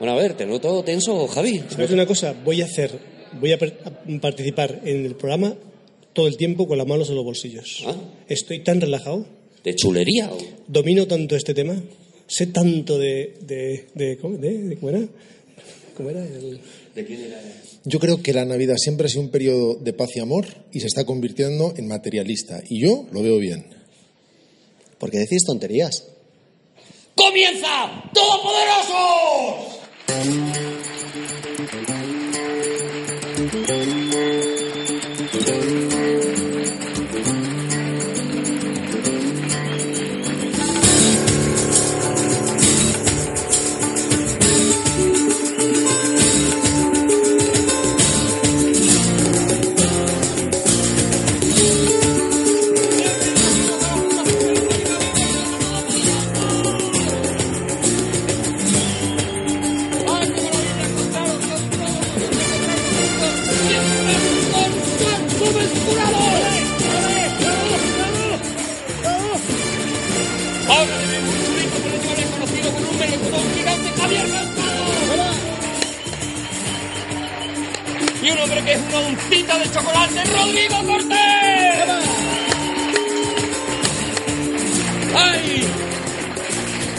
Bueno, 0.00 0.14
a 0.14 0.16
ver, 0.16 0.34
te 0.36 0.46
noto 0.46 0.82
tenso, 0.82 1.28
Javi. 1.28 1.62
¿Sabes 1.70 1.90
una 1.92 2.06
cosa? 2.06 2.34
Voy 2.44 2.60
a 2.62 2.64
hacer, 2.64 2.90
voy 3.38 3.52
a, 3.52 3.58
per- 3.58 3.78
a 3.84 4.20
participar 4.20 4.80
en 4.84 5.04
el 5.06 5.14
programa 5.14 5.54
todo 6.12 6.26
el 6.26 6.36
tiempo 6.36 6.66
con 6.66 6.78
las 6.78 6.86
manos 6.88 7.08
en 7.10 7.14
los 7.16 7.24
bolsillos. 7.24 7.84
Ah. 7.86 7.94
Estoy 8.28 8.60
tan 8.64 8.80
relajado, 8.80 9.26
¿De 9.62 9.76
chulería? 9.76 10.30
o? 10.32 10.38
domino 10.66 11.06
tanto 11.06 11.36
este 11.36 11.52
tema, 11.54 11.80
sé 12.26 12.46
tanto 12.46 12.98
de, 12.98 13.36
de, 13.42 13.86
de, 13.94 14.16
¿cómo, 14.18 14.36
de- 14.38 14.58
de- 14.64 14.76
¿cómo 14.76 14.90
era? 14.90 15.06
¿Cómo 15.96 16.10
era? 16.10 16.24
El- 16.24 16.60
Yo 17.84 17.98
creo 18.00 18.22
que 18.22 18.32
la 18.32 18.44
Navidad 18.46 18.76
siempre 18.78 19.06
ha 19.06 19.08
sido 19.10 19.20
un 19.22 19.30
periodo 19.30 19.74
de 19.74 19.92
paz 19.92 20.10
y 20.16 20.20
amor 20.20 20.46
y 20.72 20.80
se 20.80 20.86
está 20.86 21.04
convirtiendo 21.04 21.74
en 21.76 21.86
materialista. 21.88 22.62
Y 22.68 22.80
yo 22.82 23.06
lo 23.12 23.22
veo 23.22 23.36
bien. 23.38 23.66
Porque 24.98 25.18
decís 25.18 25.44
tonterías. 25.46 26.04
¡Comienza! 27.14 28.04
¡Todopoderosos! 28.14 29.79
Thank 30.10 30.56
you. 30.56 30.99
Uncita 79.30 79.58
de 79.58 79.70
chocolate, 79.70 80.24
Rodrigo 80.24 80.76
Cortés. 80.86 81.18
¡Ay! 85.14 85.68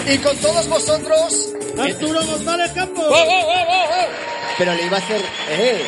Y 0.08 0.18
con 0.20 0.38
todos 0.38 0.68
vosotros. 0.68 1.50
Arturo 1.78 2.26
González 2.26 2.72
Campos. 2.72 3.06
¡Oh, 3.08 3.14
oh, 3.14 3.46
oh, 3.48 3.66
oh, 3.68 3.86
oh! 3.90 4.08
Pero 4.58 4.74
le 4.76 4.86
iba 4.86 4.98
a 4.98 5.00
hacer. 5.00 5.22
¡Eh! 5.50 5.86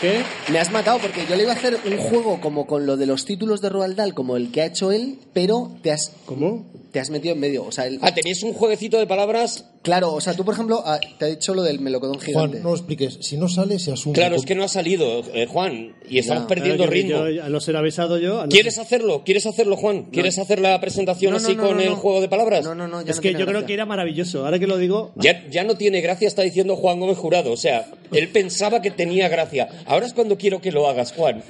¿Qué? 0.00 0.24
Me 0.52 0.58
has 0.58 0.70
matado 0.72 0.98
porque 0.98 1.20
yo 1.28 1.36
le 1.36 1.44
iba 1.44 1.52
a 1.52 1.54
hacer 1.54 1.76
un 1.86 1.96
juego 1.96 2.40
como 2.40 2.66
con 2.66 2.84
lo 2.86 2.96
de 2.96 3.06
los 3.06 3.24
títulos 3.24 3.60
de 3.60 3.68
Roald 3.68 3.96
Dahl, 3.96 4.14
como 4.14 4.36
el 4.36 4.50
que 4.50 4.62
ha 4.62 4.66
hecho 4.66 4.90
él, 4.90 5.18
pero 5.32 5.70
te 5.82 5.92
has, 5.92 6.12
¿Cómo? 6.26 6.66
te 6.90 6.98
has 6.98 7.10
metido 7.10 7.34
en 7.34 7.40
medio. 7.40 7.64
O 7.64 7.70
sea, 7.72 7.86
el- 7.86 7.98
Ah, 8.02 8.12
tenéis 8.12 8.42
un 8.42 8.52
jueguecito 8.52 8.98
de 8.98 9.06
palabras. 9.06 9.66
claro, 9.82 10.12
o 10.12 10.20
sea, 10.20 10.34
tú, 10.34 10.44
por 10.44 10.54
ejemplo, 10.54 10.82
ah, 10.84 10.98
te 11.18 11.24
ha 11.24 11.28
dicho 11.28 11.54
lo 11.54 11.62
del 11.62 11.78
melocotón 11.80 12.18
gigante. 12.20 12.56
Juan, 12.58 12.62
no 12.64 12.70
lo 12.70 12.74
expliques. 12.76 13.18
Si 13.20 13.36
no 13.36 13.48
sale, 13.48 13.78
se 13.78 13.92
asume. 13.92 14.14
Claro, 14.14 14.34
es 14.36 14.44
que 14.44 14.54
no 14.56 14.64
ha 14.64 14.68
salido, 14.68 15.22
eh, 15.32 15.46
Juan, 15.46 15.94
y 16.08 16.18
estamos 16.18 16.44
perdiendo 16.46 16.78
Claro 16.84 16.92
ritmo. 16.92 17.28
yo, 17.28 17.44
al 17.44 17.52
no 17.52 17.60
ser 17.60 17.76
avisado 17.76 18.18
yo... 18.18 18.40
a 18.40 18.44
no 18.44 18.50
¿Quieres 18.50 18.74
ser- 18.74 18.82
hacerlo? 18.82 19.22
¿Quieres 19.24 19.46
hacerlo, 19.46 19.76
Juan? 19.76 20.04
¿Quieres 20.10 20.38
hacer 20.38 20.58
la 20.60 20.78
presentación 20.80 21.32
No, 21.32 21.38
no, 21.38 21.46
así 21.46 21.54
no, 21.56 21.62
con 21.66 21.76
no, 21.76 21.82
el 21.82 21.90
no. 21.90 21.96
juego 21.96 22.20
de 22.20 22.28
palabras? 22.28 22.64
No, 22.64 22.74
no, 22.74 22.88
no, 22.88 23.02
ya 23.02 23.10
Es 23.12 23.16
no 23.16 23.22
que 23.22 23.32
yo 23.34 23.46
creo 23.46 23.64
que 23.66 23.72
era 23.74 23.86
maravilloso. 23.86 24.44
Ahora 24.44 24.58
que 24.58 24.66
lo 24.66 24.76
digo... 24.78 25.12
Ya, 25.16 25.46
ya 25.48 25.62
no 25.64 25.76
tiene 25.76 26.00
gracia, 26.00 26.26
está 26.28 26.42
diciendo 26.42 26.74
Juan 26.76 26.98
Gómez 27.00 27.16
Jurado. 27.18 27.52
O 27.52 27.56
sea, 27.56 27.86
él 28.12 28.28
pensaba 28.28 28.82
que 28.82 28.90
tenía 28.90 29.28
gracia. 29.28 29.68
Ahora 29.86 30.06
es 30.06 30.12
cuando 30.12 30.36
quiero 30.40 30.60
que 30.60 30.72
lo 30.72 30.88
hagas, 30.88 31.12
Juan. 31.12 31.42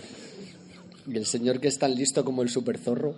Y 1.10 1.16
el 1.16 1.24
señor 1.26 1.60
que 1.60 1.68
es 1.68 1.78
tan 1.78 1.94
listo 1.94 2.24
como 2.24 2.42
el 2.42 2.48
super 2.50 2.76
zorro. 2.78 3.14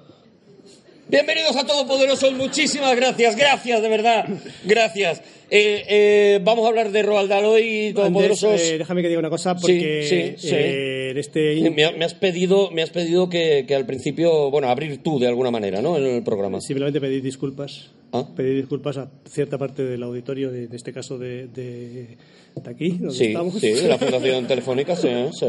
Bienvenidos 1.08 1.56
a 1.56 1.66
Todopoderosos, 1.66 2.32
muchísimas 2.32 2.94
gracias, 2.96 3.36
gracias, 3.36 3.82
de 3.82 3.88
verdad, 3.88 4.24
gracias. 4.64 5.20
Eh, 5.50 5.84
eh, 5.88 6.40
vamos 6.42 6.64
a 6.64 6.68
hablar 6.68 6.90
de 6.90 7.02
Roald 7.02 7.28
Dahl 7.28 7.44
hoy, 7.44 7.92
Todopoderosos. 7.94 8.52
Antes, 8.52 8.70
eh, 8.70 8.78
déjame 8.78 9.02
que 9.02 9.08
diga 9.08 9.18
una 9.18 9.28
cosa, 9.28 9.54
porque 9.56 10.06
Sí, 10.08 10.40
sí, 10.40 10.48
sí. 10.48 10.54
eh, 10.54 11.10
en 11.10 11.18
este... 11.18 11.70
Me, 11.70 11.92
me 11.98 12.04
has 12.04 12.14
pedido, 12.14 12.70
me 12.70 12.82
has 12.82 12.90
pedido 12.90 13.28
que, 13.28 13.64
que 13.66 13.74
al 13.74 13.84
principio, 13.84 14.50
bueno, 14.50 14.68
abrir 14.70 15.02
tú 15.02 15.18
de 15.18 15.26
alguna 15.26 15.50
manera, 15.50 15.82
¿no? 15.82 15.98
En 15.98 16.06
el 16.06 16.22
programa. 16.22 16.60
Simplemente 16.60 17.00
pedir 17.00 17.22
disculpas. 17.22 17.90
Ah. 18.12 18.26
Pedir 18.36 18.56
disculpas 18.56 18.98
a 18.98 19.10
cierta 19.26 19.56
parte 19.58 19.82
del 19.84 20.02
auditorio, 20.02 20.50
de, 20.52 20.66
de 20.68 20.76
este 20.76 20.92
caso 20.92 21.16
de, 21.18 21.46
de, 21.48 22.16
de 22.62 22.70
aquí, 22.70 22.90
donde 22.90 23.14
Sí, 23.14 23.24
estamos. 23.26 23.54
sí, 23.54 23.70
de 23.70 23.88
la 23.88 23.98
Fundación 23.98 24.46
Telefónica, 24.46 24.94
sí, 24.96 25.08
sí. 25.32 25.46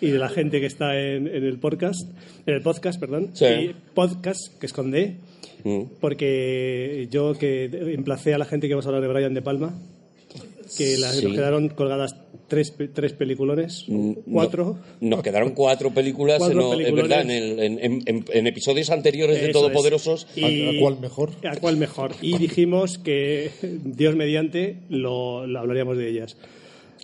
y 0.00 0.10
de 0.10 0.18
la 0.18 0.28
gente 0.30 0.60
que 0.60 0.66
está 0.66 0.98
en, 0.98 1.26
en 1.28 1.44
el 1.44 1.58
podcast, 1.58 2.00
en 2.46 2.54
el 2.54 2.62
podcast, 2.62 2.98
perdón. 2.98 3.30
Sí. 3.34 3.44
Y 3.44 3.74
podcast, 3.94 4.40
que 4.58 4.66
es 4.66 4.72
con 4.72 4.90
D, 4.90 5.16
Mm. 5.66 5.84
porque 5.98 7.08
yo 7.10 7.32
que 7.38 7.64
emplacé 7.94 8.34
a 8.34 8.38
la 8.38 8.44
gente 8.44 8.68
que 8.68 8.74
vamos 8.74 8.84
a 8.84 8.90
hablar 8.90 9.00
de 9.02 9.08
Brian 9.08 9.32
De 9.32 9.40
Palma, 9.40 9.72
que 10.76 10.96
las, 10.98 11.16
Sí. 11.16 11.24
nos 11.24 11.34
quedaron 11.34 11.68
colgadas 11.70 12.16
tres, 12.48 12.74
tres 12.92 13.12
peliculones, 13.12 13.86
cuatro. 14.30 14.78
Mm, 15.00 15.08
No, 15.08 15.16
nos 15.16 15.22
quedaron 15.22 15.50
cuatro 15.52 15.92
películas, 15.92 16.38
Cuatro 16.38 16.72
es 16.72 16.78
peliculones. 16.78 17.08
verdad, 17.08 17.22
en, 17.22 17.30
el- 17.30 17.58
en- 17.60 17.78
en- 17.84 18.02
en- 18.06 18.24
en 18.32 18.46
episodios 18.46 18.90
anteriores 18.90 19.40
de 19.40 19.50
Eso 19.50 19.60
Todopoderosos. 19.60 20.26
es. 20.36 20.44
¿A- 20.44 20.50
Y- 20.50 20.76
a 20.76 20.80
cuál 20.80 21.00
mejor? 21.00 21.30
¿A 21.44 21.56
cuál 21.56 21.76
mejor? 21.76 22.12
Y 22.20 22.36
dijimos 22.38 22.98
que, 22.98 23.50
Dios 23.62 24.14
mediante, 24.16 24.76
lo, 24.88 25.46
lo 25.46 25.58
hablaríamos 25.60 25.96
de 25.96 26.10
ellas. 26.10 26.36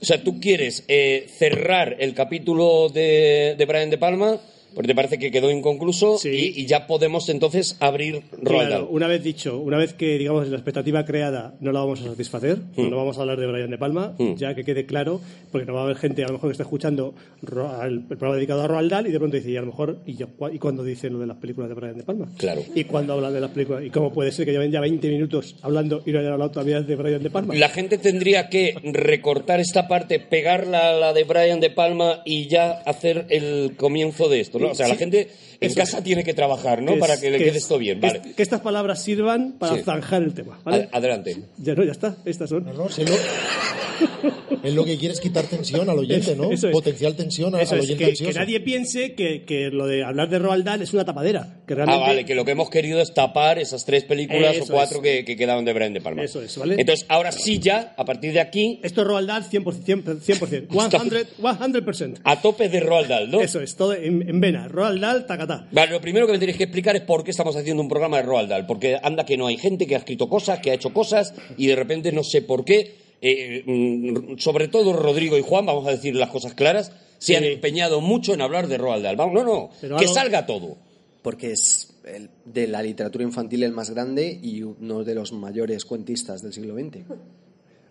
O 0.03 0.05
sea, 0.05 0.23
tú 0.23 0.41
quieres 0.41 0.85
eh, 0.89 1.27
cerrar 1.29 1.97
el 2.01 2.15
capítulo 2.15 2.89
de, 2.89 3.55
de 3.59 3.65
Brian 3.67 3.91
De 3.91 3.99
Palma, 3.99 4.41
porque 4.75 4.89
te 4.89 4.95
parece 4.95 5.19
que 5.19 5.31
quedó 5.31 5.51
inconcluso, 5.51 6.19
Sí. 6.19 6.53
y, 6.57 6.63
y 6.63 6.67
ya 6.67 6.87
podemos 6.87 7.29
entonces 7.29 7.77
abrir 7.81 8.23
Roald 8.43 8.69
Claro, 8.69 8.89
una 8.91 9.07
vez 9.07 9.23
dicho, 9.23 9.59
una 9.59 9.77
vez 9.79 9.93
que 9.95 10.19
digamos 10.19 10.49
la 10.49 10.57
expectativa 10.57 11.05
creada 11.05 11.55
no 11.61 11.73
la 11.73 11.81
vamos 11.81 12.01
a 12.01 12.05
satisfacer, 12.05 12.59
no 12.77 12.97
vamos 12.97 13.19
a 13.19 13.23
hablar 13.23 13.39
de 13.41 13.47
Brian 13.47 13.71
De 13.71 13.79
Palma, 13.79 14.15
Mm. 14.19 14.35
ya 14.37 14.55
que 14.55 14.65
quede 14.65 14.87
claro, 14.87 15.21
porque 15.53 15.67
no 15.67 15.75
va 15.75 15.81
a 15.81 15.85
haber 15.85 15.97
gente 15.97 16.23
a 16.25 16.27
lo 16.29 16.35
mejor 16.35 16.51
que 16.51 16.53
está 16.53 16.63
escuchando 16.65 17.15
el 17.43 18.03
programa 18.07 18.37
dedicado 18.37 18.63
a 18.63 18.69
Roald 18.69 18.91
Dahl 18.91 19.07
y 19.07 19.13
de 19.13 19.19
pronto 19.19 19.37
dice, 19.37 19.51
y 19.51 19.57
a 19.57 19.61
lo 19.61 19.67
mejor, 19.69 19.99
y, 20.07 20.17
yo, 20.17 20.27
¿y 20.53 20.59
cuando 20.59 20.85
dicen 20.85 21.13
lo 21.13 21.19
de 21.19 21.27
las 21.27 21.37
películas 21.39 21.69
de 21.69 21.75
Brian 21.75 21.97
De 21.97 22.03
Palma? 22.05 22.29
Claro. 22.39 22.63
Y 22.75 22.85
cuando 22.85 23.13
hablan 23.15 23.33
de 23.33 23.41
las 23.41 23.51
películas, 23.51 23.85
y 23.85 23.91
cómo 23.91 24.13
puede 24.13 24.33
ser 24.33 24.47
que 24.47 24.53
lleven 24.53 24.71
ya 24.71 24.81
20 24.81 25.09
minutos 25.09 25.57
hablando 25.63 26.03
y 26.07 26.13
no 26.13 26.21
hayan 26.21 26.33
hablado 26.33 26.51
todavía 26.53 26.81
de 26.81 26.97
Brian 26.97 27.23
De 27.23 27.31
Palma. 27.31 27.55
La 27.55 27.69
gente 27.69 27.99
tendría 27.99 28.49
que 28.49 28.75
recortar 28.83 29.61
esta 29.61 29.89
parte, 29.89 30.21
pegarla 30.21 30.91
a 30.91 30.93
la 30.93 31.13
de 31.13 31.25
Brian 31.25 31.61
De 31.61 31.71
Palma 31.71 32.21
y 32.25 32.47
ya 32.49 32.71
hacer 32.87 33.27
el 33.31 33.75
comienzo 33.77 34.29
de 34.29 34.41
esto, 34.41 34.59
O 34.63 34.75
sea, 34.75 34.89
la 34.89 34.97
gente 34.97 35.29
en 35.61 35.75
casa 35.75 36.03
tiene 36.03 36.25
que 36.25 36.35
trabajar, 36.35 36.83
¿no? 36.83 36.95
Que 36.95 36.99
Para 37.01 37.15
es- 37.15 37.21
que 37.21 37.31
le 37.31 37.39
que 37.39 37.45
quede 37.45 37.57
es- 37.59 37.63
esto 37.65 37.79
bien, 37.79 38.01
que 38.01 38.07
es- 38.07 38.13
vale. 38.21 38.35
Que 38.35 38.43
estas 38.43 38.61
palabras 38.61 39.03
sirvan 39.03 39.53
para 39.59 39.77
Sí. 39.77 39.83
zanjar 39.83 40.23
el 40.23 40.33
tema, 40.35 40.59
¿vale? 40.65 40.85
Ad- 40.85 40.99
Adelante. 40.99 41.37
Ya 41.59 41.75
no, 41.75 41.85
ya 41.85 41.93
está, 41.93 42.17
estas 42.25 42.49
son. 42.51 42.65
No, 42.65 42.73
no, 42.73 42.89
si 42.89 43.03
es 43.03 43.11
lo, 43.11 43.17
es 44.63 44.75
lo 44.75 44.85
que 44.85 44.97
quiere 44.97 45.15
es 45.15 45.21
quitar 45.21 45.45
tensión 45.45 45.89
al 45.89 45.99
oyente, 45.99 46.35
¿no? 46.37 46.51
Eso 46.51 46.69
es. 46.69 46.73
Potencial 46.73 47.15
tensión 47.17 47.55
a- 47.55 47.63
Eso 47.63 47.75
al 47.75 47.81
es, 47.81 47.85
oyente 47.87 48.05
que, 48.05 48.11
ansioso. 48.11 48.33
que 48.33 48.39
nadie 48.39 48.61
piense 48.61 49.15
que, 49.15 49.45
que 49.45 49.69
lo 49.71 49.87
de 49.87 50.03
hablar 50.05 50.29
de 50.31 50.39
Roald 50.39 50.65
Dahl 50.65 50.83
es 50.83 50.93
una 50.95 51.05
tapadera. 51.05 51.59
Que 51.67 51.75
Ah, 51.75 51.77
realmente 51.77 52.07
vale, 52.07 52.25
que 52.25 52.35
lo 52.35 52.45
que 52.45 52.51
hemos 52.53 52.71
querido 52.71 53.01
es 53.01 53.13
tapar 53.15 53.59
esas 53.59 53.85
tres 53.85 54.05
películas 54.05 54.57
Eso 54.57 54.65
o 54.65 54.77
cuatro 54.77 54.97
es. 54.99 55.03
que, 55.03 55.25
que 55.25 55.37
quedaban 55.37 55.65
de 55.65 55.73
Brian 55.73 55.93
De 55.93 56.01
Palma. 56.01 56.23
Eso 56.23 56.43
es, 56.43 56.57
¿vale? 56.59 56.77
Entonces, 56.79 57.07
ahora 57.09 57.33
sí 57.33 57.59
ya, 57.59 57.95
a 57.97 58.05
partir 58.05 58.33
de 58.33 58.41
aquí, 58.41 58.81
Esto 58.83 59.03
es 59.03 59.07
Roald 59.07 59.29
Dahl 59.29 59.45
100%. 59.45 59.85
100%, 59.85 60.21
100%, 60.21 60.69
100%. 60.69 62.21
a 62.25 62.41
tope 62.41 62.69
de 62.69 62.81
Roald 62.81 63.09
Dahl, 63.09 63.31
¿no? 63.31 63.41
Eso 63.41 63.61
es, 63.61 63.77
todo 63.77 63.95
en, 63.95 64.29
en 64.29 64.41
vena. 64.41 64.67
Roald 64.69 65.01
Dahl, 65.01 65.27
Vale, 65.73 65.91
lo 65.93 66.01
primero 66.01 66.27
que 66.27 66.33
me 66.33 66.39
tenéis 66.39 66.57
que 66.59 66.65
explicar 66.65 66.97
es 66.97 67.03
por 67.03 67.25
qué 67.25 67.31
estamos 67.31 67.57
haciendo 67.57 67.83
un 67.83 67.89
programa 67.89 68.19
de 68.19 68.23
Roald 68.25 68.49
Dahl. 68.49 68.67
Porque 68.67 68.99
anda 69.03 69.25
que 69.25 69.37
no 69.37 69.47
hay 69.47 69.57
gente 69.57 69.87
que 69.87 69.95
ha 69.95 69.99
escrito 69.99 70.29
cosas, 70.29 70.61
que 70.61 70.71
ha 70.71 70.75
hecho 70.75 70.93
cosas, 70.93 71.35
y 71.57 71.67
de 71.67 71.77
repente 71.77 72.13
no 72.13 72.23
sé 72.25 72.43
por 72.43 72.65
qué, 72.65 72.95
eh, 73.23 73.63
mm, 73.67 74.39
sobre 74.39 74.69
todo 74.69 74.93
Rodrigo 74.93 75.37
y 75.39 75.43
Juan, 75.43 75.67
vamos 75.67 75.87
a 75.87 75.91
decir 75.91 76.15
las 76.17 76.31
cosas 76.31 76.55
claras, 76.55 76.93
se 77.19 77.37
han 77.37 77.45
empeñado 77.45 78.01
mucho 78.01 78.33
en 78.35 78.41
hablar 78.41 78.67
de 78.67 78.79
Roald 78.79 79.03
Dahl. 79.05 79.17
Vamos, 79.17 79.35
no, 79.35 79.45
no, 79.45 79.71
Pero 79.81 79.97
que 79.97 80.05
algo- 80.05 80.15
salga 80.15 80.47
todo. 80.47 80.77
Porque 81.23 81.53
es 81.53 81.93
el- 82.07 82.31
de 82.47 82.67
la 82.67 82.83
literatura 82.83 83.25
infantil 83.25 83.63
el 83.63 83.73
más 83.73 83.91
grande 83.91 84.39
y 84.43 84.63
uno 84.63 85.05
de 85.05 85.15
los 85.15 85.33
mayores 85.33 85.85
cuentistas 85.85 86.41
del 86.43 86.53
siglo 86.55 86.75
XX. 86.75 87.05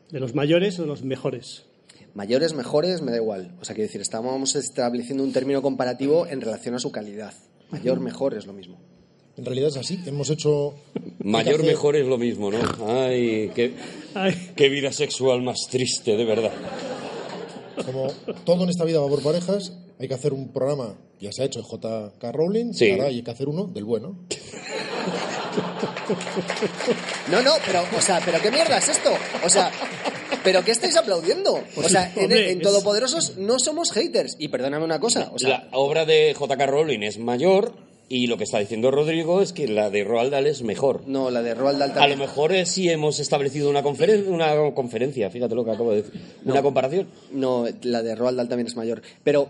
De 0.09 0.19
los 0.19 0.33
mayores 0.33 0.79
o 0.79 0.81
de 0.81 0.87
los 0.87 1.03
mejores. 1.03 1.65
Mayores, 2.15 2.53
mejores, 2.55 3.03
me 3.03 3.11
da 3.11 3.17
igual. 3.17 3.51
O 3.61 3.65
sea, 3.65 3.75
quiero 3.75 3.87
decir, 3.87 4.01
estamos 4.01 4.55
estableciendo 4.55 5.23
un 5.23 5.31
término 5.31 5.61
comparativo 5.61 6.25
en 6.25 6.41
relación 6.41 6.73
a 6.73 6.79
su 6.79 6.91
calidad. 6.91 7.33
Mayor, 7.71 7.99
mejor 7.99 8.33
es 8.33 8.45
lo 8.45 8.53
mismo. 8.53 8.79
En 9.37 9.45
realidad 9.45 9.69
es 9.69 9.77
así. 9.77 9.99
Hemos 10.05 10.29
hecho. 10.29 10.75
Mayor, 11.19 11.63
mejor 11.63 11.95
es 11.95 12.07
lo 12.07 12.17
mismo, 12.17 12.51
¿no? 12.51 12.59
Ay, 12.87 13.51
qué, 13.55 13.73
Ay, 14.13 14.51
qué 14.55 14.69
vida 14.69 14.91
sexual 14.91 15.41
más 15.41 15.67
triste, 15.69 16.15
de 16.17 16.25
verdad. 16.25 16.51
Como 17.85 18.07
todo 18.43 18.63
en 18.63 18.69
esta 18.69 18.83
vida 18.83 18.99
va 18.99 19.07
por 19.07 19.23
parejas, 19.23 19.77
hay 19.99 20.07
que 20.07 20.13
hacer 20.13 20.33
un 20.33 20.51
programa. 20.51 20.95
Ya 21.19 21.31
se 21.31 21.43
ha 21.43 21.45
hecho 21.45 21.59
en 21.59 21.65
J.K. 21.65 22.31
Rowling. 22.31 22.73
Sí. 22.73 22.91
Ahora 22.91 23.05
hay 23.05 23.21
que 23.21 23.31
hacer 23.31 23.47
uno 23.47 23.65
del 23.65 23.85
bueno. 23.85 24.25
No, 27.29 27.41
no, 27.41 27.51
pero, 27.65 27.83
o 27.95 28.01
sea, 28.01 28.21
¿pero 28.23 28.41
qué 28.41 28.51
mierda 28.51 28.77
es 28.77 28.89
esto? 28.89 29.11
O 29.45 29.49
sea, 29.49 29.71
¿Pero 30.43 30.63
qué 30.63 30.71
estáis 30.71 30.95
aplaudiendo? 30.95 31.61
O 31.75 31.83
sea, 31.89 32.11
en, 32.15 32.31
en 32.31 32.61
Todopoderosos 32.61 33.37
no 33.37 33.59
somos 33.59 33.91
haters. 33.91 34.35
Y 34.39 34.47
perdóname 34.47 34.85
una 34.85 34.99
cosa, 34.99 35.29
o 35.33 35.39
sea, 35.39 35.49
la 35.49 35.67
obra 35.77 36.05
de 36.05 36.33
J.K. 36.33 36.65
Rowling 36.65 36.99
es 37.03 37.17
mayor 37.19 37.73
y 38.11 38.25
lo 38.27 38.37
que 38.37 38.43
está 38.45 38.57
diciendo 38.59 38.89
Rodrigo 38.89 39.41
es 39.41 39.53
que 39.53 39.67
la 39.67 39.89
de 39.91 40.03
Roald 40.03 40.31
Dahl 40.31 40.47
es 40.47 40.63
mejor. 40.63 41.03
no, 41.07 41.29
la 41.29 41.41
de 41.43 41.53
Roald 41.53 41.77
Dahl 41.77 41.91
A 41.91 41.93
lo 41.93 41.99
también. 41.99 42.19
mejor 42.19 42.53
eh, 42.53 42.65
sí 42.65 42.89
hemos 42.89 43.19
establecido 43.19 43.69
una, 43.69 43.83
conferen- 43.83 44.27
una 44.27 44.73
conferencia, 44.73 45.29
fíjate 45.29 45.53
lo 45.55 45.63
que 45.63 45.71
acabo 45.71 45.91
de 45.91 46.03
decir, 46.03 46.21
una 46.45 46.61
comparación. 46.63 47.07
No, 47.31 47.65
la 47.83 48.01
de 48.01 48.15
Roald 48.15 48.37
Dahl 48.37 48.49
también 48.49 48.67
es 48.67 48.75
mayor. 48.75 49.01
Pero, 49.23 49.49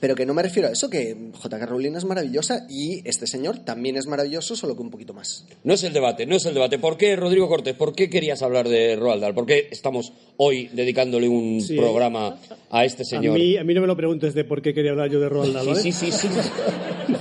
pero 0.00 0.14
que 0.14 0.26
no 0.26 0.34
me 0.34 0.42
refiero 0.42 0.68
a 0.68 0.72
eso, 0.72 0.90
que 0.90 1.16
J.K. 1.40 1.66
Rowling 1.66 1.92
es 1.94 2.04
maravillosa 2.04 2.66
y 2.68 3.00
este 3.08 3.26
señor 3.26 3.58
también 3.60 3.96
es 3.96 4.06
maravilloso, 4.06 4.56
solo 4.56 4.74
que 4.76 4.82
un 4.82 4.90
poquito 4.90 5.14
más. 5.14 5.44
No 5.62 5.74
es 5.74 5.82
el 5.84 5.92
debate, 5.92 6.26
no 6.26 6.36
es 6.36 6.44
el 6.46 6.54
debate. 6.54 6.78
¿Por 6.78 6.96
qué, 6.96 7.14
Rodrigo 7.16 7.48
Cortés, 7.48 7.74
por 7.74 7.94
qué 7.94 8.10
querías 8.10 8.42
hablar 8.42 8.68
de 8.68 8.96
Roald 8.96 9.20
Dahl? 9.22 9.34
¿Por 9.34 9.46
qué 9.46 9.68
estamos 9.70 10.12
hoy 10.36 10.68
dedicándole 10.72 11.28
un 11.28 11.60
Sí. 11.60 11.76
programa 11.76 12.36
a 12.70 12.84
este 12.84 13.02
A 13.02 13.06
señor? 13.06 13.38
mí, 13.38 13.56
a 13.56 13.64
mí 13.64 13.72
no 13.74 13.80
me 13.82 13.86
lo 13.86 13.96
preguntes 13.96 14.34
de 14.34 14.44
por 14.44 14.60
qué 14.62 14.74
quería 14.74 14.90
hablar 14.90 15.10
yo 15.10 15.20
de 15.20 15.28
Roald 15.28 15.54
Dahl, 15.54 15.66
¿vale? 15.68 15.80
Sí, 15.80 15.92
sí, 15.92 16.10
sí, 16.12 16.28
sí. 16.28 17.14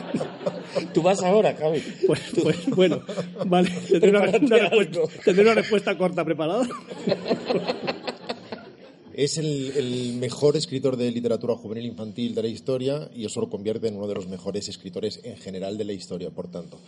Tú 0.93 1.01
vas 1.01 1.23
ahora, 1.23 1.55
Javi. 1.55 1.81
Pues, 2.05 2.21
pues, 2.43 2.65
bueno, 2.67 3.01
vale. 3.47 3.69
Tendré 3.89 4.09
una, 4.11 4.21
respuesta, 4.25 4.99
tendré 5.25 5.43
una 5.43 5.53
respuesta 5.55 5.97
corta 5.97 6.23
preparada. 6.23 6.67
Es 9.13 9.37
el, 9.37 9.71
el 9.75 10.13
mejor 10.13 10.57
escritor 10.57 10.97
de 10.97 11.11
literatura 11.11 11.55
juvenil 11.55 11.85
infantil 11.85 12.33
de 12.33 12.41
la 12.41 12.47
historia 12.47 13.09
y 13.15 13.25
eso 13.25 13.41
lo 13.41 13.49
convierte 13.49 13.87
en 13.87 13.95
uno 13.95 14.07
de 14.07 14.15
los 14.15 14.27
mejores 14.27 14.67
escritores 14.69 15.19
en 15.23 15.37
general 15.37 15.77
de 15.77 15.85
la 15.85 15.93
historia, 15.93 16.31
por 16.31 16.49
tanto. 16.49 16.79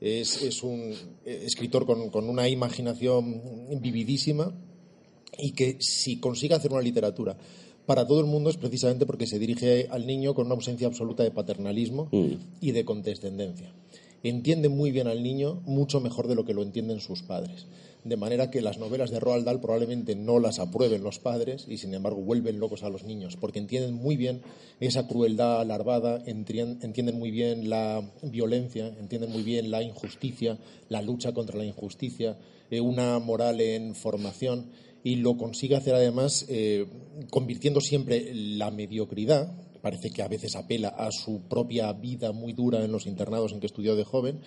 Es, 0.00 0.42
es 0.42 0.62
un 0.62 0.94
eh, 1.24 1.42
escritor 1.44 1.86
con, 1.86 2.10
con 2.10 2.28
una 2.28 2.48
imaginación 2.48 3.40
vividísima 3.80 4.52
y 5.38 5.52
que 5.52 5.76
si 5.80 6.18
consigue 6.18 6.54
hacer 6.54 6.72
una 6.72 6.82
literatura 6.82 7.36
para 7.86 8.06
todo 8.06 8.20
el 8.20 8.26
mundo 8.26 8.50
es 8.50 8.56
precisamente 8.56 9.04
porque 9.04 9.26
se 9.26 9.38
dirige 9.38 9.88
al 9.90 10.06
niño 10.06 10.32
con 10.34 10.46
una 10.46 10.54
ausencia 10.54 10.86
absoluta 10.86 11.24
de 11.24 11.32
paternalismo 11.32 12.08
y 12.60 12.70
de 12.70 12.84
condescendencia. 12.84 13.72
Entiende 14.22 14.68
muy 14.68 14.92
bien 14.92 15.08
al 15.08 15.22
niño, 15.22 15.60
mucho 15.64 16.00
mejor 16.00 16.28
de 16.28 16.34
lo 16.36 16.44
que 16.44 16.54
lo 16.54 16.62
entienden 16.62 17.00
sus 17.00 17.22
padres. 17.22 17.66
De 18.02 18.16
manera 18.16 18.50
que 18.50 18.62
las 18.62 18.78
novelas 18.78 19.10
de 19.10 19.20
Roald 19.20 19.44
Dahl 19.44 19.60
probablemente 19.60 20.14
no 20.16 20.38
las 20.38 20.58
aprueben 20.58 21.02
los 21.02 21.18
padres 21.18 21.66
y 21.68 21.76
sin 21.76 21.92
embargo 21.92 22.22
vuelven 22.22 22.58
locos 22.58 22.82
a 22.82 22.88
los 22.88 23.04
niños 23.04 23.36
porque 23.36 23.58
entienden 23.58 23.92
muy 23.92 24.16
bien 24.16 24.40
esa 24.80 25.06
crueldad 25.06 25.66
entrien- 26.26 26.82
entienden 26.82 27.18
muy 27.18 27.30
bien 27.30 27.68
la 27.68 28.02
violencia, 28.22 28.86
entienden 28.98 29.30
muy 29.30 29.42
bien 29.42 29.70
la 29.70 29.82
injusticia, 29.82 30.56
la 30.88 31.02
lucha 31.02 31.32
contra 31.32 31.58
la 31.58 31.66
injusticia, 31.66 32.38
eh, 32.70 32.80
una 32.80 33.18
moral 33.18 33.60
en 33.60 33.94
formación 33.94 34.70
y 35.04 35.16
lo 35.16 35.36
consigue 35.36 35.76
hacer 35.76 35.94
además 35.94 36.46
eh, 36.48 36.86
convirtiendo 37.30 37.80
siempre 37.82 38.32
la 38.34 38.70
mediocridad, 38.70 39.52
parece 39.82 40.10
que 40.10 40.22
a 40.22 40.28
veces 40.28 40.56
apela 40.56 40.88
a 40.88 41.10
su 41.10 41.42
propia 41.48 41.92
vida 41.92 42.32
muy 42.32 42.52
dura 42.54 42.82
en 42.84 42.92
los 42.92 43.06
internados 43.06 43.52
en 43.52 43.60
que 43.60 43.66
estudió 43.66 43.94
de 43.94 44.04
joven, 44.04 44.40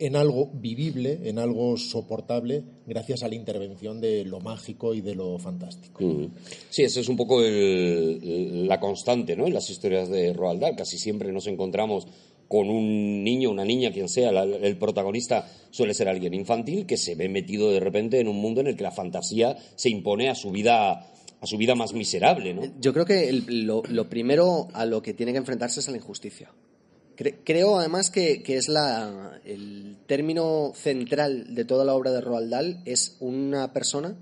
en 0.00 0.16
algo 0.16 0.50
vivible, 0.54 1.20
en 1.24 1.38
algo 1.38 1.76
soportable, 1.76 2.64
gracias 2.86 3.22
a 3.22 3.28
la 3.28 3.34
intervención 3.36 4.00
de 4.00 4.24
lo 4.24 4.40
mágico 4.40 4.94
y 4.94 5.00
de 5.02 5.14
lo 5.14 5.38
fantástico. 5.38 6.02
Mm. 6.04 6.28
Sí, 6.70 6.82
eso 6.82 7.00
es 7.00 7.08
un 7.08 7.16
poco 7.16 7.42
el- 7.42 8.66
la 8.66 8.80
constante 8.80 9.36
¿no? 9.36 9.46
en 9.46 9.54
las 9.54 9.68
historias 9.70 10.08
de 10.08 10.32
Roald 10.32 10.60
Dahl. 10.60 10.76
Casi 10.76 10.98
siempre 10.98 11.30
nos 11.32 11.46
encontramos 11.46 12.06
con 12.48 12.68
un 12.68 13.22
niño, 13.22 13.50
una 13.50 13.64
niña, 13.64 13.92
quien 13.92 14.08
sea. 14.08 14.32
La- 14.32 14.42
el 14.44 14.76
protagonista 14.76 15.48
suele 15.70 15.94
ser 15.94 16.08
alguien 16.08 16.34
infantil 16.34 16.86
que 16.86 16.96
se 16.96 17.14
ve 17.14 17.28
metido 17.28 17.70
de 17.70 17.78
repente 17.80 18.18
en 18.18 18.26
un 18.28 18.36
mundo 18.40 18.60
en 18.60 18.66
el 18.68 18.76
que 18.76 18.82
la 18.82 18.90
fantasía 18.90 19.56
se 19.76 19.88
impone 19.90 20.28
a 20.30 20.34
su 20.34 20.50
vida, 20.50 21.06
a 21.40 21.46
su 21.46 21.56
vida 21.58 21.74
más 21.74 21.92
miserable. 21.92 22.52
¿no? 22.54 22.62
Yo 22.80 22.92
creo 22.92 23.04
que 23.04 23.28
el- 23.28 23.66
lo, 23.66 23.82
lo 23.88 24.08
primero 24.08 24.66
a 24.72 24.84
lo 24.86 25.00
que 25.02 25.14
tiene 25.14 25.32
que 25.32 25.38
enfrentarse 25.38 25.80
es 25.80 25.88
a 25.88 25.92
la 25.92 25.98
injusticia. 25.98 26.50
Cre- 27.20 27.34
creo 27.44 27.78
además 27.78 28.10
que, 28.10 28.42
que 28.42 28.56
es 28.56 28.68
la, 28.68 29.38
el 29.44 29.98
término 30.06 30.72
central 30.74 31.54
de 31.54 31.66
toda 31.66 31.84
la 31.84 31.94
obra 31.94 32.12
de 32.12 32.22
Roald 32.22 32.48
Dahl 32.50 32.80
es 32.86 33.18
una 33.20 33.74
persona 33.74 34.16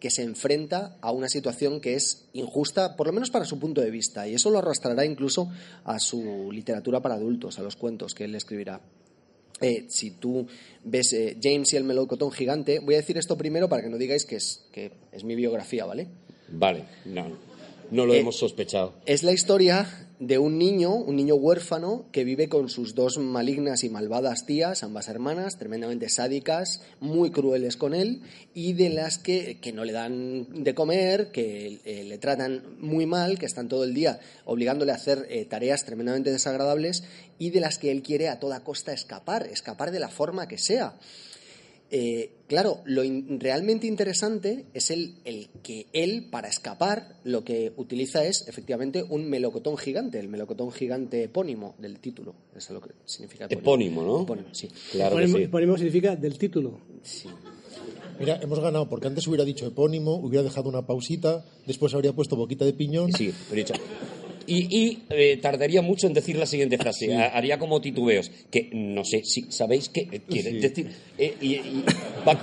que 0.00 0.10
se 0.10 0.22
enfrenta 0.22 0.96
a 1.00 1.12
una 1.12 1.28
situación 1.28 1.80
que 1.80 1.94
es 1.94 2.26
injusta, 2.32 2.96
por 2.96 3.06
lo 3.06 3.12
menos 3.12 3.30
para 3.30 3.44
su 3.44 3.60
punto 3.60 3.80
de 3.80 3.90
vista, 3.92 4.26
y 4.26 4.34
eso 4.34 4.50
lo 4.50 4.58
arrastrará 4.58 5.04
incluso 5.04 5.48
a 5.84 6.00
su 6.00 6.50
literatura 6.50 7.00
para 7.00 7.14
adultos, 7.14 7.58
a 7.60 7.62
los 7.62 7.76
cuentos 7.76 8.14
que 8.14 8.24
él 8.24 8.34
escribirá. 8.34 8.80
Eh, 9.60 9.86
si 9.88 10.10
tú 10.12 10.46
ves 10.84 11.12
eh, 11.12 11.36
James 11.40 11.72
y 11.72 11.76
el 11.76 11.84
melocotón 11.84 12.30
gigante, 12.32 12.80
voy 12.80 12.94
a 12.94 12.98
decir 12.98 13.16
esto 13.18 13.36
primero 13.36 13.68
para 13.68 13.82
que 13.82 13.90
no 13.90 13.96
digáis 13.96 14.24
que 14.24 14.36
es, 14.36 14.64
que 14.72 14.92
es 15.12 15.22
mi 15.24 15.34
biografía, 15.36 15.84
¿vale? 15.84 16.06
Vale, 16.48 16.84
no, 17.04 17.26
no 17.90 18.06
lo 18.06 18.14
Eh, 18.14 18.20
hemos 18.20 18.36
sospechado. 18.36 18.94
Es 19.04 19.24
la 19.24 19.32
historia 19.32 20.07
de 20.20 20.38
un 20.38 20.58
niño, 20.58 20.94
un 20.94 21.16
niño 21.16 21.36
huérfano, 21.36 22.06
que 22.10 22.24
vive 22.24 22.48
con 22.48 22.68
sus 22.68 22.94
dos 22.94 23.18
malignas 23.18 23.84
y 23.84 23.88
malvadas 23.88 24.46
tías, 24.46 24.82
ambas 24.82 25.08
hermanas, 25.08 25.58
tremendamente 25.58 26.08
sádicas, 26.08 26.82
muy 26.98 27.30
crueles 27.30 27.76
con 27.76 27.94
él, 27.94 28.22
y 28.52 28.72
de 28.72 28.90
las 28.90 29.18
que, 29.18 29.58
que 29.60 29.72
no 29.72 29.84
le 29.84 29.92
dan 29.92 30.64
de 30.64 30.74
comer, 30.74 31.30
que 31.30 31.80
eh, 31.84 32.04
le 32.04 32.18
tratan 32.18 32.64
muy 32.80 33.06
mal, 33.06 33.38
que 33.38 33.46
están 33.46 33.68
todo 33.68 33.84
el 33.84 33.94
día 33.94 34.18
obligándole 34.44 34.92
a 34.92 34.96
hacer 34.96 35.26
eh, 35.30 35.44
tareas 35.44 35.84
tremendamente 35.84 36.32
desagradables, 36.32 37.04
y 37.38 37.50
de 37.50 37.60
las 37.60 37.78
que 37.78 37.92
él 37.92 38.02
quiere 38.02 38.28
a 38.28 38.40
toda 38.40 38.64
costa 38.64 38.92
escapar, 38.92 39.46
escapar 39.46 39.92
de 39.92 40.00
la 40.00 40.08
forma 40.08 40.48
que 40.48 40.58
sea. 40.58 40.96
Eh, 41.90 42.32
claro, 42.46 42.82
lo 42.84 43.02
in- 43.02 43.40
realmente 43.40 43.86
interesante 43.86 44.66
es 44.74 44.90
el, 44.90 45.14
el 45.24 45.48
que 45.62 45.86
él, 45.94 46.28
para 46.30 46.48
escapar, 46.48 47.16
lo 47.24 47.44
que 47.44 47.72
utiliza 47.76 48.26
es 48.26 48.46
efectivamente 48.46 49.02
un 49.08 49.30
melocotón 49.30 49.78
gigante, 49.78 50.18
el 50.20 50.28
melocotón 50.28 50.70
gigante 50.70 51.22
epónimo 51.24 51.74
del 51.78 51.98
título. 51.98 52.34
Eso 52.54 52.74
es 52.74 52.80
lo 52.80 52.80
que 52.86 52.94
significa 53.06 53.46
Epónimo, 53.48 54.02
¿no? 54.02 54.22
Epónimo, 54.22 54.48
sí. 54.52 54.68
Claro 54.92 55.16
que 55.16 55.22
Ponemos, 55.22 55.40
sí. 55.40 55.46
ponemos 55.48 55.78
significa 55.80 56.14
del 56.16 56.36
título. 56.36 56.78
Mira, 58.20 58.38
hemos 58.42 58.58
ganado 58.60 58.88
porque 58.88 59.06
antes 59.06 59.26
hubiera 59.28 59.44
dicho 59.44 59.64
epónimo, 59.66 60.16
hubiera 60.16 60.42
dejado 60.42 60.68
una 60.68 60.84
pausita, 60.86 61.44
después 61.66 61.94
habría 61.94 62.12
puesto 62.12 62.34
boquita 62.36 62.64
de 62.64 62.72
piñón. 62.72 63.12
Sí, 63.12 63.32
pero 63.48 63.60
he 63.60 63.64
dicho- 63.64 63.74
Y, 64.50 64.76
y, 64.76 65.02
eh, 65.10 65.36
tardaría 65.42 65.82
mucho 65.82 66.06
en 66.06 66.14
decir 66.14 66.36
la 66.36 66.46
siguiente 66.46 66.78
frase. 66.84 67.14
Ha- 67.14 67.36
Haría 67.36 67.58
como 67.58 67.80
titubeos. 67.80 68.30
Que 68.50 68.70
no 68.72 69.04
sé 69.04 69.22
si 69.24 69.42
sabéis 69.52 69.90
qué 69.90 70.06
quiere 70.28 70.50
Sí. 70.52 70.58
decir. 70.60 70.90
Eh, 71.18 71.34
y, 71.40 71.54
y 71.56 71.84
va, 72.26 72.40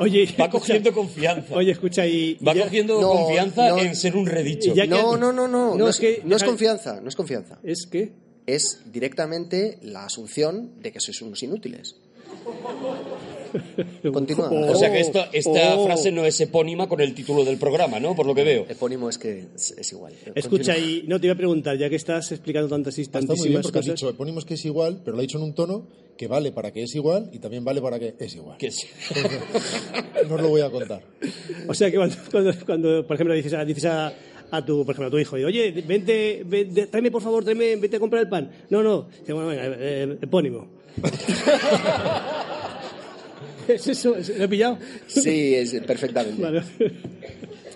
Oye, 0.00 0.28
va 0.38 0.50
cogiendo 0.50 0.92
confianza. 0.92 1.54
Oye, 1.54 1.72
escucha, 1.72 2.06
y. 2.06 2.34
va 2.46 2.54
ya- 2.54 2.64
cogiendo 2.64 3.00
No, 3.00 3.10
confianza 3.12 3.68
no. 3.70 3.78
en 3.78 3.96
ser 3.96 4.16
un 4.16 4.26
redicho. 4.26 4.74
Ya- 4.74 4.84
No, 4.86 4.96
que- 5.14 5.18
no, 5.20 5.32
no, 5.32 5.32
no, 5.32 5.48
No, 5.48 5.76
no, 5.76 5.88
es 5.88 5.98
que- 5.98 6.20
no 6.24 6.36
es 6.36 6.44
confianza, 6.44 7.00
no 7.00 7.08
es 7.08 7.16
confianza. 7.16 7.58
Es 7.64 7.86
que. 7.90 8.12
Es 8.46 8.80
directamente 8.90 9.78
la 9.82 10.04
asunción 10.06 10.80
de 10.82 10.90
que 10.92 10.98
sois 10.98 11.22
unos 11.22 11.40
inútiles. 11.42 11.94
Continúa. 14.12 14.48
o 14.50 14.74
sea 14.74 14.92
que 14.92 15.00
esto- 15.00 15.24
esta 15.32 15.76
Oh. 15.76 15.84
frase 15.86 16.10
no 16.12 16.24
es 16.24 16.40
epónima 16.40 16.88
con 16.88 17.00
el 17.00 17.14
título 17.14 17.44
del 17.44 17.56
programa, 17.58 17.98
¿no? 18.00 18.14
Por 18.14 18.26
lo 18.26 18.34
que 18.34 18.44
veo. 18.44 18.66
Epónimo 18.68 19.08
es 19.08 19.18
que 19.18 19.46
es, 19.54 19.72
es 19.72 19.92
igual. 19.92 20.12
Escucha, 20.34 20.74
Continúa. 20.74 20.78
y 20.78 21.04
no 21.06 21.20
te 21.20 21.26
iba 21.26 21.34
a 21.34 21.36
preguntar, 21.36 21.76
ya 21.78 21.88
que 21.88 21.96
estás 21.96 22.30
explicando 22.32 22.68
tantas 22.68 22.96
y 22.98 23.02
Está 23.02 23.18
muy 23.20 23.26
bien 23.26 23.36
tantísimas 23.36 23.62
porque 23.62 23.78
has 23.78 23.84
cosas. 23.86 23.94
dicho 24.00 24.08
epónimo 24.10 24.38
es 24.38 24.44
que 24.44 24.54
es 24.54 24.64
igual, 24.64 25.00
pero 25.04 25.16
lo 25.16 25.20
ha 25.20 25.22
dicho 25.22 25.38
en 25.38 25.44
un 25.44 25.54
tono 25.54 25.86
que 26.16 26.26
vale 26.28 26.52
para 26.52 26.70
que 26.72 26.82
es 26.82 26.94
igual 26.94 27.30
y 27.32 27.38
también 27.38 27.64
vale 27.64 27.80
para 27.80 27.98
que 27.98 28.14
es 28.18 28.34
igual. 28.34 28.58
Que 28.58 28.70
sí. 28.70 28.86
No 30.28 30.34
os 30.34 30.40
lo 30.42 30.48
voy 30.48 30.60
a 30.60 30.70
contar. 30.70 31.02
O 31.68 31.74
sea 31.74 31.90
que 31.90 31.96
cuando, 31.96 32.16
cuando, 32.30 32.52
cuando, 32.66 33.06
por 33.06 33.14
ejemplo, 33.14 33.34
dices 33.34 33.54
a, 33.54 33.64
dices 33.64 33.86
a, 33.86 34.12
a 34.50 34.64
tu, 34.64 34.84
por 34.84 34.94
ejemplo, 34.94 35.06
a 35.08 35.10
tu 35.10 35.18
hijo, 35.18 35.38
y, 35.38 35.44
oye, 35.44 35.70
vente, 35.86 36.42
vente, 36.44 36.86
tráeme 36.88 37.10
por 37.10 37.22
favor, 37.22 37.42
tráeme, 37.42 37.76
vete 37.76 37.96
a 37.96 38.00
comprar 38.00 38.22
el 38.22 38.28
pan. 38.28 38.50
No, 38.68 38.82
no. 38.82 39.08
Dice, 39.20 39.32
bueno, 39.32 39.48
venga, 39.48 39.62
eh, 39.78 40.18
epónimo. 40.20 40.66
¿Es 43.74 43.86
eso? 43.88 44.16
¿Es- 44.16 44.36
¿Lo 44.36 44.44
he 44.44 44.48
pillado? 44.48 44.78
Sí, 45.06 45.54
es 45.54 45.72
perfectamente. 45.86 46.40
Vale. 46.42 46.62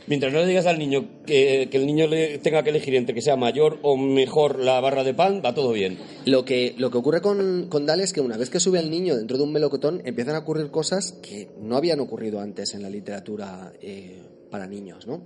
Mientras 0.07 0.33
no 0.35 0.41
le 0.41 0.47
digas 0.47 0.67
al 0.67 0.79
niño 0.79 1.09
que, 1.25 1.69
que 1.71 1.79
el 1.79 1.87
niño 1.87 2.07
le 2.07 2.37
tenga 2.39 2.63
que 2.63 2.69
elegir 2.69 2.95
entre 2.95 3.15
que 3.15 3.23
sea 3.23 3.37
mayor 3.37 3.79
o 3.83 3.97
mejor 3.97 4.59
la 4.59 4.79
barra 4.81 5.03
de 5.03 5.15
pan, 5.15 5.41
va 5.43 5.55
todo 5.55 5.73
bien. 5.73 5.97
Lo 6.27 6.45
que, 6.45 6.75
lo 6.77 6.91
que 6.91 6.99
ocurre 6.99 7.23
con, 7.23 7.69
con 7.71 7.87
Dal 7.87 8.01
es 8.01 8.13
que 8.13 8.21
una 8.21 8.37
vez 8.37 8.51
que 8.51 8.61
sube 8.61 8.79
al 8.79 8.91
niño 8.91 9.17
dentro 9.17 9.39
de 9.39 9.45
un 9.45 9.53
melocotón, 9.53 10.03
empiezan 10.05 10.35
a 10.35 10.41
ocurrir 10.41 10.71
cosas 10.71 11.13
que 11.23 11.49
no 11.59 11.77
habían 11.79 12.01
ocurrido 12.01 12.41
antes 12.41 12.75
en 12.75 12.83
la 12.83 12.91
literatura 12.91 13.73
eh, 13.81 14.21
para 14.51 14.67
niños, 14.67 15.07
¿no? 15.07 15.23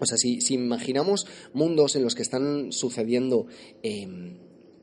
O 0.00 0.04
sea, 0.06 0.18
si, 0.18 0.42
si 0.42 0.52
imaginamos 0.54 1.26
mundos 1.54 1.96
en 1.96 2.02
los 2.02 2.14
que 2.14 2.22
están 2.22 2.72
sucediendo 2.72 3.46
eh, 3.82 4.06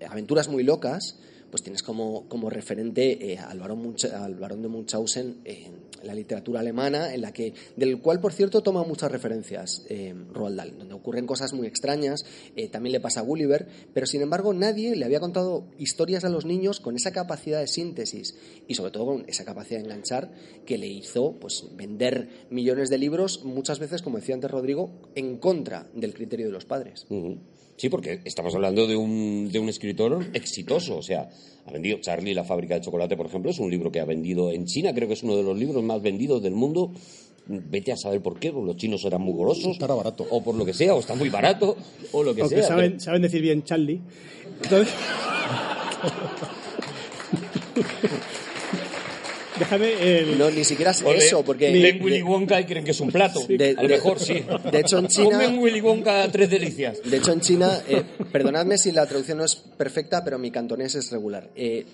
aventuras 0.10 0.48
muy 0.48 0.64
locas, 0.64 1.20
pues 1.52 1.62
tienes 1.62 1.84
como, 1.84 2.28
como 2.28 2.50
referente 2.50 3.34
eh, 3.34 3.38
al, 3.38 3.60
barón 3.60 3.84
Munch- 3.84 4.12
al 4.12 4.36
barón 4.36 4.62
de 4.64 4.70
Munchausen 4.70 5.42
en 5.44 5.92
la 6.02 6.16
literatura 6.16 6.62
alemana, 6.62 7.14
en 7.14 7.22
la 7.22 7.32
que, 7.32 7.54
del 7.76 8.00
cual, 8.02 8.20
por 8.20 8.34
cierto, 8.34 8.64
toma 8.64 8.84
muchas 8.84 9.12
referencias 9.12 9.86
eh, 9.88 10.16
Roald 10.34 10.58
Dahl, 10.58 10.78
donde 10.80 10.96
ocurren 10.96 11.28
cosas 11.28 11.54
muy 11.54 11.68
extrañas, 11.68 12.26
eh, 12.56 12.70
también 12.70 12.94
le 12.94 13.00
pasa 13.00 13.20
a 13.20 13.24
Gulliver, 13.24 13.68
pero 13.94 14.08
sin 14.08 14.22
embargo 14.24 14.52
nadie 14.54 14.96
le 14.96 15.06
había 15.06 15.20
contado 15.20 15.66
historias 15.78 16.24
a 16.24 16.30
los 16.30 16.46
niños 16.46 16.80
con 16.80 16.96
esa 16.96 17.12
capacidad 17.12 17.60
de 17.60 17.68
síntesis 17.68 18.36
y 18.68 18.74
sobre 18.74 18.92
todo 18.92 19.06
con 19.06 19.26
esa 19.28 19.46
capacidad 19.46 19.80
de 19.80 19.86
enganchar 19.86 20.32
que 20.66 20.80
le 20.80 20.88
hizo 20.88 21.34
pues, 21.40 21.66
vender 21.76 22.48
millones 22.50 22.90
de 22.90 22.98
libros, 22.98 23.44
muchas 23.44 23.78
veces, 23.78 24.02
como 24.02 24.18
decía 24.18 24.34
antes 24.34 24.50
Rodrigo, 24.50 24.90
en 25.14 25.38
contra 25.38 25.88
del 25.94 26.16
criterio 26.16 26.48
de 26.48 26.52
los 26.54 26.66
padres. 26.66 27.06
Sí, 27.82 27.90
porque 27.90 28.22
estamos 28.26 28.54
hablando 28.54 28.86
de 28.86 28.96
un, 28.96 29.50
de 29.52 29.58
un 29.58 29.68
escritor 29.68 30.24
exitoso. 30.36 30.98
O 30.98 31.02
sea, 31.02 31.28
ha 31.66 31.72
vendido 31.72 31.98
Charlie, 32.00 32.36
la 32.36 32.44
fábrica 32.44 32.76
de 32.76 32.82
chocolate, 32.82 33.18
por 33.18 33.26
ejemplo, 33.26 33.50
es 33.50 33.58
un 33.58 33.72
libro 33.72 33.92
que 33.92 34.00
ha 34.00 34.06
vendido 34.06 34.52
en 34.52 34.68
China, 34.68 34.94
creo 34.94 35.08
que 35.08 35.16
es 35.16 35.24
uno 35.24 35.36
de 35.36 35.42
los 35.42 35.58
libros 35.58 35.84
más 35.84 36.00
vendidos 36.00 36.44
del 36.44 36.54
mundo. 36.54 36.92
Vete 37.48 37.92
a 37.92 37.98
saber 37.98 38.22
por 38.22 38.40
qué, 38.40 38.52
porque 38.52 38.68
los 38.68 38.78
chinos 38.78 39.04
eran 39.04 39.24
muy 39.24 39.34
golosos. 39.34 39.74
Estará 39.74 39.96
barato. 39.96 40.28
O 40.30 40.44
por 40.44 40.54
lo 40.54 40.64
que 40.64 40.76
sea, 40.76 40.94
o 40.94 41.00
está 41.00 41.16
muy 41.16 41.30
barato, 41.30 41.76
o 42.12 42.22
lo 42.22 42.36
que 42.36 42.42
Aunque 42.42 42.58
sea. 42.58 42.68
saben, 42.68 42.92
pero- 42.92 43.00
saben 43.04 43.22
decir 43.24 43.42
bien 43.42 43.64
Charlie. 43.64 44.00
Entonces... 44.62 44.94
Déjame 49.62 50.20
el... 50.20 50.38
No, 50.40 50.50
ni 50.50 50.64
siquiera 50.64 50.90
es 50.92 51.02
eso, 51.02 51.44
porque... 51.46 51.70
leen 51.72 52.04
Willy 52.04 52.24
Wonka 52.24 52.60
y 52.60 52.66
creen 52.66 52.84
que 52.84 52.92
es 52.92 53.00
un 53.00 53.12
plato. 53.12 53.42
De- 53.48 53.76
a 53.78 53.84
lo 53.84 53.88
mejor 53.90 54.20
sí. 54.20 54.44
de 54.72 54.80
hecho, 54.80 54.98
en 54.98 55.08
China- 55.08 55.30
Comen 55.40 55.60
Willy 55.60 55.82
Wonka 55.82 56.28
tres 56.32 56.50
delicias. 56.50 57.00
De 57.06 57.18
hecho, 57.18 57.32
en 57.32 57.42
China, 57.42 57.80
eh, 57.88 58.02
perdonadme 58.32 58.78
si 58.80 58.92
la 58.92 59.06
traducción 59.06 59.38
no 59.38 59.46
es 59.46 59.56
perfecta, 59.56 60.24
pero 60.24 60.40
mi 60.40 60.50
cantonés 60.50 60.96
es 60.96 61.12
regular. 61.12 61.48
Eh, 61.56 61.86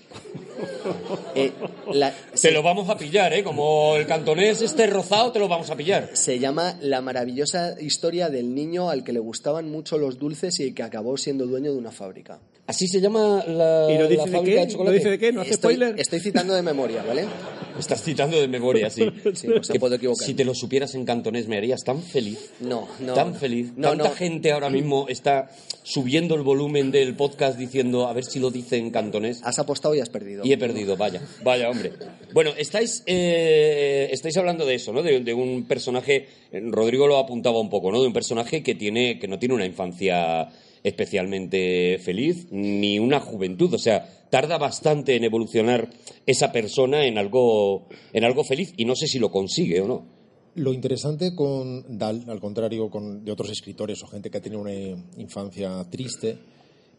eh, 1.34 1.52
la- 1.92 2.14
Te 2.40 2.50
lo 2.50 2.62
vamos 2.62 2.88
a 2.88 2.96
pillar, 2.96 3.32
¿eh? 3.34 3.42
Como 3.44 3.96
el 3.96 4.06
cantonés 4.06 4.62
esté 4.62 4.86
rozado, 4.86 5.30
te 5.32 5.38
lo 5.38 5.48
vamos 5.48 5.68
a 5.70 5.76
pillar. 5.76 6.10
se 6.14 6.38
llama 6.38 6.76
La 6.80 7.00
maravillosa 7.02 7.76
historia 7.80 8.30
del 8.30 8.54
niño 8.54 8.88
al 8.90 9.04
que 9.04 9.12
le 9.12 9.18
gustaban 9.20 9.70
mucho 9.70 9.98
los 9.98 10.18
dulces 10.18 10.58
y 10.60 10.72
que 10.72 10.82
acabó 10.82 11.16
siendo 11.16 11.46
dueño 11.46 11.72
de 11.72 11.78
una 11.78 11.90
fábrica. 11.92 12.38
Así 12.68 12.86
se 12.86 13.00
llama 13.00 13.42
la, 13.46 13.88
¿Y 13.90 13.94
no 13.94 14.02
la 14.02 14.08
dice 14.08 14.24
de 14.26 14.30
fábrica 14.30 14.66
qué? 14.66 14.76
de 14.76 14.84
¿No 14.84 14.90
dice 14.90 15.08
de 15.08 15.18
qué? 15.18 15.32
¿No 15.32 15.40
hace 15.40 15.50
Estoy, 15.52 15.74
spoiler? 15.76 15.98
estoy 15.98 16.20
citando 16.20 16.52
de 16.52 16.60
memoria, 16.60 17.02
¿vale? 17.02 17.24
Estás 17.78 18.02
citando 18.02 18.38
de 18.38 18.46
memoria, 18.46 18.90
sí. 18.90 19.08
Sí, 19.34 19.46
no 19.46 19.64
se 19.64 19.72
Que 19.72 19.80
puede 19.80 19.96
equivocar. 19.96 20.26
Si 20.26 20.34
te 20.34 20.44
lo 20.44 20.54
supieras 20.54 20.94
en 20.94 21.06
cantonés 21.06 21.48
me 21.48 21.56
harías 21.56 21.82
tan 21.82 22.02
feliz. 22.02 22.50
No, 22.60 22.86
no. 23.00 23.14
tan 23.14 23.34
feliz. 23.34 23.72
No, 23.74 23.88
Tanta 23.88 24.10
no. 24.10 24.14
gente 24.14 24.52
ahora 24.52 24.68
mismo 24.68 25.06
está 25.08 25.48
subiendo 25.82 26.34
el 26.34 26.42
volumen 26.42 26.90
del 26.90 27.14
podcast 27.16 27.58
diciendo 27.58 28.06
a 28.06 28.12
ver 28.12 28.24
si 28.26 28.38
lo 28.38 28.50
dice 28.50 28.76
en 28.76 28.90
cantonés. 28.90 29.40
Has 29.44 29.58
apostado 29.58 29.94
y 29.94 30.00
has 30.00 30.10
perdido. 30.10 30.44
Y 30.44 30.52
he 30.52 30.58
perdido, 30.58 30.94
vaya, 30.98 31.22
vaya 31.42 31.70
hombre. 31.70 31.92
Bueno, 32.34 32.50
estáis, 32.58 33.02
eh, 33.06 34.10
estáis 34.12 34.36
hablando 34.36 34.66
de 34.66 34.74
eso, 34.74 34.92
¿no? 34.92 35.02
De, 35.02 35.20
de 35.20 35.32
un 35.32 35.64
personaje, 35.66 36.26
eh, 36.52 36.60
Rodrigo 36.66 37.06
lo 37.06 37.16
apuntaba 37.16 37.58
un 37.60 37.70
poco, 37.70 37.90
¿no? 37.90 38.00
De 38.02 38.08
un 38.08 38.12
personaje 38.12 38.62
que 38.62 38.74
tiene, 38.74 39.18
que 39.18 39.26
no 39.28 39.38
tiene 39.38 39.54
una 39.54 39.64
infancia 39.64 40.50
especialmente 40.82 41.98
feliz 41.98 42.46
ni 42.50 42.98
una 42.98 43.20
juventud, 43.20 43.74
o 43.74 43.78
sea, 43.78 44.26
tarda 44.30 44.58
bastante 44.58 45.16
en 45.16 45.24
evolucionar 45.24 45.90
esa 46.26 46.52
persona 46.52 47.06
en 47.06 47.18
algo, 47.18 47.88
en 48.12 48.24
algo 48.24 48.44
feliz 48.44 48.72
y 48.76 48.84
no 48.84 48.94
sé 48.94 49.06
si 49.06 49.18
lo 49.18 49.30
consigue 49.30 49.80
o 49.80 49.88
no. 49.88 50.06
Lo 50.54 50.72
interesante 50.72 51.34
con 51.34 51.98
Dahl, 51.98 52.24
al 52.28 52.40
contrario 52.40 52.90
con, 52.90 53.24
de 53.24 53.32
otros 53.32 53.50
escritores 53.50 54.02
o 54.02 54.08
gente 54.08 54.30
que 54.30 54.38
ha 54.38 54.42
tenido 54.42 54.60
una 54.60 54.74
infancia 54.74 55.86
triste, 55.88 56.38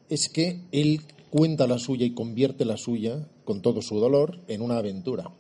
es 0.10 0.30
que 0.30 0.62
él 0.72 1.02
cuenta 1.30 1.68
la 1.68 1.78
suya 1.78 2.06
y 2.06 2.14
convierte 2.14 2.66
la 2.66 2.78
suya, 2.78 3.28
con 3.44 3.62
todo 3.62 3.82
su 3.82 4.00
dolor, 4.00 4.40
en 4.48 4.62
una 4.62 4.78
aventura. 4.78 5.32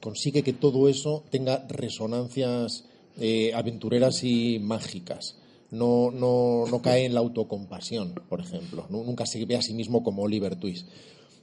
Consigue 0.00 0.42
que 0.42 0.52
todo 0.52 0.88
eso 0.88 1.24
tenga 1.30 1.66
resonancias 1.68 2.84
eh, 3.18 3.52
aventureras 3.54 4.24
y 4.24 4.58
mágicas. 4.58 5.36
No, 5.74 6.10
no, 6.10 6.64
no 6.70 6.80
cae 6.82 7.04
en 7.04 7.14
la 7.14 7.20
autocompasión, 7.20 8.14
por 8.28 8.40
ejemplo. 8.40 8.86
Nu- 8.90 9.04
Nunca 9.04 9.26
se 9.26 9.44
ve 9.44 9.56
a 9.56 9.62
sí 9.62 9.74
mismo 9.74 10.02
como 10.02 10.22
Oliver 10.22 10.56
Twist. 10.56 10.86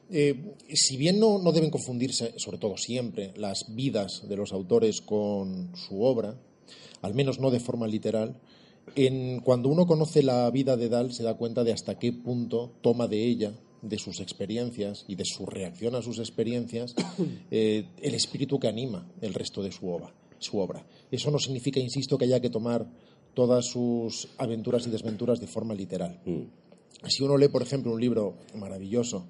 Eh, 0.10 0.56
si 0.74 0.98
bien 0.98 1.20
no, 1.20 1.38
no 1.40 1.52
deben 1.52 1.70
confundirse, 1.70 2.34
sobre 2.38 2.58
todo 2.58 2.78
siempre, 2.78 3.34
las 3.38 3.74
vidas 3.76 4.28
de 4.28 4.36
los 4.36 4.52
autores 4.52 5.02
con 5.02 5.72
su 5.76 6.02
obra, 6.04 6.36
al 7.02 7.14
menos 7.14 7.40
no 7.40 7.50
de 7.52 7.60
forma 7.60 7.88
literal, 7.88 8.40
en, 8.96 9.40
cuando 9.42 9.70
uno 9.70 9.86
conoce 9.86 10.22
la 10.24 10.50
vida 10.50 10.76
de 10.76 10.90
Dahl 10.90 11.14
se 11.14 11.24
da 11.24 11.36
cuenta 11.36 11.64
de 11.64 11.72
hasta 11.72 11.98
qué 11.98 12.12
punto 12.12 12.74
toma 12.82 13.08
de 13.08 13.26
ella, 13.26 13.54
de 13.82 13.98
sus 13.98 14.20
experiencias 14.20 15.06
y 15.08 15.16
de 15.16 15.24
su 15.26 15.46
reacción 15.46 15.96
a 15.96 16.02
sus 16.02 16.20
experiencias, 16.20 16.94
eh, 17.52 17.86
el 18.02 18.14
espíritu 18.14 18.60
que 18.60 18.68
anima 18.68 19.10
el 19.22 19.34
resto 19.34 19.64
de 19.64 19.72
su 19.72 19.88
obra, 19.88 20.14
su 20.40 20.58
obra. 20.60 20.86
Eso 21.10 21.32
no 21.32 21.40
significa, 21.40 21.80
insisto, 21.80 22.18
que 22.18 22.26
haya 22.26 22.42
que 22.42 22.50
tomar 22.50 22.86
todas 23.34 23.66
sus 23.66 24.30
aventuras 24.38 24.86
y 24.88 24.90
desventuras 24.90 25.40
de 25.40 25.48
forma 25.48 25.74
literal. 25.74 26.20
Si 27.08 27.24
uno 27.24 27.38
lee, 27.38 27.48
por 27.48 27.62
ejemplo, 27.62 27.92
un 27.92 28.00
libro 28.02 28.36
maravilloso 28.56 29.26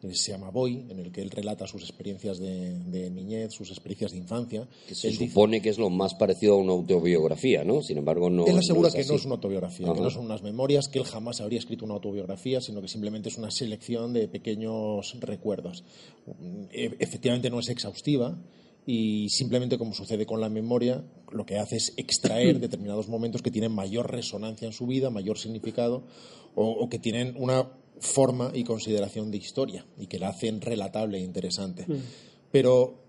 que 0.00 0.14
se 0.14 0.32
llama 0.32 0.50
Boy, 0.50 0.84
en 0.90 0.98
el 0.98 1.10
que 1.10 1.22
él 1.22 1.30
relata 1.30 1.66
sus 1.66 1.82
experiencias 1.82 2.36
de, 2.38 2.78
de 2.78 3.08
niñez, 3.10 3.52
sus 3.54 3.70
experiencias 3.70 4.12
de 4.12 4.18
infancia, 4.18 4.68
Que 4.86 4.94
se 4.94 5.08
él 5.08 5.14
dice- 5.16 5.28
supone 5.28 5.62
que 5.62 5.70
es 5.70 5.78
lo 5.78 5.88
más 5.88 6.12
parecido 6.14 6.52
a 6.54 6.56
una 6.58 6.72
autobiografía, 6.72 7.64
¿no? 7.64 7.80
Sin 7.80 7.96
embargo, 7.96 8.28
no. 8.28 8.44
él 8.46 8.58
asegura 8.58 8.88
no 8.88 8.94
que 8.94 9.00
es 9.00 9.08
no 9.08 9.14
así. 9.14 9.20
es 9.22 9.24
una 9.24 9.34
autobiografía, 9.36 9.86
Ajá. 9.86 9.94
que 9.94 10.02
no 10.02 10.10
son 10.10 10.26
unas 10.26 10.42
memorias, 10.42 10.88
que 10.88 10.98
él 10.98 11.06
jamás 11.06 11.40
habría 11.40 11.58
escrito 11.58 11.86
una 11.86 11.94
autobiografía, 11.94 12.60
sino 12.60 12.82
que 12.82 12.88
simplemente 12.88 13.30
es 13.30 13.38
una 13.38 13.50
selección 13.50 14.12
de 14.12 14.28
pequeños 14.28 15.16
recuerdos. 15.20 15.84
E- 16.70 16.96
Efectivamente 16.98 17.48
no 17.48 17.60
es 17.60 17.70
exhaustiva 17.70 18.36
y 18.86 19.28
simplemente 19.30 19.78
como 19.78 19.94
sucede 19.94 20.26
con 20.26 20.40
la 20.40 20.48
memoria, 20.48 21.04
lo 21.30 21.46
que 21.46 21.58
hace 21.58 21.76
es 21.76 21.94
extraer 21.96 22.58
determinados 22.60 23.08
momentos 23.08 23.42
que 23.42 23.50
tienen 23.50 23.72
mayor 23.72 24.10
resonancia 24.10 24.66
en 24.66 24.72
su 24.72 24.86
vida, 24.86 25.10
mayor 25.10 25.38
significado 25.38 26.04
o, 26.54 26.70
o 26.70 26.88
que 26.88 26.98
tienen 26.98 27.34
una 27.36 27.70
forma 27.98 28.50
y 28.54 28.64
consideración 28.64 29.30
de 29.30 29.38
historia 29.38 29.86
y 29.98 30.06
que 30.06 30.18
la 30.18 30.28
hacen 30.28 30.60
relatable 30.60 31.18
e 31.18 31.22
interesante. 31.22 31.86
Pero 32.50 33.02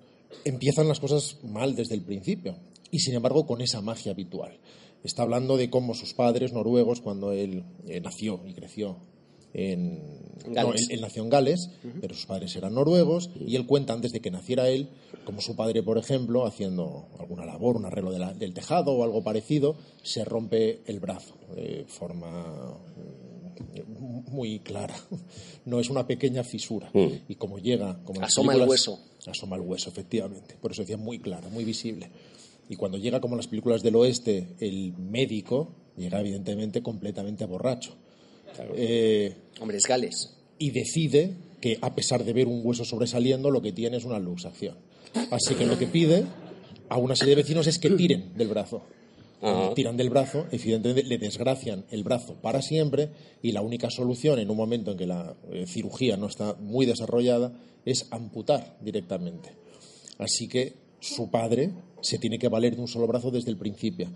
empiezan 0.43 0.87
las 0.87 0.99
cosas 0.99 1.39
mal 1.43 1.75
desde 1.75 1.95
el 1.95 2.01
principio 2.01 2.55
y 2.91 2.99
sin 2.99 3.15
embargo 3.15 3.45
con 3.45 3.61
esa 3.61 3.81
magia 3.81 4.11
habitual. 4.11 4.59
Está 5.03 5.23
hablando 5.23 5.57
de 5.57 5.69
cómo 5.69 5.93
sus 5.93 6.13
padres 6.13 6.51
noruegos, 6.51 7.01
cuando 7.01 7.31
él 7.31 7.63
eh, 7.87 8.01
nació 8.01 8.41
y 8.47 8.53
creció 8.53 8.97
en 9.55 9.99
no, 10.47 10.53
Gales. 10.53 10.81
él, 10.89 10.95
él 10.97 11.01
nació 11.01 11.23
en 11.23 11.29
Gales, 11.29 11.69
pero 12.01 12.13
sus 12.13 12.25
padres 12.27 12.55
eran 12.55 12.75
noruegos 12.75 13.31
y 13.39 13.55
él 13.55 13.65
cuenta 13.65 13.93
antes 13.93 14.11
de 14.11 14.19
que 14.19 14.29
naciera 14.29 14.69
él, 14.69 14.89
como 15.25 15.41
su 15.41 15.55
padre, 15.55 15.81
por 15.81 15.97
ejemplo, 15.97 16.45
haciendo 16.45 17.07
alguna 17.19 17.45
labor, 17.45 17.77
un 17.77 17.85
arreglo 17.85 18.11
de 18.11 18.19
la- 18.19 18.33
del 18.33 18.53
tejado 18.53 18.91
o 18.91 19.03
algo 19.03 19.23
parecido, 19.23 19.75
se 20.03 20.23
rompe 20.23 20.81
el 20.85 20.99
brazo 20.99 21.35
de 21.55 21.85
forma 21.87 22.77
mm, 23.87 24.31
muy 24.31 24.59
clara. 24.59 24.95
No 25.65 25.79
es 25.79 25.89
una 25.89 26.05
pequeña 26.05 26.43
fisura. 26.43 26.91
Mm. 26.93 27.07
Y 27.27 27.35
como 27.35 27.57
llega... 27.57 28.03
Como 28.03 28.21
Asoma 28.21 28.53
el 28.53 28.69
hueso. 28.69 28.99
Asoma 29.25 29.55
el 29.55 29.63
hueso, 29.63 29.89
efectivamente. 29.89 30.55
Por 30.61 30.71
eso 30.73 30.83
decía 30.83 30.95
muy 30.97 31.17
clara, 31.17 31.49
muy 31.49 31.63
visible. 31.65 32.07
Y 32.69 32.75
cuando 32.75 32.99
llega, 32.99 33.19
como 33.19 33.33
en 33.33 33.37
las 33.37 33.47
películas 33.47 33.81
del 33.81 33.95
oeste, 33.95 34.47
el 34.59 34.93
médico 34.95 35.69
llega 35.97 36.19
evidentemente 36.19 36.83
completamente 36.83 37.45
borracho. 37.45 37.95
Eh, 38.75 39.33
Hombre, 39.59 39.77
es 39.77 39.85
Gales. 39.87 40.33
y 40.57 40.71
decide 40.71 41.33
que 41.61 41.77
a 41.81 41.95
pesar 41.95 42.23
de 42.23 42.33
ver 42.33 42.47
un 42.47 42.61
hueso 42.63 42.85
sobresaliendo, 42.85 43.49
lo 43.51 43.61
que 43.61 43.71
tiene 43.71 43.97
es 43.97 44.05
una 44.05 44.19
luxación. 44.19 44.75
Así 45.31 45.55
que 45.55 45.65
lo 45.65 45.77
que 45.77 45.87
pide 45.87 46.25
a 46.89 46.97
una 46.97 47.15
serie 47.15 47.35
de 47.35 47.41
vecinos 47.41 47.67
es 47.67 47.79
que 47.79 47.89
tiren 47.91 48.33
del 48.35 48.47
brazo. 48.49 48.81
Ajá. 49.41 49.73
tiran 49.75 49.97
del 49.97 50.09
brazo, 50.09 50.47
evidentemente 50.51 51.03
le 51.03 51.17
desgracian 51.17 51.85
el 51.91 52.03
brazo 52.03 52.35
para 52.41 52.61
siempre 52.61 53.09
y 53.43 53.51
la 53.51 53.61
única 53.61 53.91
solución 53.91 54.39
en 54.39 54.49
un 54.49 54.57
momento 54.57 54.91
en 54.91 54.97
que 54.97 55.05
la 55.05 55.35
eh, 55.51 55.65
cirugía 55.67 56.17
no 56.17 56.27
está 56.27 56.55
muy 56.55 56.85
desarrollada 56.85 57.51
es 57.85 58.07
amputar 58.11 58.77
directamente. 58.81 59.51
Así 60.17 60.47
que 60.47 60.73
su 60.99 61.29
padre 61.29 61.71
se 62.01 62.17
tiene 62.17 62.39
que 62.39 62.47
valer 62.47 62.75
de 62.75 62.81
un 62.81 62.87
solo 62.87 63.07
brazo 63.07 63.29
desde 63.29 63.51
el 63.51 63.57
principio. 63.57 64.07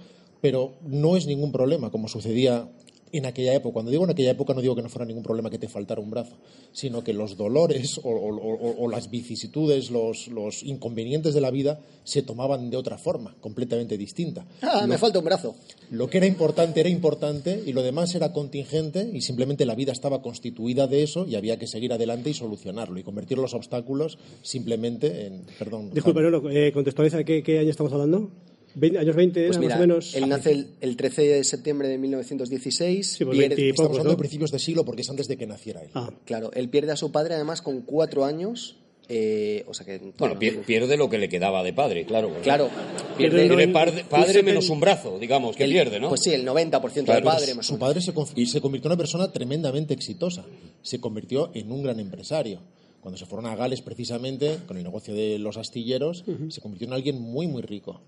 Pero 0.42 0.76
no 0.82 1.18
es 1.18 1.28
ningún 1.28 1.52
problema, 1.52 1.92
como 1.92 2.08
sucedía 2.08 2.70
en 3.12 3.26
aquella 3.26 3.54
época. 3.54 3.74
Cuando 3.74 3.92
digo 3.92 4.04
en 4.04 4.10
aquella 4.12 4.32
época 4.32 4.54
no 4.54 4.62
digo 4.62 4.76
que 4.76 4.82
no 4.82 4.90
fuera 4.90 5.06
ningún 5.06 5.24
problema 5.24 5.50
que 5.50 5.58
te 5.58 5.68
faltara 5.68 6.02
un 6.02 6.10
brazo, 6.10 6.36
sino 6.72 7.04
que 7.04 7.14
los 7.14 7.38
dolores 7.38 7.98
o, 8.04 8.10
o- 8.10 8.36
o- 8.36 8.84
o 8.84 8.88
las 8.90 9.10
vicisitudes, 9.10 9.92
los, 9.92 10.28
los 10.28 10.64
inconvenientes 10.64 11.34
de 11.34 11.42
la 11.42 11.52
vida 11.52 11.80
se 12.04 12.22
tomaban 12.22 12.70
de 12.70 12.78
otra 12.78 12.98
forma, 12.98 13.36
completamente 13.42 13.98
distinta. 13.98 14.46
Ah, 14.62 14.82
me 14.88 14.94
Lo- 14.94 15.00
falta 15.00 15.20
un 15.20 15.26
brazo. 15.26 15.56
lo 15.92 16.10
que 16.10 16.18
era 16.18 16.28
importante 16.28 16.80
era 16.80 16.90
importante 16.90 17.64
y 17.66 17.74
lo 17.74 17.82
demás 17.84 18.14
era 18.16 18.34
contingente 18.34 19.10
y 19.14 19.22
simplemente 19.22 19.66
la 19.66 19.76
vida 19.76 19.92
estaba 19.92 20.22
constituida 20.22 20.88
de 20.88 21.04
eso 21.04 21.26
y 21.28 21.36
había 21.36 21.58
que 21.60 21.68
seguir 21.68 21.94
adelante 21.94 22.30
y 22.30 22.34
solucionarlo 22.34 23.00
y 23.00 23.04
convertir 23.04 23.38
los 23.38 23.54
obstáculos 23.54 24.18
simplemente 24.42 25.26
en... 25.28 25.46
Perdón. 25.58 25.92
Disculpa, 25.94 26.22
no, 26.22 26.30
no, 26.32 26.50
eh, 26.50 26.72
contextualiza, 26.72 27.24
¿qué, 27.24 27.44
¿qué 27.44 27.60
año 27.60 27.70
estamos 27.70 27.92
hablando? 27.94 28.32
20 28.76 29.00
años 29.00 29.16
20, 29.16 29.46
Pues 29.48 29.58
más 29.58 29.64
mira, 29.66 29.76
o 29.76 29.80
menos. 29.80 30.16
él 30.16 30.30
nace 30.30 30.52
el, 30.52 30.68
el 30.82 30.96
13 30.96 31.22
de 31.24 31.44
septiembre 31.44 31.88
de 31.88 31.98
1916. 31.98 33.08
Sí, 33.18 33.26
pues 33.26 33.38
pierde- 33.38 33.50
20 33.56 33.66
y 33.66 33.70
Estamos 33.70 33.90
hablando 33.92 34.04
¿no? 34.10 34.16
de 34.16 34.18
principios 34.20 34.52
de 34.52 34.60
siglo 34.60 34.86
porque 34.86 35.02
es 35.02 35.10
antes 35.10 35.28
de 35.28 35.38
que 35.38 35.48
naciera 35.48 35.82
él. 35.82 35.90
Ah, 35.94 36.12
Claro, 36.26 36.52
él 36.54 36.70
pierde 36.70 36.92
a 36.92 36.96
su 36.96 37.12
padre 37.12 37.36
además 37.36 37.62
con 37.62 37.82
cuatro 37.82 38.26
años. 38.26 38.76
eh, 39.12 39.66
o 39.68 39.74
sea 39.74 39.88
que. 39.88 40.00
Bueno, 40.20 40.38
pier- 40.38 40.64
pierde 40.64 40.96
lo 40.96 41.10
que 41.10 41.18
le 41.18 41.30
quedaba 41.30 41.64
de 41.64 41.74
padre, 41.74 42.06
claro. 42.06 42.32
Claro, 42.44 42.70
Pierde 43.18 43.48
pierde 43.48 43.64
el 43.64 43.72
padre, 43.72 44.06
padre 44.08 44.44
menos 44.44 44.70
un 44.70 44.80
brazo, 44.80 45.18
digamos, 45.18 45.56
que 45.56 45.64
el- 45.64 45.72
pierde, 45.72 46.00
¿no? 46.00 46.10
Pues 46.10 46.22
sí, 46.22 46.30
el 46.32 46.46
90% 46.46 46.94
de 46.94 47.04
Claro, 47.06 47.26
padre 47.26 47.56
más 47.56 47.66
Su 47.66 47.74
menos. 47.74 47.88
padre 47.90 48.02
se, 48.02 48.14
conf- 48.14 48.46
se 48.46 48.62
convirtió 48.62 48.88
en 48.88 48.92
una 48.92 48.98
persona 48.98 49.32
tremendamente 49.32 49.96
exitosa. 49.96 50.46
Se 50.84 51.00
convirtió 51.02 51.50
en 51.56 51.72
un 51.72 51.82
gran 51.82 52.00
empresario. 52.00 52.60
Cuando 53.02 53.18
se 53.18 53.26
fueron 53.26 53.48
a 53.50 53.56
Gales, 53.56 53.82
precisamente, 53.82 54.58
con 54.68 54.78
el 54.78 54.84
negocio 54.84 55.14
de 55.16 55.40
los 55.40 55.58
astilleros, 55.58 56.24
se 56.50 56.62
convirtió 56.62 56.86
en 56.86 56.94
alguien 56.94 57.20
muy, 57.20 57.48
muy 57.48 57.64
rico. 57.64 58.02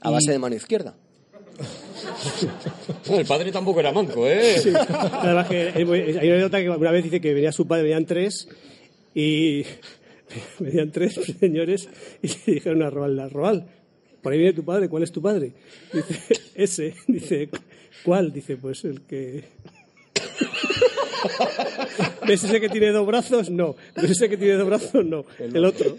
A 0.00 0.10
base 0.10 0.32
de 0.32 0.38
mano 0.38 0.54
izquierda. 0.56 0.94
El 3.10 3.26
padre 3.26 3.50
tampoco 3.50 3.80
era 3.80 3.92
manco, 3.92 4.26
¿eh? 4.28 4.56
Además 5.12 5.48
que 5.48 5.72
hay 5.74 5.82
una 5.82 5.96
anécdota 5.96 6.60
que 6.60 6.70
una 6.70 6.90
vez 6.90 7.04
dice 7.04 7.20
que 7.20 7.34
venía 7.34 7.52
su 7.52 7.66
padre, 7.66 7.84
venían 7.84 8.06
tres 8.06 8.48
y 9.14 9.64
venían 10.58 10.90
tres 10.90 11.20
señores 11.40 11.88
y 12.22 12.28
le 12.28 12.54
dijeron 12.54 12.82
a 12.82 12.90
Roal, 12.90 13.18
a 13.18 13.28
Roal, 13.28 13.66
por 14.22 14.32
ahí 14.32 14.38
viene 14.38 14.52
tu 14.52 14.64
padre, 14.64 14.88
¿cuál 14.88 15.02
es 15.02 15.12
tu 15.12 15.22
padre? 15.22 15.52
Dice, 15.92 16.42
ese, 16.54 16.94
dice, 17.06 17.48
¿cuál? 18.04 18.32
Dice, 18.32 18.56
pues 18.56 18.84
el 18.84 19.02
que... 19.02 19.44
¿Ves 22.26 22.44
ese 22.44 22.60
que 22.60 22.68
tiene 22.68 22.90
dos 22.90 23.06
brazos? 23.06 23.50
No. 23.50 23.74
¿Ves 23.96 24.12
ese 24.12 24.28
que 24.28 24.36
tiene 24.36 24.54
dos 24.54 24.66
brazos? 24.66 25.04
No. 25.04 25.24
El 25.38 25.64
otro. 25.64 25.96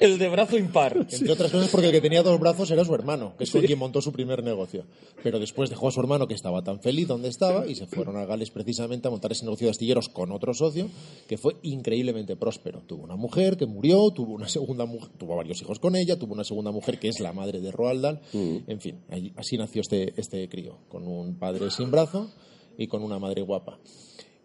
El 0.00 0.18
de 0.18 0.28
brazo 0.30 0.56
impar. 0.56 0.96
Entre 1.10 1.30
otras 1.30 1.52
cosas 1.52 1.68
porque 1.70 1.88
el 1.88 1.92
que 1.92 2.00
tenía 2.00 2.22
dos 2.22 2.40
brazos 2.40 2.70
era 2.70 2.84
su 2.84 2.94
hermano, 2.94 3.34
que 3.36 3.44
es 3.44 3.50
con 3.50 3.60
quien 3.60 3.78
montó 3.78 4.00
su 4.00 4.12
primer 4.12 4.42
negocio. 4.42 4.84
Pero 5.22 5.38
después 5.38 5.68
dejó 5.68 5.88
a 5.88 5.92
su 5.92 6.00
hermano, 6.00 6.26
que 6.26 6.34
estaba 6.34 6.62
tan 6.62 6.80
feliz 6.80 7.06
donde 7.06 7.28
estaba, 7.28 7.66
y 7.66 7.74
se 7.74 7.86
fueron 7.86 8.16
a 8.16 8.24
Gales 8.24 8.50
precisamente 8.50 9.08
a 9.08 9.10
montar 9.10 9.30
ese 9.32 9.44
negocio 9.44 9.66
de 9.66 9.72
astilleros 9.72 10.08
con 10.08 10.32
otro 10.32 10.54
socio, 10.54 10.88
que 11.28 11.36
fue 11.36 11.56
increíblemente 11.62 12.34
próspero. 12.34 12.80
Tuvo 12.86 13.04
una 13.04 13.16
mujer 13.16 13.58
que 13.58 13.66
murió, 13.66 14.10
tuvo 14.10 14.32
una 14.32 14.48
segunda 14.48 14.86
mujer, 14.86 15.10
tuvo 15.18 15.36
varios 15.36 15.60
hijos 15.60 15.78
con 15.78 15.94
ella, 15.94 16.18
tuvo 16.18 16.32
una 16.32 16.44
segunda 16.44 16.72
mujer 16.72 16.98
que 16.98 17.08
es 17.08 17.20
la 17.20 17.34
madre 17.34 17.60
de 17.60 17.70
Roald 17.70 18.00
Dahl. 18.00 18.20
En 18.32 18.80
fin, 18.80 19.00
así 19.36 19.58
nació 19.58 19.82
este, 19.82 20.14
este 20.16 20.48
crío, 20.48 20.78
con 20.88 21.06
un 21.06 21.38
padre 21.38 21.70
sin 21.70 21.90
brazo 21.90 22.30
y 22.78 22.86
con 22.86 23.02
una 23.02 23.18
madre 23.18 23.42
guapa. 23.42 23.78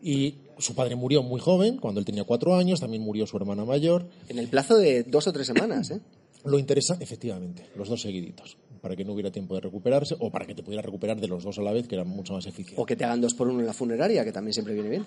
Y 0.05 0.35
su 0.59 0.75
padre 0.75 0.95
murió 0.95 1.23
muy 1.23 1.41
joven, 1.41 1.77
cuando 1.77 1.99
él 1.99 2.05
tenía 2.05 2.23
cuatro 2.25 2.55
años, 2.55 2.79
también 2.79 3.01
murió 3.01 3.25
su 3.25 3.37
hermana 3.37 3.65
mayor. 3.65 4.05
En 4.29 4.37
el 4.37 4.47
plazo 4.47 4.77
de 4.77 5.01
dos 5.01 5.25
o 5.25 5.33
tres 5.33 5.47
semanas, 5.47 5.89
¿eh? 5.89 5.99
Lo 6.43 6.59
interesa, 6.59 6.95
efectivamente, 6.99 7.65
los 7.75 7.89
dos 7.89 8.03
seguiditos, 8.03 8.55
para 8.81 8.95
que 8.95 9.03
no 9.03 9.13
hubiera 9.13 9.31
tiempo 9.31 9.55
de 9.55 9.61
recuperarse 9.61 10.15
o 10.19 10.29
para 10.29 10.45
que 10.45 10.53
te 10.53 10.61
pudiera 10.61 10.83
recuperar 10.83 11.19
de 11.19 11.27
los 11.27 11.43
dos 11.43 11.57
a 11.57 11.63
la 11.63 11.71
vez, 11.71 11.87
que 11.87 11.95
era 11.95 12.03
mucho 12.03 12.33
más 12.33 12.45
eficiente. 12.45 12.79
O 12.79 12.85
que 12.85 12.95
te 12.95 13.03
hagan 13.03 13.19
dos 13.19 13.33
por 13.33 13.47
uno 13.47 13.61
en 13.61 13.65
la 13.65 13.73
funeraria, 13.73 14.23
que 14.23 14.31
también 14.31 14.53
siempre 14.53 14.75
viene 14.75 14.89
bien. 14.89 15.05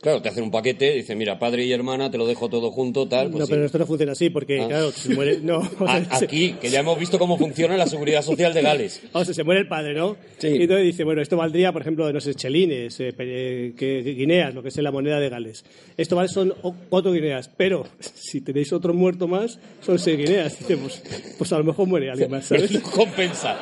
Claro, 0.00 0.22
te 0.22 0.28
hacen 0.28 0.44
un 0.44 0.50
paquete, 0.52 0.92
dice, 0.94 1.16
mira, 1.16 1.40
padre 1.40 1.64
y 1.64 1.72
hermana, 1.72 2.08
te 2.08 2.18
lo 2.18 2.26
dejo 2.26 2.48
todo 2.48 2.70
junto, 2.70 3.08
tal. 3.08 3.30
Pues 3.30 3.40
no, 3.40 3.46
sí. 3.46 3.52
pero 3.52 3.66
esto 3.66 3.78
no 3.78 3.86
funciona 3.86 4.12
así, 4.12 4.30
porque, 4.30 4.60
Ah. 4.60 4.68
claro, 4.68 4.92
se 4.92 5.12
muere... 5.12 5.40
No, 5.42 5.58
A- 5.86 6.02
Aquí, 6.22 6.52
que 6.60 6.70
ya 6.70 6.80
hemos 6.80 6.96
visto 6.98 7.18
cómo 7.18 7.36
funciona 7.36 7.76
la 7.76 7.86
seguridad 7.88 8.22
social 8.22 8.54
de 8.54 8.62
Gales. 8.62 9.02
O 9.12 9.24
sea, 9.24 9.34
se 9.34 9.42
muere 9.42 9.62
el 9.62 9.66
padre, 9.68 9.94
¿no? 9.94 10.16
Sí. 10.38 10.46
Y 10.48 10.62
entonces 10.62 10.84
dice, 10.86 11.02
bueno, 11.02 11.20
esto 11.20 11.36
valdría, 11.36 11.72
por 11.72 11.82
ejemplo, 11.82 12.12
no 12.12 12.20
sé, 12.20 12.34
chelines, 12.34 13.00
eh, 13.00 13.12
que, 13.16 13.74
que 13.76 14.02
guineas, 14.14 14.54
lo 14.54 14.62
que 14.62 14.68
es 14.68 14.76
la 14.76 14.92
moneda 14.92 15.18
de 15.18 15.28
Gales. 15.30 15.64
Esto 15.96 16.14
vale 16.14 16.28
son 16.28 16.54
cuatro 16.88 17.12
guineas, 17.12 17.50
pero 17.56 17.84
si 18.14 18.40
tenéis 18.40 18.72
otro 18.72 18.94
muerto 18.94 19.26
más, 19.26 19.58
son 19.84 19.98
seis 19.98 20.16
guineas. 20.16 20.58
Dice, 20.60 20.76
pues, 20.76 21.02
pues 21.36 21.52
a 21.52 21.58
lo 21.58 21.64
mejor 21.64 21.88
muere 21.88 22.08
alguien 22.10 22.30
más, 22.30 22.44
¿sabes? 22.46 22.78
Compensa. 22.80 23.58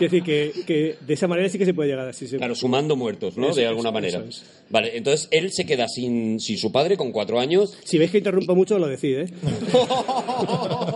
Quiere 0.00 0.20
decir 0.20 0.24
que, 0.24 0.52
que 0.64 0.96
de 1.06 1.12
esa 1.14 1.28
manera 1.28 1.46
sí 1.50 1.58
que 1.58 1.66
se 1.66 1.74
puede 1.74 1.90
llegar 1.90 2.08
así. 2.08 2.26
se- 2.26 2.38
Claro, 2.38 2.54
sumando 2.54 2.96
muertos, 2.96 3.36
¿no? 3.36 3.50
Eso 3.50 3.60
de 3.60 3.66
alguna 3.66 3.90
manera. 3.90 4.20
eso 4.20 4.28
es. 4.28 4.44
Vale, 4.70 4.96
entonces 4.96 5.28
él 5.30 5.52
se 5.52 5.66
queda 5.66 5.88
sin, 5.88 6.40
sin 6.40 6.56
su 6.56 6.72
padre 6.72 6.96
con 6.96 7.12
cuatro 7.12 7.38
años 7.38 7.76
Si 7.84 7.98
veis 7.98 8.10
que 8.10 8.16
interrumpo 8.18 8.54
mucho, 8.56 8.78
lo 8.78 8.86
decís, 8.88 9.16
¿eh? 9.18 9.26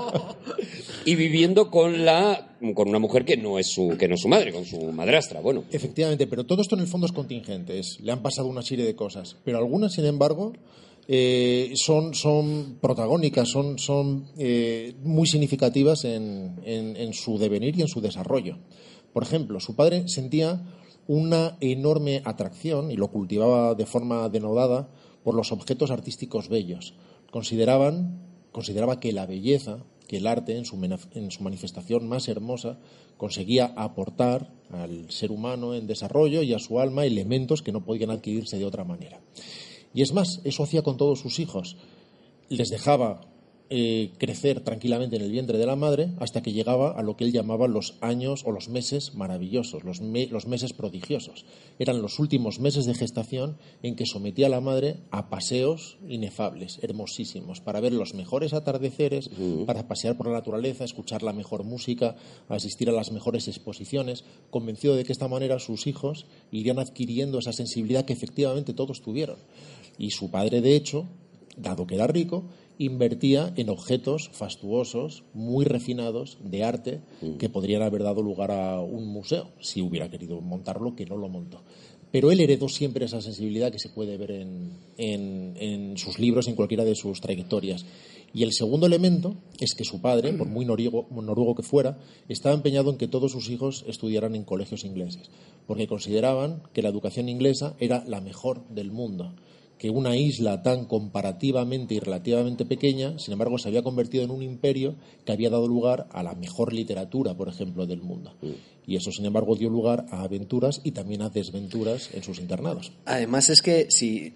y 1.05 1.15
viviendo 1.17 1.71
con 1.71 2.05
la 2.05 2.57
con 2.75 2.89
una 2.89 2.99
mujer 2.99 3.25
que 3.27 3.37
no 3.37 3.59
es 3.59 3.67
su 3.69 3.97
que 3.99 4.09
no 4.09 4.15
es 4.15 4.23
su 4.23 4.29
madre, 4.29 4.53
con 4.53 4.65
su 4.65 4.81
madrastra. 4.93 5.41
Bueno, 5.41 5.65
Efectivamente, 5.71 6.27
pero 6.27 6.45
todo 6.45 6.63
esto 6.63 6.75
en 6.75 6.81
el 6.81 6.87
fondo 6.87 7.07
es 7.07 7.13
contingente, 7.13 7.79
es- 7.79 8.01
le 8.01 8.11
han 8.13 8.23
pasado 8.23 8.49
una 8.49 8.63
serie 8.63 8.85
de 8.87 8.95
cosas, 8.95 9.37
pero 9.45 9.59
algunas, 9.59 9.93
sin 9.93 10.07
embargo, 10.07 10.55
eh, 11.07 11.73
son, 11.75 12.15
son 12.15 12.79
protagónicas, 12.81 13.51
son, 13.51 13.79
son 13.79 14.29
eh, 14.39 14.95
muy 15.03 15.27
significativas 15.27 16.05
en, 16.05 16.55
en- 16.65 16.97
en 16.97 17.13
su 17.13 17.37
devenir 17.39 17.79
y 17.79 17.83
en 17.83 17.89
su 17.89 18.01
desarrollo. 18.01 18.57
Por 19.14 19.23
ejemplo, 19.23 19.61
su 19.61 19.76
padre 19.76 20.09
sentía 20.09 20.61
una 21.06 21.57
enorme 21.61 22.20
atracción, 22.24 22.90
y 22.90 22.96
lo 22.96 23.09
cultivaba 23.09 23.74
de 23.74 23.87
forma 23.87 24.29
denodada, 24.29 24.88
por 25.22 25.35
los 25.35 25.53
objetos 25.53 25.90
artísticos 25.90 26.48
bellos. 26.48 26.94
Consideraban, 27.31 28.20
consideraba 28.53 29.00
que 29.00 29.12
la 29.12 29.24
belleza, 29.24 29.79
que 30.09 30.16
el 30.16 30.27
arte 30.27 30.59
en 30.59 30.64
su, 30.64 30.77
en 31.14 31.31
su 31.31 31.42
manifestación 31.44 32.09
más 32.09 32.29
hermosa, 32.29 32.79
conseguía 33.16 33.72
aportar 33.77 34.53
al 34.70 35.11
ser 35.11 35.31
humano 35.31 35.74
en 35.74 35.87
desarrollo 35.87 36.42
y 36.42 36.53
a 36.53 36.59
su 36.59 36.81
alma 36.81 37.07
elementos 37.07 37.62
que 37.62 37.72
no 37.72 37.85
podían 37.85 38.11
adquirirse 38.11 38.59
de 38.59 38.66
otra 38.66 38.85
manera. 38.85 39.20
Y 39.94 40.03
es 40.03 40.12
más, 40.12 40.40
eso 40.42 40.64
hacía 40.64 40.83
con 40.83 40.96
todos 40.96 41.20
sus 41.20 41.38
hijos. 41.38 41.77
Les 42.48 42.68
dejaba 42.68 43.20
eh, 43.70 44.12
crecer 44.18 44.61
tranquilamente 44.61 45.16
en 45.16 45.22
el 45.22 45.31
vientre 45.31 45.57
de 45.57 45.64
la 45.66 45.74
madre 45.74 46.11
hasta 46.20 46.42
que 46.42 46.53
llegaba 46.53 46.90
a 46.92 47.03
lo 47.03 47.16
que 47.16 47.24
él 47.24 47.33
llamaba 47.33 47.66
los 47.66 47.96
años 48.03 48.42
o 48.44 48.53
los 48.53 48.68
meses 48.68 49.14
maravillosos, 49.14 49.85
los, 49.85 50.00
me- 50.03 50.27
los 50.27 50.46
meses 50.46 50.74
prodigiosos. 50.74 51.46
Eran 51.79 52.03
los 52.03 52.18
últimos 52.18 52.61
meses 52.61 52.85
de 52.85 52.94
gestación 52.94 53.57
en 53.83 53.96
que 53.96 54.05
sometía 54.07 54.46
a 54.46 54.50
la 54.50 54.61
madre 54.61 54.98
a 55.11 55.31
paseos 55.31 55.96
inefables, 56.07 56.79
hermosísimos, 56.83 57.61
para 57.61 57.81
ver 57.81 57.92
los 57.94 58.12
mejores 58.14 58.53
atardeceres, 58.53 59.31
para 59.66 59.88
pasear 59.88 60.16
por 60.16 60.27
la 60.27 60.35
naturaleza, 60.35 60.85
escuchar 60.85 61.22
la 61.22 61.33
mejor 61.33 61.64
música, 61.64 62.16
asistir 62.48 62.90
a 62.90 62.92
las 62.92 63.12
mejores 63.12 63.48
exposiciones, 63.48 64.24
convencido 64.50 64.94
de 64.94 65.03
que 65.03 65.09
de 65.09 65.12
esta 65.14 65.29
manera 65.29 65.59
sus 65.59 65.87
hijos 65.87 66.27
irían 66.53 66.79
adquiriendo 66.79 67.38
esa 67.38 67.53
sensibilidad 67.53 68.05
que 68.05 68.12
efectivamente 68.12 68.74
todos 68.74 69.00
tuvieron. 69.00 69.37
Y 69.98 70.11
su 70.11 70.31
padre, 70.31 70.61
de 70.61 70.77
hecho, 70.77 71.07
dado 71.57 71.87
que 71.87 71.94
era 71.94 72.07
rico, 72.09 72.44
invertía 72.79 73.53
en 73.57 73.71
objetos 73.71 74.31
fastuosos, 74.33 75.25
muy 75.35 75.65
refinados, 75.65 76.39
de 76.43 76.65
arte, 76.65 77.01
que 77.39 77.49
podrían 77.49 77.83
haber 77.83 78.03
dado 78.03 78.23
lugar 78.23 78.51
a 78.51 78.81
un 78.81 79.07
museo, 79.07 79.51
si 79.61 79.81
hubiera 79.83 80.11
querido 80.11 80.41
montarlo, 80.41 80.95
que 80.97 81.07
no 81.07 81.17
lo 81.17 81.29
montó. 81.29 81.63
Pero 82.11 82.31
él 82.31 82.39
heredó 82.41 82.69
siempre 82.69 83.07
esa 83.07 83.21
sensibilidad 83.21 83.73
que 83.73 83.79
se 83.81 83.89
puede 83.89 84.17
ver 84.17 84.31
en, 84.31 84.71
en- 84.99 85.57
en 85.59 85.99
sus 85.99 86.19
libros, 86.21 86.47
en 86.47 86.55
cualquiera 86.55 86.85
de 86.85 86.95
sus 86.95 87.21
trayectorias. 87.21 87.85
Y 88.33 88.43
el 88.45 88.53
segundo 88.53 88.87
elemento 88.87 89.35
es 89.61 89.75
que 89.75 89.85
su 89.85 90.01
padre, 90.01 90.33
por 90.33 90.49
muy 90.49 90.65
noruego, 90.65 91.07
noruego 91.11 91.55
que 91.57 91.63
fuera, 91.63 91.99
estaba 92.29 92.55
empeñado 92.55 92.91
en 92.91 92.99
que 92.99 93.09
todos 93.09 93.33
sus 93.33 93.49
hijos 93.51 93.85
estudiaran 93.89 94.35
en 94.37 94.45
colegios 94.45 94.85
ingleses, 94.85 95.31
porque 95.67 95.87
consideraban 95.89 96.63
que 96.73 96.83
la 96.83 96.89
educación 96.89 97.29
inglesa 97.29 97.75
era 97.81 98.05
la 98.07 98.21
mejor 98.21 98.67
del 98.69 98.91
mundo 98.93 99.35
que 99.85 99.90
una 99.90 100.16
isla 100.16 100.62
tan 100.62 100.87
comparativamente 100.87 101.94
y 101.94 102.01
relativamente 102.01 102.64
pequeña, 102.64 103.18
sin 103.18 103.33
embargo, 103.33 103.59
se 103.59 103.68
había 103.68 103.83
convertido 103.83 104.25
en 104.25 104.31
un 104.31 104.42
imperio 104.42 104.94
que 105.27 105.33
había 105.33 105.51
dado 105.51 105.68
lugar 105.68 106.07
a 106.11 106.23
la 106.23 106.35
mejor 106.35 106.73
literatura, 106.73 107.35
por 107.35 107.51
ejemplo, 107.51 107.85
del 107.85 108.01
mundo. 108.01 108.33
Y 108.87 108.97
eso, 108.97 109.12
sin 109.12 109.27
embargo, 109.27 109.57
dio 109.57 109.68
lugar 109.68 110.07
a 110.11 110.23
aventuras 110.23 110.81
y 110.85 110.92
también 110.92 111.20
a 111.20 111.29
desventuras 111.29 112.09
en 112.14 112.23
sus 112.23 112.38
internados. 112.38 112.92
Además 113.05 113.51
es 113.51 113.61
que 113.61 113.90
si 113.90 114.33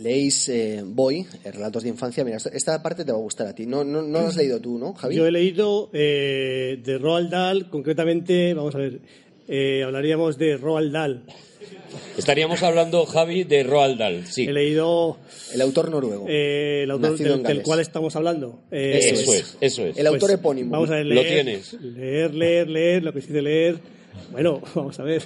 leéis 0.00 0.48
eh, 0.48 0.82
Boy, 0.86 1.26
eh, 1.44 1.52
Relatos 1.52 1.82
de 1.82 1.90
Infancia, 1.90 2.24
mira, 2.24 2.38
esta, 2.38 2.48
esta 2.48 2.82
parte 2.82 3.04
te 3.04 3.12
va 3.12 3.18
a 3.18 3.20
gustar 3.20 3.48
a 3.48 3.54
ti. 3.54 3.66
No, 3.66 3.84
no, 3.84 4.00
no 4.00 4.22
lo 4.22 4.26
has 4.26 4.36
leído 4.36 4.58
tú, 4.58 4.78
¿no, 4.78 4.94
Javi? 4.94 5.16
Yo 5.16 5.26
he 5.26 5.32
leído 5.32 5.90
eh, 5.92 6.80
de 6.82 6.96
Roald 6.96 7.28
Dahl, 7.28 7.68
concretamente, 7.68 8.54
vamos 8.54 8.74
a 8.74 8.78
ver, 8.78 9.02
eh, 9.48 9.82
hablaríamos 9.84 10.38
de 10.38 10.56
Roald 10.56 10.92
Dahl. 10.94 11.24
Estaríamos 12.16 12.62
hablando, 12.62 13.04
Javi, 13.06 13.44
de 13.44 13.62
Roald 13.62 13.98
Dahl, 13.98 14.26
sí. 14.26 14.44
He 14.44 14.52
leído 14.52 15.18
El 15.52 15.60
autor 15.60 15.90
noruego. 15.90 16.26
eh, 16.28 16.82
el 16.84 16.90
autor 16.90 17.12
Nacido 17.12 17.34
en 17.34 17.42
del, 17.42 17.62
cual 17.62 17.80
estamos 17.80 18.14
hablando. 18.16 18.60
Eh, 18.70 18.98
Eso 19.02 19.14
Eso 19.22 19.32
es, 19.34 19.40
es. 19.40 19.56
eso 19.60 19.86
es. 19.86 19.96
El 19.98 20.06
autor 20.06 20.20
pues, 20.30 20.32
epónimo. 20.34 20.70
Vamos 20.72 20.90
a 20.90 20.94
ver, 20.96 21.06
Lo 21.06 21.14
leer, 21.14 21.44
tienes. 21.44 21.72
Leer, 21.80 22.34
leer, 22.34 22.68
leer, 22.68 23.02
lo 23.04 23.12
que 23.12 23.20
dice 23.20 23.42
leer. 23.42 23.76
Bueno, 24.30 24.60
vamos 24.74 24.98
a 25.00 25.02
ver. 25.04 25.22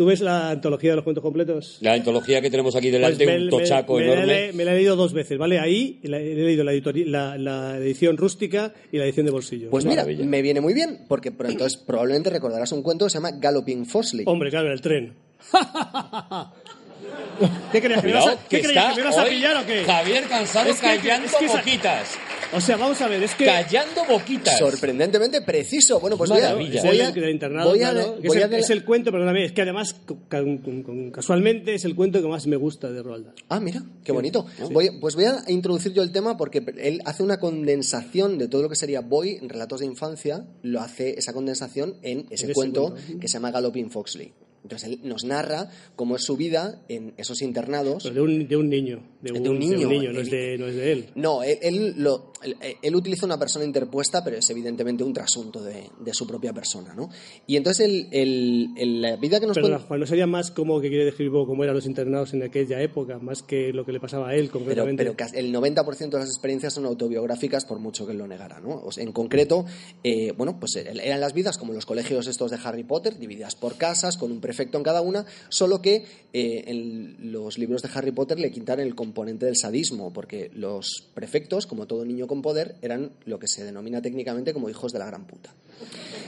¿Tú 0.00 0.06
ves 0.06 0.22
la 0.22 0.48
antología 0.48 0.92
de 0.92 0.96
los 0.96 1.04
cuentos 1.04 1.20
completos? 1.20 1.76
La 1.82 1.92
antología 1.92 2.40
que 2.40 2.50
tenemos 2.50 2.74
aquí 2.74 2.88
delante, 2.90 3.22
Pues 3.22 3.36
me- 3.38 3.44
un 3.44 3.50
tochaco 3.50 3.96
me- 3.96 4.00
me 4.00 4.06
la 4.06 4.12
enorme. 4.14 4.48
he- 4.48 4.52
me 4.54 4.64
la 4.64 4.72
he 4.72 4.76
leído 4.76 4.96
dos 4.96 5.12
veces, 5.12 5.36
¿vale? 5.36 5.58
Ahí 5.58 6.00
la- 6.04 6.18
he 6.18 6.34
leído 6.36 6.64
la, 6.64 6.72
la, 6.72 7.36
la 7.36 7.76
edición 7.76 8.16
rústica 8.16 8.72
y 8.90 8.96
la 8.96 9.04
edición 9.04 9.26
de 9.26 9.32
bolsillo. 9.32 9.68
Pues 9.68 9.84
mira, 9.84 9.96
Maravilla. 10.04 10.24
me 10.24 10.40
viene 10.40 10.62
muy 10.62 10.72
bien, 10.72 11.00
porque 11.06 11.32
pero 11.32 11.50
entonces 11.50 11.78
probablemente 11.78 12.30
recordarás 12.30 12.72
un 12.72 12.82
cuento 12.82 13.04
que 13.04 13.10
se 13.10 13.18
llama 13.18 13.32
Galloping 13.32 13.84
Fosley. 13.84 14.24
Hombre, 14.26 14.48
claro, 14.48 14.68
en 14.68 14.72
el 14.72 14.80
tren. 14.80 15.12
¿Qué 17.70 17.82
creías? 17.82 18.00
¿Que 18.00 18.06
me 18.08 18.14
vas 18.14 18.26
a, 18.26 18.36
que 18.48 18.56
¿qué 18.56 18.62
creías? 18.62 18.94
¿Que 18.94 19.00
me 19.02 19.06
vas 19.06 19.18
a 19.18 19.24
pillar 19.26 19.56
o 19.62 19.66
qué? 19.66 19.84
Javier 19.84 20.24
Cansado 20.28 20.70
Es 20.70 20.76
que- 20.76 20.86
callando 20.86 21.26
es 21.26 21.34
que 21.36 21.44
esa- 21.44 21.56
boquitas. 21.58 22.08
O 22.52 22.60
sea, 22.60 22.76
vamos 22.76 23.00
a 23.00 23.06
ver, 23.08 23.22
es 23.22 23.34
que... 23.34 23.44
Callando 23.44 24.04
boquitas. 24.08 24.58
Sorprendentemente 24.58 25.40
preciso. 25.42 26.00
Bueno, 26.00 26.16
pues 26.16 26.30
voy 26.30 26.40
a, 26.40 26.54
voy 26.54 26.66
el 26.66 27.00
a- 27.24 27.30
internado, 27.30 27.70
voy 27.70 27.82
a- 27.82 27.90
claro, 27.92 28.18
que 28.20 28.28
voy 28.28 28.36
es, 28.38 28.42
a 28.42 28.46
el, 28.46 28.50
de- 28.50 28.58
es 28.58 28.70
el 28.70 28.84
cuento, 28.84 29.12
perdóname, 29.12 29.44
es 29.44 29.52
que 29.52 29.62
además, 29.62 29.94
ca- 30.28 30.42
con- 30.42 30.82
con- 30.82 31.10
casualmente, 31.12 31.74
es 31.74 31.84
el 31.84 31.94
cuento 31.94 32.20
que 32.20 32.26
más 32.28 32.46
me 32.46 32.56
gusta 32.56 32.90
de 32.90 33.02
Roald 33.02 33.26
Dahl. 33.26 33.34
Ah, 33.48 33.60
mira, 33.60 33.82
qué 34.04 34.12
bonito. 34.12 34.46
Voy- 34.72 34.90
pues 35.00 35.14
voy 35.14 35.24
a 35.26 35.44
introducir 35.48 35.92
yo 35.92 36.02
el 36.02 36.10
tema 36.12 36.36
porque 36.36 36.62
él 36.78 37.00
hace 37.04 37.22
una 37.22 37.38
condensación 37.38 38.38
de 38.38 38.48
todo 38.48 38.62
lo 38.62 38.68
que 38.68 38.76
sería 38.76 39.00
Boy 39.00 39.38
en 39.40 39.48
relatos 39.48 39.80
de 39.80 39.86
infancia, 39.86 40.44
lo 40.62 40.80
hace 40.80 41.18
esa 41.18 41.32
condensación 41.32 41.94
en 42.02 42.26
ese 42.30 42.46
ese 42.46 42.52
cuento 42.52 42.90
cuento. 42.94 43.20
que 43.20 43.28
se 43.28 43.34
llama 43.34 43.50
Galloping 43.52 43.90
Foxley. 43.90 44.32
Entonces 44.62 44.90
él 44.90 45.00
nos 45.04 45.24
narra 45.24 45.70
cómo 45.96 46.16
es 46.16 46.22
su 46.22 46.36
vida 46.36 46.82
en 46.88 47.14
esos 47.16 47.40
internados. 47.40 48.02
Pero 48.02 48.14
de 48.16 48.20
un, 48.20 48.46
de 48.46 48.56
un 48.56 48.68
niño. 48.68 49.02
De 49.22 49.32
un, 49.32 49.42
De 49.42 49.48
un 49.48 49.58
niño, 49.58 49.88
no, 50.12 50.20
es 50.20 50.30
de, 50.30 50.58
no 50.58 50.66
es 50.66 50.76
de 50.76 50.92
él. 50.92 51.06
No, 51.14 51.42
él, 51.42 51.58
él 51.62 51.94
lo- 51.96 52.29
él- 52.42 52.56
él 52.82 52.96
utiliza 52.96 53.26
una 53.26 53.38
persona 53.38 53.64
interpuesta, 53.64 54.22
pero 54.24 54.36
es 54.36 54.48
evidentemente 54.50 55.04
un 55.04 55.12
trasunto 55.12 55.62
de, 55.62 55.90
de 56.00 56.14
su 56.14 56.26
propia 56.26 56.52
persona, 56.52 56.94
¿no? 56.94 57.10
Y 57.46 57.56
entonces 57.56 57.86
el, 57.86 58.08
el- 58.12 58.68
el- 58.76 59.02
la 59.02 59.16
vida 59.16 59.40
que 59.40 59.46
nos 59.46 59.54
Perdona. 59.56 59.78
Juan, 59.80 60.00
¿no 60.00 60.06
sería 60.06 60.26
más 60.26 60.50
como 60.50 60.80
que 60.80 60.88
quiere 60.88 61.04
describir 61.04 61.32
cómo 61.32 61.62
eran 61.64 61.74
los 61.76 61.86
internados 61.86 62.32
en 62.34 62.42
aquella 62.42 62.80
época, 62.80 63.18
más 63.18 63.42
que 63.42 63.72
lo 63.72 63.84
que 63.84 63.92
le 63.92 64.00
pasaba 64.00 64.28
a 64.30 64.34
él 64.34 64.46
Pero, 64.46 64.52
concretamente? 64.60 65.02
pero 65.04 65.16
casi 65.16 65.36
el 65.36 65.52
90% 65.52 66.10
de 66.10 66.18
las 66.18 66.28
experiencias 66.28 66.72
son 66.74 66.86
autobiográficas, 66.86 67.64
por 67.64 67.78
mucho 67.78 68.06
que 68.06 68.12
él 68.12 68.18
lo 68.18 68.26
negara, 68.26 68.60
¿no? 68.60 68.80
O 68.84 68.92
sea, 68.92 69.04
en 69.04 69.12
concreto, 69.12 69.64
eh, 70.04 70.32
bueno, 70.36 70.58
pues 70.58 70.76
eran 70.76 71.20
las 71.20 71.34
vidas 71.34 71.58
como 71.58 71.72
los 71.72 71.86
colegios 71.86 72.26
estos 72.26 72.50
de 72.50 72.58
Harry 72.62 72.84
Potter, 72.84 73.18
divididas 73.18 73.54
por 73.54 73.76
casas, 73.76 74.16
con 74.16 74.32
un 74.32 74.40
prefecto 74.40 74.78
en 74.78 74.84
cada 74.84 75.00
una, 75.02 75.26
solo 75.48 75.82
que 75.82 76.04
eh, 76.32 76.64
en 76.66 77.32
los 77.32 77.58
libros 77.58 77.82
de 77.82 77.88
Harry 77.94 78.12
Potter 78.12 78.38
le 78.38 78.50
quitaron 78.50 78.86
el 78.86 78.94
componente 78.94 79.46
del 79.46 79.56
sadismo, 79.56 80.12
porque 80.12 80.50
los 80.54 81.08
prefectos, 81.14 81.66
como 81.66 81.86
todo 81.86 82.04
niño 82.04 82.26
con 82.30 82.42
poder, 82.42 82.76
eran 82.80 83.10
lo 83.26 83.38
que 83.40 83.48
se 83.48 83.64
denomina 83.64 84.00
técnicamente 84.00 84.52
como 84.54 84.70
hijos 84.70 84.92
de 84.92 85.00
la 85.00 85.06
gran 85.06 85.26
puta. 85.26 85.52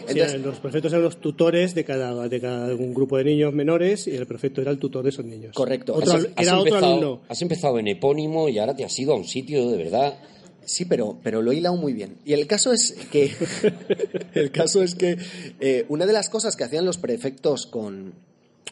Sí, 0.08 0.18
los 0.42 0.58
prefectos 0.58 0.92
eran 0.92 1.04
los 1.04 1.20
tutores 1.20 1.74
de 1.76 1.84
cada, 1.84 2.28
de 2.28 2.40
cada 2.40 2.74
un 2.74 2.92
grupo 2.92 3.16
de 3.18 3.24
niños 3.24 3.54
menores 3.54 4.08
y 4.08 4.16
el 4.16 4.26
prefecto 4.26 4.60
era 4.60 4.72
el 4.72 4.78
tutor 4.78 5.04
de 5.04 5.10
esos 5.10 5.24
niños. 5.24 5.54
Correcto. 5.54 5.94
Otro 5.94 6.14
Has- 6.14 6.24
al- 6.24 6.32
era 6.36 6.58
otro 6.58 6.74
empezado, 6.74 6.86
alumno. 6.98 7.20
has 7.28 7.40
empezado 7.42 7.78
en 7.78 7.86
epónimo 7.86 8.48
y 8.48 8.58
ahora 8.58 8.74
te 8.74 8.84
has 8.84 8.98
ido 8.98 9.12
a 9.12 9.16
un 9.16 9.24
sitio 9.24 9.70
de 9.70 9.76
verdad. 9.76 10.18
Sí, 10.64 10.84
pero, 10.86 11.18
pero 11.22 11.40
lo 11.42 11.52
he 11.52 11.56
hilado 11.56 11.76
muy 11.76 11.92
bien. 11.92 12.16
Y 12.24 12.32
el 12.32 12.46
caso 12.48 12.72
es 12.72 12.92
que, 13.12 13.30
el 14.34 14.50
caso 14.50 14.82
es 14.82 14.94
que 14.94 15.16
eh, 15.60 15.84
una 15.88 16.06
de 16.06 16.12
las 16.12 16.28
cosas 16.28 16.56
que 16.56 16.64
hacían 16.64 16.84
los 16.84 16.98
prefectos 16.98 17.66
con 17.66 18.14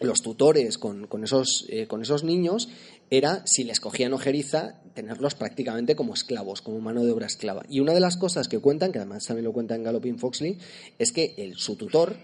los 0.00 0.22
tutores, 0.22 0.78
con, 0.78 1.06
con 1.06 1.24
esos, 1.24 1.66
eh, 1.68 1.86
con 1.86 2.00
esos 2.02 2.24
niños, 2.24 2.68
era, 3.10 3.42
si 3.44 3.64
les 3.64 3.80
cogían 3.80 4.12
ojeriza, 4.12 4.80
tenerlos 4.94 5.34
prácticamente 5.34 5.96
como 5.96 6.14
esclavos, 6.14 6.62
como 6.62 6.80
mano 6.80 7.04
de 7.04 7.10
obra 7.10 7.26
esclava. 7.26 7.64
Y 7.68 7.80
una 7.80 7.92
de 7.92 8.00
las 8.00 8.16
cosas 8.16 8.48
que 8.48 8.60
cuentan, 8.60 8.92
que 8.92 8.98
además 8.98 9.26
también 9.26 9.44
lo 9.44 9.52
cuenta 9.52 9.74
en 9.74 9.82
Galloping 9.82 10.18
Foxley, 10.18 10.58
es 10.98 11.12
que 11.12 11.52
su 11.56 11.76
tutor 11.76 12.16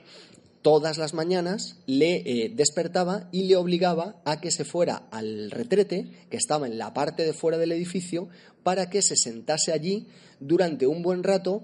todas 0.66 0.99
las 0.99 1.14
mañanas 1.14 1.77
le 1.87 2.16
eh, 2.16 2.53
despertaba 2.53 3.29
y 3.31 3.44
le 3.44 3.55
obligaba 3.55 4.20
a 4.25 4.40
que 4.40 4.51
se 4.51 4.64
fuera 4.64 5.07
al 5.12 5.53
retrete, 5.53 6.09
que 6.29 6.37
estaba 6.37 6.66
en 6.66 6.77
la 6.77 6.92
parte 6.92 7.25
de 7.25 7.33
fuera 7.33 7.57
del 7.57 7.70
edificio, 7.70 8.29
para 8.64 8.90
que 8.90 9.01
se 9.01 9.14
sentase 9.14 9.72
allí 9.72 10.09
durante 10.40 10.88
un 10.88 11.03
buen 11.03 11.22
rato, 11.22 11.62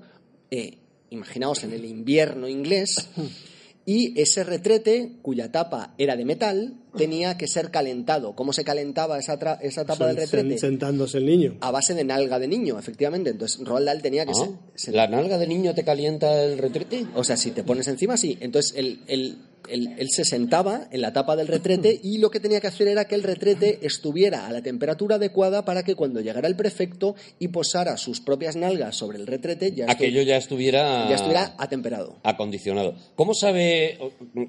eh, 0.53 0.79
imaginaos 1.11 1.65
en 1.65 1.73
el 1.73 1.85
invierno 1.85 2.47
inglés, 2.47 3.09
y 3.85 4.21
ese 4.21 4.45
retrete, 4.45 5.16
cuya 5.23 5.51
tapa 5.51 5.95
era 5.99 6.14
de 6.16 6.25
metal, 6.25 6.75
tenía 6.97 7.37
que 7.37 7.47
ser 7.49 7.71
calentado. 7.71 8.35
¿Cómo 8.37 8.53
se 8.53 8.64
calentaba 8.64 9.18
esa, 9.18 9.38
tra- 9.38 9.59
esa 9.62 9.85
tapa 9.85 10.07
del 10.07 10.16
retrete? 10.16 10.59
sentándose 10.59 11.18
el 11.18 11.27
niño. 11.27 11.57
A 11.61 11.71
base 11.71 11.95
de 11.95 12.05
nalga 12.05 12.38
de 12.38 12.49
niño, 12.49 12.79
efectivamente. 12.79 13.31
Entonces 13.31 13.66
Roald 13.66 13.87
Dahl 13.87 14.03
tenía 14.03 14.25
que 14.27 14.33
Ah, 14.33 14.49
ser... 14.77 14.95
¿La 14.95 15.09
nalga 15.09 15.38
de 15.38 15.47
niño 15.47 15.75
te 15.75 15.85
calienta 15.85 16.42
el 16.45 16.59
retrete? 16.59 17.07
O 17.14 17.25
sea, 17.25 17.37
si 17.37 17.51
te 17.51 17.64
pones 17.64 17.88
encima, 17.88 18.16
sí. 18.16 18.37
Entonces, 18.40 18.75
él- 18.77 19.38
él- 19.68 19.94
él 19.98 20.09
se 20.11 20.25
sentaba 20.25 20.88
en 20.90 21.01
la 21.01 21.12
tapa 21.12 21.37
del 21.37 21.46
retrete 21.48 21.98
y 22.03 22.18
lo 22.18 22.31
que 22.31 22.40
tenía 22.40 22.61
que 22.61 22.66
hacer 22.66 22.88
era 22.88 23.07
que 23.07 23.14
el 23.14 23.22
retrete 23.22 23.79
estuviera 23.83 24.46
a 24.46 24.53
la 24.53 24.62
temperatura 24.62 25.16
adecuada 25.16 25.64
para 25.64 25.83
que 25.83 25.94
cuando 25.94 26.20
llegara 26.20 26.48
el 26.48 26.57
prefecto 26.57 27.14
y 27.38 27.48
posara 27.48 27.96
sus 27.96 28.20
propias 28.20 28.57
nalgas 28.57 28.96
sobre 28.96 29.18
el 29.18 29.27
retrete, 29.27 29.72
ya, 29.72 29.87
estu- 29.87 29.90
Aquello 29.90 30.22
ya 30.22 30.37
estuviera, 30.37 31.09
ya 31.09 31.14
estuviera 31.16 31.55
atemperado. 31.59 32.16
acondicionado. 32.22 32.94
¿Cómo 33.14 33.35
sabe, 33.35 33.98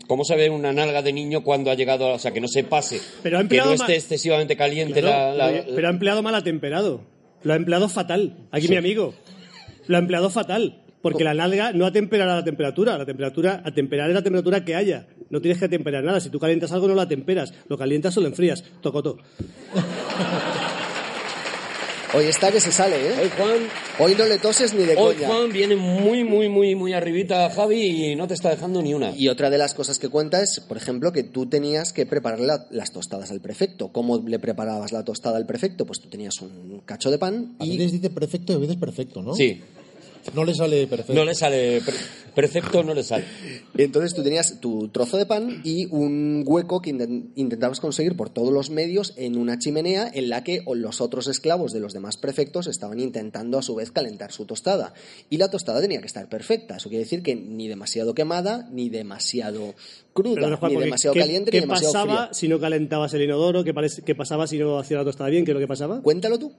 ¿Cómo 0.07 0.25
sabe 0.25 0.49
una 0.49 0.73
nalga 0.73 1.01
de 1.01 1.13
niño 1.13 1.43
cuando 1.43 1.71
ha 1.71 1.75
llegado, 1.75 2.07
o 2.13 2.19
sea, 2.19 2.31
que 2.31 2.41
no 2.41 2.47
se 2.47 2.63
pase, 2.63 2.99
Pero 3.21 3.37
ha 3.37 3.39
que 3.39 3.43
empleado 3.43 3.69
no 3.69 3.75
esté 3.75 3.95
excesivamente 3.95 4.55
caliente 4.57 5.01
Claro, 5.01 5.37
la, 5.37 5.51
la- 5.51 5.61
pero- 5.63 5.75
pero 5.75 5.87
ha 5.87 5.91
empleado 5.91 6.23
mal 6.23 6.35
atemperado. 6.35 7.01
Lo 7.43 7.53
ha 7.53 7.55
empleado 7.55 7.89
fatal. 7.89 8.47
Aquí 8.51 8.67
Sí. 8.67 8.71
mi 8.71 8.77
amigo. 8.77 9.13
Lo 9.87 9.97
ha 9.97 9.99
empleado 9.99 10.29
fatal. 10.29 10.82
Porque 11.03 11.23
la 11.23 11.35
nalga 11.35 11.71
no 11.73 11.85
atemperará 11.85 12.33
la 12.35 12.43
temperatura. 12.43 12.97
La 12.97 13.05
temperatura, 13.05 13.61
atemperar 13.63 14.09
es 14.09 14.15
la 14.15 14.23
temperatura 14.23 14.65
que 14.65 14.73
haya. 14.73 15.05
No 15.29 15.39
tienes 15.41 15.59
que 15.59 15.65
atemperar 15.65 16.03
nada. 16.03 16.19
Si 16.19 16.29
tú 16.29 16.39
calientas 16.39 16.71
algo, 16.71 16.87
no 16.87 16.95
lo 16.95 17.01
atemperas. 17.01 17.53
Lo 17.67 17.77
calientas 17.77 18.17
o 18.17 18.21
lo 18.21 18.27
enfrías. 18.27 18.63
Tocoto. 18.81 19.17
Hoy 22.15 22.25
está 22.25 22.51
que 22.51 22.59
se 22.59 22.71
sale, 22.71 22.95
Hoy 22.95 23.25
¿eh? 23.25 23.31
Juan, 23.35 23.57
Hoy 23.97 24.13
no 24.15 24.25
le 24.25 24.37
toses 24.37 24.71
ni 24.75 24.83
de 24.83 24.95
hoy 24.95 25.15
coña. 25.15 25.27
Juan 25.27 25.51
viene 25.51 25.75
muy, 25.75 26.23
muy, 26.23 26.47
muy, 26.47 26.75
muy 26.75 26.93
arribita 26.93 27.49
Javi 27.49 28.11
y 28.11 28.15
no 28.15 28.27
te 28.27 28.35
está 28.35 28.51
dejando 28.51 28.83
ni 28.83 28.93
una. 28.93 29.17
Y 29.17 29.29
otra 29.29 29.49
de 29.49 29.57
las 29.57 29.73
cosas 29.73 29.97
que 29.97 30.09
cuenta 30.09 30.43
es, 30.43 30.59
por 30.59 30.77
ejemplo, 30.77 31.11
que 31.11 31.23
tú 31.23 31.47
tenías 31.47 31.91
que 31.91 32.05
prepararle 32.05 32.45
la- 32.45 32.67
las 32.69 32.91
tostadas 32.91 33.31
al 33.31 33.41
prefecto. 33.41 33.91
¿Cómo 33.91 34.19
le 34.27 34.37
preparabas 34.37 34.91
la 34.91 35.03
tostada 35.03 35.37
al 35.37 35.47
prefecto? 35.47 35.87
Pues 35.87 36.01
tú 36.01 36.09
tenías 36.09 36.39
un 36.41 36.83
cacho 36.85 37.09
de 37.09 37.17
pan 37.17 37.55
A 37.59 37.65
y 37.65 37.77
veces 37.79 37.93
dice 37.93 38.11
perfecto 38.11 38.53
y 38.53 38.57
a 38.57 38.59
veces 38.59 38.75
perfecto, 38.75 39.23
¿no? 39.23 39.33
Sí, 39.33 39.59
No 40.33 40.45
le 40.45 40.53
sale 40.55 40.87
perfecto. 40.87 41.13
no 41.13 41.25
le 41.25 41.35
sale, 41.35 41.81
precepto 42.33 42.83
no 42.83 42.93
le 42.93 43.03
sale. 43.03 43.25
Entonces 43.77 44.13
tú 44.15 44.23
tenías 44.23 44.59
tu 44.59 44.87
trozo 44.89 45.17
de 45.17 45.25
pan 45.25 45.61
y 45.63 45.85
un 45.87 46.43
hueco 46.45 46.81
que 46.81 46.91
inten- 46.93 47.29
intentabas 47.35 47.79
conseguir 47.79 48.15
por 48.15 48.29
todos 48.29 48.51
los 48.53 48.69
medios 48.69 49.13
en 49.17 49.37
una 49.37 49.59
chimenea 49.59 50.09
en 50.13 50.29
la 50.29 50.43
que 50.43 50.63
los 50.73 51.01
otros 51.01 51.27
esclavos 51.27 51.71
de 51.73 51.79
los 51.79 51.93
demás 51.93 52.17
prefectos 52.17 52.67
estaban 52.67 52.99
intentando 52.99 53.57
a 53.57 53.61
su 53.61 53.75
vez 53.75 53.91
calentar 53.91 54.31
su 54.31 54.45
tostada. 54.45 54.93
Y 55.29 55.37
la 55.37 55.49
tostada 55.49 55.81
tenía 55.81 55.99
que 55.99 56.07
estar 56.07 56.29
perfecta. 56.29 56.77
Eso 56.77 56.89
quiere 56.89 57.03
decir 57.03 57.21
que 57.21 57.35
ni 57.35 57.67
demasiado 57.67 58.13
quemada, 58.15 58.67
ni 58.71 58.89
demasiado 58.89 59.73
cruda, 60.13 60.35
Perdona, 60.35 60.57
Juan, 60.57 60.73
ni 60.73 60.79
demasiado 60.79 61.13
¿qué, 61.13 61.19
caliente, 61.19 61.51
qué 61.51 61.57
ni 61.57 61.61
demasiado 61.61 61.93
pasaba 61.93 62.17
fría. 62.27 62.33
si 62.33 62.47
no 62.47 62.59
calentabas 62.59 63.13
el 63.13 63.23
inodoro? 63.23 63.63
¿Qué, 63.63 63.73
qué 64.05 64.15
pasaba 64.15 64.47
si 64.47 64.57
no 64.57 64.77
hacía 64.79 64.97
la 64.97 65.03
tostada 65.03 65.29
bien? 65.29 65.43
¿Qué 65.45 65.51
es 65.51 65.55
lo 65.55 65.59
que 65.59 65.67
pasaba? 65.67 66.01
Cuéntalo 66.01 66.39
tú. 66.39 66.51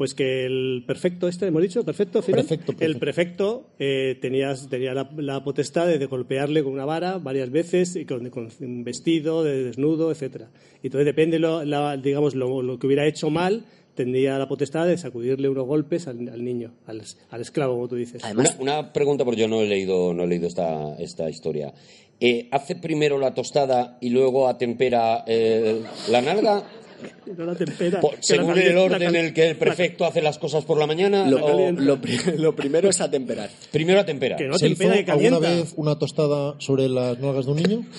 Pues 0.00 0.14
que 0.14 0.46
el 0.46 0.82
perfecto 0.86 1.28
este, 1.28 1.46
hemos 1.48 1.60
dicho, 1.60 1.84
perfecto, 1.84 2.22
final. 2.22 2.40
Prefecto, 2.46 2.72
prefecto. 2.72 2.84
El 2.86 2.98
prefecto 2.98 3.66
eh, 3.78 4.16
tenías, 4.18 4.66
tenía 4.70 4.94
la, 4.94 5.10
la 5.18 5.44
potestad 5.44 5.86
de, 5.86 5.98
de 5.98 6.06
golpearle 6.06 6.64
con 6.64 6.72
una 6.72 6.86
vara 6.86 7.18
varias 7.18 7.50
veces 7.50 7.96
y 7.96 8.06
con, 8.06 8.30
con 8.30 8.48
un 8.60 8.82
vestido, 8.82 9.44
de 9.44 9.62
desnudo, 9.64 10.10
etcétera. 10.10 10.48
Y 10.82 10.86
entonces 10.86 11.04
depende, 11.04 11.38
lo, 11.38 11.66
la- 11.66 11.98
digamos, 11.98 12.34
lo, 12.34 12.62
lo 12.62 12.78
que 12.78 12.86
hubiera 12.86 13.06
hecho 13.06 13.28
mal, 13.28 13.66
tendría 13.94 14.38
la 14.38 14.48
potestad 14.48 14.86
de 14.86 14.96
sacudirle 14.96 15.50
unos 15.50 15.66
golpes 15.66 16.06
al, 16.08 16.26
al 16.30 16.42
niño, 16.42 16.72
al, 16.86 17.02
al 17.28 17.40
esclavo, 17.42 17.74
como 17.74 17.88
tú 17.88 17.96
dices. 17.96 18.24
Además, 18.24 18.56
Una, 18.58 18.78
una 18.78 18.92
pregunta, 18.94 19.26
porque 19.26 19.42
yo 19.42 19.48
no 19.48 19.60
he 19.60 19.66
leído, 19.66 20.14
no 20.14 20.22
he 20.24 20.26
leído 20.28 20.46
esta, 20.48 20.94
esta 20.98 21.28
historia. 21.28 21.74
Eh, 22.22 22.48
¿Hace 22.52 22.74
primero 22.76 23.18
la 23.18 23.34
tostada 23.34 23.98
y 24.00 24.08
luego 24.10 24.48
atempera 24.48 25.24
eh, 25.26 25.82
la 26.10 26.22
nalga? 26.22 26.62
No 27.36 27.44
la 27.44 27.54
tempera. 27.54 28.00
Por- 28.00 28.10
que 28.12 28.16
la 28.18 28.22
según 28.22 28.46
calienta- 28.48 28.70
el 28.70 28.74
la 28.76 28.82
orden 28.82 29.02
en 29.02 29.16
el 29.16 29.32
que 29.34 29.48
el 29.50 29.56
prefecto 29.56 30.04
hace 30.04 30.20
las 30.22 30.38
cosas 30.38 30.64
por 30.64 30.78
la 30.78 30.86
mañana, 30.86 31.26
lo, 31.28 31.44
o 31.44 31.70
lo 31.72 32.00
pri- 32.00 32.18
lo 32.38 32.54
primero 32.56 32.88
es 32.90 33.00
atemperar. 33.00 33.50
primero 33.70 34.00
atempera. 34.00 34.36
Que 34.36 34.44
no 34.48 34.58
¿Se 34.58 34.68
hizo 34.68 34.78
tempera 34.78 35.00
y 35.00 35.10
alguna 35.26 35.38
vez 35.38 35.72
una 35.76 35.98
tostada 35.98 36.54
sobre 36.58 36.88
las 36.88 37.18
nalgas 37.18 37.46
de 37.46 37.52
un 37.52 37.56
niño? 37.58 37.84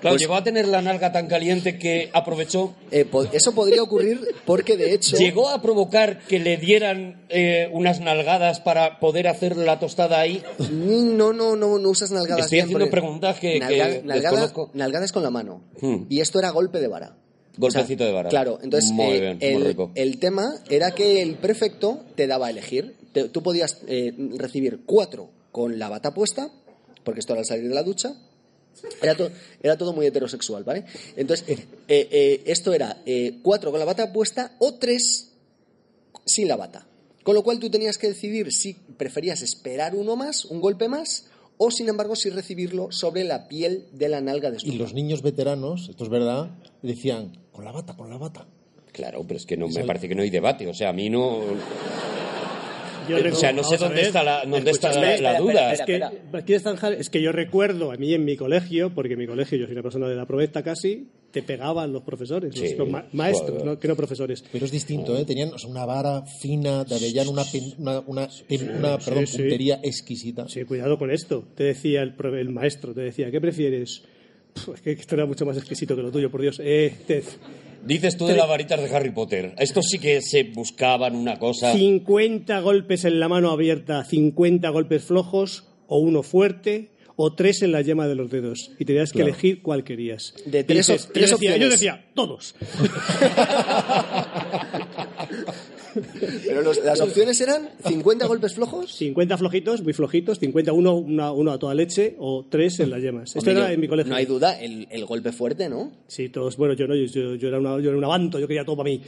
Claro, 0.00 0.16
Pues- 0.16 0.20
llegó 0.20 0.34
a 0.34 0.44
tener 0.44 0.68
la 0.68 0.82
nalga 0.82 1.12
tan 1.12 1.28
caliente 1.28 1.78
que 1.78 2.10
aprovechó. 2.12 2.74
Eh, 2.90 3.06
eso 3.32 3.54
podría 3.54 3.82
ocurrir 3.82 4.20
porque 4.44 4.76
de 4.76 4.92
hecho... 4.92 5.16
¿Llegó 5.16 5.48
a 5.48 5.62
provocar 5.62 6.18
que 6.28 6.38
le 6.38 6.58
dieran 6.58 7.24
eh, 7.30 7.70
unas 7.72 8.00
nalgadas 8.00 8.60
para 8.60 9.00
poder 9.00 9.28
hacer 9.28 9.56
la 9.56 9.78
tostada 9.78 10.20
ahí? 10.20 10.42
No, 10.70 11.32
no, 11.32 11.56
no, 11.56 11.78
no 11.78 11.88
usas 11.88 12.10
nalgadas. 12.10 12.44
Estoy 12.44 12.60
haciendo 12.60 12.90
preguntas 12.90 13.40
que- 13.40 13.54
que 13.54 13.60
Nalga- 13.60 14.02
nalgada- 14.04 14.30
desconozco. 14.30 14.70
nalgadas 14.74 15.10
con 15.10 15.22
la 15.22 15.30
mano. 15.30 15.62
Hmm. 15.80 16.04
Y 16.10 16.20
esto 16.20 16.38
era 16.38 16.50
golpe 16.50 16.80
de 16.80 16.88
vara. 16.88 17.16
Golpecito 17.56 18.04
de 18.04 18.12
vara. 18.12 18.28
Claro, 18.30 18.58
entonces 18.62 18.90
Muy 18.90 19.06
eh, 19.16 19.20
bien, 19.20 19.38
el, 19.40 19.58
muy 19.58 19.68
rico. 19.68 19.90
el 19.94 20.18
tema 20.18 20.54
era 20.68 20.92
que 20.94 21.22
el 21.22 21.34
prefecto 21.36 22.04
te 22.16 22.26
daba 22.26 22.48
a 22.48 22.50
elegir. 22.50 22.96
Te- 23.12 23.28
tú 23.28 23.42
podías 23.42 23.78
eh, 23.86 24.12
recibir 24.36 24.80
cuatro 24.86 25.30
con 25.52 25.78
la 25.78 25.88
bata 25.88 26.12
puesta, 26.14 26.50
porque 27.04 27.20
esto 27.20 27.32
era 27.34 27.40
al 27.40 27.46
salir 27.46 27.68
de 27.68 27.74
la 27.74 27.82
ducha. 27.82 28.14
Era, 29.00 29.14
to- 29.14 29.30
era 29.62 29.78
todo 29.78 29.92
muy 29.92 30.06
heterosexual, 30.06 30.64
¿vale? 30.64 30.84
Entonces, 31.16 31.46
eh, 31.48 31.64
eh, 31.88 32.42
esto 32.46 32.72
era 32.72 33.02
eh, 33.06 33.38
cuatro 33.42 33.70
con 33.70 33.78
la 33.78 33.86
bata 33.86 34.12
puesta 34.12 34.56
o 34.58 34.74
tres 34.74 35.30
sin 36.24 36.48
la 36.48 36.56
bata. 36.56 36.86
Con 37.22 37.34
lo 37.34 37.42
cual 37.42 37.58
tú 37.58 37.70
tenías 37.70 37.96
que 37.98 38.08
decidir 38.08 38.52
si 38.52 38.74
preferías 38.74 39.40
esperar 39.42 39.94
uno 39.94 40.16
más, 40.16 40.44
un 40.44 40.60
golpe 40.60 40.88
más, 40.88 41.26
o 41.56 41.70
sin 41.70 41.88
embargo 41.88 42.16
si 42.16 42.30
recibirlo 42.30 42.88
sobre 42.90 43.24
la 43.24 43.48
piel 43.48 43.86
de 43.92 44.08
la 44.08 44.20
nalga 44.20 44.50
de 44.50 44.58
Y 44.62 44.72
los 44.72 44.94
niños 44.94 45.22
veteranos, 45.22 45.88
esto 45.88 46.04
es 46.04 46.10
verdad, 46.10 46.50
decían, 46.82 47.32
con 47.52 47.64
la 47.64 47.72
bata, 47.72 47.96
con 47.96 48.10
la 48.10 48.18
bata. 48.18 48.46
Claro, 48.92 49.24
pero 49.26 49.38
es 49.38 49.46
que 49.46 49.56
no 49.56 49.68
me 49.68 49.84
parece 49.84 50.08
que 50.08 50.14
no 50.14 50.22
hay 50.22 50.30
debate. 50.30 50.68
O 50.68 50.74
sea, 50.74 50.90
a 50.90 50.92
mí 50.92 51.10
no. 51.10 51.40
Yo 53.08 53.16
o 53.16 53.34
sea, 53.34 53.52
no 53.52 53.64
sé 53.64 53.76
dónde 53.76 54.02
está 54.02 54.22
la, 54.22 54.44
dónde 54.46 54.70
está 54.70 54.92
la, 54.92 55.14
espera, 55.14 55.20
la 55.20 55.72
espera, 55.72 56.10
duda. 56.10 56.32
Es 56.38 56.70
que, 56.70 57.00
es 57.00 57.10
que 57.10 57.20
yo 57.20 57.32
recuerdo 57.32 57.90
a 57.90 57.96
mí 57.96 58.14
en 58.14 58.24
mi 58.24 58.36
colegio, 58.36 58.94
porque 58.94 59.14
en 59.14 59.18
mi 59.18 59.26
colegio 59.26 59.58
yo 59.58 59.66
soy 59.66 59.72
una 59.74 59.82
persona 59.82 60.08
de 60.08 60.14
la 60.14 60.26
proveta 60.26 60.62
casi, 60.62 61.08
te 61.34 61.42
pegaban 61.42 61.92
los 61.92 62.02
profesores, 62.04 62.54
Sí, 62.54 62.74
los 62.78 62.88
ma- 62.88 63.04
maestros, 63.12 63.62
no, 63.64 63.78
que 63.78 63.88
no 63.88 63.96
profesores. 63.96 64.42
Pero 64.52 64.64
es 64.64 64.70
distinto, 64.70 65.14
¿eh? 65.18 65.24
Tenían 65.24 65.52
o 65.52 65.58
sea, 65.58 65.68
una 65.68 65.84
vara 65.84 66.22
fina 66.22 66.84
de 66.84 66.94
avellana, 66.94 67.28
una, 67.30 67.42
una, 67.78 68.00
una, 68.06 68.28
una, 68.78 69.00
sí, 69.00 69.04
perdón, 69.04 69.26
sí. 69.26 69.38
puntería 69.38 69.80
exquisita. 69.82 70.48
Sí, 70.48 70.64
cuidado 70.64 70.96
con 70.96 71.10
esto. 71.10 71.44
Te 71.56 71.64
decía 71.64 72.02
el, 72.02 72.14
el 72.34 72.48
maestro, 72.50 72.94
te 72.94 73.00
decía, 73.02 73.30
¿qué 73.30 73.40
prefieres? 73.40 74.02
Puf, 74.54 74.76
es 74.76 74.80
que 74.80 74.92
esto 74.92 75.16
era 75.16 75.26
mucho 75.26 75.44
más 75.44 75.56
exquisito 75.56 75.96
que 75.96 76.02
lo 76.02 76.12
tuyo, 76.12 76.30
por 76.30 76.40
Dios. 76.40 76.60
Eh, 76.62 76.94
te- 77.06 77.22
Dices 77.84 78.16
tú 78.16 78.26
de 78.26 78.36
las 78.36 78.48
varitas 78.48 78.80
de 78.80 78.96
Harry 78.96 79.10
Potter. 79.10 79.54
Estos 79.58 79.84
sí 79.90 79.98
que 79.98 80.22
se 80.22 80.44
buscaban 80.44 81.14
una 81.16 81.38
cosa. 81.38 81.72
50 81.74 82.60
golpes 82.60 83.04
en 83.04 83.20
la 83.20 83.28
mano 83.28 83.50
abierta, 83.50 84.04
50 84.04 84.68
golpes 84.70 85.02
flojos, 85.04 85.64
o 85.86 85.98
uno 85.98 86.22
fuerte, 86.22 86.88
o 87.16 87.32
tres 87.34 87.62
en 87.62 87.72
la 87.72 87.80
yema 87.82 88.06
de 88.08 88.14
los 88.14 88.30
dedos. 88.30 88.70
Y 88.78 88.84
tenías 88.84 89.10
que 89.12 89.18
Claro. 89.18 89.30
elegir 89.30 89.62
cuál 89.62 89.84
querías. 89.84 90.34
De 90.46 90.64
tres 90.64 90.88
dices- 90.88 91.08
tres 91.12 91.30
yo, 91.30 91.36
decía, 91.36 91.50
yo 91.56 91.66
opciones. 91.68 91.80
decía, 91.80 92.04
todos. 92.14 92.54
Pero 96.46 96.62
los- 96.62 96.82
las 96.84 97.00
opciones 97.00 97.40
eran 97.40 97.68
50 97.86 98.26
golpes 98.26 98.54
flojos. 98.54 98.94
50 98.96 99.38
flojitos, 99.38 99.82
muy 99.82 99.92
flojitos, 99.92 100.38
50 100.38 100.72
uno, 100.72 100.94
una, 100.96 101.32
uno 101.32 101.52
a 101.52 101.58
toda 101.58 101.74
leche, 101.74 102.16
o 102.18 102.46
tres 102.48 102.80
en 102.80 102.90
las 102.90 103.00
yemas. 103.02 103.34
Esto 103.36 103.50
era 103.50 103.72
en 103.72 103.80
mi 103.80 103.88
colegio. 103.88 104.10
No 104.10 104.16
hay 104.16 104.26
duda, 104.26 104.60
el, 104.60 104.86
el 104.90 105.04
golpe 105.06 105.32
fuerte, 105.32 105.68
¿no? 105.68 105.92
Sí, 106.06 106.28
todos, 106.28 106.56
bueno, 106.56 106.74
yo 106.74 106.86
no, 106.86 106.94
yo, 106.94 107.04
yo- 107.06 107.34
yo 107.36 107.48
era, 107.48 107.58
una, 107.58 107.80
yo 107.80 107.88
era 107.90 107.98
un 107.98 108.04
avanto, 108.04 108.38
yo 108.38 108.46
quería 108.48 108.64
todo 108.64 108.76
para 108.76 108.90
mí. 108.90 109.00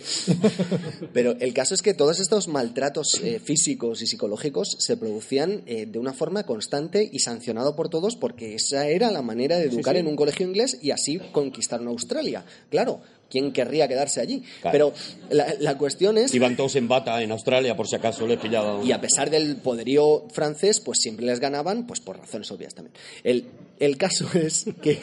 Pero 1.13 1.37
el 1.41 1.53
caso 1.55 1.75
es 1.75 1.83
que 1.83 1.95
todos 1.95 2.21
estos 2.21 2.49
maltratos 2.49 3.21
eh, 3.23 3.39
físicos 3.43 4.03
y 4.03 4.07
psicológicos 4.07 4.77
se 4.79 4.97
producían 4.97 5.63
eh, 5.67 5.87
de 5.87 5.99
una 5.99 6.13
forma 6.13 6.45
constante 6.45 7.09
y 7.11 7.19
sancionado 7.21 7.77
por 7.77 7.89
todos 7.89 8.17
porque 8.17 8.55
esa 8.55 8.89
era 8.89 9.11
la 9.11 9.23
manera 9.23 9.57
de 9.59 9.65
educar 9.67 9.95
sí. 9.95 10.01
en 10.01 10.07
un 10.07 10.17
colegio 10.17 10.47
inglés 10.47 10.79
y 10.83 10.91
así 10.91 11.19
conquistaron 11.33 11.89
Australia. 11.89 12.45
Claro, 12.71 13.01
¿quién 13.31 13.53
querría 13.53 13.89
quedarse 13.89 14.21
allí? 14.21 14.43
Claro. 14.63 14.73
Pero 14.73 14.93
la, 15.31 15.55
la 15.61 15.79
cuestión 15.79 16.19
es... 16.19 16.35
Iban 16.35 16.57
todos 16.57 16.77
en 16.77 16.89
bata 16.89 17.23
en 17.23 17.33
Australia, 17.33 17.77
por 17.77 17.89
si 17.89 17.97
acaso 17.97 18.27
les 18.27 18.39
pillaba. 18.39 18.83
Y 18.85 18.93
a 18.93 19.01
pesar 19.01 19.31
del 19.31 19.57
poderío 19.57 20.27
francés, 20.33 20.81
pues 20.81 20.99
siempre 21.01 21.27
les 21.27 21.41
ganaban, 21.41 21.87
pues 21.87 22.01
por 22.01 22.19
razones 22.19 22.51
obvias 22.51 22.75
también. 22.75 22.95
El, 23.25 23.47
el 23.79 23.97
caso 23.97 24.27
es 24.35 24.67
que 24.83 25.01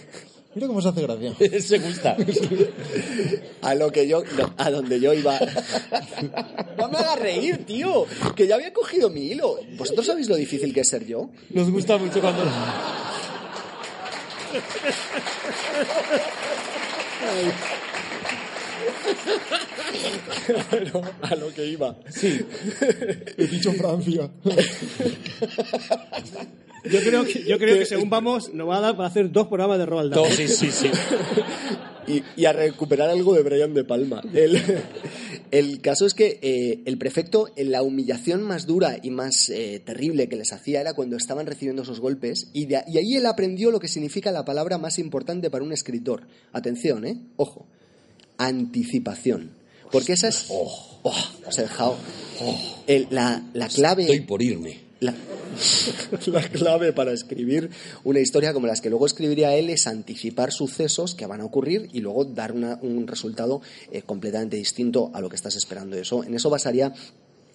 Mira 0.56 0.68
cómo 0.68 0.82
se 0.82 0.90
hace 0.90 1.02
gracia. 1.02 1.34
Se 1.62 1.80
gusta. 1.80 2.16
a 3.62 3.74
lo 3.74 3.92
que 3.92 4.08
yo, 4.08 4.24
no, 4.38 4.54
a 4.58 4.70
donde 4.70 5.00
yo 5.00 5.14
iba. 5.14 5.40
No 6.78 6.90
me 6.90 6.98
hagas 6.98 7.20
reír, 7.20 7.66
tío, 7.66 8.06
que 8.36 8.46
ya 8.46 8.56
había 8.56 8.72
cogido 8.72 9.10
mi 9.10 9.22
hilo. 9.22 9.60
¿Vosotros 9.78 10.06
sabéis 10.06 10.30
lo 10.30 10.36
difícil 10.36 10.72
que 10.74 10.82
es 10.82 10.90
ser 10.90 11.06
yo? 11.08 11.30
Nos 11.50 11.72
gusta 11.72 11.98
mucho 11.98 12.22
cuando. 12.22 12.44
Pero 20.72 21.02
a 21.22 21.36
lo 21.36 21.54
que 21.54 21.66
iba. 21.68 21.96
He 23.38 23.48
dicho 23.48 23.72
Francia. 23.74 24.30
Yo 26.86 27.00
creo 27.02 27.24
que, 27.24 27.44
yo 27.44 27.58
creo 27.58 27.80
que 27.80 27.86
según 27.86 28.10
vamos, 28.10 28.54
nos 28.54 28.68
va 28.68 28.78
a 28.78 28.82
dar 28.82 28.98
para 28.98 29.08
hacer 29.08 29.32
dos 29.32 29.48
programas 29.48 29.78
de 29.78 29.86
Roald 29.86 30.14
Dahl. 30.14 30.24
No, 30.30 30.36
sí, 30.36 30.48
sí, 30.48 30.70
sí. 30.72 30.90
Y, 32.08 32.22
y 32.36 32.46
a 32.46 32.52
recuperar 32.52 33.10
algo 33.10 33.34
de 33.34 33.44
Brian 33.44 33.74
De 33.74 33.86
Palma. 33.86 34.22
El, 34.34 34.62
el 35.52 35.80
caso 35.80 36.06
es 36.06 36.14
que 36.14 36.40
eh, 36.42 36.82
el 36.86 36.98
prefecto, 36.98 37.50
en 37.56 37.72
la 37.72 37.82
humillación 37.84 38.44
más 38.44 38.68
dura 38.68 38.98
y 39.02 39.12
más 39.12 39.48
eh, 39.50 39.82
terrible 39.86 40.28
que 40.28 40.36
les 40.36 40.52
hacía 40.52 40.82
era 40.82 40.94
cuando 40.94 41.16
estaban 41.16 41.46
recibiendo 41.46 41.84
esos 41.84 42.02
golpes, 42.02 42.50
y, 42.52 42.66
de- 42.66 42.84
y 42.88 42.98
ahí 42.98 43.16
él 43.16 43.26
aprendió 43.28 43.72
lo 43.72 43.80
que 43.80 43.88
significa 43.88 44.34
la 44.34 44.44
palabra 44.44 44.78
más 44.78 45.00
importante 45.00 45.50
para 45.50 45.64
un 45.64 45.72
escritor. 45.72 46.28
Atención, 46.52 47.06
¿eh? 47.06 47.18
Ojo. 47.38 47.66
Anticipación. 48.38 49.52
Porque 49.92 50.14
esa 50.14 50.28
es. 50.30 50.46
Oh, 50.50 50.72
dejado. 51.58 51.98
El- 52.88 53.08
la, 53.12 53.44
la 53.54 53.68
clave. 53.68 54.04
Estoy 54.04 54.22
por 54.22 54.42
irme. 54.42 54.80
La, 55.00 55.14
la 56.28 56.42
clave 56.50 56.94
para 56.94 57.12
escribir 57.12 57.70
una 58.06 58.20
historia 58.22 58.54
como 58.54 58.68
las 58.68 58.80
que 58.80 58.90
luego 58.90 59.06
escribiría 59.06 59.54
él 59.56 59.70
es 59.70 59.86
anticipar 59.86 60.52
sucesos 60.54 61.14
que 61.14 61.26
van 61.26 61.42
a 61.42 61.46
ocurrir 61.46 61.90
y 61.92 62.00
luego 62.00 62.24
dar 62.24 62.54
una- 62.54 62.80
un 62.82 63.06
resultado 63.06 63.62
eh, 63.92 64.02
completamente 64.02 64.56
distinto 64.56 65.12
a 65.14 65.20
lo 65.20 65.30
que 65.30 65.36
estás 65.36 65.56
esperando. 65.58 65.98
Eso, 65.98 66.24
en 66.24 66.34
eso 66.34 66.50
basaría 66.50 66.94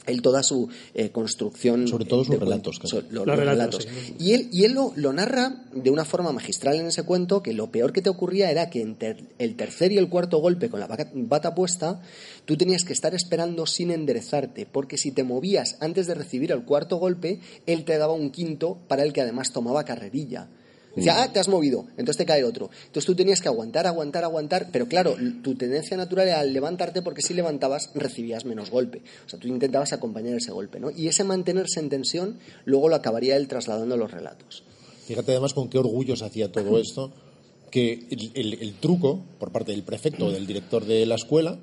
él 0.09 0.23
toda 0.23 0.42
su 0.42 0.68
eh, 0.94 1.11
construcción. 1.11 1.87
Sobre 1.88 2.05
todo 2.05 2.25
sus 2.25 2.35
de 2.35 2.40
relatos, 2.40 2.79
cuentos. 2.79 2.90
claro. 2.90 3.07
So- 3.07 3.12
lo- 3.12 3.18
Los 3.25 3.27
los 3.27 3.38
relatos, 3.38 3.85
relatos. 3.85 4.07
sí. 4.07 4.14
Y 4.18 4.33
él, 4.33 4.49
y 4.53 4.64
él 4.64 4.73
lo, 4.73 4.92
lo 4.97 5.12
narra 5.12 5.64
de 5.75 5.90
una 5.90 6.05
forma 6.05 6.33
magistral 6.33 6.77
en 6.77 6.87
ese 6.87 7.03
cuento 7.05 7.42
que 7.42 7.53
lo 7.53 7.71
peor 7.71 7.92
que 7.92 8.03
te 8.03 8.11
ocurría 8.11 8.51
era 8.51 8.71
que 8.71 8.81
entre 8.83 9.16
el 9.38 9.55
tercer 9.57 9.92
y 9.92 9.99
el 9.99 10.09
cuarto 10.09 10.38
golpe 10.38 10.68
con 10.71 10.81
la 10.81 10.87
vaca- 10.87 11.11
bata 11.14 11.55
puesta, 11.55 12.01
tú 12.44 12.57
tenías 12.57 12.85
que 12.85 12.92
estar 12.92 13.14
esperando 13.14 13.66
sin 13.66 13.90
enderezarte, 13.90 14.66
porque 14.66 14.97
si 14.99 15.12
te 15.12 15.23
movías 15.25 15.77
antes 15.81 16.07
de 16.07 16.14
recibir 16.14 16.53
el 16.53 16.64
cuarto 16.64 16.97
golpe, 16.97 17.40
él 17.66 17.85
te 17.85 17.99
daba 17.99 18.14
un 18.14 18.31
quinto 18.31 18.79
para 18.88 19.03
el 19.03 19.12
que 19.12 19.21
además 19.21 19.53
tomaba 19.53 19.85
carrerilla. 19.85 20.49
Decía, 20.98 21.22
ah, 21.22 21.32
te 21.32 21.40
has 21.40 21.48
movido, 21.48 21.87
entonces 21.90 22.16
te 22.16 22.26
cae 22.26 22.44
otro. 22.44 22.70
Entonces 22.87 23.04
tú 23.04 23.14
tenías 23.14 23.40
que 23.40 23.48
aguantar, 23.48 23.87
aguantar, 23.87 24.24
aguantar, 24.24 24.68
pero 24.72 24.87
claro, 24.87 25.16
tu 25.42 25.54
tendencia 25.54 25.96
natural 25.96 26.28
era 26.28 26.40
al 26.40 26.52
levantarte 26.52 27.02
porque 27.02 27.22
si 27.22 27.34
levantabas 27.34 27.90
recibías 27.94 28.44
menos 28.44 28.70
golpe. 28.70 29.02
O 29.26 29.28
sea, 29.28 29.38
tú 29.38 29.48
intentabas 29.48 29.92
acompañar 29.92 30.34
ese 30.34 30.52
golpe, 30.52 30.80
¿no? 30.80 30.90
Y 30.90 31.08
ese 31.08 31.24
mantenerse 31.24 31.80
en 31.80 31.88
tensión 31.88 32.38
luego 32.64 32.88
lo 32.88 32.96
acabaría 32.96 33.37
él 33.37 33.48
trasladando 33.48 33.94
a 33.94 33.98
los 33.98 34.11
relatos. 34.11 34.64
Fíjate 35.06 35.32
además 35.32 35.54
con 35.54 35.68
qué 35.68 35.78
orgullo 35.78 36.16
se 36.16 36.26
hacía 36.26 36.52
todo 36.52 36.78
esto, 36.80 37.12
que 37.70 38.07
el, 38.11 38.31
el- 38.35 38.54
el 38.62 38.72
truco 38.74 39.20
por 39.38 39.52
parte 39.52 39.72
del 39.72 39.83
prefecto 39.83 40.26
o 40.26 40.31
del 40.31 40.46
director 40.46 40.85
de 40.85 41.04
la 41.07 41.14
escuela 41.16 41.59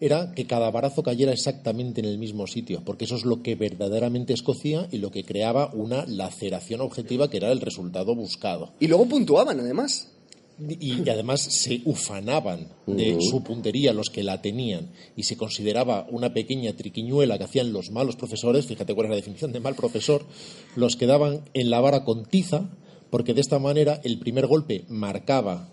era 0.00 0.32
que 0.32 0.46
cada 0.46 0.70
barazo 0.70 1.02
cayera 1.02 1.32
exactamente 1.32 2.00
en 2.00 2.06
el 2.06 2.18
mismo 2.18 2.46
sitio, 2.46 2.82
porque 2.84 3.04
eso 3.04 3.16
es 3.16 3.24
lo 3.24 3.42
que 3.42 3.56
verdaderamente 3.56 4.32
escocía 4.32 4.86
y 4.92 4.98
lo 4.98 5.10
que 5.10 5.24
creaba 5.24 5.70
una 5.74 6.06
laceración 6.06 6.80
objetiva 6.80 7.28
que 7.28 7.38
era 7.38 7.50
el 7.50 7.60
resultado 7.60 8.14
buscado. 8.14 8.72
Y 8.78 8.86
luego 8.86 9.06
puntuaban, 9.08 9.58
además. 9.58 10.08
Y, 10.60 11.02
y 11.04 11.08
además 11.08 11.40
se 11.40 11.82
ufanaban 11.84 12.66
de 12.86 13.18
su 13.20 13.44
puntería 13.44 13.92
los 13.92 14.10
que 14.10 14.24
la 14.24 14.42
tenían 14.42 14.90
y 15.16 15.22
se 15.22 15.36
consideraba 15.36 16.06
una 16.10 16.32
pequeña 16.34 16.72
triquiñuela 16.72 17.38
que 17.38 17.44
hacían 17.44 17.72
los 17.72 17.90
malos 17.92 18.16
profesores, 18.16 18.66
fíjate 18.66 18.92
cuál 18.94 19.06
es 19.06 19.10
la 19.10 19.16
definición 19.16 19.52
de 19.52 19.60
mal 19.60 19.76
profesor, 19.76 20.24
los 20.74 20.96
que 20.96 21.06
daban 21.06 21.42
en 21.54 21.70
la 21.70 21.80
vara 21.80 22.04
con 22.04 22.24
tiza, 22.24 22.70
porque 23.10 23.34
de 23.34 23.40
esta 23.40 23.58
manera 23.58 24.00
el 24.04 24.18
primer 24.18 24.46
golpe 24.46 24.84
marcaba 24.88 25.68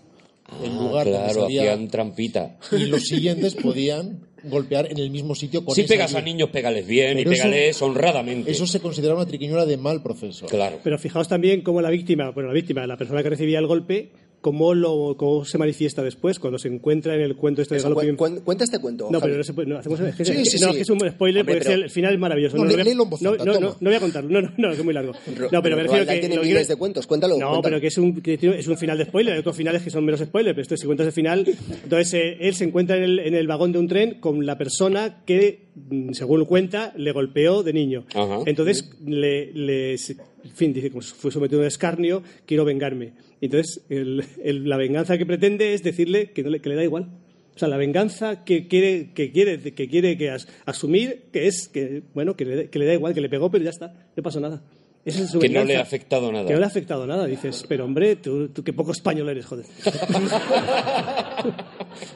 el 0.62 0.70
Ah, 0.70 0.74
lugar 0.74 1.04
donde 1.06 1.18
claro, 1.24 1.40
salía 1.42 1.62
hacían 1.72 1.88
trampita. 1.88 2.56
y 2.72 2.84
los 2.86 3.02
siguientes 3.02 3.54
podían 3.56 4.20
golpear 4.44 4.90
en 4.92 4.98
el 4.98 5.10
mismo 5.10 5.34
sitio 5.34 5.64
con 5.64 5.74
Si 5.74 5.80
esa 5.80 5.94
pegas 5.94 6.14
a 6.14 6.20
niños, 6.22 6.50
pégales 6.50 6.86
bien 6.86 7.16
Pero 7.16 7.30
y 7.30 7.34
eso- 7.34 7.42
pégales 7.42 7.82
honradamente. 7.82 8.50
Eso 8.50 8.66
se 8.66 8.78
consideraba 8.78 9.20
una 9.20 9.28
triquiñuela 9.28 9.66
de 9.66 9.76
mal 9.76 10.02
profesor. 10.04 10.48
Claro. 10.48 10.78
Pero 10.84 10.98
fijaos 10.98 11.26
también 11.26 11.62
cómo 11.62 11.80
la 11.82 11.90
víctima, 11.90 12.30
bueno, 12.30 12.48
la 12.48 12.54
víctima, 12.54 12.86
la 12.86 12.96
persona 12.96 13.24
que 13.24 13.30
recibía 13.30 13.58
el 13.58 13.66
golpe, 13.66 14.12
cómo, 14.40 14.74
lo, 14.74 15.16
cómo 15.16 15.44
se 15.44 15.58
manifiesta 15.58 16.02
después 16.02 16.38
cuando 16.38 16.58
se 16.58 16.68
encuentra 16.68 17.14
en 17.14 17.20
el 17.20 17.34
cuento 17.36 17.62
este 17.62 17.74
de 17.74 17.78
Eso, 17.80 17.88
Galopin. 17.88 18.16
cuen- 18.16 18.36
cuen- 18.36 18.44
cuenta 18.44 18.64
este 18.64 18.78
cuento. 18.78 19.08
No, 19.10 19.18
Javi. 19.18 19.30
pero 19.32 19.38
no 19.38 19.44
se 19.44 19.52
puede. 19.54 19.68
No, 19.68 19.78
hacemos, 19.78 19.98
es 20.00 20.14
que, 20.14 20.24
Sí, 20.24 20.44
sí, 20.44 20.58
no, 20.64 20.72
sí. 20.72 20.80
es 20.80 20.90
un 20.90 21.00
spoiler 21.00 21.40
Hombre, 21.42 21.56
porque 21.56 21.68
pero- 21.70 21.84
el 21.84 21.90
final 21.90 22.14
es 22.14 22.20
maravilloso. 22.20 22.56
No, 22.56 22.64
lé- 22.64 22.82
voy 22.82 22.92
a- 22.92 22.96
voz 23.04 23.22
no, 23.22 23.30
alta, 23.30 23.44
no, 23.44 23.52
no, 23.54 23.60
no 23.80 23.90
voy 23.90 23.94
a 23.94 24.00
contarlo. 24.00 24.30
No, 24.30 24.40
no, 24.42 24.52
no, 24.56 24.72
es 24.72 24.84
muy 24.84 24.94
largo. 24.94 25.12
No, 25.50 25.62
pero 25.62 25.76
me 25.76 25.82
refiero 25.82 26.06
que. 26.06 26.18
tiene 26.18 26.38
miles 26.38 26.68
de 26.68 26.76
cuentos, 26.76 27.06
cuéntalo, 27.06 27.34
No, 27.34 27.40
cuéntalo. 27.48 27.62
pero 27.62 27.80
que 27.80 27.86
es 27.88 27.98
un, 27.98 28.20
que 28.20 28.34
es 28.40 28.68
un 28.68 28.76
final 28.78 28.98
de 28.98 29.04
spoiler. 29.06 29.34
Hay 29.34 29.40
otros 29.40 29.56
finales 29.56 29.82
que 29.82 29.90
son 29.90 30.04
menos 30.04 30.20
spoiler, 30.20 30.54
pero 30.54 30.62
esto, 30.62 30.76
si 30.76 30.86
cuentas 30.86 31.06
el 31.08 31.12
final. 31.12 31.44
Entonces, 31.82 32.14
eh, 32.14 32.36
él 32.40 32.54
se 32.54 32.64
encuentra 32.64 32.96
en 32.96 33.02
el, 33.02 33.18
en 33.20 33.34
el 33.34 33.46
vagón 33.46 33.72
de 33.72 33.78
un 33.78 33.88
tren 33.88 34.20
con 34.20 34.44
la 34.46 34.56
persona 34.58 35.22
que, 35.26 35.66
mm, 35.90 36.12
según 36.12 36.44
cuenta, 36.44 36.92
le 36.96 37.12
golpeó 37.12 37.62
de 37.62 37.72
niño. 37.72 38.04
Ajá. 38.14 38.40
Entonces, 38.46 38.90
le, 39.04 39.52
le- 39.52 39.94
en 39.94 40.52
fin, 40.54 40.72
dice, 40.72 40.90
como 40.90 41.02
fue 41.02 41.30
sometido 41.32 41.60
a 41.60 41.62
un 41.62 41.66
escarnio, 41.68 42.22
quiero 42.46 42.64
vengarme. 42.64 43.12
Entonces, 43.40 43.82
el- 43.90 44.24
el- 44.42 44.68
la 44.68 44.76
venganza 44.76 45.16
que 45.18 45.26
pretende 45.26 45.74
es 45.74 45.82
decirle 45.82 46.30
que, 46.32 46.42
no 46.42 46.50
le, 46.50 46.60
que 46.60 46.68
le 46.70 46.74
da 46.76 46.84
igual. 46.84 47.08
O 47.54 47.58
sea, 47.58 47.68
la 47.68 47.76
venganza 47.78 48.44
que 48.44 48.66
quiere 48.68 49.12
que 49.14 49.32
quiere 49.32 49.60
que 49.74 49.88
quiere 49.88 50.16
que 50.18 50.30
as- 50.30 50.46
asumir 50.66 51.24
que 51.32 51.46
es 51.46 51.68
que 51.68 52.02
bueno 52.14 52.36
que 52.36 52.44
le, 52.44 52.68
que 52.70 52.78
le 52.78 52.84
da 52.86 52.92
igual 52.94 53.14
que 53.14 53.20
le 53.22 53.28
pegó 53.30 53.50
pero 53.50 53.64
ya 53.64 53.70
está 53.70 53.94
no 54.14 54.22
pasó 54.22 54.40
nada 54.40 54.62
Esa 55.06 55.22
es 55.22 55.30
su 55.30 55.38
Que 55.38 55.48
no 55.48 55.64
le 55.64 55.76
ha 55.76 55.80
afectado 55.80 56.30
nada. 56.30 56.46
que 56.46 56.52
no 56.52 56.58
le 56.58 56.66
ha 56.66 56.68
afectado 56.68 57.06
nada 57.06 57.24
dices 57.26 57.64
pero 57.66 57.86
hombre 57.86 58.16
tú, 58.16 58.48
tú 58.48 58.62
qué 58.62 58.74
poco 58.74 58.92
español 58.92 59.30
eres 59.30 59.46
joder 59.46 59.64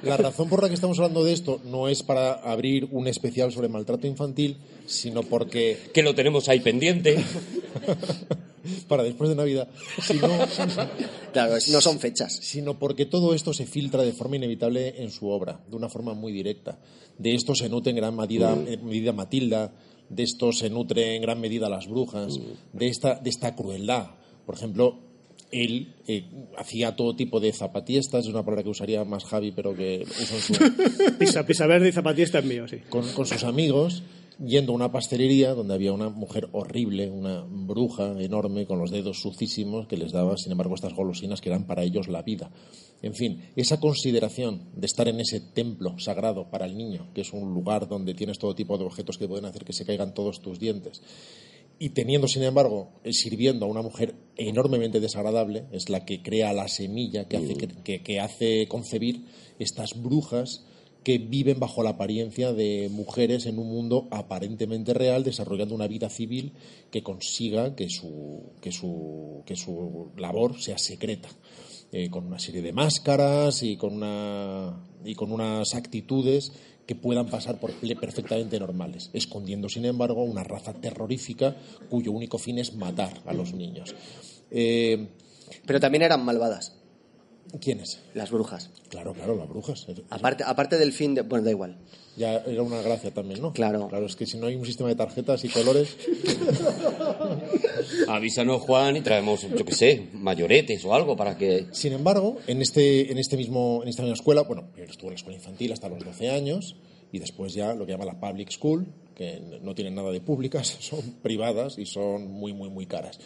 La 0.02 0.18
razón 0.18 0.50
por 0.50 0.62
la 0.62 0.68
que 0.68 0.74
estamos 0.74 0.98
hablando 0.98 1.24
de 1.24 1.33
esto 1.33 1.59
no 1.64 1.88
es 1.88 2.02
para 2.02 2.35
abrir 2.35 2.87
un 2.90 3.06
especial 3.09 3.50
sobre 3.50 3.70
maltrato 3.70 4.06
infantil, 4.06 4.59
sino 4.85 5.22
porque 5.22 5.78
Que 5.94 6.02
lo 6.02 6.14
tenemos 6.14 6.50
ahí 6.50 6.61
pendiente. 6.61 7.16
para 8.88 9.03
después 9.03 9.31
de 9.31 9.37
Navidad, 9.37 9.68
sino, 10.03 10.29
Claro, 11.33 11.55
no 11.70 11.81
son 11.81 11.99
fechas. 11.99 12.38
sino 12.42 12.79
porque 12.79 13.07
todo 13.07 13.35
esto 13.35 13.53
se 13.53 13.66
filtra 13.66 14.03
de 14.03 14.12
forma 14.12 14.37
inevitable 14.37 15.03
en 15.03 15.11
su 15.11 15.29
obra, 15.29 15.61
de 15.68 15.77
una 15.77 15.88
forma 15.88 16.14
muy 16.14 16.33
directa. 16.33 16.79
De 17.18 17.35
esto 17.35 17.55
se 17.55 17.68
nota 17.68 17.90
en 17.90 17.96
gran 17.96 18.16
medida, 18.16 18.53
en 18.53 18.85
medida 18.87 19.12
Matilda, 19.12 19.73
de 20.09 20.23
esto 20.23 20.53
se 20.53 20.70
nutre 20.70 21.16
en 21.16 21.23
gran 21.23 21.40
medida 21.40 21.68
las 21.68 21.87
brujas, 21.88 22.38
de 22.73 22.88
esta, 22.88 23.14
de 23.14 23.31
esta 23.31 23.55
crueldad. 23.55 24.11
Por 24.44 24.57
ejemplo, 24.57 24.99
él 25.53 25.94
eh, 26.07 26.25
hacía 26.57 26.96
todo 26.96 27.14
tipo 27.14 27.40
de 27.40 27.53
zapatistas, 27.53 28.25
es 28.25 28.31
una 28.31 28.44
palabra 28.44 28.62
que 28.62 28.70
usaría 28.70 29.05
más 29.05 29.25
Javi, 29.25 29.53
pero 29.53 29.75
que 29.75 30.05
uso 30.05 30.35
en 30.35 30.40
su, 30.40 30.55
Pisa, 31.18 31.46
pisa 31.46 31.66
verde 31.66 31.88
y 31.88 31.92
zapatista 31.92 32.38
es 32.38 32.44
mío, 32.44 32.66
sí. 32.68 32.79
con, 32.88 33.07
con 33.12 33.27
sus 33.27 33.44
amigos 33.44 34.03
yendo 34.44 34.72
a 34.72 34.74
una 34.76 34.90
pastelería 34.92 35.55
donde 35.55 35.74
había 35.74 35.92
una 35.92 36.09
mujer 36.09 36.48
horrible, 36.53 37.11
una 37.11 37.44
bruja 37.48 38.20
enorme 38.20 38.66
con 38.66 38.79
los 38.79 38.90
dedos 38.90 39.20
sucísimos 39.20 39.87
que 39.87 39.96
les 39.96 40.12
daba, 40.12 40.37
sin 40.37 40.53
embargo, 40.53 40.74
estas 40.74 40.94
golosinas 40.94 41.40
que 41.40 41.48
eran 41.50 41.66
para 41.66 41.83
ellos 41.83 42.09
la 42.09 42.22
vida. 42.22 42.50
En 43.03 43.14
fin, 43.14 43.42
esa 43.57 43.81
consideración 43.81 44.62
de 44.74 44.87
estar 44.87 45.09
en 45.09 45.20
ese 45.20 45.40
templo 45.40 45.98
sagrado 45.98 46.50
para 46.50 46.66
el 46.66 46.76
niño, 46.76 47.09
que 47.14 47.20
es 47.20 47.33
un 47.33 47.53
lugar 47.55 47.88
donde 47.88 48.14
tienes 48.14 48.38
todo 48.38 48.55
tipo 48.55 48.76
de 48.79 48.85
objetos 48.85 49.18
que 49.18 49.29
pueden 49.29 49.44
hacer 49.44 49.64
que 49.64 49.72
se 49.72 49.85
caigan 49.85 50.14
todos 50.14 50.40
tus 50.40 50.59
dientes, 50.59 51.03
y 51.79 51.90
teniendo, 51.90 52.29
sin 52.29 52.42
embargo, 52.42 52.90
eh, 53.05 53.12
sirviendo 53.14 53.64
a 53.64 53.68
una 53.68 53.81
mujer 53.81 54.14
enormemente 54.37 55.00
desagradable, 55.00 55.64
es 55.72 55.88
la 55.88 56.05
que 56.05 56.22
crea 56.22 56.53
la 56.53 56.68
semilla 56.68 57.26
que 57.26 57.38
hace, 57.38 57.55
que, 57.57 57.68
que- 57.68 58.03
que 58.03 58.20
hace 58.20 58.66
concebir 58.68 59.24
estas 59.59 60.00
brujas 60.03 60.66
viven 61.18 61.59
bajo 61.59 61.83
la 61.83 61.90
apariencia 61.90 62.53
de 62.53 62.88
mujeres 62.90 63.46
en 63.46 63.59
un 63.59 63.68
mundo 63.68 64.09
aparentemente 64.11 64.94
real, 64.94 65.25
desarrollando 65.25 65.75
una 65.75 65.87
vida 65.88 66.09
civil 66.09 66.53
que 66.90 67.03
consiga 67.03 67.75
que 67.75 67.88
su, 67.88 68.42
que 68.61 68.73
su, 68.73 69.42
que 69.46 69.57
su 69.57 70.11
labor 70.16 70.61
sea 70.61 70.79
secreta. 70.79 71.29
eh, 71.92 72.09
con 72.09 72.27
una 72.27 72.38
serie 72.38 72.62
de 72.62 72.73
máscaras 72.73 73.62
y 73.62 73.77
con, 73.77 73.94
una, 73.94 74.77
y 75.05 75.14
con 75.14 75.33
unas 75.33 75.75
actitudes 75.75 76.53
que 76.87 76.94
puedan 76.94 77.27
pasar 77.27 77.59
por 77.59 77.73
perfectamente 77.73 78.59
normales, 78.59 79.11
escondiendo, 79.12 79.68
sin 79.68 79.85
embargo, 79.85 80.25
una 80.25 80.42
raza 80.42 80.73
terrorífica 80.73 81.57
cuyo 81.88 82.12
único 82.12 82.38
fin 82.38 82.59
es 82.59 82.75
matar 82.75 83.23
a 83.27 83.33
los 83.33 83.53
niños. 83.55 83.94
Eh, 84.51 85.09
Pero 85.66 85.79
también 85.79 86.03
eran 86.03 86.25
malvadas, 86.25 86.75
¿Quiénes? 87.61 88.00
las 88.14 88.31
brujas. 88.31 88.70
Claro, 88.88 89.12
claro, 89.12 89.37
las 89.37 89.48
brujas. 89.48 89.87
Aparte, 90.11 90.44
aparte 90.46 90.79
del 90.79 90.92
fin 90.92 91.14
de... 91.14 91.22
Bueno, 91.22 91.44
da 91.44 91.50
igual. 91.50 91.79
Ya 92.16 92.37
era 92.37 92.62
una 92.62 92.83
gracia 92.83 93.12
también, 93.12 93.40
¿no? 93.40 93.53
Claro. 93.53 93.88
Claro, 93.88 94.07
es 94.07 94.16
que 94.16 94.26
si 94.26 94.38
no 94.38 94.46
hay 94.46 94.57
un 94.57 94.66
sistema 94.66 94.88
de 94.88 94.96
tarjetas 94.96 95.44
y 95.44 95.48
colores, 95.48 95.96
Avísanos, 98.09 98.62
Juan, 98.62 98.96
y 98.96 99.00
traemos, 99.00 99.42
yo 99.42 99.64
qué 99.64 99.74
sé, 99.74 100.09
mayoretes 100.12 100.85
o 100.85 100.94
algo 100.94 101.16
para 101.16 101.37
que... 101.37 101.66
Sin 101.72 101.92
embargo, 101.92 102.37
en, 102.46 102.62
este, 102.62 103.11
en, 103.11 103.18
este 103.18 103.37
mismo, 103.37 103.81
en 103.83 103.88
esta 103.88 104.03
misma 104.03 104.14
escuela, 104.14 104.42
bueno, 104.42 104.68
estuvo 104.76 105.09
en 105.09 105.14
la 105.14 105.16
escuela 105.16 105.38
infantil 105.38 105.72
hasta 105.72 105.88
los 105.88 106.05
12 106.05 106.31
años 106.31 106.76
y 107.12 107.18
después 107.18 107.55
ya 107.55 107.74
lo 107.74 107.87
que 107.87 107.92
llama 107.92 108.05
la 108.05 108.20
public 108.20 108.50
school, 108.50 108.87
que 109.20 109.61
no 109.61 109.74
tienen 109.74 109.94
nada 109.94 110.11
de 110.11 110.22
públicas, 110.22 110.66
son 110.80 111.02
privadas 111.20 111.76
y 111.76 111.85
son 111.85 112.30
muy, 112.30 112.54
muy, 112.54 112.70
muy 112.70 112.87
caras. 112.87 113.20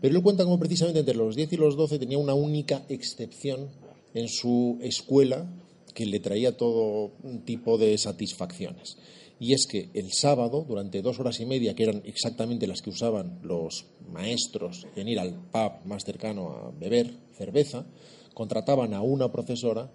Pero 0.00 0.16
él 0.16 0.22
cuenta 0.22 0.44
como 0.44 0.58
precisamente 0.58 1.00
entre 1.00 1.14
los 1.14 1.36
10 1.36 1.52
y 1.52 1.56
los 1.58 1.76
12 1.76 1.98
tenía 1.98 2.16
una 2.16 2.32
única 2.32 2.82
excepción 2.88 3.68
en 4.14 4.28
su 4.28 4.78
escuela 4.80 5.46
que 5.92 6.06
le 6.06 6.18
traía 6.18 6.56
todo 6.56 7.12
tipo 7.44 7.76
de 7.76 7.98
satisfacciones. 7.98 8.96
Y 9.38 9.52
es 9.52 9.66
que 9.66 9.90
el 9.92 10.12
sábado, 10.12 10.64
durante 10.66 11.02
dos 11.02 11.20
horas 11.20 11.38
y 11.40 11.44
media, 11.44 11.74
que 11.74 11.82
eran 11.82 12.00
exactamente 12.06 12.66
las 12.66 12.80
que 12.80 12.88
usaban 12.88 13.40
los 13.42 13.84
maestros 14.10 14.86
en 14.96 15.08
ir 15.08 15.20
al 15.20 15.34
pub 15.34 15.84
más 15.84 16.04
cercano 16.04 16.48
a 16.48 16.70
beber 16.70 17.12
cerveza, 17.36 17.84
contrataban 18.32 18.94
a 18.94 19.02
una 19.02 19.30
profesora 19.30 19.92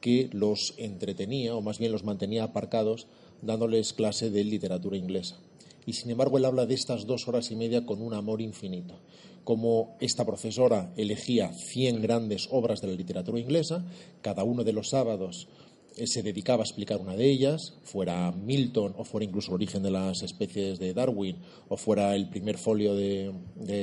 que 0.00 0.28
los 0.32 0.74
entretenía, 0.76 1.56
o 1.56 1.60
más 1.60 1.80
bien 1.80 1.90
los 1.90 2.04
mantenía 2.04 2.44
aparcados, 2.44 3.08
dándoles 3.42 3.92
clase 3.92 4.30
de 4.30 4.44
literatura 4.44 4.96
inglesa. 4.96 5.38
Y 5.84 5.94
sin 5.94 6.10
embargo, 6.10 6.38
él 6.38 6.44
habla 6.44 6.66
de 6.66 6.74
estas 6.74 7.06
dos 7.06 7.28
horas 7.28 7.50
y 7.50 7.56
media 7.56 7.84
con 7.84 8.00
un 8.00 8.14
amor 8.14 8.40
infinito. 8.40 9.00
Como 9.44 9.96
esta 10.00 10.24
profesora 10.24 10.92
elegía 10.96 11.52
100 11.52 12.00
grandes 12.00 12.48
obras 12.50 12.80
de 12.80 12.86
la 12.88 12.94
literatura 12.94 13.40
inglesa, 13.40 13.84
cada 14.20 14.44
uno 14.44 14.62
de 14.62 14.72
los 14.72 14.90
sábados 14.90 15.48
eh, 15.96 16.06
se 16.06 16.22
dedicaba 16.22 16.62
a 16.62 16.66
explicar 16.66 17.00
una 17.00 17.16
de 17.16 17.28
ellas, 17.28 17.74
fuera 17.82 18.30
Milton 18.32 18.94
o 18.96 19.04
fuera 19.04 19.24
incluso 19.24 19.50
el 19.50 19.54
origen 19.54 19.82
de 19.82 19.90
las 19.90 20.22
especies 20.22 20.78
de 20.78 20.94
Darwin 20.94 21.36
o 21.68 21.76
fuera 21.76 22.14
el 22.14 22.28
primer 22.28 22.56
folio 22.56 22.94
de, 22.94 23.32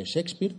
Shakespeare, 0.06 0.56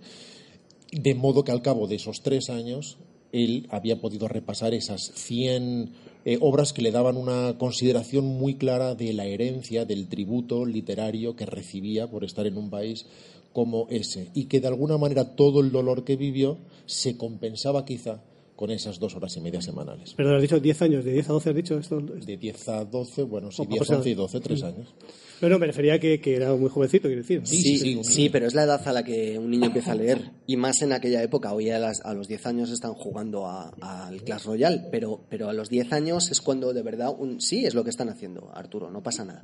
de 0.93 1.15
modo 1.15 1.43
que 1.43 1.53
al 1.53 1.63
cabo 1.63 1.87
de 1.87 1.97
esos 1.97 2.23
tres 2.23 2.51
años 2.51 2.99
él 3.33 3.67
había 3.71 4.01
podido 4.01 4.29
repasar 4.29 4.75
esas 4.75 5.13
100 5.15 5.93
eh, 6.25 6.39
obras 6.41 6.73
que 6.73 6.83
le 6.83 6.91
daban 6.91 7.17
una 7.17 7.57
consideración 7.59 8.25
muy 8.25 8.55
clara 8.55 8.95
de 8.95 9.13
la 9.13 9.27
herencia, 9.27 9.85
del 9.85 10.09
tributo 10.09 10.67
literario 10.67 11.37
que 11.37 11.47
recibía 11.47 12.09
por 12.09 12.25
estar 12.25 12.47
en 12.47 12.59
un 12.59 12.71
país 12.71 13.07
como 13.53 13.87
ese, 13.91 14.29
y 14.35 14.45
que 14.45 14.61
de 14.61 14.69
alguna 14.69 14.97
manera 14.97 15.35
todo 15.35 15.61
el 15.61 15.73
dolor 15.73 16.05
que 16.05 16.17
vivió 16.17 16.59
se 16.87 17.17
compensaba 17.17 17.85
quizá 17.85 18.23
con 18.61 18.71
esas 18.71 18.99
dos 18.99 19.17
horas 19.17 19.35
y 19.39 19.41
media 19.41 19.63
semanales. 19.63 20.13
Perdón, 20.13 20.37
has 20.37 20.43
dicho 20.43 20.61
10 20.61 20.83
años, 20.83 21.03
de 21.03 21.13
10 21.15 21.31
a 21.31 21.33
12 21.33 21.49
has 21.49 21.57
dicho 21.57 21.79
esto. 21.79 21.99
De 21.99 22.37
10 22.37 22.69
a 22.69 22.85
12, 22.85 23.23
bueno, 23.23 23.51
sí, 23.51 23.63
Oh, 23.63 23.65
10, 23.65 23.79
pues, 23.79 23.91
11 23.91 24.11
y 24.11 24.15
12, 24.15 24.41
tres 24.41 24.63
años. 24.63 24.95
No, 25.41 25.49
no, 25.49 25.59
me 25.59 25.67
refería 25.67 25.95
a 25.95 25.99
que, 25.99 26.21
que 26.21 26.37
era 26.37 26.55
muy 26.55 26.69
jovencito, 26.69 27.09
quiero 27.09 27.23
decir. 27.23 27.41
Sí, 27.45 27.57
Sí, 27.57 27.63
sí, 27.63 27.79
sí, 27.79 27.79
sí, 27.79 27.95
un 27.97 28.03
niño. 28.25 28.33
pero 28.33 28.47
es 28.47 28.55
la 28.55 28.65
edad 28.65 28.87
a 28.87 28.93
la 28.93 29.03
que 29.03 29.39
un 29.39 29.49
niño 29.51 29.65
empieza 29.69 29.93
a 29.93 29.95
leer. 29.95 30.31
Y 30.47 30.59
más 30.59 30.83
en 30.83 30.93
aquella 30.93 31.23
época. 31.23 31.55
Hoy 31.55 31.71
a, 31.71 31.79
las- 31.79 32.03
a 32.05 32.13
los 32.13 32.29
10 32.29 32.45
años 32.45 32.71
están 32.71 32.93
jugando 32.93 33.47
a- 33.47 33.71
al 33.81 34.23
Clash 34.25 34.45
Royale. 34.45 34.83
Pero, 34.91 35.25
pero 35.31 35.49
a 35.49 35.55
los 35.55 35.71
10 35.71 35.91
años 35.95 36.31
es 36.31 36.43
cuando 36.43 36.75
de 36.75 36.83
verdad. 36.83 37.15
Un, 37.19 37.41
sí, 37.41 37.65
es 37.65 37.73
lo 37.73 37.83
que 37.83 37.89
están 37.89 38.11
haciendo, 38.11 38.51
Arturo. 38.55 38.91
No 38.91 39.03
pasa 39.03 39.25
nada. 39.25 39.43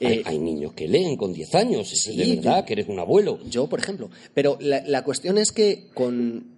Hay, 0.00 0.06
Eh, 0.14 0.22
hay 0.24 0.38
niños 0.40 0.72
que 0.72 0.88
leen 0.88 1.16
con 1.16 1.32
10 1.32 1.54
años, 1.54 1.92
es 1.92 2.00
Sí, 2.02 2.16
de 2.16 2.34
verdad 2.34 2.62
yo- 2.62 2.64
que 2.66 2.72
eres 2.72 2.88
un 2.88 2.98
abuelo. 2.98 3.38
Yo, 3.48 3.68
por 3.68 3.78
ejemplo. 3.78 4.10
Pero 4.34 4.58
la, 4.60 4.82
la 4.84 5.04
cuestión 5.04 5.38
es 5.38 5.52
que 5.52 5.86
con... 5.94 6.53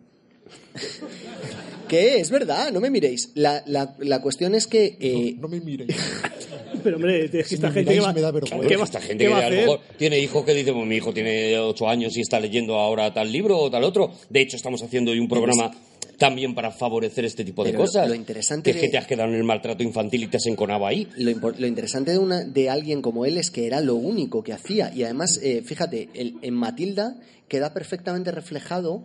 ¿Qué? 1.89 2.19
Es 2.19 2.31
verdad, 2.31 2.73
no 2.73 2.81
me 2.81 2.91
miréis. 2.91 3.31
La, 3.35 3.63
la, 3.67 3.95
la 4.01 4.21
cuestión 4.21 4.55
es 4.55 4.67
que... 4.67 4.97
eh, 5.01 5.37
No 5.39 5.49
me 5.49 5.61
miren. 5.61 5.87
Pero 6.83 6.97
hombre, 6.97 7.25
es 7.27 7.31
que 7.31 7.45
Si 7.45 7.55
esta 7.55 7.69
me 7.69 7.75
gente 7.75 7.91
que 7.91 7.97
miráis 8.01 8.09
va, 8.09 8.13
me 8.13 8.21
da 8.21 8.31
vergüenza. 8.33 8.69
¿qué 8.69 8.77
va- 8.77 8.85
esta 8.85 9.01
gente 9.01 9.25
qué 9.25 9.29
que 9.29 9.35
va 9.35 9.39
a 9.41 9.47
a 9.47 9.51
lo 9.51 9.57
mejor 9.57 9.81
tiene 9.97 10.19
hijos 10.19 10.45
que 10.45 10.55
dicen, 10.55 10.75
"Pues 10.75 10.87
mi 10.87 10.97
hijo 10.97 11.13
tiene 11.13 11.59
8 11.59 11.89
años 11.89 12.17
y 12.17 12.21
está 12.21 12.41
leyendo 12.41 12.75
ahora 12.77 13.13
tal 13.15 13.31
libro 13.31 13.59
o 13.59 13.71
tal 13.71 13.85
otro. 13.85 14.13
De 14.29 14.41
hecho, 14.41 14.57
estamos 14.57 14.83
haciendo 14.83 15.13
hoy 15.13 15.19
un 15.21 15.29
programa 15.29 15.71
también 16.19 16.55
para 16.55 16.71
favorecer 16.71 17.25
este 17.25 17.45
tipo 17.45 17.63
de 17.63 17.71
Pero 17.71 17.85
cosas. 17.85 18.09
lo 18.09 18.15
interesante 18.15 18.71
que 18.73 18.79
es 18.79 18.85
que 18.85 18.91
te 18.91 18.99
has 18.99 19.07
quedado 19.07 19.29
en 19.29 19.37
el 19.37 19.45
maltrato 19.45 19.83
infantil 19.83 20.25
y 20.25 20.27
te 20.29 20.39
has 20.39 20.47
enconado 20.47 20.87
ahí. 20.87 21.07
Lo, 21.17 21.67
interesante 21.67 22.11
de, 22.13 22.19
una, 22.19 22.43
de 22.43 22.69
alguien 22.71 23.01
como 23.03 23.27
él 23.27 23.37
es 23.37 23.51
que 23.51 23.67
era 23.67 23.81
lo 23.81 23.95
único 23.95 24.43
que 24.43 24.53
hacía. 24.53 24.93
Y 24.95 25.03
además, 25.05 25.39
eh, 25.43 25.63
fíjate, 25.65 26.09
el- 26.15 26.37
en 26.43 26.55
Matilda 26.55 27.17
queda 27.49 27.73
perfectamente 27.75 28.31
reflejado 28.33 29.05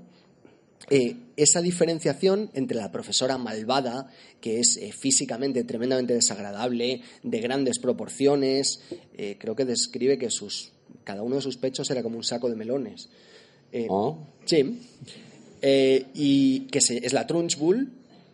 eh, 0.90 1.16
esa 1.38 1.62
diferenciación 1.62 2.50
entre 2.54 2.78
la 2.78 2.92
profesora 2.92 3.38
malvada, 3.38 4.10
que 4.42 4.60
es 4.60 4.78
eh, 4.78 4.92
físicamente 4.92 5.64
tremendamente 5.64 6.14
desagradable, 6.14 7.02
de 7.24 7.40
grandes 7.40 7.80
proporciones. 7.80 8.82
eh, 9.18 9.38
creo 9.40 9.56
que 9.56 9.66
describe 9.66 10.18
que 10.18 10.30
sus, 10.30 10.72
cada 11.04 11.24
uno 11.24 11.36
de 11.38 11.42
sus 11.42 11.58
pechos 11.58 11.90
era 11.92 12.04
como 12.04 12.18
un 12.18 12.24
saco 12.24 12.50
de 12.50 12.56
melones. 12.56 13.10
Ah. 13.90 14.14
Sí. 14.46 14.80
Y 16.14 16.62
que 16.72 16.82
se- 16.82 17.06
es 17.06 17.14
la 17.14 17.28
Trunchbull. 17.28 17.92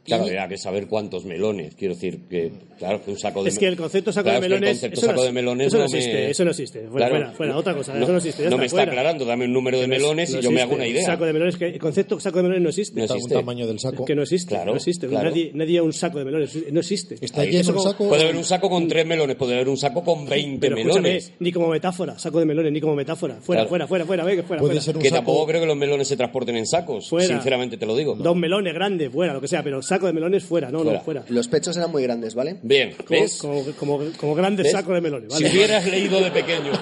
Y- 0.08 0.10
Claro, 0.10 0.24
había 0.24 0.48
que 0.48 0.58
saber 0.58 0.88
cuántos 0.88 1.26
melones. 1.26 1.76
Quiero 1.76 1.94
decir 1.94 2.22
que, 2.30 2.50
claro, 2.80 3.04
que 3.04 3.12
un 3.12 3.20
saco 3.20 3.44
de 3.44 3.50
Es 3.50 3.60
que 3.60 3.68
el 3.68 3.76
concepto 3.76 4.14
saco 4.14 4.24
Claro, 4.30 4.40
de 4.40 4.48
es 4.48 4.50
que 4.50 4.56
el 4.56 4.60
melones. 4.62 4.80
concepto 4.80 4.98
eso 5.00 5.06
no, 5.08 5.12
saco 5.14 5.24
de 5.26 5.32
melones 5.34 5.68
eso 5.68 5.78
no 5.78 5.84
no 5.84 5.90
me- 5.90 5.98
existe, 5.98 6.30
eso 6.32 6.44
no 6.46 6.52
existe. 6.52 6.80
Fuera, 6.88 7.10
Claro. 7.10 7.12
fuera, 7.26 7.32
fuera, 7.38 7.58
otra 7.58 7.74
cosa, 7.76 7.94
No, 7.94 8.04
eso 8.04 8.12
no 8.14 8.18
existe. 8.20 8.44
ya 8.44 8.50
no 8.50 8.56
está, 8.56 8.60
me 8.62 8.66
está 8.68 8.76
fuera. 8.78 8.92
aclarando, 8.94 9.26
dame 9.26 9.46
un 9.46 9.54
número 9.54 9.80
de 9.80 9.88
melones 9.88 10.32
no 10.32 10.40
y 10.40 10.42
yo 10.42 10.52
me 10.52 10.62
hago 10.62 10.72
existe. 10.72 10.76
una 10.76 10.84
Un 10.86 10.92
idea. 10.96 11.06
Saco 11.06 11.26
de 11.26 11.34
melones, 11.34 11.58
que 11.58 11.66
el 11.68 11.80
concepto 11.80 12.20
saco 12.22 12.38
de 12.38 12.44
melones 12.44 12.64
no 12.64 12.70
existe. 12.70 12.96
No 12.98 13.04
Está 13.04 13.14
un 13.16 13.18
existe. 13.20 13.36
tamaño 13.36 13.68
del 13.68 13.80
saco. 13.80 14.06
Que 14.06 14.16
no 14.16 14.22
existe, 14.24 14.50
Claro, 14.56 14.72
no 14.72 14.78
existe. 14.78 15.08
claro. 15.08 15.30
Nadie, 15.30 15.52
nadie 15.54 15.82
un 15.82 15.92
saco 15.94 16.20
de 16.20 16.26
melones, 16.26 16.72
no 16.72 16.80
existe. 16.80 17.16
Está 17.20 17.42
Ahí, 17.42 17.50
lleno 17.50 17.62
eso 17.62 17.74
el 17.76 17.80
saco. 17.82 18.08
Puede 18.08 18.24
haber 18.24 18.36
un 18.38 18.46
saco 18.46 18.70
con 18.70 18.88
tres 18.88 19.06
melones, 19.06 19.36
puede 19.36 19.56
haber 19.56 19.68
un 19.68 19.78
saco 19.78 20.04
con 20.06 20.26
20 20.26 20.60
Pero 20.70 20.78
escúchame, 20.78 21.02
melones. 21.02 21.34
ni 21.40 21.52
como 21.52 21.68
metáfora, 21.68 22.18
saco 22.18 22.40
de 22.40 22.46
melones, 22.46 22.72
ni 22.72 22.80
como 22.80 22.96
metáfora. 22.96 23.36
Fuera, 23.42 23.66
fuera, 23.66 23.88
fuera, 23.88 24.06
fuera, 24.06 24.24
ve 24.24 24.38
que 24.38 24.44
fuera. 24.44 24.62
Puede 24.62 24.74
fuera. 24.76 24.82
ser 24.82 24.96
un 24.96 25.02
Que 25.02 25.10
saco. 25.10 25.18
tampoco 25.18 25.48
creo 25.48 25.60
que 25.60 25.68
los 25.68 25.76
melones 25.78 26.08
se 26.08 26.16
transporten 26.16 26.56
en 26.56 26.66
sacos, 26.66 27.10
Fuera. 27.10 27.28
sinceramente 27.28 27.78
te 27.78 27.86
lo 27.86 27.96
digo. 27.96 28.16
Dos 28.16 28.36
melones 28.38 28.74
grandes, 28.74 29.12
fuera, 29.12 29.34
lo 29.34 29.42
que 29.42 29.48
sea, 29.48 29.64
pero 29.64 29.82
saco 29.82 29.97
de 30.06 30.14
melones 30.14 30.44
fuera, 30.44 30.70
no, 30.70 30.84
Fuera. 30.84 30.98
no, 31.00 31.04
fuera. 31.04 31.24
Los 31.30 31.48
pechos 31.48 31.76
eran 31.76 31.92
muy 31.92 32.04
grandes, 32.04 32.36
¿vale? 32.36 32.58
Bien, 32.62 32.94
Como, 33.06 33.20
¿ves? 33.22 33.38
como, 33.38 33.64
como, 33.80 34.00
como 34.18 34.36
grandes 34.36 34.66
¿Ves? 34.66 34.74
sacos 34.74 34.94
de 34.94 35.02
melones, 35.02 35.34
Si 35.34 35.44
¿vale? 35.44 35.56
hubieras 35.56 35.86
leído 35.88 36.22
de 36.22 36.30
pequeño. 36.32 36.72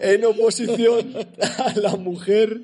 en 0.00 0.24
oposición 0.24 1.14
a 1.58 1.72
la 1.78 1.96
mujer 1.96 2.60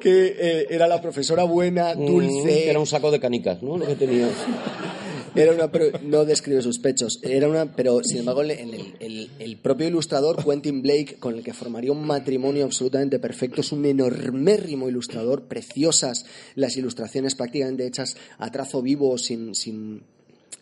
que 0.00 0.36
eh, 0.38 0.66
era 0.70 0.86
la 0.88 1.00
profesora 1.00 1.44
buena, 1.44 1.94
Mm, 1.94 2.06
dulce. 2.06 2.44
que 2.64 2.70
era 2.70 2.78
un 2.78 2.86
saco 2.86 3.10
de 3.10 3.20
canicas, 3.20 3.62
¿no? 3.62 3.76
Lo 3.76 3.86
que 3.86 3.96
tenía. 3.96 4.28
Era 5.34 5.52
una 5.52 5.70
pro- 5.72 5.98
no 6.02 6.26
describe 6.26 6.60
sus 6.60 6.78
pechos, 6.78 7.18
era 7.22 7.48
una, 7.48 7.74
pero 7.74 8.00
sin 8.04 8.18
embargo 8.18 8.42
el, 8.42 8.50
el- 8.50 9.30
el 9.38 9.56
propio 9.56 9.88
ilustrador 9.88 10.44
Quentin 10.44 10.82
Blake, 10.82 11.16
con 11.18 11.34
el 11.36 11.42
que 11.42 11.54
formaría 11.54 11.90
un 11.90 12.06
matrimonio 12.06 12.64
absolutamente 12.66 13.18
perfecto, 13.18 13.62
es 13.62 13.72
un 13.72 13.86
enormérrimo 13.86 14.90
ilustrador, 14.90 15.44
preciosas 15.44 16.26
las 16.54 16.76
ilustraciones 16.76 17.34
prácticamente 17.34 17.86
hechas 17.86 18.16
a 18.36 18.50
trazo 18.50 18.82
vivo, 18.82 19.16
sin, 19.16 19.54
sin 19.54 20.02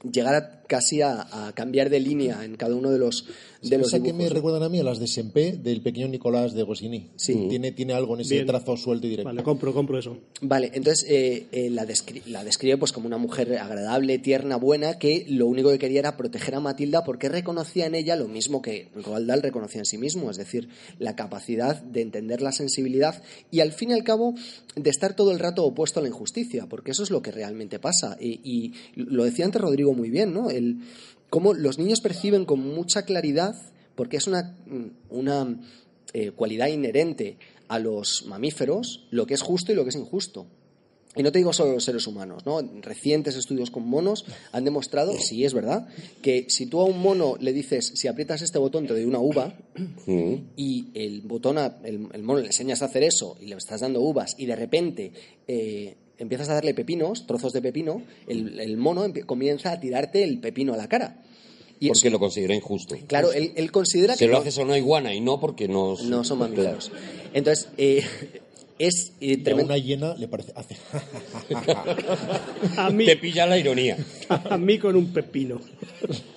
llegar 0.08 0.59
casi 0.70 1.02
a, 1.02 1.48
a 1.48 1.52
cambiar 1.52 1.90
de 1.90 1.98
línea 1.98 2.44
en 2.44 2.54
cada 2.54 2.76
uno 2.76 2.90
de 2.92 2.98
los, 2.98 3.26
de 3.60 3.76
los 3.76 3.90
¿Sabes 3.90 3.94
a 3.94 4.04
qué 4.04 4.12
dibujos. 4.12 4.28
me 4.30 4.34
recuerdan 4.36 4.62
a 4.62 4.68
mí? 4.68 4.78
A 4.78 4.84
las 4.84 5.00
de 5.00 5.08
Sempé, 5.08 5.52
del 5.52 5.82
pequeño 5.82 6.06
Nicolás 6.06 6.54
de 6.54 6.62
Goscinny. 6.62 7.10
Sí. 7.16 7.46
Tiene, 7.48 7.72
tiene 7.72 7.92
algo 7.92 8.14
en 8.14 8.20
ese 8.20 8.34
Bien. 8.34 8.46
trazo 8.46 8.76
suelto 8.76 9.08
y 9.08 9.10
directo. 9.10 9.28
Vale, 9.30 9.42
compro, 9.42 9.74
compro 9.74 9.98
eso. 9.98 10.16
Vale, 10.42 10.70
entonces 10.72 11.04
eh, 11.10 11.46
eh, 11.50 11.70
la, 11.70 11.84
descri- 11.84 12.22
la 12.26 12.44
describe 12.44 12.76
pues 12.78 12.92
como 12.92 13.08
una 13.08 13.18
mujer 13.18 13.58
agradable, 13.58 14.18
tierna, 14.20 14.54
buena, 14.56 14.96
que 15.00 15.26
lo 15.28 15.46
único 15.48 15.70
que 15.70 15.80
quería 15.80 15.98
era 15.98 16.16
proteger 16.16 16.54
a 16.54 16.60
Matilda 16.60 17.02
porque 17.02 17.28
reconocía 17.28 17.86
en 17.86 17.96
ella 17.96 18.14
lo 18.14 18.28
mismo 18.28 18.62
que 18.62 18.86
Roald 18.94 19.26
Dahl 19.26 19.42
reconocía 19.42 19.80
en 19.80 19.86
sí 19.86 19.98
mismo, 19.98 20.30
es 20.30 20.36
decir, 20.36 20.68
la 21.00 21.16
capacidad 21.16 21.82
de 21.82 22.02
entender 22.02 22.42
la 22.42 22.52
sensibilidad 22.52 23.20
y 23.50 23.58
al 23.58 23.72
fin 23.72 23.90
y 23.90 23.94
al 23.94 24.04
cabo 24.04 24.34
de 24.76 24.88
estar 24.90 25.16
todo 25.16 25.32
el 25.32 25.40
rato 25.40 25.64
opuesto 25.64 25.98
a 25.98 26.02
la 26.04 26.08
injusticia, 26.08 26.66
porque 26.68 26.92
eso 26.92 27.02
es 27.02 27.10
lo 27.10 27.22
que 27.22 27.32
realmente 27.32 27.80
pasa. 27.80 28.16
Y, 28.20 28.40
y 28.44 28.72
lo 28.94 29.24
decía 29.24 29.44
antes 29.44 29.60
Rodrigo 29.60 29.92
muy 29.94 30.10
bien, 30.10 30.32
¿no? 30.32 30.48
El, 30.60 30.76
cómo 31.30 31.54
los 31.54 31.78
niños 31.78 32.00
perciben 32.00 32.44
con 32.44 32.60
mucha 32.74 33.02
claridad, 33.04 33.54
porque 33.94 34.16
es 34.18 34.26
una, 34.26 34.56
una 35.10 35.60
eh, 36.12 36.30
cualidad 36.32 36.68
inherente 36.68 37.38
a 37.68 37.78
los 37.78 38.24
mamíferos, 38.26 39.06
lo 39.10 39.26
que 39.26 39.34
es 39.34 39.42
justo 39.42 39.72
y 39.72 39.74
lo 39.74 39.84
que 39.84 39.90
es 39.90 39.96
injusto. 39.96 40.46
Y 41.16 41.24
no 41.24 41.32
te 41.32 41.38
digo 41.38 41.52
solo 41.52 41.72
los 41.72 41.84
seres 41.84 42.06
humanos, 42.06 42.46
¿no? 42.46 42.60
Recientes 42.82 43.34
estudios 43.34 43.72
con 43.72 43.84
monos 43.84 44.24
han 44.52 44.64
demostrado, 44.64 45.12
sí 45.18 45.44
es 45.44 45.52
verdad, 45.54 45.88
que 46.22 46.46
si 46.48 46.66
tú 46.66 46.80
a 46.80 46.84
un 46.84 47.00
mono 47.00 47.34
le 47.40 47.52
dices, 47.52 47.92
si 47.96 48.06
aprietas 48.06 48.42
este 48.42 48.58
botón 48.60 48.86
te 48.86 48.92
doy 48.94 49.04
una 49.04 49.18
uva, 49.18 49.52
Mm. 50.06 50.34
y 50.56 50.86
el 50.94 51.22
botón, 51.22 51.58
a- 51.58 51.78
el, 51.84 52.06
el 52.12 52.22
mono 52.22 52.38
le 52.40 52.46
enseñas 52.46 52.82
a 52.82 52.84
hacer 52.84 53.02
eso 53.02 53.36
y 53.40 53.46
le 53.46 53.56
estás 53.56 53.80
dando 53.80 54.00
uvas 54.00 54.36
y 54.38 54.46
de 54.46 54.54
repente 54.56 55.12
eh, 55.48 55.96
empiezas 56.20 56.48
a 56.48 56.54
darle 56.54 56.74
pepinos, 56.74 57.26
trozos 57.26 57.52
de 57.52 57.60
pepino, 57.60 58.02
el, 58.28 58.60
el 58.60 58.76
mono 58.76 59.04
comienza 59.26 59.72
a 59.72 59.80
tirarte 59.80 60.22
el 60.22 60.38
pepino 60.38 60.74
a 60.74 60.76
la 60.76 60.88
cara. 60.88 61.16
Y 61.80 61.88
Porque 61.88 62.08
eso- 62.08 62.10
lo 62.10 62.18
considera 62.20 62.54
injusto. 62.54 62.94
claro, 63.06 63.32
él, 63.32 63.52
él 63.56 63.72
considera 63.72 64.14
Se 64.14 64.20
que 64.20 64.26
lo 64.28 64.34
no- 64.34 64.38
haces 64.40 64.58
a 64.58 64.62
una 64.62 64.76
iguana 64.78 65.14
y 65.14 65.20
no 65.20 65.40
porque 65.40 65.66
no... 65.66 65.96
no 66.04 66.24
son 66.24 66.38
mamíferos. 66.38 66.92
Entonces, 67.32 67.68
eh, 67.78 68.04
es 68.80 69.12
eh, 69.20 69.26
Y 69.36 69.40
a 69.40 69.44
tremendo. 69.44 69.66
una 69.72 69.78
hiena 69.78 70.14
le 70.16 70.26
parece. 70.26 70.52
Hace. 70.56 70.76
A 72.76 72.90
mí, 72.90 73.06
Te 73.06 73.16
pilla 73.16 73.46
la 73.46 73.58
ironía. 73.58 73.96
a 74.28 74.56
mí 74.56 74.78
con 74.78 74.96
un 74.96 75.12
pepino. 75.12 75.60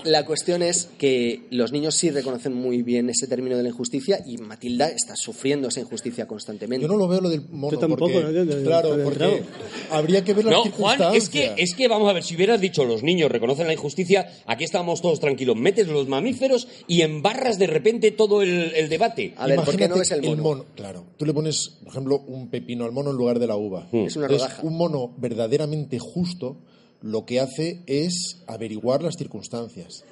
La 0.03 0.25
cuestión 0.25 0.61
es 0.61 0.89
que 0.97 1.43
los 1.51 1.71
niños 1.71 1.95
sí 1.95 2.09
reconocen 2.11 2.53
muy 2.53 2.81
bien 2.81 3.09
ese 3.09 3.27
término 3.27 3.55
de 3.57 3.63
la 3.63 3.69
injusticia 3.69 4.19
y 4.25 4.37
Matilda 4.37 4.87
está 4.89 5.15
sufriendo 5.15 5.67
esa 5.69 5.79
injusticia 5.81 6.27
constantemente. 6.27 6.85
Yo 6.85 6.91
no 6.91 6.97
lo 6.97 7.07
veo 7.07 7.21
lo 7.21 7.29
del 7.29 7.41
mono. 7.49 7.71
Yo 7.73 7.79
tampoco, 7.79 8.11
porque- 8.11 8.21
¿no? 8.23 8.31
Yo- 8.31 8.43
yo- 8.43 8.63
claro, 8.63 8.97
porque 9.03 9.43
habría 9.91 10.23
que 10.23 10.33
ver 10.33 10.45
las 10.45 10.53
No, 10.53 10.63
Juan, 10.71 10.99
es 11.15 11.29
que, 11.29 11.53
es 11.57 11.73
que 11.75 11.87
vamos 11.87 12.09
a 12.09 12.13
ver, 12.13 12.23
si 12.23 12.35
hubieras 12.35 12.59
dicho 12.59 12.83
los 12.85 13.03
niños 13.03 13.31
reconocen 13.31 13.67
la 13.67 13.73
injusticia, 13.73 14.27
aquí 14.45 14.63
estábamos 14.63 15.01
todos 15.01 15.19
tranquilos. 15.19 15.55
Metes 15.55 15.87
los 15.87 16.07
mamíferos 16.07 16.67
y 16.87 17.01
embarras 17.01 17.57
de 17.59 17.67
repente 17.67 18.11
todo 18.11 18.41
el, 18.41 18.73
el 18.75 18.89
debate. 18.89 19.33
A 19.37 19.47
ver, 19.47 19.57
¿por 19.57 19.75
qué 19.75 19.87
no 19.87 19.95
Imagínate 19.95 20.27
el 20.27 20.37
mono? 20.37 20.65
Claro, 20.75 21.05
tú 21.17 21.25
le 21.25 21.33
pones, 21.33 21.69
por 21.83 21.89
ejemplo, 21.89 22.19
un 22.35 22.49
pepino 22.49 22.85
al 22.85 22.91
mono 22.91 23.11
en 23.11 23.17
lugar 23.17 23.39
de 23.39 23.47
la 23.47 23.55
uva. 23.55 23.87
Es 23.91 24.15
una 24.15 24.25
Entonces, 24.25 24.47
rodaja. 24.49 24.61
un 24.63 24.77
mono 24.77 25.13
verdaderamente 25.17 25.99
justo 25.99 26.57
lo 27.01 27.25
que 27.25 27.39
hace 27.39 27.81
es 27.85 28.43
averiguar 28.47 29.03
las 29.03 29.15
circunstancias. 29.17 30.03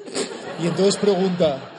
Y 0.64 0.68
entonces 0.68 0.98
pregunta, 0.98 1.72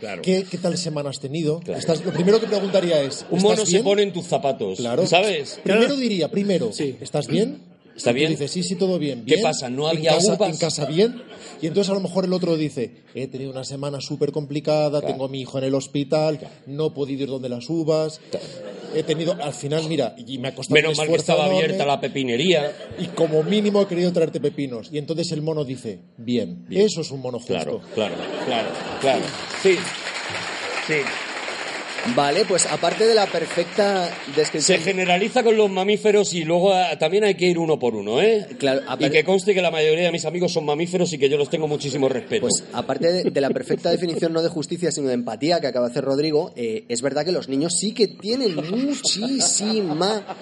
Claro. 0.00 0.20
¿qué, 0.22 0.44
qué 0.50 0.58
tal 0.58 0.76
semana 0.76 1.10
has 1.10 1.20
tenido? 1.20 1.60
Claro. 1.60 1.78
Estás- 1.78 2.04
lo 2.04 2.12
primero 2.12 2.40
que 2.40 2.46
preguntaría 2.48 3.00
es, 3.02 3.24
Un 3.30 3.38
¿estás 3.38 3.42
mono 3.42 3.66
se 3.66 3.82
pone 3.84 4.02
en 4.02 4.12
tus 4.12 4.26
zapatos. 4.26 4.78
Claro. 4.78 5.06
¿Sabes? 5.06 5.60
Primero 5.62 5.86
Claro. 5.86 5.96
diría, 6.00 6.28
primero, 6.30 6.72
Sí. 6.72 6.96
¿estás 7.00 7.26
bien? 7.28 7.58
¿Está 7.96 8.10
Y 8.10 8.12
tú 8.14 8.18
bien? 8.18 8.30
dices, 8.32 8.50
sí, 8.50 8.62
sí, 8.62 8.74
todo 8.76 8.98
bien. 8.98 9.24
¿Qué 9.26 9.38
pasa? 9.38 9.68
¿No 9.68 9.90
En 9.90 9.98
había 9.98 10.12
casa, 10.14 10.34
uvas? 10.34 10.50
En 10.50 10.56
casa 10.56 10.86
bien. 10.86 11.22
Y 11.60 11.66
entonces 11.66 11.90
a 11.90 11.94
lo 11.94 12.00
mejor 12.00 12.24
el 12.24 12.32
otro 12.32 12.56
dice, 12.56 13.02
he 13.14 13.26
tenido 13.28 13.50
una 13.50 13.64
semana 13.64 14.00
súper 14.00 14.32
complicada, 14.32 15.00
Claro. 15.00 15.06
tengo 15.14 15.24
a 15.26 15.28
mi 15.28 15.40
hijo 15.42 15.58
en 15.58 15.64
el 15.64 15.74
hospital, 15.74 16.40
no 16.66 16.86
he 16.86 16.90
podido 16.90 17.22
ir 17.22 17.28
donde 17.28 17.48
las 17.48 17.68
uvas, 17.70 18.20
he 18.94 19.02
tenido, 19.04 19.36
al 19.40 19.52
final, 19.52 19.84
mira, 19.88 20.14
y 20.26 20.38
me 20.38 20.48
ha 20.48 20.54
costado 20.54 20.74
Menos 20.74 20.98
mal 20.98 21.06
que 21.08 21.14
estaba 21.14 21.44
enorme, 21.46 21.64
abierta 21.64 21.86
la 21.86 22.00
pepinería. 22.00 22.72
Y 22.98 23.06
como 23.08 23.42
mínimo 23.42 23.80
he 23.82 23.86
querido 23.86 24.12
traerte 24.12 24.40
pepinos. 24.40 24.88
Y 24.90 24.98
entonces 24.98 25.30
el 25.32 25.42
mono 25.42 25.64
dice, 25.64 26.00
bien, 26.16 26.64
Bien. 26.68 26.86
eso 26.86 27.02
es 27.02 27.10
un 27.10 27.20
mono 27.20 27.38
justo. 27.38 27.54
Claro, 27.54 27.80
claro, 27.94 28.14
claro, 28.46 28.68
claro. 29.00 29.22
Sí. 29.62 29.76
Sí. 30.86 30.94
Vale, 32.16 32.44
pues 32.44 32.66
aparte 32.66 33.06
de 33.06 33.14
la 33.14 33.26
perfecta 33.26 34.06
Se 34.06 34.40
descripción. 34.40 34.80
generaliza 34.80 35.42
con 35.42 35.56
los 35.56 35.70
mamíferos 35.70 36.34
y 36.34 36.44
luego 36.44 36.72
ah, 36.72 36.98
también 36.98 37.24
hay 37.24 37.34
que 37.36 37.46
ir 37.46 37.58
uno 37.58 37.78
por 37.78 37.94
uno, 37.94 38.20
¿eh? 38.20 38.46
Claro, 38.58 38.82
y 38.98 39.08
que 39.10 39.24
conste 39.24 39.54
que 39.54 39.62
la 39.62 39.70
mayoría 39.70 40.04
de 40.04 40.12
mis 40.12 40.24
amigos 40.24 40.52
son 40.52 40.64
mamíferos 40.64 41.12
y 41.12 41.18
que 41.18 41.28
yo 41.28 41.36
los 41.36 41.48
tengo 41.48 41.68
muchísimo 41.68 42.08
respeto. 42.08 42.42
Pues 42.48 42.64
aparte 42.72 43.12
de, 43.12 43.30
de 43.30 43.40
la 43.40 43.50
perfecta 43.50 43.90
definición 43.90 44.32
no 44.32 44.42
de 44.42 44.48
justicia, 44.48 44.90
sino 44.90 45.08
de 45.08 45.14
empatía 45.14 45.60
que 45.60 45.68
acaba 45.68 45.86
de 45.86 45.92
hacer 45.92 46.04
Rodrigo, 46.04 46.52
eh, 46.56 46.84
es 46.88 47.02
verdad 47.02 47.24
que 47.24 47.32
los 47.32 47.48
niños 47.48 47.74
sí 47.78 47.92
que 47.92 48.08
tienen 48.08 48.56
muchísima, 48.56 50.36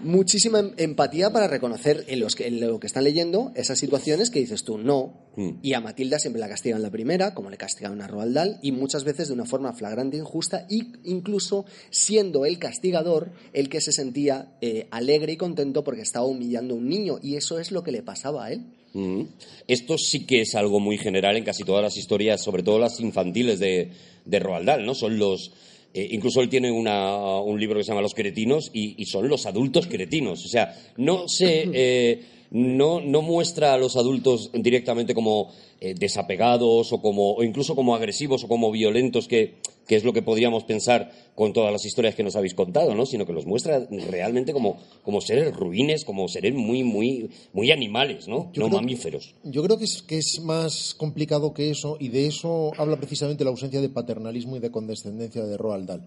muchísima 0.00 0.58
em- 0.60 0.72
empatía 0.76 1.30
para 1.30 1.48
reconocer 1.48 2.04
en, 2.08 2.20
los 2.20 2.34
que, 2.34 2.46
en 2.46 2.60
lo 2.60 2.78
que 2.78 2.86
están 2.86 3.04
leyendo 3.04 3.52
esas 3.54 3.78
situaciones 3.78 4.30
que 4.30 4.40
dices 4.40 4.64
tú 4.64 4.78
no. 4.78 5.30
Mm. 5.36 5.50
Y 5.62 5.74
a 5.74 5.80
Matilda 5.80 6.18
siempre 6.18 6.40
la 6.40 6.48
castigan 6.48 6.82
la 6.82 6.90
primera, 6.90 7.34
como 7.34 7.50
le 7.50 7.56
castigaron 7.56 8.02
a 8.02 8.06
Roald 8.06 8.34
Dahl, 8.34 8.58
y 8.62 8.72
muchas 8.72 9.04
veces 9.04 9.28
de 9.28 9.34
una 9.34 9.44
forma 9.44 9.72
flagrante 9.72 10.16
e 10.16 10.20
injusta, 10.20 10.66
y 10.68 10.89
incluso 11.04 11.64
siendo 11.90 12.46
el 12.46 12.58
castigador 12.58 13.30
el 13.52 13.68
que 13.68 13.80
se 13.80 13.92
sentía 13.92 14.56
eh, 14.60 14.86
alegre 14.90 15.32
y 15.32 15.36
contento 15.36 15.84
porque 15.84 16.02
estaba 16.02 16.26
humillando 16.26 16.74
a 16.74 16.78
un 16.78 16.88
niño, 16.88 17.18
y 17.22 17.36
eso 17.36 17.58
es 17.58 17.70
lo 17.72 17.82
que 17.82 17.92
le 17.92 18.02
pasaba 18.02 18.46
a 18.46 18.52
él. 18.52 18.62
Mm. 18.92 19.22
Esto 19.68 19.96
sí 19.98 20.26
que 20.26 20.40
es 20.40 20.54
algo 20.54 20.80
muy 20.80 20.98
general 20.98 21.36
en 21.36 21.44
casi 21.44 21.62
todas 21.64 21.82
las 21.82 21.96
historias, 21.96 22.42
sobre 22.42 22.62
todo 22.62 22.78
las 22.78 22.98
infantiles 23.00 23.58
de, 23.60 23.90
de 24.24 24.38
Roald 24.40 24.66
Dahl, 24.66 24.84
¿no? 24.84 24.94
Son 24.94 25.16
los... 25.18 25.52
eh, 25.94 26.08
incluso 26.10 26.40
él 26.40 26.48
tiene 26.48 26.70
una- 26.72 27.38
un 27.40 27.58
libro 27.60 27.78
que 27.78 27.84
se 27.84 27.88
llama 27.90 28.02
Los 28.02 28.14
cretinos 28.14 28.70
y, 28.72 29.00
y 29.00 29.06
son 29.06 29.28
los 29.28 29.46
adultos 29.46 29.86
cretinos. 29.86 30.44
O 30.44 30.48
sea, 30.48 30.76
no 30.96 31.28
se... 31.28 31.68
eh, 31.72 32.22
no, 32.52 33.00
no 33.00 33.22
muestra 33.22 33.74
a 33.74 33.78
los 33.78 33.94
adultos 33.94 34.50
directamente 34.52 35.14
como 35.14 35.52
eh, 35.80 35.94
desapegados 35.96 36.92
o, 36.92 37.00
como, 37.00 37.34
o 37.34 37.44
incluso 37.44 37.76
como 37.76 37.94
agresivos 37.94 38.42
o 38.42 38.48
como 38.48 38.72
violentos, 38.72 39.28
que, 39.28 39.54
que 39.90 39.96
es 39.96 40.04
lo 40.04 40.12
que 40.12 40.22
podríamos 40.22 40.62
pensar 40.62 41.10
con 41.34 41.52
todas 41.52 41.72
las 41.72 41.84
historias 41.84 42.14
que 42.14 42.22
nos 42.22 42.36
habéis 42.36 42.54
contado, 42.54 42.94
¿no? 42.94 43.06
sino 43.06 43.26
que 43.26 43.32
los 43.32 43.44
muestra 43.44 43.88
realmente 44.08 44.52
como, 44.52 44.78
como 45.02 45.20
seres 45.20 45.52
ruines, 45.52 46.04
como 46.04 46.28
seres 46.28 46.54
muy, 46.54 46.84
muy, 46.84 47.28
muy 47.52 47.72
animales, 47.72 48.28
¿no? 48.28 48.52
Yo 48.52 48.62
no 48.62 48.68
creo- 48.68 48.80
mamíferos. 48.80 49.34
Yo 49.42 49.64
creo 49.64 49.78
que 49.78 49.86
es, 49.86 50.02
que 50.02 50.18
es 50.18 50.38
más 50.44 50.94
complicado 50.94 51.52
que 51.54 51.70
eso 51.70 51.96
y 51.98 52.06
de 52.10 52.28
eso 52.28 52.70
habla 52.78 52.98
precisamente 52.98 53.42
la 53.42 53.50
ausencia 53.50 53.80
de 53.80 53.88
paternalismo 53.88 54.54
y 54.54 54.60
de 54.60 54.70
condescendencia 54.70 55.44
de 55.44 55.56
Roald 55.56 55.88
Dahl. 55.88 56.06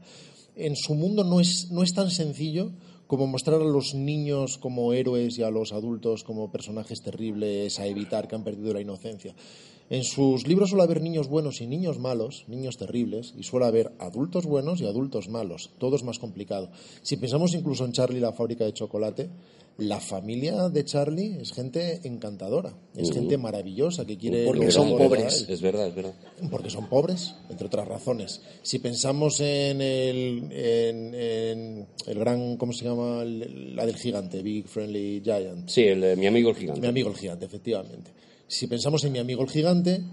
En 0.55 0.77
su 0.77 0.93
mundo 0.95 1.25
no 1.25 1.41
es, 1.41 1.69
no 1.69 1.83
es 1.83 1.93
tan 1.93 2.09
sencillo 2.09 2.71
como 3.13 3.27
mostrar 3.27 3.61
a 3.61 3.63
los 3.63 3.93
niños 3.93 4.57
como 4.57 4.91
héroes 4.91 5.37
y 5.37 5.43
a 5.43 5.51
los 5.51 5.71
adultos 5.71 6.23
como 6.23 6.51
personajes 6.51 7.03
terribles 7.03 7.77
a 7.77 7.85
evitar 7.85 8.27
que 8.27 8.33
han 8.33 8.43
perdido 8.43 8.73
la 8.73 8.81
inocencia. 8.81 9.35
En 9.91 10.03
sus 10.03 10.47
libros 10.47 10.71
suele 10.71 10.85
haber 10.85 10.99
niños 10.99 11.27
buenos 11.27 11.61
y 11.61 11.67
niños 11.67 11.99
malos, 11.99 12.45
niños 12.47 12.77
terribles, 12.77 13.35
y 13.37 13.43
suele 13.43 13.67
haber 13.67 13.91
adultos 13.99 14.47
buenos 14.47 14.81
y 14.81 14.87
adultos 14.87 15.29
malos. 15.29 15.69
Todo 15.77 15.95
es 15.95 16.03
más 16.03 16.17
complicado. 16.17 16.71
Si 17.03 17.17
pensamos 17.17 17.53
incluso 17.53 17.85
en 17.85 17.91
Charlie 17.91 18.19
la 18.19 18.33
fábrica 18.33 18.65
de 18.65 18.73
chocolate, 18.73 19.29
la 19.77 19.99
familia 19.99 20.69
de 20.69 20.85
Charlie 20.85 21.37
es 21.41 21.51
gente 21.51 22.01
encantadora, 22.03 22.73
es 22.95 23.11
gente 23.11 23.37
maravillosa 23.37 24.05
que 24.05 24.17
quiere 24.17 24.45
Porque 24.45 24.71
son 24.71 24.95
pobres. 24.95 25.45
Es 25.49 25.61
verdad, 25.61 25.87
es 25.87 25.95
verdad. 25.95 26.13
Porque 26.51 26.69
son 26.69 26.87
pobres, 26.87 27.33
entre 27.49 27.67
otras 27.67 27.87
razones. 27.87 28.41
Si 28.61 28.79
pensamos 28.79 29.39
en 29.39 29.81
el, 29.81 30.47
en, 30.51 31.15
en 31.15 31.87
el 32.05 32.19
gran, 32.19 32.57
¿cómo 32.57 32.71
se 32.71 32.85
llama? 32.85 33.23
La 33.25 33.85
del 33.85 33.95
gigante, 33.95 34.43
Big 34.43 34.67
Friendly 34.67 35.21
Giant. 35.23 35.67
Sí, 35.67 35.83
el, 35.83 36.17
mi 36.17 36.27
amigo 36.27 36.51
el 36.51 36.55
gigante. 36.55 36.81
Mi 36.81 36.87
amigo 36.87 37.09
el 37.09 37.15
gigante, 37.15 37.45
efectivamente. 37.45 38.11
Si 38.47 38.67
pensamos 38.67 39.03
en 39.05 39.11
mi 39.11 39.19
amigo 39.19 39.41
el 39.41 39.49
gigante, 39.49 40.03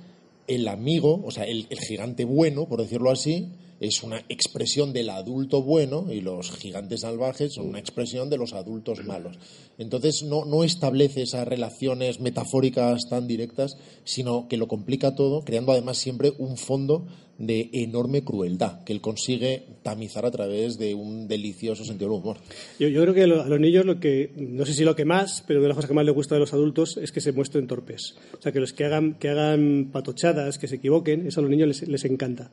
el 0.46 0.68
amigo, 0.68 1.22
o 1.22 1.30
sea, 1.30 1.44
el, 1.44 1.66
el 1.68 1.78
gigante 1.80 2.24
bueno, 2.24 2.66
por 2.66 2.80
decirlo 2.80 3.10
así, 3.10 3.50
es 3.80 4.02
una 4.02 4.22
expresión 4.28 4.92
del 4.92 5.08
adulto 5.08 5.62
bueno 5.62 6.12
y 6.12 6.20
los 6.20 6.50
gigantes 6.52 7.00
salvajes 7.00 7.54
son 7.54 7.68
una 7.68 7.78
expresión 7.78 8.28
de 8.28 8.36
los 8.36 8.52
adultos 8.52 9.04
malos. 9.04 9.38
Entonces 9.78 10.22
no, 10.22 10.44
no 10.44 10.64
establece 10.64 11.22
esas 11.22 11.48
relaciones 11.48 12.20
metafóricas 12.20 13.08
tan 13.08 13.26
directas, 13.26 13.78
sino 14.04 14.48
que 14.48 14.58
lo 14.58 14.68
complica 14.68 15.14
todo, 15.14 15.42
creando 15.44 15.72
además 15.72 15.96
siempre 15.96 16.34
un 16.38 16.58
fondo 16.58 17.06
de 17.38 17.70
enorme 17.72 18.22
crueldad 18.22 18.84
que 18.84 18.92
él 18.92 19.00
consigue 19.00 19.64
tamizar 19.82 20.26
a 20.26 20.30
través 20.30 20.78
de 20.78 20.94
un 20.94 21.26
delicioso 21.26 21.86
sentido 21.86 22.10
del 22.10 22.20
humor. 22.20 22.36
Yo, 22.78 22.88
creo 22.88 23.14
que 23.14 23.22
a 23.22 23.26
los 23.26 23.60
niños 23.60 23.86
lo 23.86 23.98
que, 23.98 24.30
no 24.36 24.66
sé 24.66 24.74
si 24.74 24.84
lo 24.84 24.94
que 24.94 25.06
más, 25.06 25.42
pero 25.46 25.62
de 25.62 25.68
las 25.68 25.74
cosas 25.74 25.88
que 25.88 25.94
más 25.94 26.04
les 26.04 26.14
gusta 26.14 26.34
de 26.34 26.40
los 26.40 26.52
adultos 26.52 26.98
es 26.98 27.12
que 27.12 27.22
se 27.22 27.32
muestren 27.32 27.66
torpes. 27.66 28.14
O 28.38 28.42
sea, 28.42 28.52
que 28.52 28.60
los 28.60 28.74
que 28.74 28.84
hagan, 28.84 29.14
que 29.14 29.30
hagan 29.30 29.88
patochadas, 29.90 30.58
que 30.58 30.68
se 30.68 30.76
equivoquen, 30.76 31.26
eso 31.26 31.40
a 31.40 31.42
los 31.42 31.50
niños 31.50 31.68
les, 31.68 31.88
les 31.88 32.04
encanta. 32.04 32.50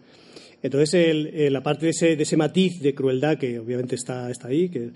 Entonces, 0.63 0.93
el, 0.93 1.27
el- 1.27 1.53
la 1.53 1.61
parte 1.63 1.85
de 1.85 1.91
ese, 1.91 2.15
de 2.15 2.23
ese 2.23 2.37
matiz 2.37 2.81
de 2.81 2.93
crueldad 2.95 3.37
que 3.37 3.59
obviamente 3.59 3.95
está, 3.95 4.29
está 4.31 4.47
ahí, 4.47 4.69
que 4.69 4.89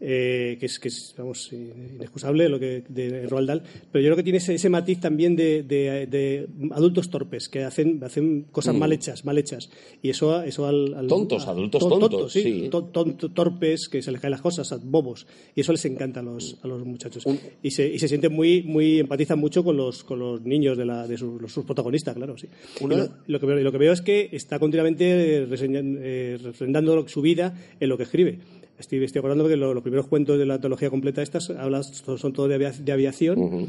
eh, 0.00 0.56
que 0.58 0.66
es, 0.66 0.78
que 0.78 0.88
es 0.88 1.14
vamos, 1.18 1.52
inexcusable 1.52 2.48
lo 2.48 2.58
que, 2.58 2.82
de 2.88 3.26
Roald 3.26 3.48
Dahl, 3.48 3.62
pero 3.92 4.02
yo 4.02 4.08
creo 4.08 4.16
que 4.16 4.22
tiene 4.22 4.38
ese, 4.38 4.54
ese 4.54 4.68
matiz 4.70 4.98
también 5.00 5.36
de, 5.36 5.62
de- 5.62 6.06
de 6.06 6.46
adultos 6.72 7.10
torpes, 7.10 7.48
que 7.48 7.64
hacen, 7.64 8.02
hacen 8.02 8.46
cosas 8.50 8.74
mal 8.74 8.92
hechas, 8.92 9.24
mal 9.24 9.36
hechas. 9.38 9.70
Y 10.02 10.10
eso, 10.10 10.42
eso 10.42 10.66
al, 10.66 10.94
al- 10.94 11.06
Tontos, 11.06 11.46
a- 11.46 11.50
adultos 11.50 11.80
to- 11.82 11.88
tontos, 12.08 12.32
sí, 12.32 12.68
torpes, 13.34 13.88
que 13.88 14.02
se 14.02 14.10
les 14.12 14.20
caen 14.20 14.30
las 14.32 14.40
cosas, 14.40 14.72
a 14.72 14.76
bobos. 14.82 15.26
Y 15.54 15.60
eso 15.60 15.72
les 15.72 15.84
encanta 15.84 16.20
a 16.20 16.22
los, 16.22 16.56
a 16.62 16.66
los 16.68 16.84
muchachos. 16.84 17.24
Y 17.62 17.70
se, 17.70 17.86
y 17.88 17.98
se 17.98 18.08
sienten 18.08 18.32
muy, 18.32 18.62
muy, 18.62 19.00
empatizan 19.00 19.38
mucho 19.38 19.62
con 19.62 19.76
los, 19.76 20.02
con 20.04 20.18
los 20.18 20.40
niños 20.42 20.76
de, 20.78 20.86
la, 20.86 21.06
de 21.06 21.16
sus, 21.18 21.40
los- 21.40 21.52
sus 21.52 21.64
protagonistas, 21.64 22.14
claro, 22.14 22.36
sí. 22.38 22.48
Lo, 22.96 23.08
lo 23.26 23.40
que 23.40 23.46
veo, 23.46 23.56
lo 23.60 23.72
que 23.72 23.78
veo 23.78 23.92
es 23.92 24.00
que 24.02 24.28
está 24.32 24.58
continuamente 24.58 25.44
eh, 25.44 26.38
refrendando 26.42 27.06
su 27.08 27.20
vida 27.22 27.54
en 27.78 27.88
lo 27.88 27.96
que 27.96 28.04
escribe. 28.04 28.38
Estoy, 28.80 29.04
estoy 29.04 29.20
acordando 29.20 29.46
que 29.46 29.56
lo- 29.56 29.74
los 29.74 29.82
primeros 29.82 30.06
cuentos 30.08 30.38
de 30.38 30.46
la 30.46 30.54
antología 30.54 30.90
completa 30.90 31.22
estas 31.22 31.50
hablan, 31.50 31.84
son, 31.84 32.32
todos 32.32 32.48
de, 32.48 32.54
avia- 32.56 32.72
de 32.72 32.92
aviación. 32.92 33.68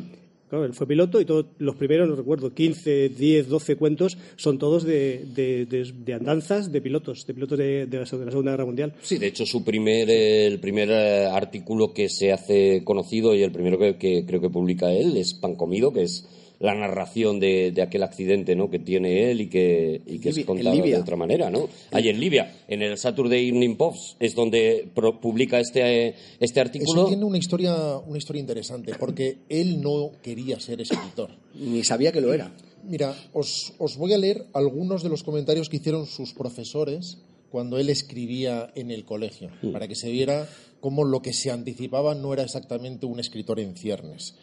Claro, 0.50 0.66
él 0.66 0.74
fue 0.74 0.86
piloto 0.86 1.22
y 1.22 1.26
todos 1.26 1.46
los 1.60 1.76
primeros, 1.78 2.10
no 2.10 2.16
recuerdo, 2.16 2.54
15, 2.54 3.08
10, 3.10 3.48
12 3.48 3.78
cuentos 3.78 4.18
son 4.36 4.58
todos 4.58 4.84
de, 4.84 5.24
de, 5.34 5.66
de- 5.66 5.94
de 5.94 6.14
andanzas 6.14 6.72
de 6.74 6.82
pilotos, 6.82 7.26
de 7.26 7.34
pilotos 7.34 7.58
de, 7.58 7.86
de 7.86 8.00
la, 8.00 8.06
Segunda 8.06 8.52
Guerra 8.52 8.66
Mundial. 8.66 8.94
Sí, 9.02 9.18
de 9.18 9.28
hecho, 9.28 9.46
su 9.46 9.64
primer, 9.64 10.10
el 10.10 10.60
primer 10.60 10.90
eh, 10.92 11.26
artículo 11.28 11.94
que 11.94 12.10
se 12.10 12.34
hace 12.34 12.84
conocido 12.84 13.34
y 13.34 13.44
el 13.44 13.52
primero 13.54 13.78
que, 13.80 13.96
que 13.96 14.26
creo 14.26 14.42
que 14.42 14.50
publica 14.50 14.92
él 14.92 15.16
es 15.16 15.34
Pan 15.34 15.56
Comido, 15.56 15.94
que 15.94 16.04
es 16.04 16.28
la 16.62 16.74
narración 16.76 17.40
de, 17.40 17.72
de 17.72 17.82
aquel 17.82 18.04
accidente 18.04 18.56
¿no? 18.56 18.70
que 18.70 18.80
tiene 18.80 19.32
él 19.32 19.42
y 19.42 19.48
que, 19.50 20.02
y 20.06 20.20
que 20.20 20.30
es 20.30 20.36
Libia- 20.38 20.46
contado 20.46 20.82
de 20.84 20.96
otra 20.96 21.16
manera. 21.16 21.50
¿no? 21.50 21.68
Ahí 21.92 22.08
en 22.10 22.20
Libia, 22.20 22.56
en 22.68 22.82
el 22.84 22.98
Saturday 22.98 23.50
Evening 23.50 23.76
Post, 23.76 24.16
es 24.20 24.36
donde 24.36 24.88
pro- 24.94 25.20
publica 25.20 25.60
este, 25.60 26.14
este 26.40 26.60
artículo. 26.60 27.02
Eso 27.02 27.08
tiene 27.10 27.26
una 27.26 27.38
historia, 27.40 27.98
una 27.98 28.18
historia 28.18 28.40
interesante, 28.40 28.94
porque 29.00 29.38
él 29.50 29.82
no 29.82 30.12
quería 30.22 30.60
ser 30.60 30.82
escritor. 30.82 31.32
Ni 31.56 31.84
sabía 31.84 32.12
que 32.12 32.22
lo 32.22 32.34
era. 32.34 32.54
Mira, 32.88 33.16
os, 33.34 33.74
os 33.78 33.98
voy 33.98 34.14
a 34.14 34.18
leer 34.18 34.46
algunos 34.54 35.04
de 35.04 35.10
los 35.10 35.24
comentarios 35.24 35.70
que 35.70 35.78
hicieron 35.78 36.06
sus 36.06 36.34
profesores 36.34 37.18
cuando 37.50 37.78
él 37.80 37.90
escribía 37.90 38.72
en 38.76 38.92
el 38.92 39.04
colegio, 39.04 39.50
para 39.74 39.88
que 39.88 39.96
se 39.96 40.10
viera 40.10 40.48
cómo 40.80 41.04
lo 41.04 41.22
que 41.22 41.34
se 41.34 41.52
anticipaba 41.52 42.16
no 42.16 42.34
era 42.34 42.44
exactamente 42.44 43.06
un 43.06 43.20
escritor 43.20 43.60
en 43.60 43.76
ciernes. 43.76 44.36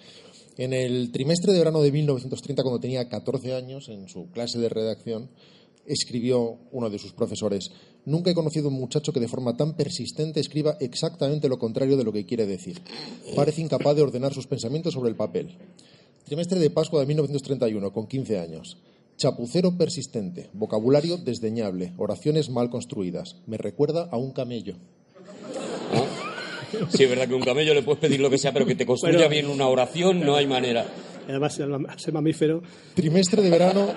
En 0.58 0.74
el 0.74 1.10
trimestre 1.12 1.52
de 1.52 1.58
verano 1.60 1.80
de 1.80 1.90
1930, 1.90 2.62
cuando 2.62 2.80
tenía 2.80 3.08
14 3.08 3.54
años, 3.54 3.88
en 3.88 4.08
su 4.08 4.30
clase 4.30 4.58
de 4.58 4.68
redacción, 4.68 5.30
escribió 5.86 6.58
uno 6.72 6.90
de 6.90 6.98
sus 6.98 7.14
profesores, 7.14 7.70
Nunca 8.08 8.30
he 8.30 8.34
conocido 8.34 8.68
un 8.68 8.80
muchacho 8.80 9.12
que 9.12 9.20
de 9.20 9.28
forma 9.28 9.54
tan 9.54 9.74
persistente 9.74 10.40
escriba 10.40 10.78
exactamente 10.80 11.46
lo 11.46 11.58
contrario 11.58 11.98
de 11.98 12.04
lo 12.04 12.12
que 12.12 12.24
quiere 12.24 12.46
decir. 12.46 12.80
Parece 13.36 13.60
incapaz 13.60 13.94
de 13.96 14.02
ordenar 14.02 14.32
sus 14.32 14.46
pensamientos 14.46 14.94
sobre 14.94 15.10
el 15.10 15.16
papel. 15.16 15.58
Trimestre 16.24 16.58
de 16.58 16.70
Pascua 16.70 17.00
de 17.00 17.06
1931, 17.06 17.92
con 17.92 18.06
15 18.06 18.38
años. 18.38 18.78
Chapucero 19.18 19.76
persistente, 19.76 20.48
vocabulario 20.54 21.18
desdeñable, 21.18 21.92
oraciones 21.98 22.48
mal 22.48 22.70
construidas. 22.70 23.36
Me 23.46 23.58
recuerda 23.58 24.08
a 24.10 24.16
un 24.16 24.32
camello. 24.32 24.76
Sí, 26.90 27.04
es 27.04 27.10
verdad 27.10 27.28
que 27.28 27.34
un 27.34 27.42
camello 27.42 27.74
le 27.74 27.82
puedes 27.82 28.00
pedir 28.00 28.20
lo 28.20 28.30
que 28.30 28.38
sea, 28.38 28.52
pero 28.52 28.66
que 28.66 28.74
te 28.74 28.86
construya 28.86 29.16
Bueno. 29.16 29.30
bien 29.30 29.46
una 29.46 29.68
oración 29.68 30.20
no 30.20 30.36
hay 30.36 30.46
manera. 30.46 30.86
Además, 31.28 31.60
al 31.60 32.00
ser 32.00 32.14
mamífero, 32.14 32.62
Trimestre 32.94 33.42
de 33.42 33.50
verano 33.50 33.88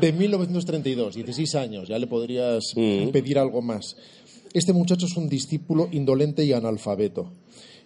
de 0.00 0.12
1932, 0.12 1.14
16 1.14 1.54
años, 1.54 1.88
ya 1.88 1.98
le 1.98 2.08
podrías 2.08 2.74
pedir 3.12 3.38
algo 3.38 3.62
más. 3.62 3.96
Este 4.52 4.72
muchacho 4.72 5.06
es 5.06 5.16
un 5.16 5.28
discípulo 5.28 5.88
indolente 5.92 6.44
y 6.44 6.52
analfabeto. 6.52 7.32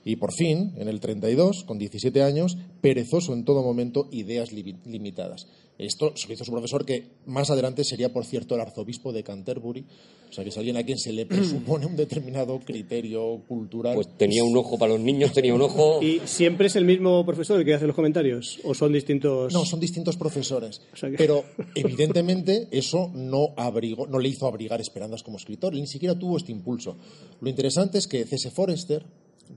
Y 0.09 0.17
por 0.17 0.33
fin, 0.33 0.73
en 0.79 0.87
el 0.89 1.01
32, 1.01 1.65
con 1.65 1.79
17 1.79 2.23
años, 2.23 2.57
perezoso 2.81 3.35
en 3.35 3.45
todo 3.45 3.63
momento, 3.65 4.09
ideas 4.13 4.53
li- 4.53 4.77
limitadas. 4.87 5.49
Esto 5.79 6.13
se 6.17 6.29
lo 6.29 6.35
hizo 6.35 6.45
su 6.45 6.53
profesor, 6.53 6.87
que 6.87 7.09
más 7.27 7.51
adelante 7.51 7.83
sería, 7.85 8.13
por 8.13 8.25
cierto, 8.25 8.55
el 8.55 8.61
arzobispo 8.61 9.13
de 9.13 9.25
Canterbury. 9.25 9.85
O 10.31 10.33
sea, 10.33 10.43
que 10.45 10.51
es 10.51 10.57
alguien 10.57 10.77
a 10.77 10.85
quien 10.85 10.97
se 10.99 11.13
le 11.13 11.27
presupone 11.27 11.87
un 11.87 11.97
determinado 11.97 12.59
criterio 12.61 13.43
cultural. 13.49 13.95
Pues 13.97 14.09
tenía 14.17 14.43
un 14.45 14.57
ojo 14.57 14.79
para 14.79 14.93
los 14.93 15.01
niños, 15.03 15.33
tenía 15.33 15.53
un 15.55 15.61
ojo. 15.63 16.01
¿y 16.03 16.21
siempre 16.25 16.69
es 16.69 16.77
el 16.77 16.85
mismo 16.85 17.27
profesor 17.27 17.59
el 17.59 17.65
que 17.67 17.75
hace 17.75 17.87
los 17.89 17.95
comentarios? 17.97 18.59
¿O 18.65 18.75
son 18.75 18.93
distintos? 18.93 19.53
No, 19.53 19.65
son 19.67 19.81
distintos 19.81 20.17
profesores. 20.17 20.81
O 20.93 20.97
sea 20.97 21.11
que- 21.11 21.17
Pero 21.17 21.45
evidentemente 21.75 22.69
eso 22.71 23.11
no, 23.15 23.49
abrigó, 23.57 24.07
no 24.07 24.19
le 24.19 24.29
hizo 24.29 24.47
abrigar 24.47 24.81
esperanzas 24.81 25.23
como 25.23 25.37
escritor. 25.37 25.75
Ni 25.75 25.87
siquiera 25.87 26.19
tuvo 26.19 26.37
este 26.37 26.53
impulso. 26.53 26.97
Lo 27.41 27.49
interesante 27.51 27.99
es 27.99 28.07
que 28.07 28.25
C.S. 28.25 28.51
Forrester, 28.51 29.05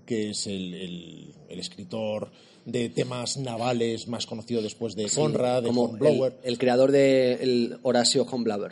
que 0.06 0.30
es 0.32 0.48
el, 0.48 0.74
el- 0.74 1.34
el 1.50 1.60
escritor 1.60 2.32
de 2.66 2.90
temas 2.90 3.38
navales 3.38 4.08
más 4.08 4.28
conocido 4.28 4.62
después 4.62 4.96
de 4.96 5.08
Conrad, 5.10 5.64
de 5.64 5.68
como 5.70 5.84
Hornblower, 5.86 6.36
el, 6.44 6.50
el 6.52 6.58
creador 6.60 6.92
de 6.92 7.34
el 7.34 7.78
Horacio 7.82 8.24
Hornblower 8.30 8.72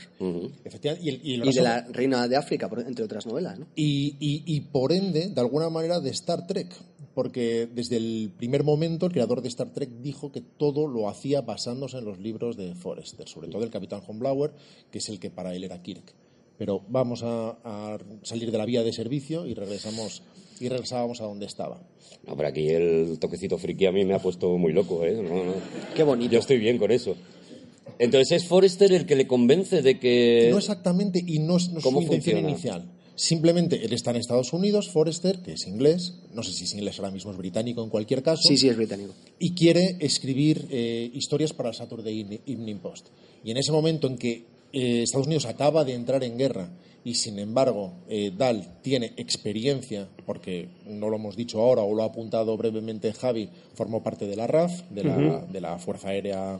efectivamente, 0.63 1.03
y, 1.05 1.09
el- 1.09 1.21
y 1.23 1.33
el 1.35 1.45
y 1.47 1.53
de 1.53 1.61
la 1.61 1.81
Reina 1.91 2.27
de 2.27 2.35
África, 2.35 2.69
entre 2.85 3.03
otras 3.05 3.25
novelas. 3.25 3.57
¿no? 3.57 3.65
y, 3.75 4.15
y- 4.19 4.43
y 4.45 4.61
por 4.61 4.91
ende, 4.91 5.29
de 5.29 5.41
alguna 5.41 5.69
manera, 5.69 5.99
de 5.99 6.09
Star 6.11 6.45
Trek. 6.47 6.73
Porque 7.15 7.67
desde 7.73 7.97
el 7.97 8.31
primer 8.37 8.63
momento 8.63 9.07
el 9.07 9.11
creador 9.11 9.41
de 9.41 9.47
Star 9.47 9.73
Trek 9.73 9.89
dijo 10.03 10.31
que 10.31 10.41
todo 10.41 10.85
lo 10.85 11.09
hacía 11.09 11.41
basándose 11.41 11.97
en 11.97 12.05
los 12.05 12.19
libros 12.19 12.57
de 12.57 12.75
Forrester, 12.75 13.27
sobre 13.27 13.47
todo 13.47 13.63
el 13.63 13.71
Capitán 13.71 14.01
Hornblower, 14.07 14.51
que 14.91 14.99
es 14.99 15.09
el 15.09 15.19
que 15.19 15.31
para 15.31 15.55
él 15.55 15.63
era 15.63 15.81
Kirk. 15.81 16.13
Pero 16.59 16.83
vamos 16.89 17.23
a, 17.23 17.57
a 17.63 17.97
salir 18.21 18.51
de 18.51 18.57
la 18.59 18.65
vía 18.65 18.83
de 18.83 18.93
servicio 18.93 19.47
y 19.47 19.55
regresamos 19.55 20.21
y 20.61 20.69
regresábamos 20.69 21.21
a 21.21 21.25
donde 21.25 21.45
estaba. 21.45 21.81
No, 22.25 22.35
pero 22.35 22.49
aquí 22.49 22.69
el 22.69 23.17
toquecito 23.19 23.57
friki 23.57 23.85
a 23.85 23.91
mí 23.91 24.03
me 24.05 24.13
ha 24.13 24.19
puesto 24.19 24.57
muy 24.57 24.73
loco, 24.73 25.03
¿eh? 25.05 25.13
No, 25.13 25.43
no. 25.43 25.53
Qué 25.95 26.03
bonito. 26.03 26.31
Yo 26.33 26.39
estoy 26.39 26.57
bien 26.57 26.77
con 26.77 26.91
eso. 26.91 27.15
Entonces 27.99 28.43
es 28.43 28.47
Forrester 28.47 28.91
el 28.93 29.05
que 29.05 29.15
le 29.15 29.25
convence 29.27 29.81
de 29.81 29.99
que... 29.99 30.49
No 30.51 30.57
exactamente, 30.57 31.23
y 31.25 31.39
no 31.39 31.57
es, 31.57 31.69
no 31.69 31.77
es 31.79 31.83
su 31.83 31.89
¿Cómo 31.89 32.01
intención 32.01 32.39
inicial. 32.39 32.91
Simplemente 33.15 33.83
él 33.83 33.93
está 33.93 34.11
en 34.11 34.17
Estados 34.17 34.53
Unidos, 34.53 34.89
Forrester, 34.91 35.39
que 35.39 35.53
es 35.53 35.65
inglés, 35.65 36.13
no 36.35 36.43
sé 36.43 36.51
si 36.53 36.65
es 36.65 36.73
inglés 36.75 36.99
ahora 36.99 37.09
mismo, 37.09 37.31
es 37.31 37.37
británico 37.37 37.83
en 37.83 37.89
cualquier 37.89 38.21
caso. 38.21 38.43
Sí, 38.47 38.57
sí, 38.57 38.69
es 38.69 38.77
británico. 38.77 39.13
y 39.39 39.53
quiere 39.55 39.97
escribir 39.99 40.67
eh, 40.69 41.09
historias 41.13 41.53
para 41.53 41.69
el 41.69 41.75
Saturday 41.75 42.23
Evening- 42.23 42.41
Evening 42.45 42.75
Post. 42.77 43.07
Y 43.43 43.49
en 43.49 43.57
ese 43.57 43.71
momento 43.71 44.05
en 44.05 44.17
que 44.19 44.43
eh, 44.73 45.01
Estados 45.01 45.25
Unidos 45.25 45.45
acaba 45.47 45.83
de 45.83 45.93
entrar 45.95 46.23
en 46.23 46.37
guerra 46.37 46.69
y 47.03 47.15
sin 47.15 47.39
embargo 47.39 47.93
eh, 48.09 48.31
Dahl 48.35 48.81
tiene 48.81 49.13
experiencia, 49.17 50.07
porque 50.25 50.69
no 50.85 51.09
lo 51.09 51.15
hemos 51.15 51.35
dicho 51.35 51.61
ahora 51.61 51.81
o 51.81 51.95
lo 51.95 52.03
ha 52.03 52.07
apuntado 52.07 52.55
brevemente 52.57 53.13
Javi, 53.13 53.49
formó 53.75 54.03
parte 54.03 54.27
de 54.27 54.35
la 54.35 54.47
RAF, 54.47 54.81
de 54.89 55.03
la, 55.03 55.41
de 55.41 55.61
la 55.61 55.77
Fuerza 55.79 56.09
Aérea 56.09 56.59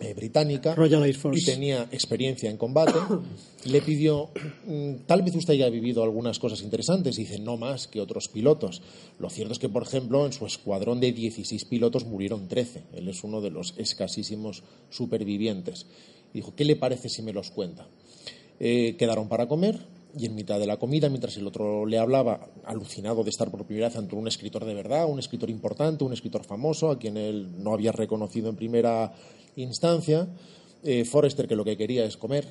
eh, 0.00 0.14
británica 0.14 0.76
Royal 0.76 1.02
Air 1.04 1.16
Force. 1.16 1.40
y 1.40 1.44
tenía 1.44 1.88
experiencia 1.90 2.48
en 2.48 2.56
combate, 2.56 2.92
le 3.64 3.82
pidió, 3.82 4.30
"Mm, 4.64 5.06
tal 5.06 5.22
vez 5.22 5.34
usted 5.34 5.54
haya 5.54 5.68
vivido 5.70 6.04
algunas 6.04 6.38
cosas 6.38 6.62
interesantes, 6.62 7.18
y 7.18 7.22
dice, 7.22 7.40
no 7.40 7.56
más 7.56 7.88
que 7.88 8.00
otros 8.00 8.28
pilotos. 8.28 8.80
Lo 9.18 9.28
cierto 9.28 9.54
es 9.54 9.58
que, 9.58 9.68
por 9.68 9.82
ejemplo, 9.82 10.24
en 10.24 10.32
su 10.32 10.46
escuadrón 10.46 11.00
de 11.00 11.10
16 11.10 11.64
pilotos 11.64 12.04
murieron 12.04 12.46
13. 12.46 12.84
Él 12.92 13.08
es 13.08 13.24
uno 13.24 13.40
de 13.40 13.50
los 13.50 13.74
escasísimos 13.76 14.62
supervivientes. 14.88 15.86
Y 16.32 16.38
dijo, 16.38 16.54
¿qué 16.54 16.64
le 16.64 16.76
parece 16.76 17.08
si 17.08 17.22
me 17.22 17.32
los 17.32 17.50
cuenta? 17.50 17.88
Eh, 18.60 18.96
quedaron 18.98 19.28
para 19.28 19.46
comer 19.46 19.78
y 20.16 20.26
en 20.26 20.34
mitad 20.34 20.58
de 20.58 20.66
la 20.66 20.78
comida, 20.78 21.08
mientras 21.08 21.36
el 21.36 21.46
otro 21.46 21.86
le 21.86 21.98
hablaba, 21.98 22.50
alucinado 22.64 23.22
de 23.22 23.30
estar 23.30 23.50
por 23.50 23.64
primera 23.64 23.88
vez 23.88 23.96
ante 23.96 24.16
un 24.16 24.26
escritor 24.26 24.64
de 24.64 24.74
verdad, 24.74 25.08
un 25.08 25.18
escritor 25.18 25.50
importante, 25.50 26.04
un 26.04 26.12
escritor 26.12 26.44
famoso, 26.44 26.90
a 26.90 26.98
quien 26.98 27.16
él 27.16 27.62
no 27.62 27.72
había 27.72 27.92
reconocido 27.92 28.48
en 28.48 28.56
primera 28.56 29.12
instancia, 29.56 30.28
eh, 30.82 31.04
Forrester, 31.04 31.46
que 31.46 31.56
lo 31.56 31.64
que 31.64 31.76
quería 31.76 32.04
es 32.04 32.16
comer, 32.16 32.46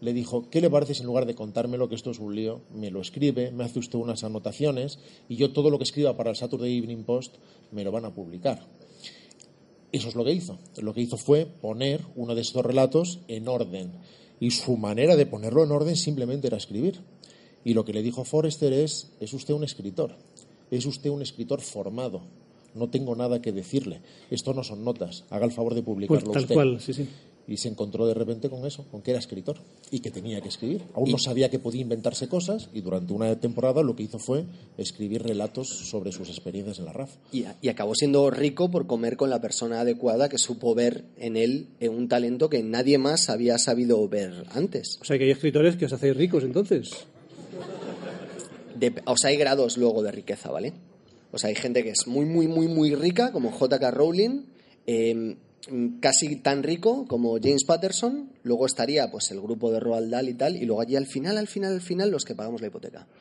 le 0.00 0.14
dijo, 0.14 0.48
¿qué 0.50 0.60
le 0.60 0.70
parece 0.70 0.94
si 0.94 1.00
en 1.00 1.06
lugar 1.06 1.26
de 1.26 1.34
contármelo, 1.34 1.88
que 1.88 1.94
esto 1.94 2.10
es 2.10 2.18
un 2.18 2.34
lío, 2.34 2.62
me 2.74 2.90
lo 2.90 3.00
escribe, 3.00 3.50
me 3.50 3.64
hace 3.64 3.78
usted 3.78 3.98
unas 3.98 4.24
anotaciones 4.24 4.98
y 5.28 5.36
yo 5.36 5.52
todo 5.52 5.68
lo 5.68 5.76
que 5.76 5.84
escriba 5.84 6.16
para 6.16 6.30
el 6.30 6.36
Saturday 6.36 6.78
Evening 6.78 7.04
Post 7.04 7.36
me 7.70 7.84
lo 7.84 7.92
van 7.92 8.06
a 8.06 8.14
publicar? 8.14 8.66
Eso 9.92 10.08
es 10.08 10.14
lo 10.14 10.24
que 10.24 10.32
hizo. 10.32 10.58
Lo 10.78 10.94
que 10.94 11.00
hizo 11.00 11.16
fue 11.16 11.46
poner 11.46 12.00
uno 12.14 12.34
de 12.34 12.40
estos 12.40 12.64
relatos 12.64 13.20
en 13.28 13.48
orden. 13.48 13.92
Y 14.40 14.50
su 14.50 14.76
manera 14.76 15.16
de 15.16 15.26
ponerlo 15.26 15.62
en 15.62 15.70
orden 15.70 15.96
simplemente 15.96 16.46
era 16.46 16.56
escribir. 16.56 17.00
Y 17.64 17.74
lo 17.74 17.84
que 17.84 17.92
le 17.92 18.02
dijo 18.02 18.24
Forrester 18.24 18.72
es, 18.72 19.12
es 19.20 19.32
usted 19.34 19.54
un 19.54 19.64
escritor. 19.64 20.16
Es 20.70 20.86
usted 20.86 21.10
un 21.10 21.20
escritor 21.22 21.60
formado. 21.60 22.22
No 22.74 22.88
tengo 22.88 23.14
nada 23.14 23.42
que 23.42 23.52
decirle. 23.52 24.00
Esto 24.30 24.54
no 24.54 24.64
son 24.64 24.82
notas. 24.84 25.24
Haga 25.30 25.44
el 25.44 25.52
favor 25.52 25.74
de 25.74 25.82
Pues 25.82 25.94
publicarlo 25.94 26.32
tal 26.32 26.42
usted. 26.42 26.54
cual, 26.54 26.80
sí, 26.80 26.94
sí. 26.94 27.06
Y 27.50 27.56
se 27.56 27.68
encontró 27.68 28.06
de 28.06 28.14
repente 28.14 28.48
con 28.48 28.64
eso, 28.64 28.84
con 28.92 29.02
que 29.02 29.10
era 29.10 29.18
escritor 29.18 29.56
y 29.90 29.98
que 29.98 30.10
tenía 30.12 30.40
que 30.40 30.48
escribir. 30.48 30.82
Aún 30.94 31.10
no 31.10 31.18
sabía 31.18 31.50
que 31.50 31.58
podía 31.58 31.80
inventarse 31.82 32.28
cosas 32.28 32.68
y 32.72 32.80
durante 32.80 33.12
una 33.12 33.34
temporada 33.40 33.82
lo 33.82 33.96
que 33.96 34.04
hizo 34.04 34.20
fue 34.20 34.44
escribir 34.78 35.24
relatos 35.24 35.66
sobre 35.68 36.12
sus 36.12 36.28
experiencias 36.28 36.78
en 36.78 36.84
la 36.84 36.92
RAF. 36.92 37.10
Y, 37.32 37.44
y 37.60 37.68
acabó 37.68 37.96
siendo 37.96 38.30
rico 38.30 38.70
por 38.70 38.86
comer 38.86 39.16
con 39.16 39.30
la 39.30 39.40
persona 39.40 39.80
adecuada 39.80 40.28
que 40.28 40.38
supo 40.38 40.76
ver 40.76 41.04
en 41.18 41.36
él 41.36 41.66
un 41.80 42.06
talento 42.08 42.48
que 42.48 42.62
nadie 42.62 42.98
más 42.98 43.28
había 43.28 43.58
sabido 43.58 44.08
ver 44.08 44.44
antes. 44.52 44.98
O 45.02 45.04
sea 45.04 45.18
que 45.18 45.24
hay 45.24 45.30
escritores 45.32 45.74
que 45.76 45.86
os 45.86 45.92
hacéis 45.92 46.16
ricos 46.16 46.44
entonces. 46.44 46.88
de- 48.78 48.94
o 49.06 49.16
sea, 49.16 49.30
hay 49.30 49.36
grados 49.36 49.76
luego 49.76 50.02
de 50.02 50.12
riqueza, 50.12 50.50
¿vale? 50.50 50.72
O 51.32 51.38
sea, 51.38 51.48
hay 51.48 51.54
gente 51.56 51.82
que 51.82 51.90
es 51.90 52.06
muy, 52.06 52.24
muy, 52.26 52.46
muy, 52.48 52.66
muy 52.68 52.94
rica, 52.94 53.32
como 53.32 53.50
J.K. 53.50 53.90
Rowling, 53.90 54.42
eh, 54.86 55.36
casi 56.00 56.36
tan 56.36 56.62
rico 56.62 57.06
como 57.06 57.38
James 57.42 57.64
Patterson, 57.64 58.30
luego 58.44 58.66
estaría 58.66 59.10
pues 59.10 59.30
el 59.30 59.40
grupo 59.40 59.70
de 59.70 59.80
Roald 59.80 60.10
Dahl 60.10 60.28
y 60.28 60.34
tal, 60.34 60.56
y 60.56 60.64
luego 60.64 60.80
allí 60.80 60.96
al 60.96 61.06
final, 61.06 61.36
al 61.38 61.48
final, 61.48 61.72
al 61.74 61.80
final, 61.82 62.10
los 62.10 62.24
que 62.24 62.34
pagamos 62.34 62.60
la 62.60 62.68
hipoteca. 62.68 63.06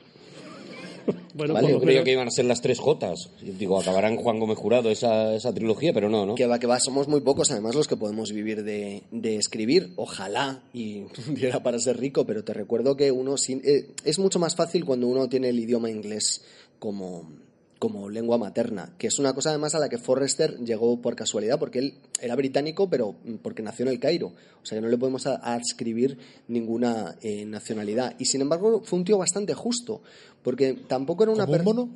Bueno, 1.33 1.53
Vale, 1.53 1.69
Yo 1.69 1.79
creía 1.79 2.03
que 2.03 2.11
iban 2.11 2.27
a 2.27 2.31
ser 2.31 2.45
las 2.45 2.61
tres 2.61 2.79
Jotas. 2.79 3.29
Digo, 3.41 3.79
acabarán 3.79 4.15
Juan 4.17 4.39
Gómez 4.39 4.57
Jurado 4.57 4.89
esa, 4.91 5.33
esa 5.35 5.53
trilogía, 5.53 5.93
pero 5.93 6.09
no, 6.09 6.25
¿no? 6.25 6.35
Que 6.35 6.45
va, 6.45 6.59
que 6.59 6.67
va, 6.67 6.79
somos 6.79 7.07
muy 7.07 7.21
pocos 7.21 7.49
además 7.51 7.75
los 7.75 7.87
que 7.87 7.95
podemos 7.95 8.31
vivir 8.31 8.63
de, 8.63 9.03
de 9.11 9.35
escribir. 9.37 9.93
Ojalá 9.95 10.61
y 10.73 11.03
diera 11.33 11.63
para 11.63 11.79
ser 11.79 11.97
rico, 11.97 12.25
pero 12.25 12.43
te 12.43 12.53
recuerdo 12.53 12.95
que 12.97 13.11
uno 13.11 13.37
sin- 13.37 13.61
eh, 13.63 13.91
es 14.03 14.19
mucho 14.19 14.37
más 14.39 14.55
fácil 14.55 14.85
cuando 14.85 15.07
uno 15.07 15.29
tiene 15.29 15.49
el 15.49 15.59
idioma 15.59 15.89
inglés 15.89 16.43
como, 16.77 17.31
como 17.79 18.09
lengua 18.09 18.37
materna, 18.37 18.93
que 18.97 19.07
es 19.07 19.19
una 19.19 19.33
cosa 19.33 19.49
además 19.51 19.73
a 19.73 19.79
la 19.79 19.87
que 19.87 19.97
Forrester 19.97 20.57
llegó 20.59 21.01
por 21.01 21.15
casualidad, 21.15 21.57
porque 21.57 21.79
él 21.79 21.93
era 22.21 22.35
británico, 22.35 22.89
pero 22.89 23.15
porque 23.41 23.63
nació 23.63 23.85
en 23.85 23.91
el 23.93 23.99
Cairo. 23.99 24.33
O 24.61 24.65
sea 24.65 24.77
que 24.77 24.81
no 24.81 24.89
le 24.89 24.97
podemos 24.97 25.25
adscribir 25.25 26.17
ninguna 26.49 27.15
eh, 27.21 27.45
nacionalidad. 27.45 28.15
Y 28.19 28.25
sin 28.25 28.41
embargo 28.41 28.81
fue 28.83 28.99
un 28.99 29.05
tío 29.05 29.17
bastante 29.17 29.53
justo, 29.53 30.01
porque 30.43 30.73
tampoco 30.87 31.23
era 31.23 31.31
una 31.31 31.45
¿Como 31.45 31.53
un 31.53 31.57
per- 31.57 31.65
mono? 31.65 31.89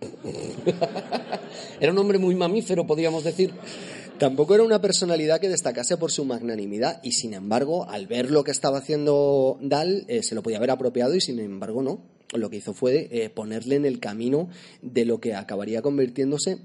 Era 1.80 1.92
un 1.92 1.98
hombre 1.98 2.18
muy 2.18 2.34
mamífero, 2.34 2.86
podríamos 2.86 3.24
decir. 3.24 3.52
Tampoco 4.18 4.54
era 4.54 4.64
una 4.64 4.80
personalidad 4.80 5.40
que 5.40 5.48
destacase 5.48 5.96
por 5.96 6.10
su 6.10 6.24
magnanimidad 6.24 7.00
y 7.04 7.12
sin 7.12 7.34
embargo, 7.34 7.88
al 7.88 8.06
ver 8.08 8.30
lo 8.32 8.42
que 8.42 8.50
estaba 8.50 8.78
haciendo 8.78 9.58
Dal, 9.60 10.04
eh, 10.08 10.22
se 10.24 10.34
lo 10.34 10.42
podía 10.42 10.56
haber 10.58 10.70
apropiado 10.72 11.14
y 11.14 11.20
sin 11.20 11.38
embargo 11.38 11.82
no. 11.82 12.00
Lo 12.34 12.50
que 12.50 12.56
hizo 12.58 12.74
fue 12.74 13.08
eh, 13.10 13.30
ponerle 13.30 13.76
en 13.76 13.86
el 13.86 14.00
camino 14.00 14.48
de 14.82 15.04
lo 15.04 15.18
que 15.20 15.34
acabaría 15.34 15.80
convirtiéndose 15.82 16.58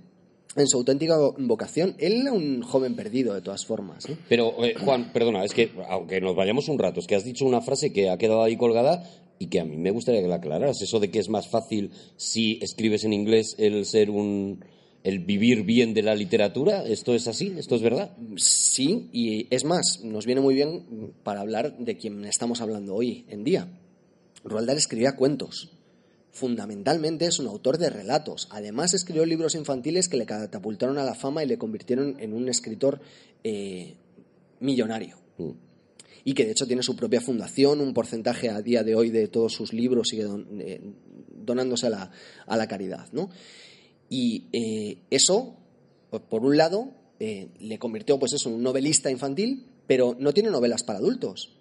en 0.55 0.67
su 0.67 0.77
auténtica 0.77 1.15
vo- 1.17 1.35
vocación. 1.39 1.95
Él 1.99 2.21
era 2.21 2.33
un 2.33 2.61
joven 2.61 2.95
perdido 2.95 3.33
de 3.33 3.41
todas 3.41 3.65
formas. 3.65 4.07
¿eh? 4.09 4.17
Pero, 4.29 4.63
eh, 4.63 4.75
Juan, 4.75 5.11
perdona, 5.13 5.43
es 5.45 5.53
que, 5.53 5.71
aunque 5.89 6.19
nos 6.21 6.35
vayamos 6.35 6.67
un 6.69 6.77
rato, 6.79 6.99
es 6.99 7.07
que 7.07 7.15
has 7.15 7.23
dicho 7.23 7.45
una 7.45 7.61
frase 7.61 7.91
que 7.93 8.09
ha 8.09 8.17
quedado 8.17 8.43
ahí 8.43 8.57
colgada 8.57 9.03
y 9.39 9.47
que 9.47 9.59
a 9.59 9.65
mí 9.65 9.77
me 9.77 9.89
gustaría 9.91 10.21
que 10.21 10.27
la 10.27 10.35
aclararas. 10.35 10.81
Eso 10.81 10.99
de 10.99 11.09
que 11.09 11.19
es 11.19 11.29
más 11.29 11.47
fácil 11.47 11.91
si 12.17 12.59
escribes 12.61 13.03
en 13.05 13.13
inglés 13.13 13.55
el 13.57 13.85
ser 13.85 14.09
un. 14.09 14.63
el 15.03 15.19
vivir 15.19 15.63
bien 15.63 15.93
de 15.93 16.01
la 16.03 16.13
literatura. 16.13 16.83
¿Esto 16.85 17.15
es 17.15 17.27
así? 17.27 17.53
¿Esto 17.57 17.75
es 17.75 17.81
verdad? 17.81 18.15
Sí, 18.35 19.09
y 19.11 19.47
es 19.49 19.63
más, 19.65 20.01
nos 20.03 20.25
viene 20.25 20.41
muy 20.41 20.53
bien 20.55 21.13
para 21.23 21.41
hablar 21.41 21.77
de 21.77 21.97
quien 21.97 22.25
estamos 22.25 22.61
hablando 22.61 22.93
hoy 22.95 23.25
en 23.29 23.43
día. 23.43 23.67
Roald 24.43 24.67
Dahl 24.67 24.77
escribía 24.77 25.15
cuentos. 25.15 25.71
Fundamentalmente 26.31 27.25
es 27.25 27.37
un 27.39 27.47
autor 27.47 27.77
de 27.77 27.89
relatos. 27.89 28.47
Además 28.51 28.93
escribió 28.93 29.25
libros 29.25 29.53
infantiles 29.55 30.09
que 30.09 30.17
le 30.17 30.25
catapultaron 30.25 30.97
a 30.97 31.03
la 31.03 31.13
fama 31.13 31.43
y 31.43 31.47
le 31.47 31.57
convirtieron 31.59 32.15
en 32.19 32.33
un 32.33 32.49
escritor 32.49 33.01
eh, 33.43 33.95
millonario. 34.59 35.17
Mm. 35.37 35.51
Y 36.25 36.33
que 36.33 36.45
de 36.45 36.51
hecho 36.51 36.65
tiene 36.65 36.81
su 36.83 36.95
propia 36.95 37.21
fundación, 37.21 37.81
un 37.81 37.93
porcentaje 37.93 38.49
a 38.49 38.61
día 38.61 38.83
de 38.83 38.95
hoy 38.95 39.11
de 39.11 39.27
todos 39.27 39.53
sus 39.53 39.73
libros 39.73 40.07
sigue 40.09 40.23
don- 40.23 40.47
eh, 40.59 40.81
donándose 41.35 41.87
a 41.87 41.89
la, 41.89 42.11
a 42.47 42.57
la 42.57 42.67
caridad. 42.67 43.07
¿no? 43.11 43.29
Y 44.09 44.45
eh, 44.53 44.97
eso, 45.11 45.57
por- 46.29 46.45
un 46.45 46.57
lado, 46.57 46.93
le 47.19 47.79
convirtió 47.79 48.19
pues 48.19 48.33
eso, 48.33 48.49
en 48.49 48.55
un 48.55 48.63
novelista 48.63 49.11
infantil, 49.11 49.65
pero 49.87 50.15
no 50.19 50.33
tiene 50.33 50.49
novelas 50.49 50.83
para 50.83 50.99
adultos, 50.99 51.53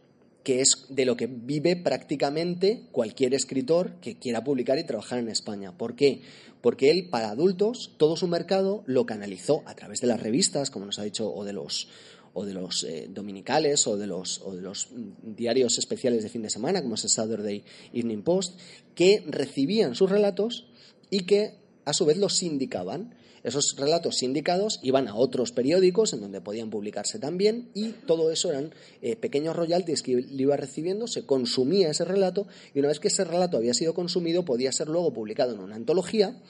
que 0.42 0.60
es 0.60 0.86
de 0.88 1.04
lo 1.04 1.16
que 1.16 1.26
vive 1.26 1.76
prácticamente 1.76 2.82
cualquier 2.92 3.34
escritor 3.34 3.94
que 4.00 4.16
quiera 4.18 4.44
publicar 4.44 4.78
y 4.78 4.84
trabajar 4.84 5.18
en 5.18 5.28
España. 5.28 5.76
¿Por 5.76 5.94
qué? 5.94 6.22
Porque 6.60 6.90
él, 6.90 7.08
para 7.08 7.30
adultos, 7.30 7.92
todo 7.96 8.16
su 8.16 8.28
mercado 8.28 8.82
lo 8.86 9.06
canalizó 9.06 9.62
a 9.66 9.74
través 9.74 10.00
de 10.00 10.06
las 10.06 10.20
revistas, 10.20 10.70
como 10.70 10.86
nos 10.86 10.98
ha 10.98 11.04
dicho, 11.04 11.32
o 11.32 11.44
de 11.44 11.52
los 11.52 11.88
o 12.34 12.44
de 12.44 12.54
los 12.54 12.84
eh, 12.84 13.08
dominicales 13.10 13.86
o 13.86 13.96
de 13.96 14.06
los, 14.06 14.40
o 14.42 14.54
de 14.54 14.62
los 14.62 14.88
mm, 14.90 15.34
diarios 15.36 15.78
especiales 15.78 16.22
de 16.22 16.30
fin 16.30 16.42
de 16.42 16.50
semana, 16.50 16.82
como 16.82 16.94
es 16.94 17.04
el 17.04 17.10
Saturday 17.10 17.62
Evening 17.92 18.22
Post, 18.22 18.58
que 18.94 19.22
recibían 19.26 19.94
sus 19.94 20.10
relatos 20.10 20.66
y 21.10 21.24
que 21.24 21.54
a 21.84 21.92
su 21.92 22.06
vez 22.06 22.16
los 22.16 22.34
sindicaban. 22.34 23.14
Esos 23.44 23.74
relatos 23.76 24.18
sindicados 24.18 24.78
iban 24.82 25.08
a 25.08 25.16
otros 25.16 25.50
periódicos 25.50 26.12
en 26.12 26.20
donde 26.20 26.40
podían 26.40 26.70
publicarse 26.70 27.18
también 27.18 27.70
y 27.74 27.90
todo 27.90 28.30
eso 28.30 28.50
eran 28.50 28.72
eh, 29.00 29.16
pequeños 29.16 29.56
royalties 29.56 30.02
que 30.02 30.12
iba 30.12 30.56
recibiendo, 30.56 31.08
se 31.08 31.26
consumía 31.26 31.90
ese 31.90 32.04
relato 32.04 32.46
y 32.72 32.78
una 32.78 32.88
vez 32.88 33.00
que 33.00 33.08
ese 33.08 33.24
relato 33.24 33.56
había 33.56 33.74
sido 33.74 33.94
consumido 33.94 34.44
podía 34.44 34.70
ser 34.70 34.88
luego 34.88 35.12
publicado 35.12 35.54
en 35.54 35.60
una 35.60 35.74
antología 35.74 36.40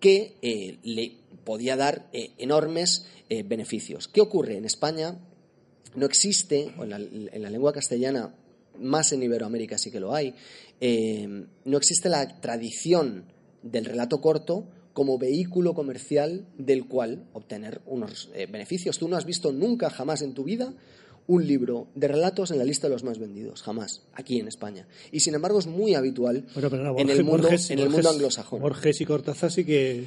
que 0.00 0.36
eh, 0.42 0.78
le 0.82 1.16
podía 1.44 1.76
dar 1.76 2.08
eh, 2.12 2.30
enormes 2.38 3.06
beneficios. 3.44 4.08
¿Qué 4.08 4.22
ocurre? 4.22 4.56
En 4.56 4.64
España 4.64 5.18
no 5.94 6.06
existe, 6.06 6.72
o 6.78 6.84
en 6.84 6.88
la, 6.88 6.96
en 6.96 7.42
la 7.42 7.50
lengua 7.50 7.74
castellana, 7.74 8.34
más 8.78 9.12
en 9.12 9.22
Iberoamérica 9.22 9.76
sí 9.76 9.90
que 9.90 10.00
lo 10.00 10.14
hay, 10.14 10.34
no 11.66 11.76
existe 11.76 12.08
la 12.08 12.40
tradición 12.40 13.26
del 13.62 13.84
relato 13.84 14.22
corto 14.22 14.64
como 14.98 15.16
vehículo 15.16 15.74
comercial 15.74 16.44
del 16.58 16.88
cual 16.88 17.22
obtener 17.32 17.80
unos 17.86 18.30
eh, 18.34 18.46
beneficios. 18.50 18.98
Tú 18.98 19.06
no 19.06 19.16
has 19.16 19.24
visto 19.24 19.52
nunca, 19.52 19.90
jamás 19.90 20.22
en 20.22 20.34
tu 20.34 20.42
vida, 20.42 20.74
un 21.28 21.46
libro 21.46 21.86
de 21.94 22.08
relatos 22.08 22.50
en 22.50 22.58
la 22.58 22.64
lista 22.64 22.88
de 22.88 22.94
los 22.94 23.04
más 23.04 23.20
vendidos, 23.20 23.62
jamás, 23.62 24.02
aquí 24.14 24.40
en 24.40 24.48
España. 24.48 24.88
Y 25.12 25.20
sin 25.20 25.36
embargo 25.36 25.60
es 25.60 25.68
muy 25.68 25.94
habitual 25.94 26.46
Bueno, 26.52 26.68
pero 26.68 26.82
no, 26.82 26.98
en 26.98 27.10
el 27.10 27.22
mundo, 27.22 27.48
Borges- 27.48 27.70
en 27.70 27.78
el 27.78 27.90
mundo 27.90 28.08
Borges- 28.08 28.12
anglosajón. 28.14 28.60
Borges 28.60 29.00
y 29.00 29.04
Cortázar 29.06 29.52
sí 29.52 29.64
que. 29.64 30.06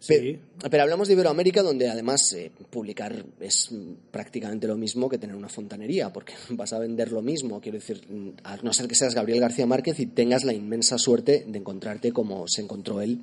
Sí. 0.00 0.38
Pero, 0.70 0.82
hablamos 0.82 1.08
de 1.08 1.14
Iberoamérica, 1.14 1.62
donde 1.62 1.88
además 1.90 2.32
eh, 2.34 2.50
publicar 2.70 3.24
es 3.40 3.70
prácticamente 4.10 4.66
lo 4.66 4.76
mismo 4.76 5.08
que 5.10 5.18
tener 5.18 5.36
una 5.36 5.48
fontanería, 5.50 6.12
porque 6.14 6.32
vas 6.50 6.72
a 6.72 6.78
vender 6.78 7.12
lo 7.12 7.20
mismo. 7.20 7.60
Quiero 7.60 7.76
decir, 7.78 8.00
a 8.42 8.56
no 8.62 8.72
ser 8.72 8.86
que 8.88 8.94
seas 8.94 9.14
Gabriel 9.14 9.40
García 9.40 9.66
Márquez 9.66 10.00
y 10.00 10.06
tengas 10.06 10.44
la 10.44 10.54
inmensa 10.54 10.96
suerte 10.96 11.44
de 11.46 11.58
encontrarte 11.58 12.10
como 12.12 12.46
se 12.48 12.62
encontró 12.62 13.02
él 13.02 13.20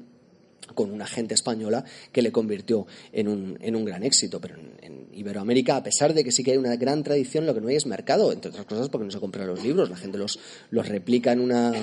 con 0.74 0.91
una 0.91 1.07
gente 1.07 1.34
española 1.34 1.84
que 2.11 2.22
le 2.22 2.32
convirtió 2.32 2.86
en 3.11 3.28
un, 3.28 3.57
en 3.61 3.76
un 3.76 3.86
gran 3.86 4.03
éxito. 4.03 4.39
Pero 4.39 4.55
en, 4.55 4.72
en 4.82 5.07
Iberoamérica, 5.13 5.76
a 5.78 5.84
pesar 5.84 6.13
de 6.13 6.24
que 6.24 6.32
sí 6.32 6.43
que 6.43 6.51
hay 6.51 6.57
una 6.57 6.76
gran 6.76 7.03
tradición, 7.03 7.45
lo 7.45 7.53
que 7.53 7.61
no 7.61 7.67
hay 7.67 7.76
es 7.76 7.86
mercado, 7.86 8.32
entre 8.32 8.49
otras 8.49 8.65
cosas 8.65 8.89
porque 8.89 9.05
no 9.05 9.11
se 9.11 9.19
compran 9.19 9.47
los 9.47 9.63
libros, 9.63 9.89
la 9.89 9.97
gente 9.97 10.17
los, 10.17 10.39
los 10.69 10.88
replica 10.88 11.32
en 11.32 11.39
una, 11.39 11.74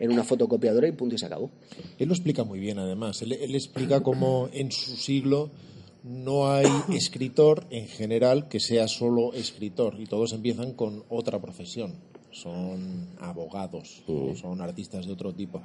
en 0.00 0.12
una 0.12 0.24
fotocopiadora 0.24 0.88
y 0.88 0.92
punto 0.92 1.14
y 1.14 1.18
se 1.18 1.26
acabó. 1.26 1.50
Él 1.98 2.08
lo 2.08 2.14
explica 2.14 2.44
muy 2.44 2.60
bien, 2.60 2.78
además. 2.78 3.22
Él, 3.22 3.32
él 3.32 3.54
explica 3.54 4.02
cómo 4.02 4.48
en 4.52 4.72
su 4.72 4.96
siglo 4.96 5.50
no 6.04 6.52
hay 6.52 6.66
escritor 6.92 7.66
en 7.70 7.88
general 7.88 8.48
que 8.48 8.60
sea 8.60 8.88
solo 8.88 9.32
escritor 9.32 9.96
y 9.98 10.06
todos 10.06 10.32
empiezan 10.32 10.74
con 10.74 11.04
otra 11.08 11.40
profesión. 11.40 11.94
Son 12.34 13.08
abogados, 13.20 14.02
o 14.06 14.34
son 14.34 14.60
artistas 14.60 15.06
de 15.06 15.12
otro 15.12 15.32
tipo. 15.34 15.62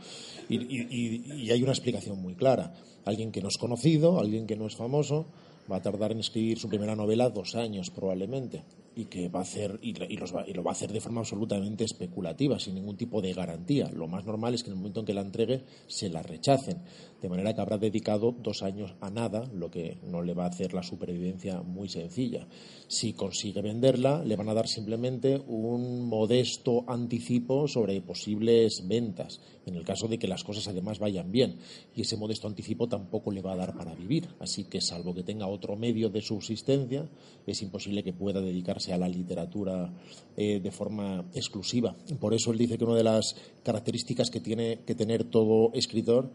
Y, 0.48 0.56
y- 0.56 0.88
y- 0.90 1.42
y 1.44 1.52
hay 1.52 1.62
una 1.64 1.72
explicación 1.72 2.22
muy 2.22 2.36
clara. 2.36 2.74
Alguien 3.06 3.32
que 3.32 3.42
no 3.42 3.48
es 3.50 3.58
conocido, 3.58 4.20
alguien 4.20 4.46
que 4.48 4.56
no 4.56 4.68
es 4.68 4.76
famoso, 4.76 5.26
va 5.72 5.78
a 5.78 5.82
tardar 5.82 6.12
en 6.12 6.20
escribir 6.20 6.58
su 6.60 6.70
primera 6.70 6.96
novela 6.96 7.30
dos 7.30 7.56
años 7.56 7.90
probablemente 7.92 8.64
y 8.96 9.06
que 9.06 9.30
va 9.30 9.40
a 9.40 9.44
hacer 9.44 9.80
y 9.84 9.94
los 10.18 10.36
va- 10.36 10.44
y 10.48 10.54
lo 10.54 10.64
va 10.64 10.72
a 10.72 10.74
hacer 10.74 10.92
de 10.92 11.00
forma 11.00 11.22
absolutamente 11.22 11.84
especulativa 11.84 12.58
sin 12.60 12.74
ningún 12.74 12.98
tipo 12.98 13.22
de 13.22 13.34
garantía 13.34 13.88
lo 13.92 14.08
más 14.08 14.26
normal 14.26 14.56
es 14.56 14.64
que 14.64 14.72
en 14.72 14.74
el 14.74 14.80
momento 14.80 15.02
en 15.02 15.06
que 15.06 15.14
la 15.14 15.22
entregue 15.22 15.62
se 15.88 16.10
la 16.10 16.24
rechacen 16.24 16.80
de 17.22 17.30
manera 17.30 17.54
que 17.54 17.62
habrá 17.62 17.78
dedicado 17.78 18.32
dos 18.32 18.64
años 18.64 18.94
a 19.02 19.10
nada 19.10 19.50
lo 19.54 19.70
que 19.70 19.98
no 20.04 20.22
le 20.22 20.34
va 20.34 20.46
a 20.46 20.50
hacer 20.50 20.74
la 20.74 20.84
supervivencia 20.84 21.62
muy 21.62 21.90
sencilla. 21.90 22.48
Si 22.88 23.14
consigue 23.14 23.62
venderla 23.62 24.24
le 24.24 24.36
van 24.36 24.50
a 24.50 24.54
dar 24.54 24.68
simplemente 24.68 25.42
un 25.48 26.08
modesto 26.08 26.86
anticipo 26.88 27.68
sobre 27.68 28.02
posibles 28.02 28.88
ventas 28.88 29.40
en 29.66 29.76
el 29.76 29.84
caso 29.84 30.08
de 30.08 30.18
que 30.18 30.28
las 30.28 30.44
cosas 30.44 30.68
además 30.68 31.00
vayan 31.00 31.32
bien 31.32 31.58
y 31.96 32.02
ese 32.02 32.18
modesto 32.18 32.48
anticipo 32.48 32.88
tampoco 32.88 33.32
le 33.32 33.42
va 33.42 33.54
a 33.54 33.58
dar 33.58 33.76
para 33.76 33.94
vivir. 33.94 34.28
Así 34.40 34.66
que 34.66 34.82
salvo 34.82 35.14
que 35.14 35.24
tenga 35.24 35.48
otro 35.48 35.76
medio 35.76 36.10
de 36.10 36.22
subsistencia 36.22 37.08
es 37.46 37.62
imposible 37.62 38.04
que 38.04 38.14
pueda 38.14 38.42
dedicarse 38.42 38.94
a 38.94 38.98
la 38.98 39.08
literatura 39.08 39.94
eh, 40.36 40.60
de 40.60 40.72
forma 40.72 41.26
exclusiva. 41.34 41.96
Por 42.20 42.34
eso 42.34 42.52
él 42.52 42.58
dice 42.58 42.78
que 42.78 42.86
una 42.86 42.96
de 42.96 43.04
las 43.04 43.36
características 43.64 44.30
que 44.30 44.40
tiene 44.40 44.80
que 44.86 44.96
tener 44.96 45.26
todo 45.26 45.72
escritor 45.74 46.32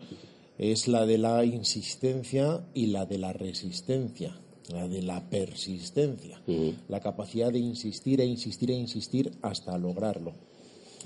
es 0.58 0.88
la 0.88 1.06
de 1.06 1.18
la 1.18 1.44
insistencia 1.44 2.66
y 2.74 2.86
la 2.86 3.06
de 3.06 3.18
la 3.18 3.32
resistencia 3.32 4.40
la 4.70 4.88
de 4.88 5.02
la 5.02 5.28
persistencia 5.28 6.40
la 6.88 7.00
capacidad 7.00 7.52
de 7.52 7.58
insistir 7.58 8.20
e 8.20 8.26
insistir 8.26 8.70
e 8.70 8.74
insistir 8.74 9.32
hasta 9.42 9.76
lograrlo 9.78 10.34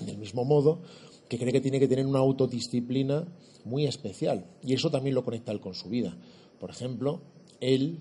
del 0.05 0.18
mismo 0.18 0.44
modo 0.44 0.80
que 1.28 1.38
cree 1.38 1.53
que 1.53 1.61
tiene 1.61 1.78
que 1.78 1.88
tener 1.88 2.07
una 2.07 2.20
autodisciplina 2.20 3.26
muy 3.64 3.86
especial. 3.86 4.46
Y 4.62 4.74
eso 4.74 4.90
también 4.90 5.14
lo 5.14 5.24
conecta 5.24 5.53
él 5.53 5.61
con 5.61 5.74
su 5.74 5.88
vida. 5.88 6.16
Por 6.59 6.70
ejemplo, 6.70 7.20
él, 7.61 7.99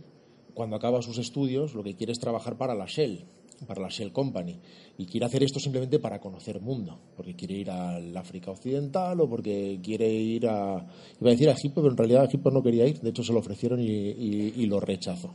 cuando 0.53 0.75
acaba 0.75 1.01
sus 1.01 1.17
estudios, 1.17 1.75
lo 1.75 1.83
que 1.83 1.95
quiere 1.95 2.13
es 2.13 2.19
trabajar 2.19 2.57
para 2.57 2.73
la 2.73 2.85
Shell. 2.85 3.25
Para 3.65 3.81
la 3.81 3.89
Shell 3.89 4.11
Company. 4.11 4.59
Y 4.97 5.05
quiere 5.05 5.25
hacer 5.25 5.43
esto 5.43 5.59
simplemente 5.59 5.99
para 5.99 6.19
conocer 6.19 6.61
mundo, 6.61 6.99
porque 7.15 7.35
quiere 7.35 7.55
ir 7.55 7.71
al 7.71 8.15
África 8.15 8.51
Occidental 8.51 9.19
o 9.21 9.29
porque 9.29 9.79
quiere 9.81 10.11
ir 10.11 10.47
a. 10.47 10.85
Iba 11.19 11.29
a 11.29 11.31
decir 11.31 11.49
a 11.49 11.53
Egipto, 11.53 11.81
pero 11.81 11.91
en 11.91 11.97
realidad 11.97 12.25
Egipto 12.25 12.51
no 12.51 12.61
quería 12.61 12.85
ir, 12.85 12.99
de 12.99 13.09
hecho 13.09 13.23
se 13.23 13.33
lo 13.33 13.39
ofrecieron 13.39 13.79
y, 13.79 14.65
lo 14.65 14.79
rechazó. 14.79 15.33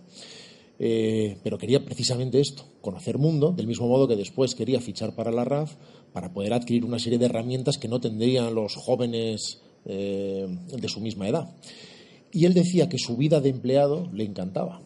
Eh, 0.78 1.38
pero 1.42 1.58
quería 1.58 1.84
precisamente 1.84 2.40
esto, 2.40 2.64
conocer 2.80 3.16
mundo, 3.16 3.52
del 3.52 3.66
mismo 3.66 3.86
modo 3.86 4.08
que 4.08 4.16
después 4.16 4.54
quería 4.54 4.80
fichar 4.80 5.14
para 5.14 5.30
la 5.30 5.44
RAF 5.44 5.74
para 6.12 6.32
poder 6.32 6.52
adquirir 6.52 6.84
una 6.84 6.98
serie 6.98 7.18
de 7.18 7.26
herramientas 7.26 7.78
que 7.78 7.88
no 7.88 8.00
tendrían 8.00 8.54
los 8.54 8.74
jóvenes 8.74 9.62
eh, 9.84 10.46
de 10.66 10.88
su 10.88 11.00
misma 11.00 11.28
edad. 11.28 11.54
Y 12.32 12.46
él 12.46 12.54
decía 12.54 12.88
que 12.88 12.98
su 12.98 13.16
vida 13.16 13.40
de 13.40 13.50
empleado 13.50 14.08
le 14.12 14.24
encantaba. 14.24 14.80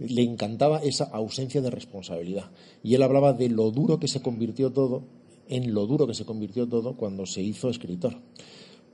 Le 0.00 0.22
encantaba 0.22 0.78
esa 0.78 1.04
ausencia 1.04 1.60
de 1.60 1.70
responsabilidad. 1.70 2.50
Y 2.82 2.94
él 2.94 3.02
hablaba 3.02 3.32
de 3.32 3.48
lo 3.48 3.70
duro 3.70 3.98
que 3.98 4.08
se 4.08 4.22
convirtió 4.22 4.72
todo, 4.72 5.02
en 5.48 5.72
lo 5.74 5.86
duro 5.86 6.06
que 6.06 6.14
se 6.14 6.24
convirtió 6.24 6.68
todo 6.68 6.96
cuando 6.96 7.26
se 7.26 7.42
hizo 7.42 7.68
escritor. 7.68 8.16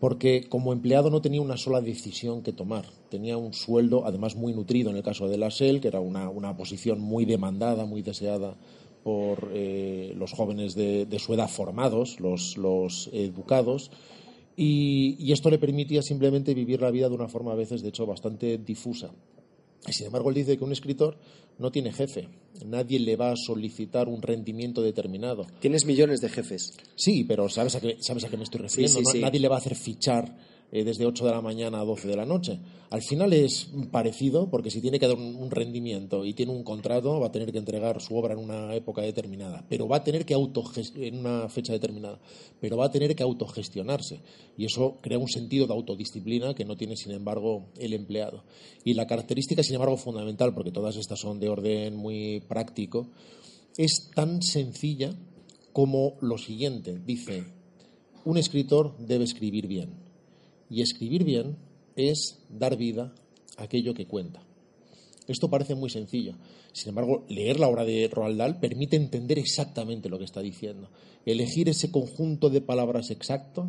Porque 0.00 0.48
como 0.48 0.72
empleado 0.72 1.10
no 1.10 1.22
tenía 1.22 1.40
una 1.40 1.56
sola 1.56 1.80
decisión 1.80 2.42
que 2.42 2.52
tomar. 2.52 2.86
Tenía 3.08 3.36
un 3.36 3.54
sueldo, 3.54 4.04
además 4.04 4.34
muy 4.34 4.52
nutrido 4.52 4.90
en 4.90 4.96
el 4.96 5.02
caso 5.02 5.28
de 5.28 5.38
la 5.38 5.50
que 5.50 5.88
era 5.88 6.00
una, 6.00 6.56
posición 6.56 7.00
muy 7.00 7.24
demandada, 7.24 7.84
muy 7.84 8.02
deseada 8.02 8.56
por 9.04 9.50
eh, 9.52 10.14
los 10.16 10.32
jóvenes 10.32 10.74
de, 10.74 11.18
su 11.18 11.34
edad 11.34 11.48
formados, 11.48 12.20
los, 12.20 12.56
los 12.56 13.10
educados, 13.12 13.90
y, 14.56 15.32
esto 15.32 15.50
le 15.50 15.58
permitía 15.58 16.02
simplemente 16.02 16.54
vivir 16.54 16.80
la 16.80 16.90
vida 16.90 17.08
de 17.08 17.14
una 17.14 17.28
forma 17.28 17.52
a 17.52 17.56
veces, 17.56 17.82
de 17.82 17.88
hecho, 17.88 18.06
bastante 18.06 18.58
difusa. 18.58 19.10
Sin 19.90 20.06
embargo, 20.06 20.28
él 20.28 20.36
dice 20.36 20.56
que 20.56 20.64
un 20.64 20.72
escritor 20.72 21.16
no 21.58 21.70
tiene 21.70 21.92
jefe. 21.92 22.28
Nadie 22.64 23.00
le 23.00 23.16
va 23.16 23.32
a 23.32 23.36
solicitar 23.36 24.08
un 24.08 24.22
rendimiento 24.22 24.82
determinado. 24.82 25.46
Tienes 25.60 25.84
millones 25.84 26.20
de 26.20 26.28
jefes. 26.28 26.72
Sí, 26.94 27.24
pero 27.24 27.48
¿sabes 27.48 27.74
a 27.74 27.80
qué, 27.80 27.96
sabes 28.00 28.24
a 28.24 28.28
qué 28.28 28.36
me 28.36 28.44
estoy 28.44 28.60
refiriendo? 28.60 29.00
Nadie 29.20 29.40
le 29.40 29.48
va 29.48 29.56
a 29.56 29.58
hacer 29.58 29.74
fichar 29.74 30.36
eh, 30.74 30.84
desde 30.84 31.04
8 31.04 31.26
de 31.26 31.32
la 31.32 31.42
mañana 31.42 31.82
a 31.82 31.84
12 31.84 32.08
de 32.08 32.16
la 32.16 32.24
noche. 32.24 32.58
Al 32.88 33.02
final 33.02 33.34
es 33.34 33.68
parecido, 33.90 34.48
porque 34.48 34.70
si 34.70 34.80
tiene 34.80 34.98
que 34.98 35.06
dar 35.06 35.18
un, 35.18 35.50
rendimiento 35.50 36.24
y 36.24 36.32
tiene 36.32 36.50
un 36.50 36.64
contrato, 36.64 37.20
va 37.20 37.26
a 37.26 37.30
tener 37.30 37.52
que 37.52 37.58
entregar 37.58 38.00
su 38.00 38.16
obra 38.16 38.32
en 38.32 38.38
una 38.38 38.74
época 38.74 39.02
determinada, 39.02 39.66
pero 39.68 39.86
va 39.86 39.98
a 39.98 40.04
tener 40.04 40.24
que 40.24 40.32
en 40.32 41.18
una 41.18 41.50
fecha 41.50 41.74
determinada, 41.74 42.18
pero 42.58 42.78
va 42.78 42.86
a 42.86 42.90
tener 42.90 43.14
que 43.14 43.22
autogestionarse. 43.22 44.20
Y 44.56 44.64
eso 44.64 44.96
crea 45.02 45.18
un 45.18 45.28
sentido 45.28 45.66
de 45.66 45.74
autodisciplina 45.74 46.54
que 46.54 46.64
no 46.64 46.74
tiene, 46.74 46.96
sin 46.96 47.12
embargo, 47.12 47.66
el 47.76 47.92
empleado. 47.92 48.44
Y 48.82 48.94
la 48.94 49.06
característica, 49.06 49.62
sin 49.62 49.74
embargo, 49.74 49.98
fundamental, 49.98 50.54
porque 50.54 50.72
todas 50.72 50.96
estas 50.96 51.20
son 51.20 51.38
de 51.38 51.50
orden 51.50 51.96
muy 51.96 52.40
práctico, 52.48 53.08
es 53.76 54.10
tan 54.14 54.40
sencilla 54.40 55.14
como 55.74 56.14
lo 56.22 56.38
siguiente. 56.38 56.98
Dice, 56.98 57.44
un 58.24 58.38
escritor 58.38 58.96
debe 58.96 59.24
escribir 59.24 59.66
bien 59.66 60.01
y 60.72 60.80
escribir 60.80 61.22
bien 61.22 61.56
es 61.96 62.38
dar 62.48 62.76
vida 62.76 63.12
a 63.58 63.64
aquello 63.64 63.92
que 63.92 64.06
cuenta. 64.06 64.42
Esto 65.28 65.50
parece 65.50 65.74
muy 65.74 65.90
sencillo. 65.90 66.34
Sin 66.72 66.88
embargo, 66.88 67.24
leer 67.28 67.60
la 67.60 67.68
obra 67.68 67.84
de 67.84 68.08
Roald 68.08 68.38
Dahl 68.38 68.58
permite 68.58 68.96
entender 68.96 69.38
exactamente 69.38 70.08
lo 70.08 70.18
que 70.18 70.24
está 70.24 70.40
diciendo. 70.40 70.88
Elegir 71.26 71.68
ese 71.68 71.90
conjunto 71.90 72.48
de 72.48 72.62
palabras 72.62 73.10
exacto 73.10 73.68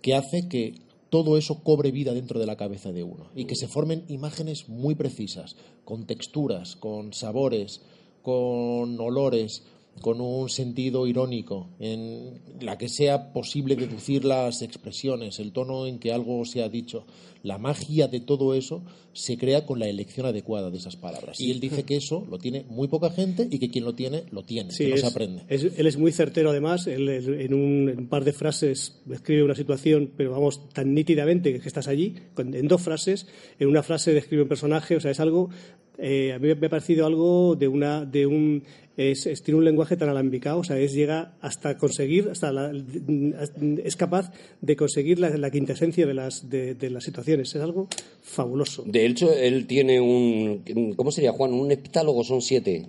que 0.00 0.14
hace 0.14 0.48
que 0.48 0.74
todo 1.10 1.36
eso 1.36 1.62
cobre 1.64 1.90
vida 1.90 2.14
dentro 2.14 2.38
de 2.38 2.46
la 2.46 2.56
cabeza 2.56 2.92
de 2.92 3.02
uno 3.02 3.30
y 3.34 3.46
que 3.46 3.56
se 3.56 3.66
formen 3.66 4.04
imágenes 4.08 4.68
muy 4.68 4.94
precisas, 4.94 5.56
con 5.84 6.06
texturas, 6.06 6.76
con 6.76 7.12
sabores, 7.12 7.82
con 8.22 9.00
olores, 9.00 9.64
con 9.98 10.20
un 10.20 10.48
sentido 10.48 11.06
irónico, 11.06 11.68
en 11.78 12.40
la 12.60 12.78
que 12.78 12.88
sea 12.88 13.32
posible 13.32 13.76
deducir 13.76 14.24
las 14.24 14.62
expresiones, 14.62 15.38
el 15.38 15.52
tono 15.52 15.86
en 15.86 15.98
que 15.98 16.12
algo 16.12 16.44
se 16.44 16.62
ha 16.62 16.68
dicho. 16.68 17.06
La 17.42 17.56
magia 17.56 18.08
de 18.08 18.18
todo 18.18 18.52
eso 18.54 18.82
se 19.12 19.38
crea 19.38 19.64
con 19.64 19.78
la 19.78 19.88
elección 19.88 20.26
adecuada 20.26 20.70
de 20.70 20.78
esas 20.78 20.96
palabras. 20.96 21.40
Y 21.40 21.50
él 21.50 21.60
dice 21.60 21.84
que 21.84 21.96
eso 21.96 22.26
lo 22.28 22.38
tiene 22.38 22.64
muy 22.68 22.88
poca 22.88 23.10
gente 23.10 23.48
y 23.50 23.58
que 23.58 23.70
quien 23.70 23.84
lo 23.84 23.94
tiene, 23.94 24.24
lo 24.30 24.42
tiene, 24.42 24.74
que 24.74 24.88
no 24.88 24.96
se 24.96 25.06
aprende. 25.06 25.42
él 25.48 25.86
es 25.86 25.96
muy 25.96 26.12
certero 26.12 26.50
además, 26.50 26.86
él, 26.86 27.08
en, 27.08 27.54
un, 27.54 27.88
en, 27.88 27.98
un, 27.98 28.08
par 28.08 28.24
de 28.24 28.32
frases 28.32 29.00
describe 29.04 29.44
una 29.44 29.54
situación, 29.54 30.12
pero 30.16 30.32
vamos, 30.32 30.68
tan 30.70 30.94
nítidamente 30.94 31.58
que 31.60 31.68
estás 31.68 31.88
allí, 31.88 32.16
en 32.36 32.68
dos 32.68 32.82
frases, 32.82 33.26
en 33.58 33.68
una 33.68 33.82
frase 33.82 34.12
describe 34.12 34.42
un 34.42 34.48
personaje, 34.48 34.96
o 34.96 35.00
sea, 35.00 35.12
es 35.12 35.20
algo 35.20 35.50
eh, 35.98 36.32
a 36.32 36.38
mí 36.38 36.48
me 36.54 36.66
ha 36.66 36.70
parecido 36.70 37.06
algo 37.06 37.56
de 37.56 37.68
una 37.68 38.04
de 38.04 38.26
un 38.26 38.62
es, 38.96 39.42
tiene 39.44 39.58
un 39.58 39.64
lenguaje 39.64 39.96
tan 39.96 40.08
alambicado, 40.08 40.58
o 40.58 40.64
sea, 40.64 40.76
es 40.78 40.92
llega 40.92 41.34
hasta 41.40 41.78
conseguir, 41.78 42.28
hasta 42.30 42.72
es 43.84 43.96
capaz 43.96 44.32
de 44.60 44.74
conseguir 44.74 45.20
la, 45.20 45.30
la 45.30 45.50
quintesencia 45.50 46.04
de 46.04 46.14
las 46.14 46.50
de, 46.50 46.90
las 46.90 47.04
situaciones, 47.04 47.54
es 47.54 47.62
algo 47.62 47.88
fabuloso. 48.22 48.82
De 48.86 49.06
hecho, 49.06 49.32
él 49.32 49.66
tiene 49.66 50.00
un 50.00 50.94
¿cómo 50.96 51.12
sería 51.12 51.32
Juan? 51.32 51.52
Un 51.52 51.70
heptálogo 51.70 52.24
son 52.24 52.42
siete. 52.42 52.86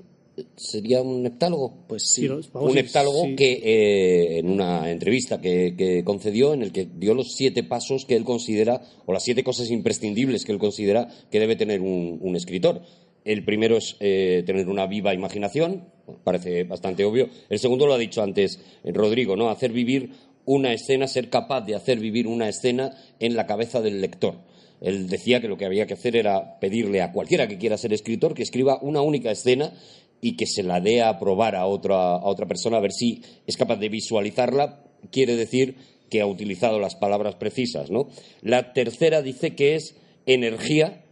¿Sería 0.56 1.02
un 1.02 1.26
heptálogo? 1.26 1.86
Pues 1.88 2.04
sí. 2.14 2.28
un 2.28 2.78
heptálogo 2.78 3.24
que 3.36 3.54
eh, 3.64 4.40
en 4.40 4.50
una 4.50 4.92
entrevista 4.92 5.40
que, 5.40 5.76
que, 5.78 6.04
concedió, 6.04 6.54
en 6.54 6.62
el 6.62 6.72
que 6.72 6.86
dio 6.86 7.14
los 7.14 7.34
siete 7.34 7.64
pasos 7.64 8.06
que 8.06 8.16
él 8.16 8.24
considera, 8.24 8.82
o 9.06 9.14
las 9.14 9.24
siete 9.24 9.44
cosas 9.44 9.72
imprescindibles 9.72 10.46
que 10.46 10.52
él 10.52 10.60
considera 10.60 11.10
que 11.32 11.40
debe 11.40 11.56
tener 11.56 11.82
un, 11.82 12.20
un 12.22 12.36
escritor. 12.36 12.82
El 13.26 13.44
primero 13.44 13.78
es 13.78 13.96
eh, 14.00 14.44
tener 14.46 14.68
una 14.70 14.88
viva 14.88 15.14
imaginación, 15.14 15.86
parece 16.24 16.64
bastante 16.64 17.04
obvio. 17.04 17.30
El 17.50 17.60
segundo 17.60 17.86
lo 17.86 17.94
ha 17.94 17.98
dicho 17.98 18.24
antes 18.24 18.60
eh, 18.84 18.92
Rodrigo, 18.92 19.36
¿no? 19.36 19.50
Hacer 19.50 19.72
vivir 19.72 20.12
una 20.46 20.74
escena, 20.74 21.08
ser 21.08 21.30
capaz 21.30 21.62
de 21.62 21.76
hacer 21.76 22.00
vivir 22.00 22.28
una 22.28 22.50
escena 22.50 22.96
en 23.20 23.36
la 23.36 23.46
cabeza 23.46 23.82
del 23.82 24.02
lector. 24.02 24.36
Él 24.82 25.10
decía 25.10 25.42
que 25.42 25.48
lo 25.48 25.58
que 25.58 25.66
había 25.66 25.86
que 25.86 25.94
hacer 25.94 26.16
era 26.16 26.60
pedirle 26.60 27.02
a 27.02 27.12
cualquiera 27.12 27.48
que 27.48 27.58
quiera 27.58 27.78
ser 27.78 27.94
escritor 27.94 28.34
que 28.34 28.44
escriba 28.44 28.80
una 28.82 29.02
única 29.02 29.30
escena 29.32 29.74
y 30.22 30.36
que 30.36 30.46
se 30.46 30.64
la 30.64 30.82
dé 30.82 31.02
a 31.02 31.18
probar 31.20 31.56
a 31.56 31.66
otra, 31.66 32.16
a 32.16 32.26
otra 32.26 32.48
persona 32.48 32.78
a 32.78 32.82
ver 32.82 32.92
si 32.92 33.22
es 33.48 33.58
capaz 33.58 33.78
de 33.78 33.90
visualizarla. 33.90 34.84
Quiere 35.12 35.36
decir 35.36 35.76
que 36.10 36.22
ha 36.22 36.26
utilizado 36.26 36.80
las 36.80 36.96
palabras 36.96 37.36
precisas, 37.36 37.90
¿no? 37.92 38.10
La 38.42 38.74
tercera 38.74 39.22
dice 39.22 39.56
que 39.56 39.76
es 39.76 39.96
energía, 40.26 41.06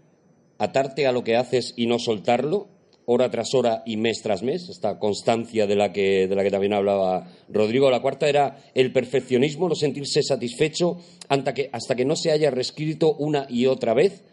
atarte 0.57 1.07
a 1.07 1.11
lo 1.11 1.23
que 1.23 1.35
haces 1.35 1.73
y 1.77 1.85
no 1.85 1.99
soltarlo, 1.99 2.67
hora 3.05 3.31
tras 3.31 3.53
hora 3.53 3.83
y 3.85 3.95
mes 3.95 4.21
tras 4.21 4.43
mes, 4.43 4.67
esta 4.69 4.99
constancia 4.99 5.65
de 5.65 5.75
la 5.75 5.93
que, 5.93 6.27
de 6.27 6.35
la 6.35 6.43
que 6.43 6.51
también 6.51 6.73
hablaba 6.73 7.31
Rodrigo. 7.47 7.89
La 7.89 8.01
cuarta 8.01 8.27
era 8.27 8.57
el 8.73 8.91
perfeccionismo, 8.91 9.69
no 9.69 9.75
sentirse 9.75 10.21
satisfecho 10.21 10.97
hasta 11.29 11.53
que, 11.53 11.69
hasta 11.71 11.95
que 11.95 12.03
no 12.03 12.17
se 12.17 12.31
haya 12.31 12.51
reescrito 12.51 13.15
una 13.15 13.47
y 13.49 13.65
otra 13.65 13.93
vez. 13.93 14.23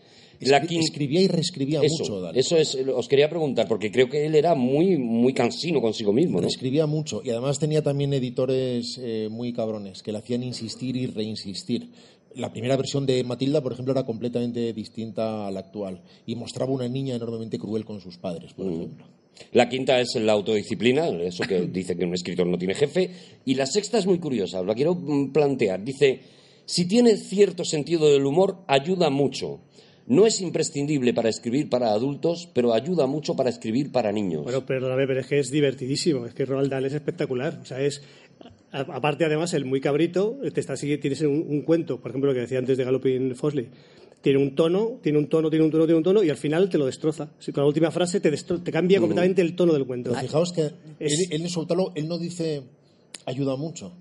La 0.46 0.58
Escribía 0.58 1.20
y 1.20 1.28
reescribía 1.28 1.80
mucho. 1.80 2.30
Eso 2.32 2.56
es, 2.56 2.74
os 2.74 3.08
quería 3.08 3.28
preguntar, 3.28 3.68
porque 3.68 3.90
creo 3.90 4.08
que 4.08 4.26
él 4.26 4.34
era 4.34 4.54
muy, 4.54 4.96
muy 4.98 5.32
cansino 5.32 5.80
consigo 5.80 6.12
mismo. 6.12 6.40
¿no? 6.40 6.46
Escribía 6.46 6.86
mucho 6.86 7.22
y 7.24 7.30
además 7.30 7.58
tenía 7.58 7.82
también 7.82 8.12
editores 8.12 8.98
eh, 9.02 9.28
muy 9.30 9.52
cabrones 9.52 10.02
que 10.02 10.12
le 10.12 10.18
hacían 10.18 10.42
insistir 10.42 10.96
y 10.96 11.06
reinsistir 11.06 11.90
la 12.34 12.52
primera 12.52 12.76
versión 12.76 13.06
de 13.06 13.22
Matilda, 13.24 13.62
por 13.62 13.72
ejemplo, 13.72 13.92
era 13.92 14.04
completamente 14.04 14.72
distinta 14.72 15.46
a 15.46 15.50
la 15.50 15.60
actual 15.60 16.02
y 16.26 16.34
mostraba 16.34 16.72
una 16.72 16.88
niña 16.88 17.14
enormemente 17.14 17.58
cruel 17.58 17.84
con 17.84 18.00
sus 18.00 18.18
padres, 18.18 18.52
por 18.54 18.66
mm. 18.66 18.74
ejemplo. 18.74 19.06
La 19.52 19.68
quinta 19.68 20.00
es 20.00 20.14
la 20.16 20.32
autodisciplina, 20.32 21.08
eso 21.08 21.44
que 21.44 21.60
dice 21.72 21.96
que 21.96 22.04
un 22.04 22.14
escritor 22.14 22.46
no 22.46 22.58
tiene 22.58 22.74
jefe. 22.74 23.10
Y 23.44 23.54
la 23.54 23.66
sexta 23.66 23.98
es 23.98 24.06
muy 24.06 24.18
curiosa, 24.18 24.62
la 24.62 24.74
quiero 24.74 24.94
mm, 24.94 25.32
plantear. 25.32 25.84
Dice, 25.84 26.20
si 26.66 26.86
tiene 26.86 27.16
cierto 27.16 27.64
sentido 27.64 28.10
del 28.10 28.26
humor, 28.26 28.64
ayuda 28.66 29.10
mucho. 29.10 29.60
No 30.06 30.26
es 30.26 30.40
imprescindible 30.40 31.14
para 31.14 31.30
escribir 31.30 31.70
para 31.70 31.92
adultos, 31.92 32.48
pero 32.52 32.74
ayuda 32.74 33.06
mucho 33.06 33.36
para 33.36 33.48
escribir 33.48 33.90
para 33.90 34.12
niños. 34.12 34.44
Bueno, 34.44 34.66
perdóname, 34.66 35.06
pero 35.06 35.20
es 35.20 35.26
que 35.26 35.38
es 35.38 35.50
divertidísimo. 35.50 36.26
Es 36.26 36.34
que 36.34 36.44
Roald 36.44 36.70
Dahl 36.70 36.84
es 36.84 36.92
espectacular. 36.92 37.58
O 37.62 37.64
sea, 37.64 37.80
es, 37.80 38.02
Aparte, 38.74 39.24
además, 39.24 39.54
el 39.54 39.64
muy 39.64 39.80
cabrito, 39.80 40.36
te 40.52 40.60
está, 40.60 40.74
tienes 40.74 41.20
un, 41.20 41.62
cuento, 41.62 42.00
por 42.00 42.10
ejemplo, 42.10 42.30
lo 42.30 42.34
que 42.34 42.40
decía 42.40 42.58
antes 42.58 42.76
de 42.76 42.82
Galloping 42.82 43.36
Fosley, 43.36 43.68
tiene 44.20 44.40
un 44.40 44.56
tono, 44.56 44.98
tiene 45.00 45.18
un 45.18 45.28
tono, 45.28 45.48
tiene 45.48 45.64
un 45.64 45.70
tono, 45.70 45.84
tiene 45.84 45.98
un 45.98 46.02
tono, 46.02 46.24
y 46.24 46.30
al 46.30 46.36
final 46.36 46.68
te 46.68 46.76
lo 46.76 46.86
destroza. 46.86 47.30
con 47.54 47.62
la 47.62 47.66
última 47.66 47.92
frase 47.92 48.18
te, 48.18 48.32
te 48.32 48.72
cambia 48.72 48.98
completamente 48.98 49.42
el 49.42 49.54
tono 49.54 49.74
del 49.74 49.86
cuento. 49.86 50.12
fijaos 50.14 50.52
que 50.52 50.72
él, 50.98 51.12
en 51.30 51.48
soltarlo, 51.48 51.92
él 51.94 52.08
no 52.08 52.18
dice 52.18 52.64
ayuda 53.26 53.54
mucho. 53.54 53.92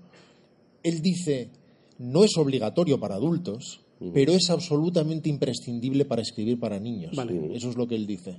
Él 0.82 1.00
dice 1.00 1.50
no 1.98 2.24
es 2.24 2.36
obligatorio 2.36 2.98
para 2.98 3.14
adultos, 3.14 3.83
pero 4.12 4.32
es 4.32 4.50
absolutamente 4.50 5.28
imprescindible 5.28 6.04
para 6.04 6.22
escribir 6.22 6.58
para 6.58 6.78
niños. 6.80 7.16
Eso 7.54 7.70
es 7.70 7.76
lo 7.76 7.86
que 7.86 7.94
él 7.94 8.06
dice. 8.06 8.36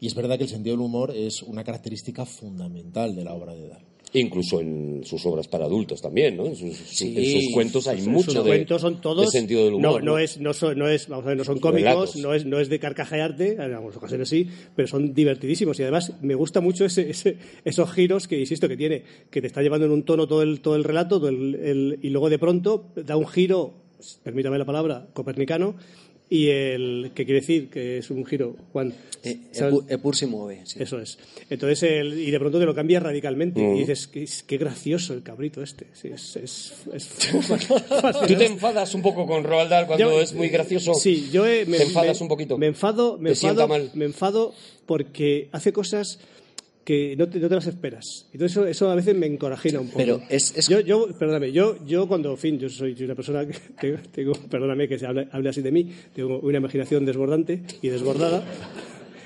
Y 0.00 0.06
es 0.06 0.14
verdad 0.14 0.36
que 0.36 0.44
el 0.44 0.50
sentido 0.50 0.74
del 0.76 0.84
humor 0.84 1.12
es 1.14 1.42
una 1.42 1.62
característica 1.62 2.24
fundamental 2.26 3.14
de 3.14 3.24
la 3.24 3.34
obra 3.34 3.54
de 3.54 3.68
Dahl. 3.68 3.82
Incluso 4.14 4.60
en 4.60 5.00
sus 5.04 5.24
obras 5.24 5.48
para 5.48 5.64
adultos 5.64 6.02
también, 6.02 6.36
¿no? 6.36 6.44
En 6.44 6.54
sus, 6.54 6.76
Sí. 6.76 7.14
en 7.16 7.40
sus 7.44 7.54
cuentos 7.54 7.86
hay 7.88 7.98
Sus- 7.98 8.08
mucho 8.08 8.30
sus 8.32 8.44
de, 8.44 8.50
cuentos 8.50 8.82
son 8.82 9.00
todos 9.00 9.24
de 9.32 9.38
sentido 9.38 9.64
del 9.64 9.74
humor. 9.74 10.04
no, 10.04 10.12
no 10.12 10.18
es 10.18 10.38
no 10.38 10.52
son, 10.52 10.78
no 10.78 10.86
es 10.86 11.08
vamos 11.08 11.24
a 11.24 11.28
ver, 11.28 11.38
no 11.38 11.44
son 11.44 11.58
cómicos 11.60 12.16
no 12.16 12.34
es 12.34 12.44
no 12.44 12.60
es 12.60 12.68
de 12.68 12.78
carcajearte 12.78 13.52
en 13.54 13.60
algunas 13.72 13.96
ocasiones 13.96 14.28
sí 14.28 14.46
pero 14.76 14.86
son 14.86 15.14
divertidísimos 15.14 15.78
y 15.80 15.84
además 15.84 16.12
me 16.20 16.34
gusta 16.34 16.60
mucho 16.60 16.84
ese, 16.84 17.08
ese- 17.08 17.38
esos 17.64 17.90
giros 17.92 18.28
que 18.28 18.38
insisto 18.38 18.68
que 18.68 18.76
tiene 18.76 19.02
que 19.30 19.40
te 19.40 19.46
está 19.46 19.62
llevando 19.62 19.86
en 19.86 19.92
un 19.92 20.02
tono 20.02 20.26
todo 20.28 20.42
el 20.42 20.60
todo 20.60 20.76
el 20.76 20.84
relato 20.84 21.18
todo 21.18 21.28
el- 21.30 21.54
el- 21.54 21.98
y 22.02 22.10
luego 22.10 22.28
de 22.28 22.38
pronto 22.38 22.90
da 23.06 23.16
un 23.16 23.26
giro 23.26 23.81
permítame 24.22 24.58
la 24.58 24.64
palabra 24.64 25.06
copernicano 25.12 25.74
y 26.30 26.48
el 26.48 27.10
que 27.14 27.26
quiere 27.26 27.40
decir 27.40 27.68
que 27.68 27.98
es 27.98 28.10
un 28.10 28.24
giro 28.24 28.56
Juan 28.72 28.94
Eh. 29.24 29.38
Epu- 29.54 29.84
Epur 29.88 30.16
se 30.16 30.26
mueve. 30.26 30.62
sí. 30.64 30.82
Eso 30.82 30.98
es. 30.98 31.18
Entonces, 31.50 31.82
el- 31.84 32.18
y 32.18 32.30
de 32.30 32.38
pronto 32.40 32.58
te 32.58 32.64
lo 32.64 32.74
cambia 32.74 32.98
radicalmente. 33.00 33.60
Mm. 33.60 33.76
Y 33.76 33.78
dices, 33.80 34.08
qué, 34.08 34.26
qué 34.48 34.56
gracioso 34.58 35.12
el 35.14 35.22
cabrito 35.22 35.62
este. 35.62 35.86
Sí, 35.92 36.08
es, 36.08 36.34
es, 36.36 36.72
es 36.92 37.08
¿Tú 38.26 38.34
te 38.34 38.46
enfadas 38.46 38.94
un 38.94 39.02
poco 39.02 39.26
con 39.26 39.44
Roald 39.44 39.70
Dahl 39.70 39.86
cuando 39.86 40.10
Yo- 40.10 40.20
es 40.20 40.32
muy 40.32 40.48
gracioso? 40.48 40.94
Sí, 40.94 41.28
yo 41.32 41.46
eh, 41.46 41.66
me, 41.66 41.76
¿Te 41.76 41.84
enfadas 41.84 42.18
me- 42.20 42.24
un 42.24 42.28
poquito? 42.28 42.58
Me 42.58 42.66
enfado, 42.66 43.18
me 43.18 43.30
¿Te 43.30 43.36
sienta 43.36 43.64
enfado, 43.64 43.68
mal? 43.84 43.90
me 43.94 44.04
enfado 44.06 44.54
porque 44.86 45.48
hace 45.52 45.72
cosas 45.72 46.18
que 46.84 47.14
no 47.16 47.28
te, 47.28 47.38
no 47.38 47.48
te 47.48 47.54
las 47.54 47.66
esperas. 47.66 48.26
Entonces 48.32 48.56
eso, 48.56 48.66
eso 48.66 48.90
a 48.90 48.94
veces 48.96 49.14
me 49.14 49.26
encorajina 49.26 49.78
un 49.80 49.86
poco. 49.86 49.98
Pero 49.98 50.20
es- 50.28 50.52
es- 50.56 50.68
Yo, 50.68 50.80
yo, 50.80 51.06
perdóname, 51.18 51.52
yo, 51.52 51.76
yo 51.86 52.08
cuando, 52.08 52.30
en 52.32 52.38
fin, 52.38 52.58
yo 52.58 52.68
soy 52.68 52.96
una 53.04 53.14
persona 53.14 53.46
que 53.46 53.54
tengo, 53.80 53.98
tengo- 54.12 54.32
perdóname 54.50 54.88
que 54.88 54.98
se 54.98 55.06
hable, 55.06 55.28
hable 55.30 55.48
así 55.48 55.62
de 55.62 55.70
mí, 55.70 55.90
tengo 56.14 56.40
una 56.40 56.58
imaginación 56.58 57.04
desbordante 57.06 57.62
y 57.82 57.88
desbordada. 57.88 58.42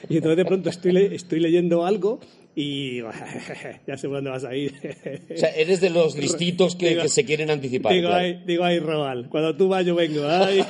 Y 0.09 0.17
entonces 0.17 0.37
de 0.37 0.45
pronto 0.45 0.69
estoy, 0.71 0.93
le- 0.93 1.15
estoy 1.15 1.41
leyendo 1.41 1.87
algo 1.87 2.21
y 2.55 3.01
ya 3.87 3.97
sé 3.97 4.07
por 4.09 4.17
dónde 4.19 4.31
vas 4.31 4.45
a 4.45 4.55
ir. 4.55 4.73
O 5.35 5.37
sea, 5.39 5.51
eres 5.51 5.81
de 5.81 5.91
los 5.91 6.17
listitos 6.17 6.77
que, 6.77 6.91
Digo- 6.91 7.03
que 7.03 7.09
se 7.09 7.25
quieren 7.25 7.51
anticipar. 7.51 7.93
digo, 7.95 8.09
claro. 8.09 8.25
ahí, 8.25 8.43
digo, 8.47 8.65
ahí, 8.65 8.79
Robal, 8.79 9.29
cuando 9.31 9.57
tú 9.57 9.69
vas 9.69 9.85
yo 9.85 9.95
vengo. 9.95 10.27
Ay. 10.27 10.63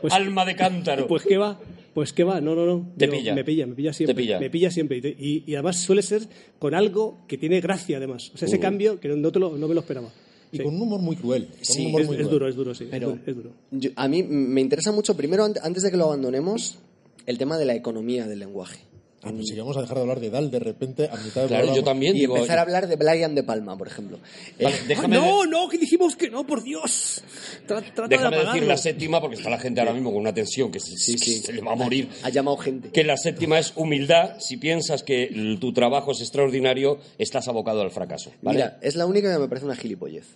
Pues- 0.00 0.12
Alma 0.12 0.44
de 0.44 0.54
cántaro. 0.54 1.06
Pues 1.08 1.24
qué 1.24 1.36
va, 1.36 1.58
pues 1.98 2.12
qué 2.12 2.22
va, 2.22 2.40
no, 2.40 2.54
no, 2.54 2.64
no. 2.64 2.92
Te 2.96 3.06
Digo, 3.06 3.18
pilla. 3.18 3.34
Me 3.34 3.42
pilla, 3.42 3.66
me 3.66 3.74
pilla 3.74 3.92
siempre. 3.92 4.14
Te 4.14 4.20
pilla. 4.22 4.38
Me 4.38 4.50
pilla 4.50 4.70
siempre. 4.70 4.98
Y, 4.98 5.00
te- 5.00 5.16
y- 5.18 5.42
y 5.48 5.54
además 5.56 5.78
suele 5.80 6.02
ser 6.02 6.22
con 6.60 6.72
algo 6.72 7.18
que 7.26 7.36
tiene 7.36 7.60
gracia, 7.60 7.96
además. 7.96 8.30
O 8.34 8.38
sea, 8.38 8.46
ese 8.46 8.60
cambio 8.60 9.00
que 9.00 9.08
no, 9.08 9.32
te 9.32 9.40
lo, 9.40 9.56
no 9.58 9.66
me 9.66 9.74
lo 9.74 9.80
esperaba. 9.80 10.08
Y 10.52 10.58
Sí. 10.58 10.62
con 10.62 10.76
un 10.76 10.82
humor 10.82 11.00
muy 11.00 11.16
cruel. 11.16 11.46
con 11.46 11.64
Sí, 11.64 11.80
un 11.82 11.86
humor 11.88 12.02
Es, 12.02 12.06
muy 12.06 12.14
es 12.16 12.20
cruel. 12.20 12.32
duro, 12.32 12.48
es 12.48 12.54
duro, 12.54 12.74
sí. 12.74 12.84
es 12.84 12.90
Pero- 12.90 13.08
duro, 13.10 13.20
es 13.26 13.34
duro. 13.36 13.50
Yo- 13.72 13.90
a 13.96 14.06
mí 14.06 14.22
me 14.22 14.60
interesa 14.60 14.92
mucho, 14.92 15.16
primero, 15.16 15.44
ant- 15.44 15.58
antes 15.60 15.82
de 15.82 15.90
que 15.90 15.96
lo 15.96 16.04
abandonemos, 16.04 16.78
el 17.26 17.36
tema 17.36 17.58
de 17.58 17.64
la 17.64 17.74
economía 17.74 18.28
del 18.28 18.38
lenguaje. 18.38 18.78
Ah, 19.24 19.30
pues 19.34 19.48
si 19.48 19.56
vamos 19.58 19.76
a 19.76 19.80
dejar 19.80 19.96
de 19.96 20.02
hablar 20.02 20.20
de 20.20 20.30
Dal 20.30 20.48
de 20.50 20.60
repente 20.60 21.06
a 21.10 21.16
mitad 21.16 21.40
del 21.40 21.48
Claro, 21.48 21.48
programa. 21.48 21.74
yo 21.76 21.82
también 21.82 22.16
Y 22.16 22.20
digo. 22.20 22.36
empezar 22.36 22.58
a 22.58 22.62
hablar 22.62 22.86
de 22.86 22.94
Brian 22.94 23.34
de 23.34 23.42
Palma, 23.42 23.76
por 23.76 23.88
ejemplo. 23.88 24.20
Vale, 24.62 24.76
Eh, 24.76 24.80
déjame, 24.86 25.16
¡Ah, 25.16 25.20
no, 25.20 25.44
no, 25.44 25.68
que 25.68 25.76
dijimos 25.76 26.14
que 26.14 26.30
no, 26.30 26.46
por 26.46 26.62
Dios. 26.62 27.22
Tra- 27.66 27.82
trata 27.82 28.02
de 28.02 28.08
déjame 28.08 28.36
decir 28.36 28.46
apagarlo. 28.48 28.68
la 28.68 28.76
séptima 28.76 29.20
porque 29.20 29.36
está 29.36 29.50
la 29.50 29.58
gente 29.58 29.80
ahora 29.80 29.92
mismo 29.92 30.12
con 30.12 30.20
una 30.20 30.32
tensión 30.32 30.70
que 30.70 30.78
se, 30.78 30.96
Sí, 30.96 31.18
sí. 31.18 31.38
se 31.40 31.52
le 31.52 31.62
va 31.62 31.72
a 31.72 31.74
morir. 31.76 32.08
ha 32.22 32.30
llamado 32.30 32.56
gente. 32.58 32.90
Que 32.90 33.02
la 33.02 33.16
séptima 33.16 33.58
es 33.58 33.72
humildad. 33.74 34.36
Si 34.38 34.56
piensas 34.56 35.02
que 35.02 35.56
tu 35.60 35.72
trabajo 35.72 36.12
es 36.12 36.20
extraordinario, 36.20 36.98
estás 37.18 37.48
abocado 37.48 37.80
al 37.82 37.90
fracaso. 37.90 38.30
¿vale? 38.40 38.58
Mira, 38.58 38.78
es 38.82 38.94
la 38.94 39.04
única 39.06 39.32
que 39.32 39.38
me 39.40 39.48
parece 39.48 39.66
una 39.66 39.74
gilipollez. 39.76 40.26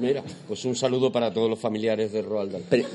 Mira, 0.00 0.24
pues 0.48 0.64
un 0.64 0.74
saludo 0.74 1.12
para 1.12 1.32
todos 1.32 1.48
los 1.50 1.58
familiares 1.58 2.12
de 2.12 2.22
Roald 2.22 2.50
Dahl. 2.52 2.62
Pre- 2.62 2.86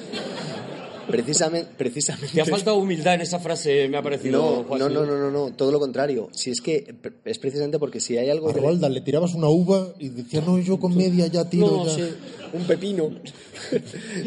precisamente, 1.10 1.72
precisamente. 1.78 2.34
Te 2.34 2.41
ha 2.41 2.45
faltado 2.45 2.78
humildad 2.78 3.16
en 3.16 3.22
esa 3.22 3.39
frase, 3.39 3.88
me 3.89 3.97
ha 3.97 4.01
parecido. 4.01 4.66
No, 4.70 4.78
no, 4.78 4.89
no, 4.89 5.05
no, 5.05 5.18
no, 5.18 5.32
no, 5.32 5.53
todo 5.53 5.72
lo 5.72 5.80
contrario. 5.80 6.30
Si 6.32 6.51
es 6.51 6.62
que 6.62 6.95
es 7.26 7.39
precisamente 7.39 7.80
porque 7.80 7.99
si 7.99 8.18
hay 8.18 8.30
algo 8.30 8.49
A 8.49 8.53
que 8.53 8.60
Roald 8.60 8.80
Dahl 8.80 8.93
le 8.93 9.01
tirabas 9.01 9.34
una 9.34 9.49
uva 9.49 9.93
y 9.99 10.10
decía, 10.10 10.41
no, 10.41 10.60
yo 10.60 10.80
con 10.80 10.95
media 10.95 11.28
ya 11.28 11.49
tiro. 11.49 11.68
No, 11.68 11.86
ya". 11.86 11.95
sí. 11.95 12.14
un 12.53 12.64
pepino. 12.66 13.12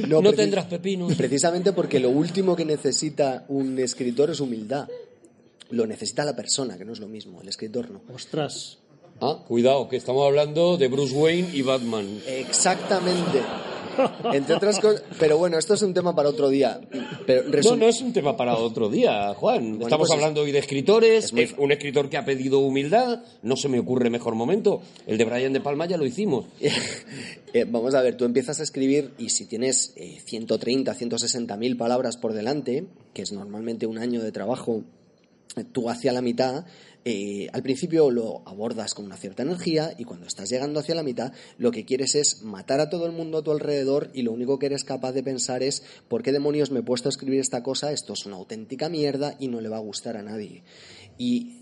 No 0.09 0.33
tendrás 0.33 0.67
pepinos. 0.67 1.15
Precisamente 1.15 1.73
porque 1.73 1.99
lo 1.99 2.11
último 2.11 2.55
que 2.55 2.65
necesita 2.65 3.45
un 3.49 3.79
escritor 3.79 4.31
es 4.31 4.41
humildad. 4.41 4.89
Lo 5.71 5.87
necesita 5.87 6.25
la 6.25 6.37
persona, 6.37 6.77
que 6.77 6.85
no 6.85 6.93
es 6.93 7.01
lo 7.01 7.09
mismo. 7.09 7.41
El 7.41 7.49
escritor 7.49 7.91
no. 7.91 8.03
Ostras. 8.15 8.79
Ah, 9.21 9.43
cuidado, 9.47 9.89
que 9.89 9.97
estamos 9.97 10.27
hablando 10.27 10.77
de 10.77 10.89
Bruce 10.89 11.15
Wayne 11.15 11.51
y 11.53 11.63
Batman. 11.63 12.21
Exactamente. 12.27 13.41
Entre 14.33 14.55
otras 14.55 14.79
cosas. 14.81 15.03
Pero 15.19 15.39
bueno, 15.39 15.59
esto 15.59 15.75
es 15.75 15.83
un 15.83 15.93
tema 15.95 16.15
para 16.15 16.29
otro 16.29 16.49
día. 16.49 16.81
Pero 17.27 17.45
No, 17.63 17.77
no 17.77 17.87
es 17.87 18.01
un 18.01 18.13
tema 18.13 18.37
para 18.37 18.57
otro 18.57 18.89
día, 18.89 19.35
Juan. 19.35 19.81
Estamos 19.83 20.09
pues 20.09 20.11
es- 20.11 20.15
hablando 20.17 20.43
hoy 20.43 20.53
de 20.53 20.59
escritores, 20.59 21.25
es 21.27 21.33
muy 21.33 21.43
es 21.43 21.55
un 21.59 21.73
escritor 21.73 22.09
que 22.09 22.17
ha 22.17 22.25
pedido 22.25 22.61
humildad, 22.61 23.23
no 23.43 23.57
se 23.57 23.69
me 23.69 23.79
ocurre 23.79 24.11
mejor 24.11 24.35
momento. 24.35 24.83
El 25.07 25.19
de 25.19 25.25
Brian 25.25 25.53
de 25.53 25.61
Palma 25.61 25.87
ya 25.87 25.97
lo 25.97 26.07
hicimos. 26.07 26.47
Eh, 27.55 27.67
vamos 27.69 27.95
a 27.95 28.01
ver, 28.01 28.17
tú 28.17 28.25
empiezas 28.25 28.61
a 28.61 28.63
escribir 28.63 29.13
y 29.19 29.29
si 29.29 29.45
tienes 29.45 29.93
eh, 29.97 30.19
130, 30.25 30.95
160 30.95 31.55
mil 31.59 31.77
palabras 31.77 32.17
por 32.17 32.33
delante, 32.33 32.87
que 33.13 33.21
es 33.21 33.31
normalmente 33.33 33.85
un 33.87 33.99
año 33.99 34.23
de 34.23 34.33
trabajo, 34.33 34.85
eh, 35.57 35.65
tú 35.71 35.91
hacia 35.91 36.15
la 36.15 36.23
mitad, 36.23 36.65
eh, 37.05 37.49
al 37.53 37.63
principio 37.63 38.11
lo 38.11 38.43
abordas 38.47 38.95
con 38.95 39.05
una 39.05 39.17
cierta 39.17 39.43
energía 39.43 39.93
y 39.99 40.05
cuando 40.05 40.27
estás 40.27 40.49
llegando 40.49 40.79
hacia 40.79 40.95
la 40.95 41.03
mitad, 41.03 41.33
lo 41.59 41.73
que 41.73 41.85
quieres 41.85 42.15
es 42.15 42.43
matar 42.43 42.81
a 42.81 42.89
todo 42.89 43.07
el 43.07 43.13
mundo 43.13 43.39
a 43.39 43.43
tu 43.43 43.51
alrededor 43.51 44.11
y 44.15 44.23
lo 44.23 44.33
único 44.33 44.59
que 44.59 44.67
eres 44.67 44.85
capaz 44.85 45.13
de 45.13 45.23
pensar 45.23 45.63
es 45.63 45.83
¿por 46.09 46.23
qué 46.23 46.31
demonios 46.31 46.71
me 46.71 46.81
he 46.81 46.85
puesto 46.85 47.09
a 47.09 47.11
escribir 47.11 47.41
esta 47.41 47.63
cosa? 47.63 47.93
Esto 47.93 48.13
es 48.13 48.25
una 48.27 48.37
auténtica 48.37 48.89
mierda 48.89 49.37
y 49.39 49.49
no 49.49 49.61
le 49.61 49.69
va 49.69 49.79
a 49.79 49.81
gustar 49.81 50.17
a 50.17 50.23
nadie. 50.23 50.63
Y 51.19 51.62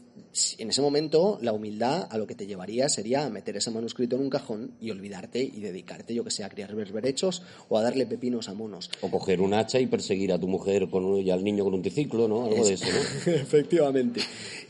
en 0.59 0.71
ese 0.71 0.81
momento 0.81 1.39
la 1.43 1.53
humildad 1.53 2.07
a 2.09 2.17
lo 2.17 2.27
que 2.27 2.37
te 2.37 2.47
llevaría 2.47 2.89
sería 2.89 3.25
a 3.27 3.31
meter 3.31 3.57
ese 3.57 3.71
manuscrito 3.73 4.15
en 4.17 4.23
un 4.23 4.31
cajón 4.31 4.73
y 4.81 4.91
olvidarte 4.93 5.43
y 5.43 5.61
dedicarte, 5.61 6.15
yo 6.15 6.23
que 6.23 6.31
sé, 6.31 6.45
a 6.45 6.49
criar 6.49 6.75
berberechos 6.75 7.43
o 7.69 7.77
a 7.77 7.83
darle 7.83 8.07
pepinos 8.07 8.49
a 8.49 8.55
monos. 8.55 8.91
O 9.01 9.11
coger 9.11 9.41
un 9.41 9.55
hacha 9.55 9.81
y 9.81 9.87
perseguir 9.87 10.33
a 10.33 10.39
tu 10.39 10.47
mujer 10.47 10.89
con 10.89 11.05
un- 11.05 11.21
y 11.21 11.31
al 11.31 11.43
niño 11.43 11.65
con 11.65 11.75
un 11.75 11.83
triciclo, 11.83 12.29
¿no? 12.29 12.45
Algo 12.45 12.65
de 12.65 12.75
eso, 12.75 12.87
¿no? 12.87 13.33
Efectivamente. 13.33 14.21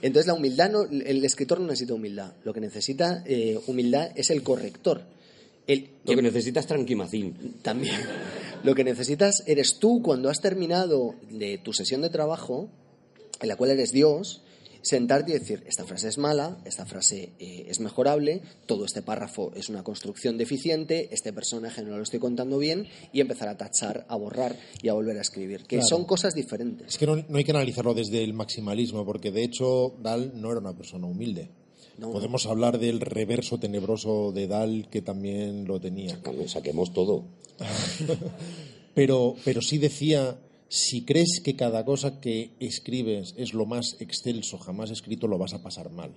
Entonces 0.01 0.27
la 0.27 0.35
humildad, 0.35 0.71
no, 0.71 0.83
el 0.85 1.25
escritor 1.25 1.61
no 1.61 1.67
necesita 1.67 1.93
humildad. 1.95 2.33
Lo 2.45 2.55
que 2.55 2.61
necesita 2.61 3.23
eh, 3.27 3.59
humildad 3.67 4.13
es 4.15 4.31
el 4.31 4.43
corrector. 4.43 5.03
El, 5.67 5.91
Lo 6.07 6.17
que 6.17 6.23
necesitas 6.23 6.65
es 6.65 6.69
tranquimacín. 6.69 7.57
También. 7.63 7.95
Lo 8.65 8.75
que 8.75 8.83
necesitas 8.83 9.43
eres 9.47 9.79
tú 9.79 10.01
cuando 10.03 10.31
has 10.31 10.41
terminado 10.41 11.15
de 11.31 11.59
tu 11.59 11.73
sesión 11.75 12.01
de 12.01 12.09
trabajo, 12.09 12.69
en 13.41 13.49
la 13.49 13.57
cual 13.57 13.71
eres 13.71 13.93
Dios, 13.93 14.43
sentarte 14.83 15.31
y 15.33 15.39
decir, 15.39 15.63
esta 15.67 15.85
frase 15.85 16.09
es 16.09 16.19
mala, 16.19 16.59
esta 16.65 16.87
frase 16.87 17.33
eh, 17.39 17.67
es 17.69 17.81
mejorable, 17.81 18.43
todo 18.67 18.85
este 18.85 19.03
párrafo 19.03 19.53
es 19.55 19.69
una 19.69 19.83
construcción 19.85 20.39
deficiente, 20.39 21.09
este 21.13 21.33
personaje 21.33 21.83
no 21.83 21.97
lo 21.97 22.03
estoy 22.03 22.19
contando 22.21 22.59
bien, 22.59 22.87
y 23.13 23.21
empezar 23.21 23.49
a 23.49 23.57
tachar, 23.57 24.07
a 24.09 24.17
borrar 24.17 24.57
y 24.83 24.89
a 24.89 24.95
volver 24.95 25.19
a 25.19 25.21
escribir, 25.23 25.61
que 25.65 25.77
Claro. 25.77 25.89
son 25.89 26.05
cosas 26.05 26.35
diferentes. 26.35 26.89
Es 26.89 26.99
que 26.99 27.07
no, 27.07 27.17
no 27.17 27.39
hay 27.39 27.45
que 27.45 27.53
analizarlo 27.53 27.95
desde 27.95 28.23
el 28.25 28.33
maximalismo, 28.35 29.05
porque 29.05 29.31
de 29.31 29.45
hecho 29.45 29.95
Dal 30.03 30.33
no 30.41 30.51
era 30.51 30.61
una 30.61 30.77
persona 30.77 31.07
humilde. 31.07 31.51
No. 31.99 32.13
Podemos 32.13 32.47
hablar 32.47 32.79
del 32.79 33.01
reverso 33.01 33.59
tenebroso 33.59 34.33
de 34.33 34.47
Dal, 34.47 34.89
que 34.91 35.03
también 35.03 35.67
lo 35.67 35.79
tenía. 35.81 36.19
También 36.23 36.49
saquemos 36.49 36.95
todo. 36.95 37.25
Pero, 38.95 39.37
pero 39.45 39.63
sí 39.63 39.79
decía, 39.79 40.37
si 40.71 41.05
crees 41.05 41.41
que 41.43 41.57
cada 41.57 41.85
cosa 41.85 42.21
que 42.21 42.53
escribes 42.61 43.35
es 43.37 43.55
lo 43.55 43.67
más 43.67 43.97
excelso 43.99 44.57
jamás 44.57 44.93
escrito, 44.93 45.27
lo 45.27 45.37
vas 45.37 45.53
a 45.53 45.65
pasar 45.65 45.91
mal. 45.91 46.13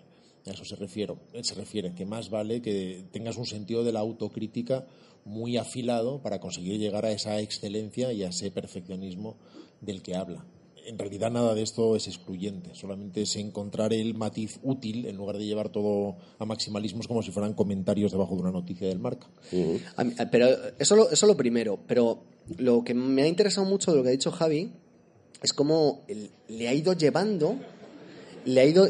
A 0.46 0.52
eso 0.52 0.64
se 0.64 0.76
refiere, 0.76 1.16
se 1.42 1.56
refiere, 1.56 1.96
que 1.96 2.06
más 2.06 2.30
vale 2.30 2.62
que 2.62 3.04
tengas 3.12 3.38
un 3.38 3.48
sentido 3.48 3.84
de 3.84 3.92
la 3.92 4.02
autocrítica 4.02 4.86
muy 5.26 5.58
afilado 5.58 6.22
para 6.22 6.40
conseguir 6.40 6.80
llegar 6.80 7.04
a 7.04 7.12
esa 7.12 7.40
excelencia 7.40 8.14
y 8.14 8.22
a 8.22 8.30
ese 8.30 8.52
perfeccionismo 8.52 9.38
del 9.82 10.04
que 10.04 10.16
habla. 10.16 10.46
En 10.86 10.98
realidad 11.00 11.32
nada 11.32 11.56
de 11.56 11.62
esto 11.62 11.96
es 11.96 12.08
excluyente, 12.08 12.72
solamente 12.74 13.22
es 13.22 13.36
encontrar 13.38 13.94
el 13.94 14.16
matiz 14.16 14.60
útil 14.64 15.06
en 15.06 15.16
lugar 15.16 15.38
de 15.38 15.46
llevar 15.46 15.70
todo 15.70 16.18
a 16.40 16.46
maximalismos 16.46 17.08
como 17.08 17.24
si 17.24 17.32
fueran 17.32 17.54
comentarios 17.54 18.12
debajo 18.12 18.36
de 18.36 18.42
una 18.42 18.52
noticia 18.52 18.88
del 18.88 19.00
marca. 19.00 19.28
A 19.96 20.04
mí- 20.04 20.14
pero 20.32 20.48
eso 20.80 20.96
lo, 20.98 21.10
eso 21.10 21.26
lo 21.26 21.38
primero, 21.38 21.80
pero 21.88 22.24
lo 22.58 22.84
que 22.84 22.94
me 22.94 23.22
ha 23.24 23.28
interesado 23.28 23.66
mucho 23.66 23.92
de 23.92 23.98
lo 23.98 24.04
que 24.04 24.10
ha 24.10 24.12
dicho 24.12 24.32
Javi 24.32 24.72
es 25.42 25.54
cómo 25.54 26.02
le 26.50 26.68
ha 26.68 26.74
ido 26.74 26.92
llevando, 26.94 27.56
le 28.46 28.60
ha 28.60 28.66
ido 28.66 28.86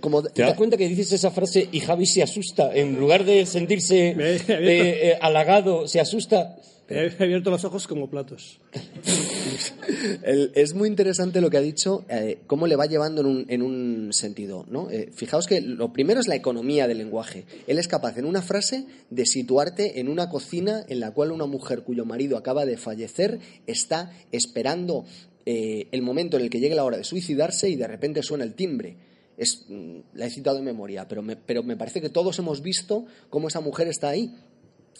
como... 0.00 0.22
¿Te 0.22 0.42
das 0.42 0.54
cuenta 0.56 0.76
que 0.76 0.86
dices 0.88 1.10
esa 1.12 1.32
frase 1.32 1.68
y 1.72 1.80
Javi 1.80 2.06
se 2.06 2.22
asusta? 2.22 2.72
En 2.72 2.98
lugar 2.98 3.24
de 3.24 3.44
sentirse 3.44 4.14
Me- 4.16 4.24
me- 4.24 4.80
eh, 4.80 5.08
eh, 5.10 5.18
halagado, 5.20 5.88
se 5.88 5.98
asusta. 6.00 6.56
He 6.88 7.10
abierto 7.18 7.50
los 7.50 7.64
ojos 7.64 7.86
como 7.88 8.08
platos. 8.08 8.60
Es 10.54 10.74
muy 10.74 10.88
interesante 10.88 11.40
lo 11.40 11.50
que 11.50 11.56
ha 11.56 11.60
dicho, 11.60 12.04
eh, 12.08 12.38
cómo 12.46 12.66
le 12.66 12.76
va 12.76 12.86
llevando 12.86 13.20
en 13.20 13.26
un, 13.26 13.46
en 13.48 13.62
un 13.62 14.12
sentido. 14.12 14.64
¿no? 14.68 14.90
Eh, 14.90 15.10
fijaos 15.12 15.46
que 15.46 15.60
lo 15.60 15.92
primero 15.92 16.20
es 16.20 16.28
la 16.28 16.36
economía 16.36 16.86
del 16.88 16.98
lenguaje. 16.98 17.44
Él 17.66 17.78
es 17.78 17.88
capaz 17.88 18.16
en 18.18 18.24
una 18.24 18.42
frase 18.42 18.86
de 19.10 19.26
situarte 19.26 20.00
en 20.00 20.08
una 20.08 20.28
cocina 20.28 20.84
en 20.88 21.00
la 21.00 21.12
cual 21.12 21.32
una 21.32 21.46
mujer 21.46 21.82
cuyo 21.82 22.04
marido 22.04 22.36
acaba 22.36 22.66
de 22.66 22.76
fallecer 22.76 23.38
está 23.66 24.12
esperando 24.32 25.04
eh, 25.46 25.88
el 25.92 26.02
momento 26.02 26.36
en 26.36 26.44
el 26.44 26.50
que 26.50 26.60
llegue 26.60 26.74
la 26.74 26.84
hora 26.84 26.96
de 26.96 27.04
suicidarse 27.04 27.68
y 27.68 27.76
de 27.76 27.86
repente 27.86 28.22
suena 28.22 28.44
el 28.44 28.54
timbre. 28.54 28.96
Es, 29.36 29.64
mm, 29.68 29.98
la 30.14 30.26
he 30.26 30.30
citado 30.30 30.56
de 30.56 30.62
memoria, 30.62 31.06
pero 31.08 31.22
me, 31.22 31.36
pero 31.36 31.62
me 31.62 31.76
parece 31.76 32.00
que 32.00 32.08
todos 32.08 32.38
hemos 32.38 32.62
visto 32.62 33.06
cómo 33.30 33.48
esa 33.48 33.60
mujer 33.60 33.88
está 33.88 34.08
ahí. 34.08 34.34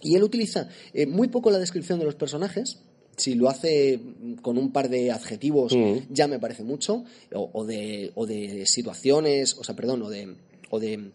Y 0.02 0.16
él 0.16 0.22
utiliza 0.22 0.68
eh, 0.92 1.06
muy 1.06 1.28
poco 1.28 1.50
la 1.50 1.58
descripción 1.58 1.98
de 1.98 2.04
los 2.04 2.14
personajes. 2.14 2.80
Si 3.16 3.34
lo 3.34 3.48
hace 3.48 4.00
con 4.42 4.58
un 4.58 4.72
par 4.72 4.88
de 4.88 5.10
adjetivos, 5.12 5.74
Mm. 5.74 5.98
ya 6.10 6.26
me 6.28 6.38
parece 6.38 6.62
mucho. 6.64 7.04
O, 7.32 7.50
o 7.52 7.64
de, 7.64 8.10
o 8.14 8.26
de 8.26 8.64
situaciones, 8.66 9.56
o 9.58 9.64
sea, 9.64 9.74
perdón, 9.76 10.02
o 10.02 10.10
de, 10.10 10.34
o 10.70 10.80
de 10.80 11.10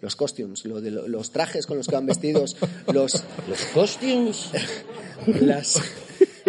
los 0.00 0.16
costumes, 0.16 0.64
lo 0.64 0.80
de 0.80 0.90
lo- 0.90 1.06
los 1.08 1.30
trajes 1.30 1.66
con 1.66 1.76
los 1.76 1.86
que 1.86 1.94
van 1.94 2.06
vestidos, 2.06 2.56
los, 2.92 3.24
Los 3.48 3.64
costumes. 3.74 4.50
las, 5.40 5.80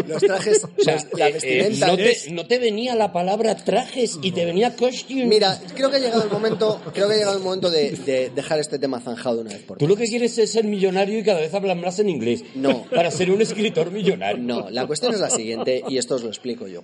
los 0.07 0.21
trajes, 0.21 0.63
O 0.63 0.83
sea, 0.83 0.97
la 1.13 1.27
eh, 1.27 1.29
eh, 1.29 1.33
vestimenta. 1.33 1.87
no, 1.87 1.97
te, 1.97 2.17
no 2.31 2.47
te 2.47 2.59
venía 2.59 2.95
la 2.95 3.11
palabra 3.11 3.55
trajes 3.55 4.19
y 4.21 4.31
te 4.31 4.45
venía 4.45 4.75
costume. 4.75 5.25
Mira, 5.25 5.59
creo 5.75 5.89
que 5.89 5.97
ha 5.97 5.99
llegado 5.99 6.23
el 6.23 6.29
momento, 6.29 6.81
creo 6.93 7.07
que 7.07 7.13
ha 7.13 7.17
llegado 7.17 7.37
el 7.37 7.43
momento 7.43 7.69
de, 7.69 7.91
de 7.91 8.29
dejar 8.29 8.59
este 8.59 8.79
tema 8.79 8.99
zanjado 8.99 9.37
de 9.37 9.41
una 9.43 9.51
vez 9.53 9.63
por 9.63 9.77
Tú 9.77 9.85
todas. 9.85 9.97
lo 9.99 10.03
que 10.03 10.09
quieres 10.09 10.37
es 10.37 10.51
ser 10.51 10.65
millonario 10.65 11.19
y 11.19 11.23
cada 11.23 11.39
vez 11.39 11.53
hablar 11.53 11.77
más 11.77 11.99
en 11.99 12.09
inglés. 12.09 12.43
No. 12.55 12.83
Para 12.93 13.11
ser 13.11 13.31
un 13.31 13.41
escritor 13.41 13.91
millonario. 13.91 14.43
No, 14.43 14.69
la 14.69 14.85
cuestión 14.87 15.13
es 15.13 15.19
la 15.19 15.29
siguiente, 15.29 15.83
y 15.87 15.97
esto 15.97 16.15
os 16.15 16.23
lo 16.23 16.29
explico 16.29 16.67
yo. 16.67 16.81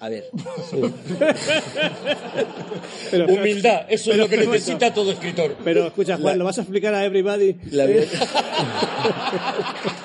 A 0.00 0.08
ver, 0.08 0.24
Pero, 3.10 3.26
Humildad, 3.26 3.86
eso 3.88 4.10
es 4.10 4.16
lo 4.16 4.28
que 4.28 4.38
necesita 4.38 4.92
todo 4.92 5.12
escritor. 5.12 5.56
Pero 5.62 5.86
escucha, 5.86 6.16
Juan, 6.16 6.38
¿lo 6.38 6.44
vas 6.44 6.58
a 6.58 6.62
explicar 6.62 6.94
a 6.94 7.04
everybody? 7.04 7.54
la 7.70 7.86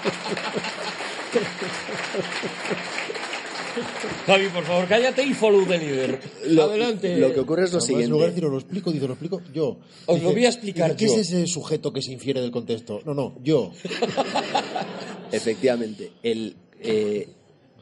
Javi, 4.28 4.50
por 4.50 4.64
favor, 4.66 4.88
cállate 4.90 5.24
y 5.24 5.34
follow 5.34 5.66
the 5.66 5.78
leader. 5.78 6.20
lo, 6.48 6.64
Adelante. 6.64 7.18
lo 7.18 7.34
que 7.34 7.40
ocurre 7.40 7.64
es 7.64 7.72
lo 7.72 7.80
Además, 7.80 8.04
en 8.04 8.10
lugar 8.10 8.30
de 8.30 8.36
siguiente. 8.36 8.42
decir, 8.42 8.44
lo 8.52 8.58
explico, 8.60 8.92
dice, 8.92 9.08
lo 9.08 9.14
explico 9.14 9.42
yo. 9.54 9.78
Os 10.06 10.22
lo 10.22 10.32
voy 10.34 10.46
a 10.46 10.50
explicar 10.50 10.92
dice, 10.96 11.06
¿Qué 11.06 11.08
yo. 11.16 11.20
es 11.22 11.32
ese 11.32 11.48
sujeto 11.48 11.94
que 11.94 12.02
se 12.02 12.12
infiere 12.12 12.42
del 12.42 12.52
contexto? 12.52 13.00
No, 13.06 13.14
no, 13.14 13.36
yo. 13.42 13.72
Efectivamente, 15.32 16.12
el, 16.24 16.58
eh, 16.82 17.30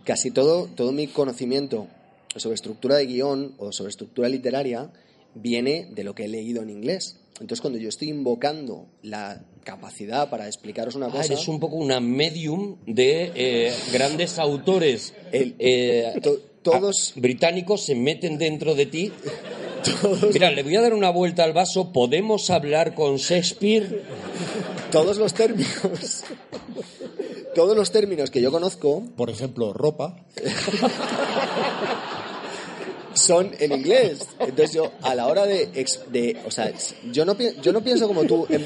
casi 0.04 0.32
todo, 0.32 0.68
todo 0.68 0.92
mi 0.92 1.08
conocimiento 1.08 1.88
sobre 2.36 2.56
estructura 2.56 2.98
de 2.98 3.08
guion 3.08 3.56
o 3.58 3.72
sobre 3.72 3.90
estructura 3.90 4.30
literaria 4.30 4.92
viene 5.34 5.90
de 5.92 6.04
lo 6.04 6.14
que 6.14 6.26
he 6.26 6.28
leído 6.28 6.62
en 6.62 6.70
inglés. 6.70 7.20
Entonces, 7.40 7.62
cuando 7.62 7.80
yo 7.80 7.90
estoy 7.90 8.10
invocando 8.10 8.86
la 9.02 9.42
capacidad 9.66 10.30
para 10.30 10.48
explicaros 10.48 10.96
una 10.96 11.08
Ah, 11.08 11.12
cosa, 11.12 11.26
eres 11.34 11.48
un 11.50 11.60
poco 11.60 11.76
una 11.76 12.00
medium 12.00 12.78
de 12.86 13.32
eh, 13.36 13.74
grandes 13.92 14.40
autores 14.40 15.14
El- 15.34 15.56
eh, 15.60 16.14
to- 16.24 16.40
todos- 16.64 17.12
británicos 17.18 17.82
se 17.84 17.96
meten 17.96 18.38
dentro 18.38 18.74
de 18.76 18.86
ti. 18.86 19.12
Mira, 20.34 20.50
le 20.52 20.64
voy 20.64 20.76
a 20.78 20.82
dar 20.82 20.94
una 20.94 21.10
vuelta 21.10 21.44
al 21.44 21.52
vaso. 21.54 21.92
¿Podemos 21.92 22.50
hablar 22.50 22.96
con 22.96 23.18
Shakespeare? 23.18 24.04
todos 24.92 25.18
los 25.18 25.34
términos, 25.34 26.24
todos 27.54 27.76
los 27.76 27.92
términos 27.92 28.30
que 28.32 28.40
yo 28.42 28.50
conozco 28.52 29.04
Por 29.18 29.30
ejemplo, 29.30 29.74
ropa. 29.74 30.16
son 33.16 33.52
en 33.60 33.72
inglés. 33.72 34.20
Entonces 34.40 34.74
yo, 34.74 34.92
a 35.02 35.16
la 35.16 35.28
hora 35.28 35.46
de... 35.46 35.70
ex- 35.74 36.02
de 36.12 36.38
o 36.46 36.52
sea, 36.52 36.72
yo 37.12 37.26
no, 37.26 37.36
yo 37.62 37.74
no 37.74 37.82
pienso 37.84 38.08
como 38.08 38.24
tú 38.26 38.46
en, 38.50 38.66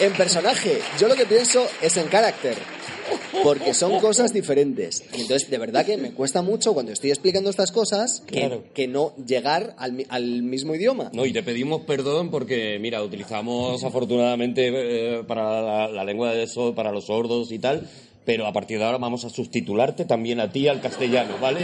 en 0.00 0.12
personaje. 0.14 0.78
Yo 0.98 1.08
lo 1.08 1.14
que 1.14 1.26
pienso 1.26 1.66
es 1.82 1.96
en 1.96 2.06
carácter. 2.08 2.56
Porque 3.42 3.74
son 3.74 3.98
cosas 4.00 4.32
diferentes. 4.32 5.02
Y 5.16 5.22
entonces, 5.22 5.50
de 5.50 5.58
verdad 5.58 5.84
que 5.84 5.96
me 5.96 6.12
cuesta 6.12 6.42
mucho 6.42 6.74
cuando 6.74 6.92
estoy 6.92 7.10
explicando 7.10 7.50
estas 7.50 7.72
cosas 7.72 8.22
que, 8.26 8.40
Claro. 8.40 8.64
que 8.74 8.86
no 8.86 9.14
llegar 9.26 9.74
al, 9.78 9.92
mi- 9.92 10.06
al 10.08 10.42
mismo 10.42 10.74
idioma. 10.74 11.10
No, 11.12 11.24
y 11.26 11.32
te 11.32 11.42
pedimos 11.42 11.82
perdón 11.82 12.30
porque, 12.30 12.78
mira, 12.80 13.02
utilizamos 13.02 13.82
afortunadamente 13.82 14.68
eh, 15.18 15.24
para 15.24 15.60
la, 15.62 15.88
la 15.88 16.04
lengua 16.04 16.32
de 16.34 16.44
eso, 16.44 16.74
para 16.74 16.92
los 16.92 17.06
sordos 17.06 17.50
y 17.50 17.58
tal, 17.58 17.88
pero 18.24 18.46
a 18.46 18.52
partir 18.52 18.78
de 18.78 18.84
ahora 18.84 18.98
vamos 18.98 19.24
a 19.24 19.30
subtitularte 19.30 20.04
también 20.04 20.40
a 20.40 20.50
ti 20.52 20.68
al 20.68 20.80
castellano, 20.80 21.34
¿vale? 21.40 21.60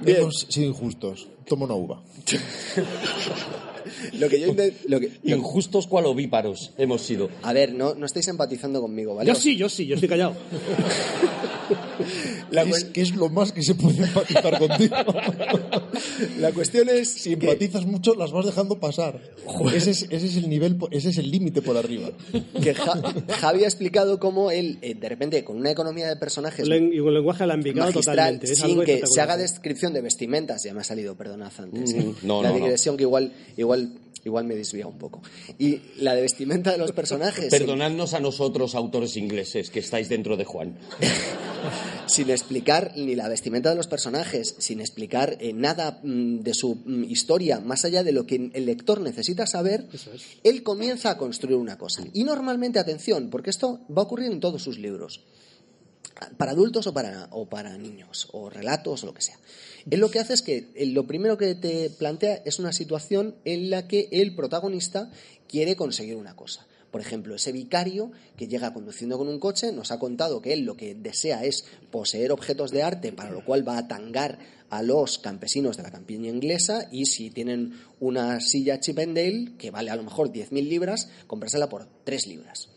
Bien. 0.00 0.18
Hemos 0.18 0.46
sido 0.48 0.68
injustos. 0.68 1.28
Toma 1.46 1.64
una 1.66 1.74
uva. 1.74 2.02
Lo 4.14 4.28
que 4.28 4.40
yo 4.40 4.48
lo 4.48 5.00
que- 5.00 5.10
lo- 5.22 5.36
Injustos 5.36 5.86
cual 5.86 6.06
ovíparos 6.06 6.72
hemos 6.76 7.02
sido. 7.02 7.28
A 7.42 7.52
ver, 7.52 7.72
no, 7.72 7.94
no 7.94 8.04
estáis 8.04 8.26
empatizando 8.28 8.80
conmigo, 8.80 9.14
¿vale? 9.14 9.28
Yo 9.28 9.34
sí, 9.36 9.56
yo 9.56 9.68
sí, 9.68 9.86
yo 9.86 9.94
estoy 9.94 10.08
callado. 10.08 10.34
La, 12.50 12.64
¿Qué 12.64 12.70
cu- 12.70 12.76
es, 12.76 12.84
qué 12.84 13.00
es 13.02 13.16
lo 13.16 13.28
más 13.28 13.52
que 13.52 13.62
se 13.62 13.74
puede 13.74 14.04
empatizar 14.04 14.58
contigo? 14.58 14.94
la 16.40 16.52
cuestión 16.52 16.88
es 16.88 17.08
Si 17.10 17.36
que- 17.36 17.46
empatizas 17.46 17.86
mucho, 17.86 18.14
las 18.14 18.32
vas 18.32 18.46
dejando 18.46 18.78
pasar. 18.78 19.20
Ese 19.74 19.90
es, 19.90 20.02
ese 20.10 20.26
es 20.26 20.36
el 20.36 20.48
nivel, 20.48 20.76
ese 20.90 21.10
es 21.10 21.18
el 21.18 21.30
límite 21.30 21.62
por 21.62 21.76
arriba. 21.76 22.10
que 22.62 22.74
Ja- 22.74 23.00
Javi 23.40 23.64
ha 23.64 23.66
explicado 23.66 24.18
cómo 24.20 24.50
él, 24.50 24.78
eh, 24.82 24.94
de 24.94 25.08
repente, 25.08 25.42
con 25.44 25.56
una 25.56 25.70
economía 25.70 26.08
de 26.08 26.16
personajes 26.16 26.66
Len- 26.68 26.92
Y 26.92 27.00
un 27.00 27.12
lenguaje 27.14 27.44
alambicado 27.44 27.92
totalmente. 27.92 28.46
Es 28.50 28.58
sin 28.58 28.66
algo 28.70 28.82
que 28.82 29.02
se 29.06 29.20
haga 29.20 29.36
descripción 29.36 29.92
de 29.92 30.02
vestimentas, 30.02 30.62
ya 30.64 30.72
me 30.74 30.80
ha 30.80 30.84
salido, 30.84 31.14
perdonad 31.16 31.52
antes, 31.58 31.92
¿eh? 31.92 32.00
Mm, 32.02 32.26
no, 32.26 32.42
la 32.42 32.48
no, 32.50 32.54
no. 32.58 32.60
digresión 32.64 32.96
que 32.96 33.02
igual, 33.04 33.32
igual, 33.56 33.92
igual 34.26 34.44
me 34.44 34.54
desvía 34.54 34.86
un 34.86 34.98
poco. 34.98 35.22
Y 35.58 35.80
la 35.98 36.14
de 36.14 36.22
vestimenta 36.22 36.72
de 36.72 36.78
los 36.78 36.92
personajes, 36.92 37.48
sin- 37.50 37.58
Perdonadnos 37.58 38.12
a 38.14 38.20
nosotros, 38.20 38.74
autores 38.74 39.16
ingleses, 39.16 39.70
que 39.70 39.78
estáis 39.80 40.08
dentro 40.08 40.36
de 40.36 40.44
Juan. 40.44 40.76
sin 42.06 42.30
explicar 42.30 42.92
ni 42.96 43.14
la 43.14 43.28
vestimenta 43.28 43.70
de 43.70 43.76
los 43.76 43.86
personajes, 43.88 44.54
sin 44.58 44.80
explicar 44.80 45.36
eh, 45.40 45.52
nada 45.52 46.00
mm, 46.02 46.40
de 46.40 46.54
su 46.54 46.76
mm, 46.84 47.04
historia, 47.04 47.60
más 47.60 47.84
allá 47.84 48.02
de 48.04 48.12
lo 48.12 48.26
que 48.26 48.50
el 48.52 48.66
lector 48.66 49.00
necesita 49.00 49.46
saber, 49.46 49.86
él 50.44 50.62
comienza 50.62 51.10
a 51.10 51.18
construir 51.18 51.56
una 51.56 51.78
cosa. 51.78 52.04
Y 52.12 52.24
normalmente, 52.24 52.78
atención, 52.78 53.30
porque 53.30 53.50
esto 53.50 53.80
va 53.96 54.02
a 54.02 54.04
ocurrir 54.04 54.30
en 54.30 54.40
todos 54.40 54.62
sus 54.62 54.78
libros. 54.78 55.20
Para 56.36 56.52
adultos 56.52 56.86
o 56.86 56.94
para, 56.94 57.28
o 57.30 57.46
para 57.46 57.76
niños, 57.76 58.28
o 58.32 58.50
relatos 58.50 59.02
o 59.02 59.06
lo 59.06 59.14
que 59.14 59.22
sea. 59.22 59.38
Él 59.88 60.00
lo 60.00 60.10
que 60.10 60.18
hace 60.18 60.34
es 60.34 60.42
que 60.42 60.68
lo 60.86 61.06
primero 61.06 61.36
que 61.36 61.54
te 61.54 61.90
plantea 61.90 62.42
es 62.44 62.58
una 62.58 62.72
situación 62.72 63.34
en 63.44 63.70
la 63.70 63.86
que 63.86 64.08
el 64.10 64.34
protagonista 64.34 65.10
quiere 65.48 65.76
conseguir 65.76 66.16
una 66.16 66.34
cosa. 66.34 66.66
Por 66.90 67.00
ejemplo, 67.00 67.34
ese 67.34 67.52
vicario 67.52 68.10
que 68.36 68.48
llega 68.48 68.72
conduciendo 68.72 69.18
con 69.18 69.28
un 69.28 69.38
coche 69.38 69.72
nos 69.72 69.90
ha 69.90 69.98
contado 69.98 70.40
que 70.40 70.54
él 70.54 70.60
lo 70.60 70.76
que 70.76 70.94
desea 70.94 71.44
es 71.44 71.66
poseer 71.90 72.32
objetos 72.32 72.70
de 72.70 72.82
arte, 72.82 73.12
para 73.12 73.30
lo 73.30 73.44
cual 73.44 73.68
va 73.68 73.76
a 73.76 73.88
tangar 73.88 74.38
a 74.70 74.82
los 74.82 75.18
campesinos 75.18 75.76
de 75.76 75.82
la 75.82 75.90
campiña 75.90 76.30
inglesa 76.30 76.88
y 76.90 77.06
si 77.06 77.30
tienen 77.30 77.78
una 78.00 78.40
silla 78.40 78.80
Chippendale 78.80 79.52
que 79.58 79.70
vale 79.70 79.90
a 79.90 79.96
lo 79.96 80.04
mejor 80.04 80.32
10.000 80.32 80.68
libras, 80.68 81.10
comprársela 81.26 81.68
por 81.68 81.86
3 82.04 82.26
libras. 82.26 82.68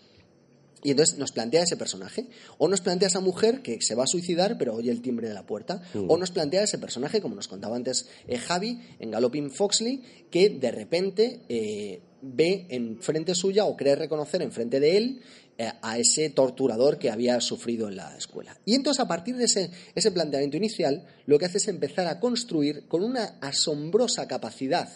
Y 0.83 0.91
entonces 0.91 1.17
nos 1.17 1.31
plantea 1.31 1.63
ese 1.63 1.77
personaje. 1.77 2.27
O 2.57 2.67
nos 2.67 2.81
plantea 2.81 3.07
esa 3.07 3.19
mujer 3.19 3.61
que 3.61 3.81
se 3.81 3.95
va 3.95 4.03
a 4.03 4.07
suicidar 4.07 4.57
pero 4.57 4.75
oye 4.75 4.91
el 4.91 5.01
timbre 5.01 5.27
de 5.27 5.33
la 5.33 5.45
puerta. 5.45 5.81
O 6.07 6.17
nos 6.17 6.31
plantea 6.31 6.63
ese 6.63 6.77
personaje, 6.77 7.21
como 7.21 7.35
nos 7.35 7.47
contaba 7.47 7.75
antes 7.75 8.07
eh, 8.27 8.37
Javi, 8.37 8.79
en 8.99 9.11
Galloping 9.11 9.51
Foxley, 9.51 10.01
que 10.31 10.49
de 10.49 10.71
repente 10.71 11.41
eh, 11.49 12.01
ve 12.21 12.65
en 12.69 13.01
frente 13.01 13.35
suya 13.35 13.65
o 13.65 13.75
cree 13.75 13.95
reconocer 13.95 14.41
en 14.41 14.51
frente 14.51 14.79
de 14.79 14.97
él 14.97 15.21
eh, 15.57 15.71
a 15.81 15.97
ese 15.97 16.29
torturador 16.29 16.97
que 16.97 17.09
había 17.09 17.39
sufrido 17.41 17.89
en 17.89 17.97
la 17.97 18.15
escuela. 18.17 18.57
Y 18.65 18.75
entonces 18.75 19.01
a 19.01 19.07
partir 19.07 19.35
de 19.35 19.45
ese, 19.45 19.71
ese 19.95 20.11
planteamiento 20.11 20.57
inicial, 20.57 21.05
lo 21.25 21.37
que 21.37 21.45
hace 21.45 21.57
es 21.57 21.67
empezar 21.67 22.07
a 22.07 22.19
construir 22.19 22.87
con 22.87 23.03
una 23.03 23.37
asombrosa 23.41 24.27
capacidad 24.27 24.89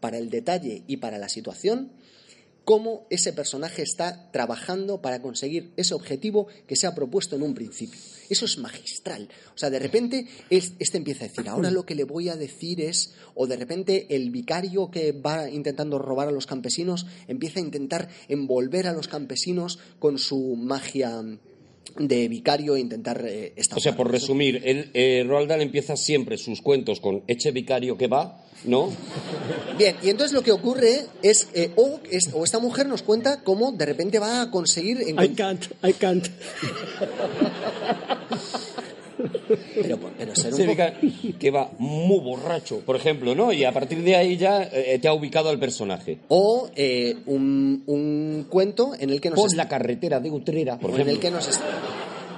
para 0.00 0.18
el 0.18 0.30
detalle 0.30 0.82
y 0.86 0.98
para 0.98 1.18
la 1.18 1.28
situación 1.28 1.92
cómo 2.68 3.06
ese 3.08 3.32
personaje 3.32 3.80
está 3.80 4.30
trabajando 4.30 5.00
para 5.00 5.22
conseguir 5.22 5.72
ese 5.78 5.94
objetivo 5.94 6.48
que 6.66 6.76
se 6.76 6.86
ha 6.86 6.94
propuesto 6.94 7.34
en 7.34 7.40
un 7.42 7.54
principio. 7.54 7.98
Eso 8.28 8.44
es 8.44 8.58
magistral. 8.58 9.30
O 9.54 9.58
sea, 9.58 9.70
de 9.70 9.78
repente 9.78 10.26
es- 10.50 10.74
este 10.78 10.98
empieza 10.98 11.24
a 11.24 11.28
decir, 11.28 11.48
ahora 11.48 11.70
lo 11.70 11.86
que 11.86 11.94
le 11.94 12.04
voy 12.04 12.28
a 12.28 12.36
decir 12.36 12.82
es, 12.82 13.14
o 13.34 13.46
de 13.46 13.56
repente 13.56 14.14
el 14.14 14.30
vicario 14.30 14.90
que 14.90 15.12
va 15.12 15.48
intentando 15.48 15.98
robar 15.98 16.28
a 16.28 16.30
los 16.30 16.44
campesinos 16.44 17.06
empieza 17.26 17.58
a 17.58 17.62
intentar 17.62 18.10
envolver 18.28 18.86
a 18.86 18.92
los 18.92 19.08
campesinos 19.08 19.78
con 19.98 20.18
su 20.18 20.54
magia 20.56 21.22
de 21.96 22.28
vicario 22.28 22.76
e 22.76 22.80
intentar 22.80 23.24
eh, 23.26 23.54
O 23.74 23.80
sea, 23.80 23.96
por 23.96 24.10
resumir, 24.10 24.60
él, 24.64 24.90
eh, 24.94 25.24
Roald 25.26 25.48
Dahl 25.48 25.62
empieza 25.62 25.96
siempre 25.96 26.36
sus 26.38 26.60
cuentos 26.62 27.00
con 27.00 27.22
Eche 27.26 27.50
vicario 27.50 27.96
que 27.96 28.06
va, 28.06 28.44
¿no? 28.64 28.90
Bien, 29.78 29.96
y 30.02 30.10
entonces 30.10 30.32
lo 30.34 30.42
que 30.42 30.52
ocurre 30.52 31.06
es, 31.22 31.48
eh, 31.54 31.70
o, 31.76 32.00
es- 32.10 32.30
o 32.34 32.44
esta 32.44 32.58
mujer 32.58 32.86
nos 32.86 33.02
cuenta 33.02 33.42
cómo 33.42 33.72
de 33.72 33.86
repente 33.86 34.18
va 34.18 34.42
a 34.42 34.50
conseguir 34.50 35.00
I 35.08 35.28
can't, 35.34 35.64
I 35.82 35.92
can't. 35.94 36.28
Pero, 39.74 39.98
pero 40.18 40.34
ser 40.36 40.54
un 40.54 40.60
Ese 40.60 40.62
poco- 40.62 40.70
vicario 40.70 41.38
que 41.38 41.50
va 41.50 41.70
muy 41.78 42.20
borracho, 42.20 42.80
por 42.80 42.96
ejemplo, 42.96 43.34
¿no? 43.34 43.52
Y 43.52 43.64
a 43.64 43.72
partir 43.72 44.02
de 44.02 44.16
ahí 44.16 44.36
ya 44.36 44.62
eh, 44.64 44.98
te 45.00 45.08
ha 45.08 45.12
ubicado 45.14 45.48
al 45.48 45.58
personaje. 45.58 46.18
O 46.28 46.70
eh, 46.76 47.16
un, 47.26 47.82
un 47.86 48.46
cuento 48.48 48.92
en 48.98 49.10
el 49.10 49.20
que 49.20 49.30
nos 49.30 49.38
Por 49.40 49.54
la 49.56 49.68
carretera 49.68 50.20
de 50.20 50.30
Utrera, 50.30 50.78
por 50.78 50.98
en 51.00 51.08
el 51.08 51.18
que 51.18 51.30
nos 51.30 51.48
est- 51.48 51.60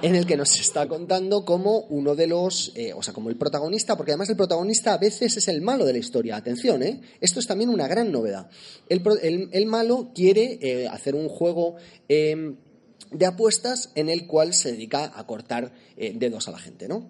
en 0.02 0.14
el 0.14 0.24
que 0.24 0.38
nos 0.38 0.58
está 0.58 0.88
contando 0.88 1.44
como 1.44 1.80
uno 1.90 2.14
de 2.14 2.26
los, 2.26 2.72
eh, 2.74 2.94
o 2.94 3.02
sea, 3.02 3.12
como 3.12 3.28
el 3.28 3.36
protagonista, 3.36 3.98
porque 3.98 4.12
además 4.12 4.30
el 4.30 4.36
protagonista 4.36 4.94
a 4.94 4.98
veces 4.98 5.36
es 5.36 5.46
el 5.48 5.60
malo 5.60 5.84
de 5.84 5.92
la 5.92 5.98
historia. 5.98 6.36
Atención, 6.36 6.82
¿eh? 6.82 7.02
Esto 7.20 7.38
es 7.38 7.46
también 7.46 7.68
una 7.68 7.86
gran 7.86 8.10
novedad. 8.10 8.48
El, 8.88 9.02
el- 9.22 9.48
el 9.52 9.66
malo 9.66 10.10
quiere 10.14 10.58
eh, 10.62 10.88
hacer 10.88 11.14
un 11.14 11.28
juego 11.28 11.76
eh, 12.08 12.54
de 13.10 13.26
apuestas 13.26 13.90
en 13.94 14.08
el 14.08 14.26
cual 14.26 14.54
se 14.54 14.72
dedica 14.72 15.12
a 15.14 15.26
cortar 15.26 15.72
eh, 15.96 16.12
dedos 16.14 16.48
a 16.48 16.52
la 16.52 16.58
gente, 16.58 16.88
¿no? 16.88 17.08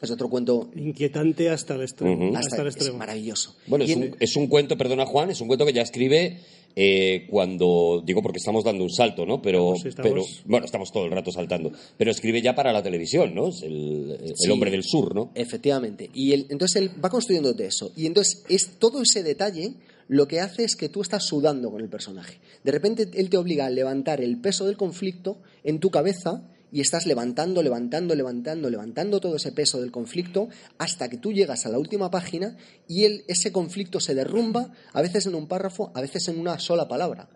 Es 0.00 0.10
otro 0.10 0.28
cuento 0.28 0.68
Inquietante 0.74 1.48
hasta 1.48 1.74
el 1.76 1.82
extremo. 1.82 2.36
Hasta 2.36 2.38
hasta, 2.40 2.62
el 2.62 2.68
es 2.68 2.74
extremo. 2.74 2.98
maravilloso. 2.98 3.54
Bueno, 3.68 3.84
es 3.84 3.94
un, 3.94 4.16
es 4.18 4.34
un 4.36 4.48
cuento, 4.48 4.76
perdona 4.76 5.06
Juan, 5.06 5.30
es 5.30 5.40
un 5.40 5.46
cuento 5.46 5.64
que 5.64 5.72
ya 5.72 5.82
escribe 5.82 6.40
eh, 6.74 7.26
cuando, 7.30 8.02
digo 8.04 8.20
porque 8.20 8.38
estamos 8.38 8.64
dando 8.64 8.82
un 8.82 8.90
salto, 8.90 9.24
¿no? 9.26 9.40
Pero, 9.40 9.74
estamos- 9.76 9.94
pero, 10.02 10.24
bueno, 10.46 10.64
estamos 10.66 10.90
todo 10.90 11.04
el 11.04 11.12
rato 11.12 11.30
saltando, 11.30 11.70
pero 11.96 12.10
escribe 12.10 12.42
ya 12.42 12.54
para 12.56 12.72
la 12.72 12.82
televisión, 12.82 13.32
¿no? 13.32 13.48
Es 13.50 13.62
el, 13.62 14.18
el 14.24 14.32
Sí. 14.36 14.50
hombre 14.50 14.72
del 14.72 14.82
sur, 14.82 15.14
¿no? 15.14 15.30
Efectivamente. 15.36 16.10
Y 16.14 16.32
él, 16.32 16.46
entonces 16.48 16.82
él 16.82 16.90
va 17.04 17.08
construyéndote 17.08 17.66
eso. 17.66 17.92
Y 17.94 18.06
entonces 18.06 18.42
es 18.48 18.78
todo 18.80 19.02
ese 19.02 19.22
detalle 19.22 19.74
lo 20.08 20.28
que 20.28 20.40
hace 20.40 20.64
es 20.64 20.76
que 20.76 20.88
tú 20.88 21.00
estás 21.00 21.24
sudando 21.24 21.70
con 21.70 21.80
el 21.80 21.88
personaje. 21.88 22.38
De 22.64 22.72
repente 22.72 23.08
él 23.14 23.30
te 23.30 23.36
obliga 23.36 23.66
a 23.66 23.70
levantar 23.70 24.20
el 24.20 24.40
peso 24.40 24.66
del 24.66 24.76
conflicto 24.76 25.38
en 25.64 25.80
tu 25.80 25.90
cabeza 25.90 26.42
y 26.70 26.80
estás 26.80 27.06
levantando, 27.06 27.62
levantando, 27.62 28.14
levantando, 28.14 28.70
levantando 28.70 29.20
todo 29.20 29.36
ese 29.36 29.52
peso 29.52 29.80
del 29.80 29.90
conflicto 29.92 30.48
hasta 30.78 31.08
que 31.10 31.18
tú 31.18 31.32
llegas 31.32 31.66
a 31.66 31.68
la 31.68 31.78
última 31.78 32.10
página 32.10 32.56
y 32.88 33.04
él, 33.04 33.24
ese 33.28 33.52
conflicto 33.52 34.00
se 34.00 34.14
derrumba, 34.14 34.72
a 34.92 35.02
veces 35.02 35.26
en 35.26 35.34
un 35.34 35.46
párrafo, 35.48 35.92
a 35.94 36.00
veces 36.00 36.28
en 36.28 36.38
una 36.38 36.58
sola 36.58 36.88
palabra. 36.88 37.28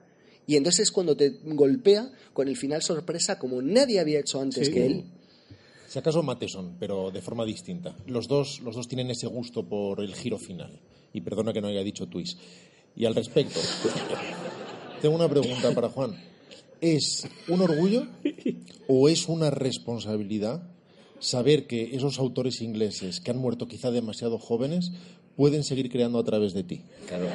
Y 0.47 0.57
entonces 0.57 0.85
es 0.85 0.91
cuando 0.91 1.17
te 1.17 1.39
golpea 1.45 2.11
con 2.33 2.49
el 2.49 2.57
final 2.57 2.81
sorpresa 2.83 3.39
como 3.39 3.61
nadie 3.61 4.01
había 4.01 4.21
hecho 4.21 4.41
antes 4.41 4.69
Sí. 4.69 4.73
que 4.73 4.87
él. 4.87 5.05
Si 5.89 5.99
acaso 5.99 6.23
Mateson, 6.23 6.77
pero 6.81 7.11
de 7.11 7.21
forma 7.21 7.45
distinta. 7.45 7.95
Los 8.07 8.29
dos, 8.29 8.61
los 8.61 8.75
dos 8.75 8.89
tienen 8.89 9.11
ese 9.11 9.27
gusto 9.27 9.69
por 9.69 10.01
el 10.01 10.15
giro 10.15 10.39
final. 10.39 10.81
Y 11.17 11.23
perdona 11.23 11.53
que 11.55 11.63
no 11.63 11.69
haya 11.69 11.83
dicho 11.83 12.07
twist. 12.07 12.39
Y 12.95 13.07
al 13.07 13.15
respecto, 13.15 13.59
tengo 15.01 15.15
una 15.15 15.29
pregunta 15.29 15.73
para 15.75 15.89
Juan. 15.89 16.15
¿Es 16.81 17.27
un 17.49 17.63
orgullo 17.63 18.07
o 18.87 19.09
es 19.09 19.29
una 19.29 19.51
responsabilidad 19.51 20.63
saber 21.19 21.67
que 21.67 21.97
esos 21.97 22.19
autores 22.19 22.61
ingleses 22.61 23.21
que 23.21 23.31
han 23.31 23.39
muerto 23.39 23.67
quizá 23.67 23.91
demasiado 23.91 24.39
jóvenes 24.39 24.93
pueden 25.37 25.65
seguir 25.65 25.91
creando 25.91 26.19
a 26.19 26.25
través 26.25 26.53
de 26.53 26.65
ti? 26.65 26.83
Claro. 27.07 27.29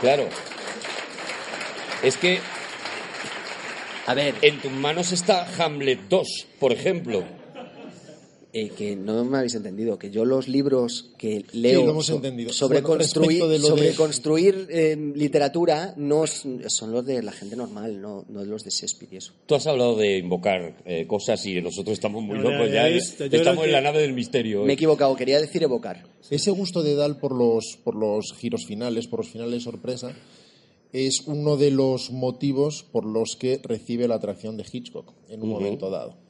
Claro. 0.00 0.28
Es 2.02 2.16
que 2.18 2.40
A 4.06 4.14
ver, 4.14 4.34
en 4.42 4.60
tus 4.60 4.72
manos 4.72 5.12
está 5.12 5.46
Hamlet 5.58 6.00
2, 6.08 6.46
por 6.58 6.72
ejemplo. 6.72 7.24
Eh, 8.54 8.68
que 8.68 8.94
no 8.96 9.24
me 9.24 9.38
habéis 9.38 9.54
entendido, 9.54 9.98
que 9.98 10.10
yo 10.10 10.26
los 10.26 10.46
libros 10.46 11.08
que 11.16 11.42
leo 11.52 11.80
Sí, 11.80 11.84
lo 11.86 11.90
hemos 11.92 12.04
so- 12.06 12.16
entendido. 12.16 12.52
sobre 12.52 12.82
Bueno, 12.82 12.98
construir, 12.98 13.28
respecto 13.30 13.48
de 13.48 13.58
lo 13.58 13.66
sobre 13.68 13.82
de- 13.88 13.94
construir 13.94 14.66
eh, 14.68 15.12
literatura 15.14 15.94
no 15.96 16.26
son 16.26 16.92
los 16.92 17.06
de 17.06 17.22
la 17.22 17.32
gente 17.32 17.56
normal, 17.56 17.98
no, 18.02 18.26
no 18.28 18.44
los 18.44 18.62
de 18.62 18.70
Shakespeare 18.70 19.14
y 19.14 19.16
eso. 19.16 19.32
Tú 19.46 19.54
has 19.54 19.66
hablado 19.66 19.96
de 19.96 20.18
invocar 20.18 20.76
eh, 20.84 21.06
cosas 21.06 21.46
y 21.46 21.62
nosotros 21.62 21.94
estamos 21.94 22.22
muy 22.22 22.36
No, 22.36 22.50
locos 22.50 22.70
ya- 22.70 22.88
estamos 22.90 23.30
en 23.64 23.70
que- 23.70 23.72
la 23.72 23.80
nave 23.80 24.02
del 24.02 24.12
misterio. 24.12 24.64
Me 24.64 24.72
he 24.72 24.74
equivocado, 24.74 25.16
quería 25.16 25.40
decir 25.40 25.62
evocar. 25.62 26.04
Ese 26.28 26.50
gusto 26.50 26.82
de 26.82 26.94
Dal 26.94 27.18
por 27.18 27.34
los, 27.34 27.78
por 27.82 27.94
los 27.94 28.34
giros 28.34 28.66
finales, 28.66 29.06
por 29.06 29.20
los 29.20 29.30
finales 29.30 29.62
sorpresa, 29.62 30.12
es 30.92 31.22
uno 31.26 31.56
de 31.56 31.70
los 31.70 32.10
motivos 32.10 32.82
por 32.82 33.06
los 33.06 33.34
que 33.36 33.60
recibe 33.62 34.06
la 34.08 34.16
atracción 34.16 34.58
de 34.58 34.66
Hitchcock 34.70 35.10
en 35.30 35.42
un 35.42 35.48
momento 35.48 35.88
dado. 35.88 36.20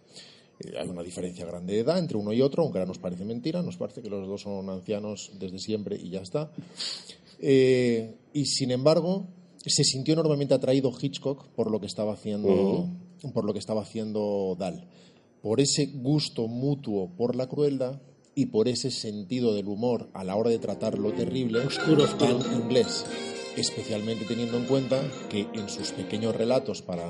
Eh, 0.64 0.74
Hay 0.78 0.88
una 0.88 1.02
diferencia 1.02 1.46
grande 1.46 1.74
de 1.74 1.80
edad 1.80 1.98
entre 1.98 2.16
uno 2.16 2.32
y 2.32 2.40
otro, 2.42 2.62
aunque 2.62 2.78
ahora 2.78 2.88
nos 2.88 2.98
parece 2.98 3.24
mentira, 3.24 3.62
nos 3.62 3.76
parece 3.76 4.02
que 4.02 4.10
los 4.10 4.26
dos 4.26 4.42
son 4.42 4.68
ancianos 4.70 5.32
desde 5.38 5.58
siempre 5.58 5.96
y 5.96 6.10
ya 6.10 6.20
está. 6.20 6.50
Eh, 7.40 8.14
y 8.32 8.46
sin 8.46 8.70
embargo, 8.70 9.26
se 9.64 9.84
sintió 9.84 10.14
enormemente 10.14 10.54
atraído 10.54 10.92
Hitchcock 10.98 11.48
por 11.48 11.70
lo 11.70 11.80
que 11.80 11.86
estaba 11.86 12.12
haciendo, 12.12 12.88
por 13.32 13.44
lo 13.44 13.52
que 13.52 13.58
estaba 13.58 13.82
haciendo 13.82 14.56
Dahl, 14.58 14.86
por 15.42 15.60
ese 15.60 15.86
gusto 15.86 16.46
mutuo 16.48 17.10
por 17.16 17.34
la 17.36 17.48
crueldad 17.48 18.00
y 18.34 18.46
por 18.46 18.68
ese 18.68 18.90
sentido 18.90 19.54
del 19.54 19.68
humor 19.68 20.08
a 20.14 20.24
la 20.24 20.36
hora 20.36 20.50
de 20.50 20.58
tratar 20.58 20.98
lo 20.98 21.12
terrible 21.12 21.58
Oscuro, 21.66 22.04
oscuro. 22.04 22.38
inglés, 22.54 23.04
especialmente 23.56 24.24
teniendo 24.24 24.56
en 24.56 24.64
cuenta 24.64 25.02
que 25.28 25.46
en 25.52 25.68
sus 25.68 25.92
pequeños 25.92 26.34
relatos 26.34 26.82
para 26.82 27.04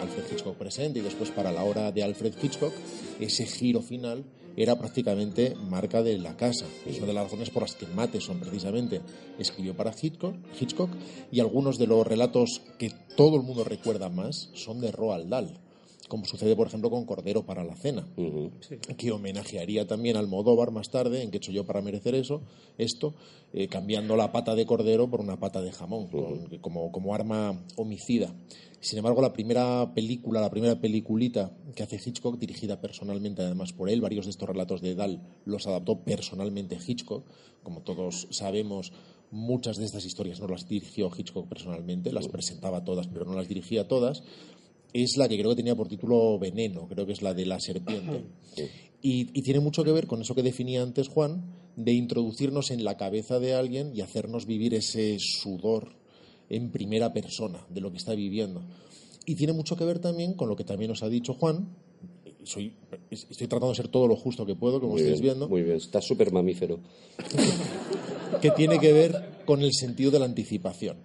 Alfred 0.00 0.24
Hitchcock 0.32 0.56
presente 0.56 0.98
y 0.98 1.02
después 1.02 1.30
para 1.30 1.52
la 1.52 1.64
hora 1.64 1.92
de 1.92 2.02
Alfred 2.02 2.34
Hitchcock, 2.42 2.72
ese 3.20 3.46
giro 3.46 3.82
final 3.82 4.24
era 4.56 4.78
prácticamente 4.78 5.54
marca 5.54 6.02
de 6.02 6.18
la 6.18 6.36
casa. 6.36 6.66
Es 6.86 6.98
una 6.98 7.08
de 7.08 7.12
las 7.12 7.24
razones 7.24 7.50
por 7.50 7.62
las 7.62 7.74
que 7.74 7.86
Matheson 7.86 8.40
precisamente 8.40 9.02
escribió 9.38 9.76
para 9.76 9.94
Hitchcock, 10.00 10.34
Hitchcock 10.58 10.90
y 11.30 11.40
algunos 11.40 11.78
de 11.78 11.86
los 11.86 12.06
relatos 12.06 12.62
que 12.78 12.90
todo 13.16 13.36
el 13.36 13.42
mundo 13.42 13.64
recuerda 13.64 14.08
más 14.08 14.50
son 14.54 14.80
de 14.80 14.92
Roald 14.92 15.28
Dahl, 15.28 15.60
como 16.08 16.24
sucede 16.24 16.54
por 16.56 16.66
ejemplo 16.68 16.90
con 16.90 17.04
Cordero 17.04 17.44
para 17.44 17.64
la 17.64 17.74
cena 17.74 18.06
Ujú. 18.16 18.50
que 18.96 19.10
homenajearía 19.10 19.86
también 19.86 20.16
al 20.16 20.28
Modóvar 20.28 20.70
más 20.70 20.90
tarde, 20.90 21.22
en 21.22 21.30
que 21.30 21.36
he 21.36 21.38
hecho 21.38 21.52
yo 21.52 21.64
para 21.66 21.82
merecer 21.82 22.14
eso, 22.14 22.42
esto, 22.78 23.14
eh, 23.52 23.68
cambiando 23.68 24.16
la 24.16 24.30
pata 24.32 24.54
de 24.54 24.66
cordero 24.66 25.08
por 25.10 25.20
una 25.20 25.38
pata 25.38 25.62
de 25.62 25.72
jamón, 25.72 26.06
con- 26.08 26.58
como, 26.60 26.92
como 26.92 27.14
arma 27.14 27.60
homicida. 27.76 28.32
Sin 28.80 28.98
embargo, 28.98 29.20
la 29.22 29.32
primera 29.32 29.92
película, 29.94 30.40
la 30.40 30.50
primera 30.50 30.80
peliculita 30.80 31.50
que 31.74 31.82
hace 31.82 31.96
Hitchcock, 32.04 32.38
dirigida 32.38 32.80
personalmente 32.80 33.42
además 33.42 33.72
por 33.72 33.88
él, 33.90 34.00
varios 34.00 34.26
de 34.26 34.30
estos 34.30 34.48
relatos 34.48 34.80
de 34.82 34.94
Dahl 34.94 35.20
los 35.44 35.66
adaptó 35.66 36.00
personalmente 36.04 36.78
Hitchcock, 36.86 37.24
como 37.62 37.80
todos 37.82 38.28
sabemos. 38.30 38.92
Muchas 39.32 39.76
de 39.76 39.84
estas 39.84 40.04
historias 40.04 40.38
no 40.38 40.46
las 40.46 40.68
dirigió 40.68 41.10
Hitchcock 41.14 41.48
personalmente, 41.48 42.12
las 42.12 42.28
presentaba 42.28 42.84
todas, 42.84 43.08
pero 43.08 43.24
no 43.24 43.34
las 43.34 43.48
dirigía 43.48 43.88
todas 43.88 44.22
es 44.92 45.16
la 45.16 45.28
que 45.28 45.36
creo 45.36 45.50
que 45.50 45.56
tenía 45.56 45.74
por 45.74 45.88
título 45.88 46.38
Veneno, 46.38 46.88
creo 46.88 47.06
que 47.06 47.12
es 47.12 47.22
la 47.22 47.34
de 47.34 47.46
la 47.46 47.60
serpiente. 47.60 48.24
Y, 49.02 49.38
y 49.38 49.42
tiene 49.42 49.60
mucho 49.60 49.84
que 49.84 49.92
ver 49.92 50.06
con 50.06 50.20
eso 50.22 50.34
que 50.34 50.42
definía 50.42 50.82
antes 50.82 51.08
Juan, 51.08 51.44
de 51.76 51.92
introducirnos 51.92 52.70
en 52.70 52.84
la 52.84 52.96
cabeza 52.96 53.38
de 53.38 53.54
alguien 53.54 53.92
y 53.94 54.00
hacernos 54.00 54.46
vivir 54.46 54.74
ese 54.74 55.18
sudor 55.18 55.88
en 56.48 56.70
primera 56.70 57.12
persona 57.12 57.64
de 57.68 57.80
lo 57.80 57.90
que 57.90 57.98
está 57.98 58.14
viviendo. 58.14 58.62
Y 59.26 59.34
tiene 59.34 59.52
mucho 59.52 59.76
que 59.76 59.84
ver 59.84 59.98
también 59.98 60.34
con 60.34 60.48
lo 60.48 60.56
que 60.56 60.64
también 60.64 60.90
os 60.90 61.02
ha 61.02 61.08
dicho 61.08 61.34
Juan. 61.34 61.68
Soy, 62.44 62.74
estoy 63.10 63.48
tratando 63.48 63.70
de 63.70 63.74
ser 63.74 63.88
todo 63.88 64.06
lo 64.06 64.14
justo 64.14 64.46
que 64.46 64.54
puedo, 64.54 64.80
como 64.80 64.92
Muy 64.92 65.02
estáis 65.02 65.20
bien, 65.20 65.34
viendo 65.34 65.48
Muy 65.48 65.62
bien, 65.62 65.76
está 65.76 66.00
súper 66.00 66.32
mamífero. 66.32 66.78
que 68.40 68.52
tiene 68.52 68.78
que 68.78 68.92
ver 68.92 69.40
con 69.44 69.62
el 69.62 69.72
sentido 69.72 70.12
de 70.12 70.20
la 70.20 70.26
anticipación, 70.26 70.98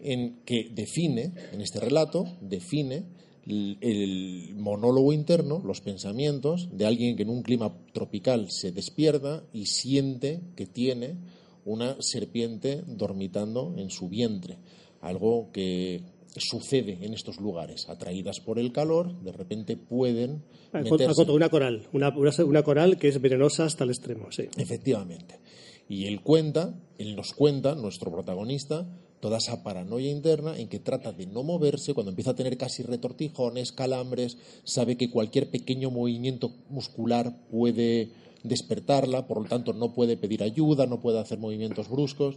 en 0.00 0.40
que 0.46 0.70
define, 0.74 1.32
en 1.52 1.60
este 1.60 1.80
relato, 1.80 2.24
define 2.40 3.04
el, 3.46 4.54
monólogo 4.56 5.12
interno, 5.12 5.62
los 5.64 5.80
pensamientos 5.80 6.68
de 6.72 6.86
alguien 6.86 7.16
que 7.16 7.22
en 7.22 7.30
un 7.30 7.42
clima 7.42 7.72
tropical 7.92 8.48
se 8.50 8.72
despierta 8.72 9.44
y 9.52 9.66
siente 9.66 10.40
que 10.56 10.66
tiene 10.66 11.16
una 11.64 11.96
serpiente 12.00 12.82
dormitando 12.86 13.74
en 13.76 13.90
su 13.90 14.08
vientre, 14.08 14.58
algo 15.00 15.50
que 15.52 16.02
sucede 16.36 16.98
en 17.02 17.14
estos 17.14 17.40
lugares, 17.40 17.88
atraídas 17.88 18.40
por 18.40 18.58
el 18.58 18.72
calor, 18.72 19.20
de 19.22 19.32
repente 19.32 19.76
pueden 19.76 20.42
meterse. 20.72 21.04
Acoto, 21.04 21.34
una 21.34 21.48
coral, 21.48 21.88
una 21.92 22.62
coral 22.62 22.98
que 22.98 23.08
es 23.08 23.20
venenosa 23.20 23.64
hasta 23.64 23.84
el 23.84 23.90
extremo, 23.90 24.30
sí. 24.30 24.44
Efectivamente. 24.56 25.40
Y 25.88 26.06
él 26.06 26.20
cuenta, 26.20 26.74
él 26.98 27.14
nos 27.14 27.32
cuenta, 27.32 27.74
nuestro 27.74 28.10
protagonista, 28.10 28.86
toda 29.26 29.38
esa 29.38 29.64
paranoia 29.64 30.08
interna 30.08 30.56
en 30.56 30.68
que 30.68 30.78
trata 30.78 31.10
de 31.10 31.26
no 31.26 31.42
moverse, 31.42 31.94
cuando 31.94 32.10
empieza 32.10 32.30
a 32.30 32.36
tener 32.36 32.56
casi 32.56 32.84
retortijones, 32.84 33.72
calambres, 33.72 34.38
sabe 34.62 34.96
que 34.96 35.10
cualquier 35.10 35.50
pequeño 35.50 35.90
movimiento 35.90 36.52
muscular 36.70 37.34
puede 37.50 38.10
despertarla, 38.44 39.26
por 39.26 39.42
lo 39.42 39.48
tanto 39.48 39.72
no 39.72 39.92
puede 39.94 40.16
pedir 40.16 40.44
ayuda, 40.44 40.86
no 40.86 41.00
puede 41.00 41.18
hacer 41.18 41.40
movimientos 41.40 41.90
bruscos. 41.90 42.36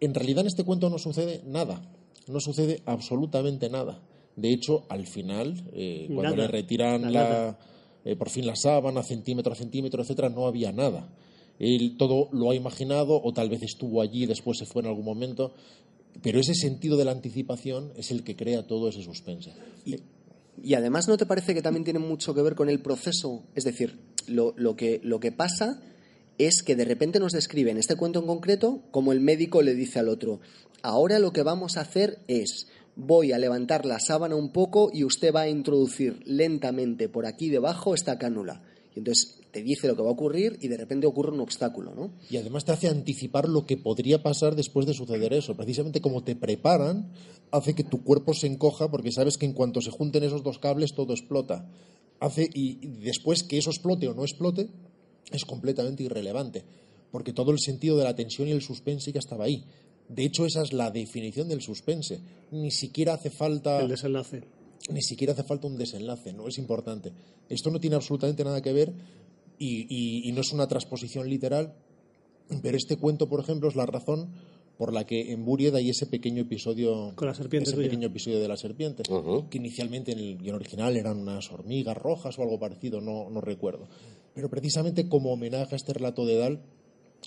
En 0.00 0.14
realidad 0.14 0.40
en 0.40 0.46
este 0.46 0.64
cuento 0.64 0.88
no 0.88 0.96
sucede 0.96 1.42
nada, 1.44 1.82
no 2.26 2.40
sucede 2.40 2.80
absolutamente 2.86 3.68
nada. 3.68 4.00
De 4.34 4.50
hecho, 4.50 4.86
al 4.88 5.06
final, 5.06 5.62
eh, 5.74 6.06
cuando 6.06 6.36
Nada. 6.36 6.46
le 6.46 6.48
retiran 6.48 7.12
La 7.12 7.58
eh, 8.06 8.16
por 8.16 8.30
fin 8.30 8.46
la 8.46 8.56
sábana, 8.56 9.02
centímetro 9.02 9.52
a 9.52 9.56
centímetro, 9.56 10.00
etcétera, 10.00 10.30
no 10.30 10.46
había 10.46 10.72
nada. 10.72 11.10
Él 11.58 11.96
todo 11.98 12.28
lo 12.32 12.50
ha 12.50 12.54
imaginado 12.54 13.20
o 13.22 13.32
tal 13.34 13.50
vez 13.50 13.62
estuvo 13.62 14.00
allí, 14.00 14.24
después 14.26 14.56
se 14.56 14.64
fue 14.64 14.82
en 14.82 14.88
algún 14.88 15.04
momento, 15.04 15.52
pero 16.22 16.40
ese 16.40 16.54
sentido 16.54 16.96
de 16.96 17.04
la 17.04 17.12
anticipación 17.12 17.92
es 17.96 18.10
el 18.10 18.24
que 18.24 18.36
crea 18.36 18.66
todo 18.66 18.88
ese 18.88 19.02
suspense. 19.02 19.52
Y 20.62 20.74
además, 20.74 21.08
¿no 21.08 21.16
te 21.16 21.26
parece 21.26 21.54
que 21.54 21.62
también 21.62 21.84
tiene 21.84 22.00
mucho 22.00 22.34
que 22.34 22.42
ver 22.42 22.54
con 22.54 22.68
el 22.68 22.80
proceso? 22.80 23.44
Es 23.54 23.64
decir, 23.64 23.98
lo, 24.26 24.54
lo 24.56 24.76
que, 24.76 25.00
lo 25.04 25.20
que 25.20 25.32
pasa 25.32 25.80
es 26.38 26.62
que 26.62 26.76
de 26.76 26.84
repente 26.84 27.20
nos 27.20 27.32
describe 27.32 27.70
en 27.70 27.78
este 27.78 27.96
cuento 27.96 28.20
en 28.20 28.26
concreto 28.26 28.82
como 28.90 29.12
el 29.12 29.20
médico 29.20 29.62
le 29.62 29.74
dice 29.74 29.98
al 29.98 30.08
otro, 30.08 30.40
ahora 30.82 31.18
lo 31.18 31.32
que 31.32 31.42
vamos 31.42 31.76
a 31.76 31.82
hacer 31.82 32.18
es, 32.28 32.68
voy 32.96 33.32
a 33.32 33.38
levantar 33.38 33.86
la 33.86 34.00
sábana 34.00 34.36
un 34.36 34.52
poco 34.52 34.90
y 34.92 35.04
usted 35.04 35.34
va 35.34 35.42
a 35.42 35.48
introducir 35.48 36.20
lentamente 36.24 37.08
por 37.08 37.26
aquí 37.26 37.48
debajo 37.48 37.94
esta 37.94 38.18
cánula. 38.18 38.62
Y 38.94 39.00
entonces 39.00 39.38
te 39.50 39.62
dice 39.62 39.88
lo 39.88 39.96
que 39.96 40.02
va 40.02 40.08
a 40.08 40.12
ocurrir 40.12 40.58
y 40.60 40.68
de 40.68 40.76
repente 40.76 41.06
ocurre 41.06 41.32
un 41.32 41.40
obstáculo, 41.40 41.94
¿no? 41.94 42.12
Y 42.30 42.36
además 42.36 42.64
te 42.64 42.72
hace 42.72 42.88
anticipar 42.88 43.48
lo 43.48 43.66
que 43.66 43.76
podría 43.76 44.22
pasar 44.22 44.56
después 44.56 44.86
de 44.86 44.94
suceder 44.94 45.32
eso. 45.32 45.56
Precisamente 45.56 46.00
como 46.00 46.22
te 46.22 46.36
preparan, 46.36 47.12
hace 47.50 47.74
que 47.74 47.84
tu 47.84 48.02
cuerpo 48.02 48.34
se 48.34 48.46
encoja 48.46 48.90
porque 48.90 49.12
sabes 49.12 49.38
que 49.38 49.46
en 49.46 49.52
cuanto 49.52 49.80
se 49.80 49.90
junten 49.90 50.24
esos 50.24 50.42
dos 50.42 50.58
cables 50.58 50.94
todo 50.94 51.12
explota. 51.12 51.66
Hace, 52.20 52.48
y 52.52 52.78
y 52.82 53.00
después 53.04 53.42
que 53.44 53.58
eso 53.58 53.70
explote 53.70 54.08
o 54.08 54.14
no 54.14 54.22
explote 54.22 54.68
es 55.30 55.44
completamente 55.44 56.02
irrelevante, 56.02 56.64
porque 57.10 57.32
todo 57.32 57.52
el 57.52 57.58
sentido 57.58 57.96
de 57.96 58.04
la 58.04 58.16
tensión 58.16 58.48
y 58.48 58.52
el 58.52 58.62
suspense 58.62 59.12
ya 59.12 59.20
estaba 59.20 59.44
ahí. 59.44 59.64
De 60.08 60.24
hecho, 60.24 60.46
esa 60.46 60.62
es 60.62 60.72
la 60.72 60.90
definición 60.90 61.48
del 61.48 61.60
suspense. 61.60 62.20
Ni 62.50 62.70
siquiera 62.70 63.14
hace 63.14 63.30
falta 63.30 63.80
El 63.80 63.88
desenlace. 63.88 64.42
Ni 64.90 65.02
siquiera 65.02 65.32
hace 65.32 65.42
falta 65.44 65.66
un 65.66 65.76
desenlace, 65.76 66.32
no 66.32 66.48
es 66.48 66.58
importante. 66.58 67.12
Esto 67.48 67.70
no 67.70 67.80
tiene 67.80 67.96
absolutamente 67.96 68.44
nada 68.44 68.60
que 68.62 68.72
ver 68.72 68.92
y, 69.58 69.86
y- 69.88 70.28
y 70.28 70.32
no 70.32 70.40
es 70.40 70.52
una 70.52 70.66
transposición 70.68 71.28
literal, 71.28 71.74
pero 72.62 72.76
este 72.76 72.96
cuento, 72.96 73.28
por 73.28 73.40
ejemplo, 73.40 73.68
es 73.68 73.76
la 73.76 73.86
razón 73.86 74.30
por 74.78 74.92
la 74.92 75.04
que 75.04 75.32
en 75.32 75.44
Buried 75.44 75.74
hay 75.74 75.90
ese 75.90 76.06
pequeño 76.06 76.42
episodio 76.42 77.12
Con 77.16 77.26
la 77.26 77.34
serpiente 77.34 77.68
ese 77.68 77.76
tuya. 77.76 77.88
pequeño 77.88 78.06
episodio 78.06 78.38
de 78.40 78.46
la 78.48 78.56
serpiente, 78.56 79.02
Ajá. 79.10 79.48
que 79.50 79.58
inicialmente 79.58 80.12
en 80.12 80.20
el 80.20 80.38
guion 80.38 80.54
original 80.54 80.96
eran 80.96 81.18
unas 81.18 81.50
hormigas 81.50 81.96
rojas 81.96 82.38
o 82.38 82.42
algo 82.42 82.58
parecido, 82.60 83.00
no, 83.00 83.28
no 83.28 83.40
recuerdo. 83.40 83.88
Pero 84.34 84.48
precisamente 84.48 85.08
como 85.08 85.32
homenaje 85.32 85.74
a 85.74 85.76
este 85.76 85.92
relato 85.92 86.24
de 86.24 86.36
Dal, 86.36 86.60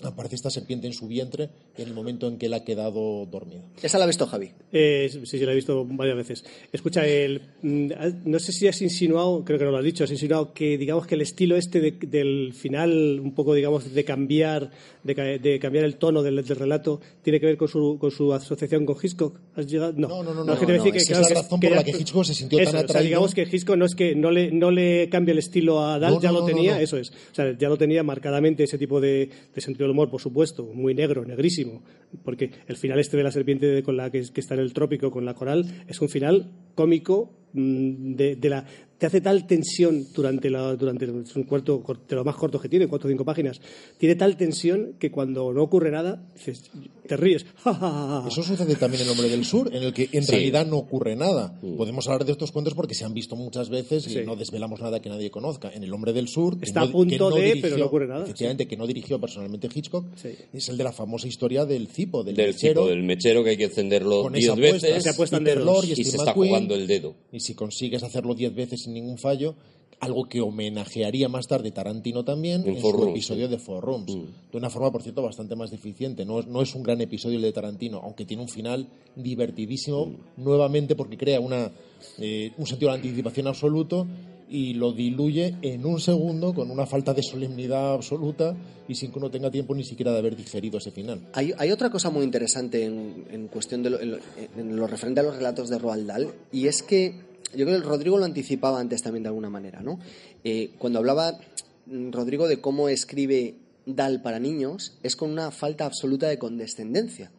aparece 0.02 0.34
esta 0.36 0.50
serpiente 0.50 0.86
en 0.86 0.94
su 0.94 1.06
vientre 1.06 1.50
en 1.76 1.86
el 1.88 1.94
momento 1.94 2.26
en 2.26 2.38
que 2.38 2.46
él 2.46 2.54
ha 2.54 2.64
quedado 2.64 3.26
dormido. 3.26 3.62
Esa 3.82 3.98
la 3.98 4.04
ha 4.04 4.06
visto 4.06 4.26
Javi. 4.26 4.50
Eh, 4.72 5.08
sí, 5.12 5.20
sí, 5.24 5.38
la 5.40 5.52
he 5.52 5.54
visto 5.54 5.84
varias 5.86 6.16
veces. 6.16 6.44
Escucha, 6.72 7.06
el, 7.06 7.42
mm, 7.62 7.90
no 8.24 8.38
sé 8.38 8.52
si 8.52 8.66
has 8.68 8.80
insinuado, 8.82 9.44
creo 9.44 9.58
que 9.58 9.64
no 9.66 9.70
lo 9.70 9.78
has 9.78 9.84
dicho, 9.84 10.02
has 10.04 10.10
insinuado 10.10 10.52
que 10.54 10.78
digamos 10.78 11.06
que 11.06 11.14
el 11.14 11.20
estilo 11.20 11.56
este 11.56 11.80
de- 11.80 11.92
del 11.92 12.52
final, 12.54 13.20
un 13.20 13.34
poco 13.34 13.54
digamos 13.54 13.92
de 13.92 14.04
cambiar, 14.04 14.70
de, 15.04 15.38
de 15.38 15.58
cambiar 15.60 15.84
el 15.84 15.96
tono 15.96 16.22
del, 16.22 16.36
del 16.36 16.56
relato, 16.56 17.00
tiene 17.22 17.38
que 17.38 17.46
ver 17.46 17.56
con 17.56 17.68
su, 17.68 17.98
con 18.00 18.10
su 18.10 18.32
asociación 18.32 18.86
con 18.86 18.96
Hitchcock. 19.00 19.38
¿Has 19.54 19.66
llegado? 19.66 19.92
No, 19.96 20.08
No, 20.08 20.22
no, 20.22 20.34
no, 20.34 20.44
no, 20.44 20.52
es 20.54 20.58
que 20.60 20.66
no, 20.66 20.72
decía 20.72 20.86
no, 20.86 20.92
que, 20.92 20.98
esa 20.98 21.12
es 21.12 21.18
claro, 21.18 21.34
la 21.34 21.42
razón 21.42 21.60
que 21.60 21.68
por 21.68 21.76
la 21.76 21.84
que 21.84 21.90
Hitchcock 21.92 22.24
se 22.24 22.34
sintió 22.34 22.58
eso, 22.58 22.70
tan 22.70 22.76
o 22.76 22.78
sea, 22.80 22.84
atraído. 22.86 23.08
digamos 23.08 23.34
que 23.34 23.42
Hitchcock 23.42 23.76
no 23.76 23.84
es 23.84 23.94
que 23.94 24.14
no 24.14 24.30
le, 24.30 24.50
no 24.50 24.70
le 24.70 25.08
cambia 25.10 25.32
el 25.32 25.38
estilo 25.38 25.84
a 25.84 25.98
Dal, 25.98 26.14
No, 26.14 26.20
ya 26.20 26.28
no, 26.28 26.34
lo 26.34 26.40
no, 26.40 26.48
no, 26.48 26.54
tenía, 26.54 26.74
no. 26.76 26.80
eso 26.80 26.96
es. 26.96 27.10
O 27.10 27.34
sea, 27.34 27.56
ya 27.58 27.68
lo 27.68 27.76
tenía 27.76 28.02
marcadamente 28.02 28.64
ese 28.64 28.78
tipo 28.78 29.00
de, 29.00 29.28
de 29.54 29.60
sentido 29.82 29.90
humor, 29.90 30.10
por 30.10 30.20
supuesto, 30.20 30.64
muy 30.64 30.94
negro, 30.94 31.24
negrísimo, 31.24 31.82
porque 32.24 32.50
el 32.66 32.76
final 32.76 32.98
este 32.98 33.16
de 33.16 33.22
la 33.22 33.32
serpiente 33.32 33.82
con 33.82 33.96
la 33.96 34.10
que, 34.10 34.18
está 34.18 34.54
en 34.54 34.60
el 34.60 34.72
trópico 34.72 35.10
con 35.10 35.24
la 35.24 35.34
coral 35.34 35.84
es 35.88 36.00
un 36.00 36.08
final 36.08 36.50
cómico 36.74 37.30
mm, 37.52 38.14
de 38.14 38.48
la 38.48 38.64
te 39.02 39.06
hace 39.06 39.20
tal 39.20 39.48
tensión 39.48 40.06
durante 40.14 40.48
la 40.48 40.76
durante 40.76 41.06
el- 41.06 41.24
un 41.34 41.42
cuarto 41.42 41.82
de 42.08 42.14
lo 42.14 42.22
más 42.22 42.36
corto 42.36 42.60
que 42.60 42.68
tiene 42.68 42.86
cuatro 42.86 43.08
o 43.08 43.10
cinco 43.10 43.24
páginas 43.24 43.60
tiene 43.98 44.14
tal 44.14 44.36
tensión 44.36 44.94
que 44.96 45.10
cuando 45.10 45.52
no 45.52 45.60
ocurre 45.64 45.90
nada 45.90 46.24
dices, 46.36 46.70
te 47.08 47.16
ríes. 47.16 47.44
Eso 48.28 48.42
sucede 48.44 48.76
también 48.76 49.02
en 49.02 49.08
El 49.08 49.12
Hombre 49.12 49.28
del 49.28 49.44
Sur, 49.44 49.74
en 49.74 49.82
el 49.82 49.92
que 49.92 50.08
en 50.12 50.22
Sí. 50.22 50.30
realidad 50.30 50.66
no 50.66 50.76
ocurre 50.78 51.16
nada. 51.16 51.58
Podemos 51.76 52.06
hablar 52.06 52.24
de 52.24 52.30
estos 52.30 52.52
cuentos 52.52 52.74
porque 52.74 52.94
se 52.94 53.04
han 53.04 53.12
visto 53.12 53.34
muchas 53.34 53.70
veces 53.70 54.06
y 54.06 54.10
Sí. 54.10 54.18
no 54.24 54.36
desvelamos 54.36 54.80
nada 54.80 55.00
que 55.02 55.08
nadie 55.08 55.32
conozca. 55.32 55.68
En 55.74 55.82
El 55.82 55.92
Hombre 55.92 56.12
del 56.12 56.28
Sur, 56.28 56.58
que 56.60 56.64
Está 56.66 56.80
no- 56.82 56.86
a 56.86 56.92
punto 56.92 57.10
que 57.12 57.18
no 57.18 57.30
de, 57.30 57.42
dirigió- 57.42 57.62
pero 57.62 57.76
no 57.78 57.86
ocurre 57.86 58.06
nada, 58.06 58.22
Efectivamente, 58.22 58.68
que 58.68 58.76
no 58.76 58.86
dirigió 58.86 59.20
personalmente 59.20 59.68
Hitchcock, 59.74 60.06
Sí. 60.14 60.28
es 60.52 60.68
el 60.68 60.76
de 60.76 60.84
la 60.84 60.92
famosa 60.92 61.26
historia 61.26 61.66
del 61.66 61.88
cipo, 61.88 62.22
del, 62.22 62.36
Del 62.36 62.46
mechero, 62.52 62.82
tipo, 62.82 62.88
del 62.90 63.02
mechero 63.02 63.42
que 63.42 63.50
hay 63.50 63.56
que 63.56 63.64
encenderlo 63.64 64.22
con 64.22 64.32
10 64.32 64.44
esa 64.44 64.52
apuesta, 64.52 64.96
veces 65.00 65.16
Se. 65.16 65.64
Lorre 65.64 65.86
y 65.88 65.92
y 65.92 66.04
se 66.04 66.16
está 66.16 66.24
McQueen. 66.26 66.50
jugando 66.50 66.74
el 66.76 66.86
dedo. 66.86 67.14
Y 67.32 67.40
si 67.40 67.54
consigues 67.54 68.02
hacerlo 68.04 68.34
10 68.34 68.54
veces 68.54 68.82
sin 68.82 68.91
ningún 68.92 69.18
fallo, 69.18 69.54
algo 70.00 70.24
que 70.28 70.40
homenajearía 70.40 71.28
más 71.28 71.46
tarde 71.46 71.70
Tarantino 71.70 72.24
también 72.24 72.66
En 72.66 72.80
su 72.80 72.90
Rooms, 72.90 73.10
episodio 73.10 73.46
sí. 73.46 73.52
de 73.52 73.58
Four 73.58 73.84
Rooms. 73.84 74.06
De 74.50 74.58
una 74.58 74.68
forma, 74.68 74.90
por 74.90 75.02
cierto, 75.02 75.22
bastante 75.22 75.54
más 75.54 75.70
deficiente. 75.70 76.24
No 76.24 76.40
es, 76.40 76.46
no 76.48 76.60
es 76.60 76.74
un 76.74 76.82
gran 76.82 77.00
episodio 77.00 77.36
el 77.36 77.42
de 77.42 77.52
Tarantino, 77.52 78.00
aunque 78.02 78.24
tiene 78.24 78.42
un 78.42 78.48
final 78.48 78.88
divertidísimo, 79.14 80.10
nuevamente 80.38 80.96
porque 80.96 81.16
crea 81.16 81.38
una, 81.38 81.70
eh, 82.18 82.50
un 82.58 82.66
sentido 82.66 82.90
de 82.90 82.96
anticipación 82.96 83.46
absoluto 83.46 84.06
y 84.50 84.74
lo 84.74 84.92
diluye 84.92 85.54
en 85.62 85.86
un 85.86 86.00
segundo 86.00 86.52
con 86.52 86.70
una 86.70 86.84
falta 86.84 87.14
de 87.14 87.22
solemnidad 87.22 87.94
absoluta 87.94 88.56
y 88.88 88.96
sin 88.96 89.12
que 89.12 89.18
uno 89.18 89.30
tenga 89.30 89.50
tiempo 89.50 89.72
ni 89.74 89.84
siquiera 89.84 90.12
de 90.12 90.18
haber 90.18 90.36
digerido 90.36 90.78
ese 90.78 90.90
final. 90.90 91.20
Hay, 91.32 91.52
hay 91.56 91.70
otra 91.70 91.90
cosa 91.90 92.10
muy 92.10 92.24
interesante 92.24 92.84
en, 92.84 93.24
en 93.30 93.46
cuestión 93.46 93.82
de 93.82 93.90
lo, 93.90 94.00
en, 94.00 94.10
lo, 94.10 94.18
en 94.58 94.76
lo 94.76 94.86
referente 94.86 95.20
a 95.20 95.22
los 95.22 95.36
relatos 95.36 95.70
de 95.70 95.78
Roald 95.78 96.06
Dahl, 96.06 96.34
y 96.52 96.66
es 96.66 96.82
que 96.82 97.31
yo 97.54 97.66
creo 97.66 97.80
que 97.80 97.86
Rodrigo 97.86 98.18
lo 98.18 98.24
anticipaba 98.24 98.80
antes 98.80 99.02
también 99.02 99.22
de 99.22 99.28
alguna 99.28 99.50
manera, 99.50 99.80
¿no? 99.80 99.98
Eh, 100.44 100.70
cuando 100.78 100.98
hablaba 100.98 101.38
mm, 101.86 102.10
Rodrigo 102.10 102.48
de 102.48 102.60
cómo 102.60 102.88
escribe 102.88 103.56
Dahl 103.86 104.22
para 104.22 104.38
niños, 104.38 104.98
es 105.02 105.16
con 105.16 105.30
una 105.30 105.50
falta 105.50 105.84
absoluta 105.84 106.28
de 106.28 106.38
condescendencia. 106.38 107.30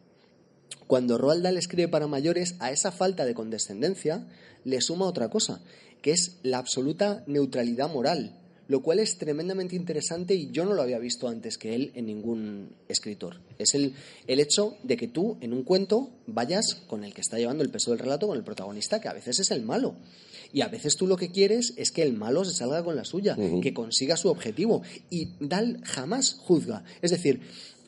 Cuando 0.86 1.18
Roald 1.18 1.42
Dahl 1.42 1.56
escribe 1.56 1.88
para 1.88 2.06
mayores, 2.06 2.56
a 2.58 2.70
esa 2.70 2.92
falta 2.92 3.24
de 3.24 3.34
condescendencia 3.34 4.26
le 4.64 4.80
suma 4.80 5.06
otra 5.06 5.28
cosa, 5.28 5.60
que 6.02 6.12
es 6.12 6.38
la 6.42 6.58
absoluta 6.58 7.24
neutralidad 7.26 7.90
moral, 7.90 8.38
lo 8.68 8.82
cual 8.82 8.98
es 8.98 9.18
tremendamente 9.18 9.76
interesante 9.76 10.34
y 10.34 10.50
yo 10.50 10.64
no 10.64 10.74
lo 10.74 10.82
había 10.82 10.98
visto 10.98 11.28
antes 11.28 11.58
que 11.58 11.74
él 11.74 11.92
en 11.94 12.06
ningún 12.06 12.70
escritor. 12.88 13.40
Es 13.58 13.74
el, 13.74 13.94
el 14.26 14.40
hecho 14.40 14.76
de 14.82 14.96
que 14.96 15.08
tú 15.08 15.36
en 15.40 15.52
un 15.52 15.64
cuento 15.64 16.10
vayas 16.26 16.74
con 16.86 17.04
el 17.04 17.12
que 17.12 17.20
está 17.20 17.38
llevando 17.38 17.62
el 17.62 17.70
peso 17.70 17.90
del 17.90 18.00
relato, 18.00 18.26
con 18.26 18.38
el 18.38 18.44
protagonista, 18.44 19.00
que 19.00 19.08
a 19.08 19.12
veces 19.12 19.38
es 19.40 19.50
el 19.50 19.62
malo. 19.62 19.96
Y 20.52 20.60
a 20.60 20.68
veces 20.68 20.96
tú 20.96 21.08
lo 21.08 21.16
que 21.16 21.32
quieres 21.32 21.74
es 21.76 21.90
que 21.90 22.02
el 22.02 22.12
malo 22.12 22.44
se 22.44 22.52
salga 22.52 22.84
con 22.84 22.94
la 22.94 23.04
suya, 23.04 23.36
que 23.60 23.74
consiga 23.74 24.16
su 24.16 24.28
objetivo. 24.28 24.82
Y 25.10 25.30
Dahl 25.40 25.80
jamás 25.82 26.34
juzga. 26.34 26.84
Es 27.02 27.10
decir, 27.10 27.40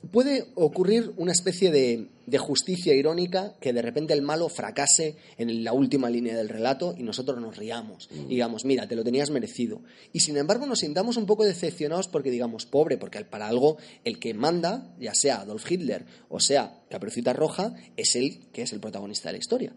puede 0.07 0.47
ocurrir 0.55 1.13
una 1.17 1.33
especie 1.33 1.71
de, 1.71 2.09
de 2.27 2.39
justicia 2.39 2.95
irónica 2.95 3.55
que 3.61 3.73
de 3.73 3.83
repente 3.83 4.13
el 4.13 4.23
malo 4.23 4.49
fracase 4.49 5.17
en 5.39 5.65
la 5.65 5.73
última 5.73 6.11
línea 6.11 6.37
del 6.37 6.49
relato 6.49 6.95
y 6.99 7.03
nosotros 7.03 7.41
nos 7.41 7.57
riamos 7.57 8.09
y 8.13 8.27
digamos, 8.27 8.65
mira, 8.65 8.89
te 8.89 8.97
lo 8.97 9.05
tenías 9.05 9.31
merecido. 9.31 9.81
Y 10.13 10.21
sin 10.21 10.37
embargo 10.37 10.67
nos 10.67 10.81
sintamos 10.81 11.17
un 11.17 11.27
poco 11.27 11.45
decepcionados 11.45 12.09
porque 12.09 12.31
digamos, 12.31 12.67
pobre, 12.67 12.99
porque 12.99 13.25
para 13.25 13.49
algo 13.49 13.79
el 14.05 14.19
que 14.19 14.35
manda, 14.35 14.95
ya 14.99 15.15
sea 15.15 15.41
Adolf 15.41 15.71
Hitler 15.71 16.05
o 16.29 16.41
sea 16.41 16.83
Caperucita 16.91 17.33
Roja, 17.33 17.75
es 17.97 18.17
él 18.17 18.41
que 18.53 18.63
es 18.63 18.73
el 18.73 18.81
protagonista 18.81 19.29
de 19.29 19.35
la 19.35 19.39
historia. 19.39 19.73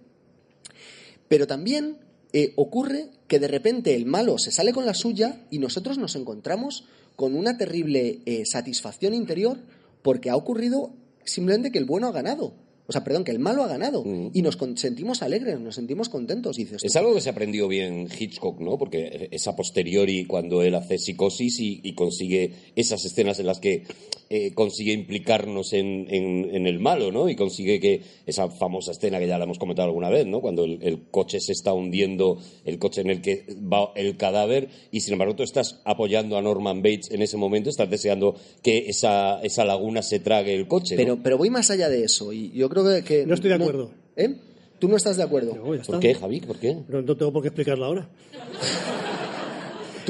Pero 1.28 1.46
también 1.46 1.98
eh, 2.34 2.54
ocurre 2.58 3.10
que 3.28 3.40
de 3.40 3.48
repente 3.48 3.96
el 3.96 4.06
malo 4.06 4.38
se 4.38 4.52
sale 4.52 4.74
con 4.74 4.86
la 4.86 4.94
suya 4.94 5.46
y 5.50 5.60
nosotros 5.60 5.98
nos 5.98 6.16
encontramos 6.16 6.86
con 7.16 7.36
una 7.36 7.58
terrible 7.58 8.22
eh, 8.26 8.44
satisfacción 8.46 9.14
interior 9.14 9.58
porque 10.02 10.30
ha 10.30 10.36
ocurrido 10.36 10.94
simplemente 11.26 11.72
que 11.72 11.80
el 11.80 11.86
bueno 11.86 12.08
ha 12.08 12.12
ganado. 12.12 12.54
O 12.90 12.92
sea, 12.92 13.04
perdón, 13.04 13.24
que 13.24 13.30
el 13.32 13.38
malo 13.40 13.64
ha 13.64 13.68
ganado. 13.68 14.04
Y 14.34 14.42
nos 14.42 14.58
sentimos 14.76 15.22
alegres, 15.22 15.60
nos 15.60 15.76
sentimos 15.76 16.10
contentos. 16.10 16.58
Y 16.58 16.64
dices, 16.64 16.84
Es 16.84 16.96
algo 16.96 17.14
que 17.14 17.22
se 17.22 17.30
aprendió 17.30 17.68
bien 17.68 18.08
Hitchcock, 18.20 18.60
¿no? 18.60 18.78
Porque 18.80 19.30
es 19.32 19.48
a 19.48 19.56
posteriori 19.56 20.26
cuando 20.26 20.64
él 20.64 20.74
hace 20.76 20.98
psicosis 20.98 21.60
y, 21.60 21.80
y 21.84 21.94
consigue 21.94 22.52
esas 22.76 23.06
escenas 23.06 23.40
en 23.40 23.46
las 23.46 23.60
que 23.60 23.84
eh, 24.32 24.54
consigue 24.54 24.92
implicarnos 24.94 25.74
en, 25.74 26.06
en- 26.10 26.54
en 26.56 26.68
el 26.68 26.80
malo, 26.80 27.12
¿no? 27.12 27.30
Y 27.30 27.36
consigue 27.36 27.80
que 27.80 28.02
esa 28.28 28.48
famosa 28.50 28.92
escena 28.92 29.18
que 29.20 29.28
ya 29.28 29.38
la 29.40 29.46
hemos 29.46 29.58
comentado 29.58 29.88
alguna 29.88 30.10
vez, 30.10 30.28
¿no? 30.28 30.40
Cuando 30.42 30.66
el, 30.66 30.80
el 30.84 31.10
coche 31.10 31.40
se 31.40 31.52
está 31.52 31.74
hundiendo, 31.74 32.38
el 32.66 32.78
coche 32.78 33.02
en 33.02 33.10
el 33.10 33.22
que 33.22 33.46
va 33.56 33.92
el 33.96 34.18
cadáver, 34.18 34.70
y 34.92 35.02
sin 35.02 35.14
embargo 35.14 35.36
tú 35.36 35.42
estás 35.44 35.80
apoyando 35.84 36.38
a 36.38 36.42
Norman 36.44 36.84
Bates 36.84 37.10
en 37.12 37.24
ese 37.24 37.38
momento, 37.38 37.72
estás 37.72 37.90
deseando 37.90 38.36
que 38.62 38.86
esa, 38.88 39.42
esa 39.42 39.66
laguna 39.66 40.04
se 40.04 40.20
trague 40.20 40.54
el 40.54 40.68
coche, 40.68 40.96
¿no? 40.96 41.02
pero, 41.02 41.20
pero 41.24 41.38
voy 41.40 41.50
más 41.50 41.72
allá 41.72 41.90
de 41.90 42.04
eso. 42.04 42.32
Y 42.32 42.52
yo 42.52 42.70
creo 42.70 42.79
que. 42.84 43.04
que- 43.04 43.26
No 43.26 43.34
estoy 43.34 43.50
de 43.50 43.56
acuerdo. 43.56 43.92
¿Eh? 44.16 44.36
¿Tú 44.80 44.88
no 44.88 44.96
estás 44.96 45.18
de 45.18 45.24
acuerdo? 45.24 45.56
No, 45.56 45.76
ya 45.76 45.82
está. 45.82 45.94
¿Por 45.94 46.02
qué, 46.02 46.16
Javi? 46.16 46.40
¿Por 46.42 46.58
qué? 46.58 46.78
No, 46.88 47.02
no 47.02 47.18
tengo 47.18 47.34
por 47.34 47.42
qué 47.42 47.50
explicarlo 47.50 47.86
ahora. 47.86 48.10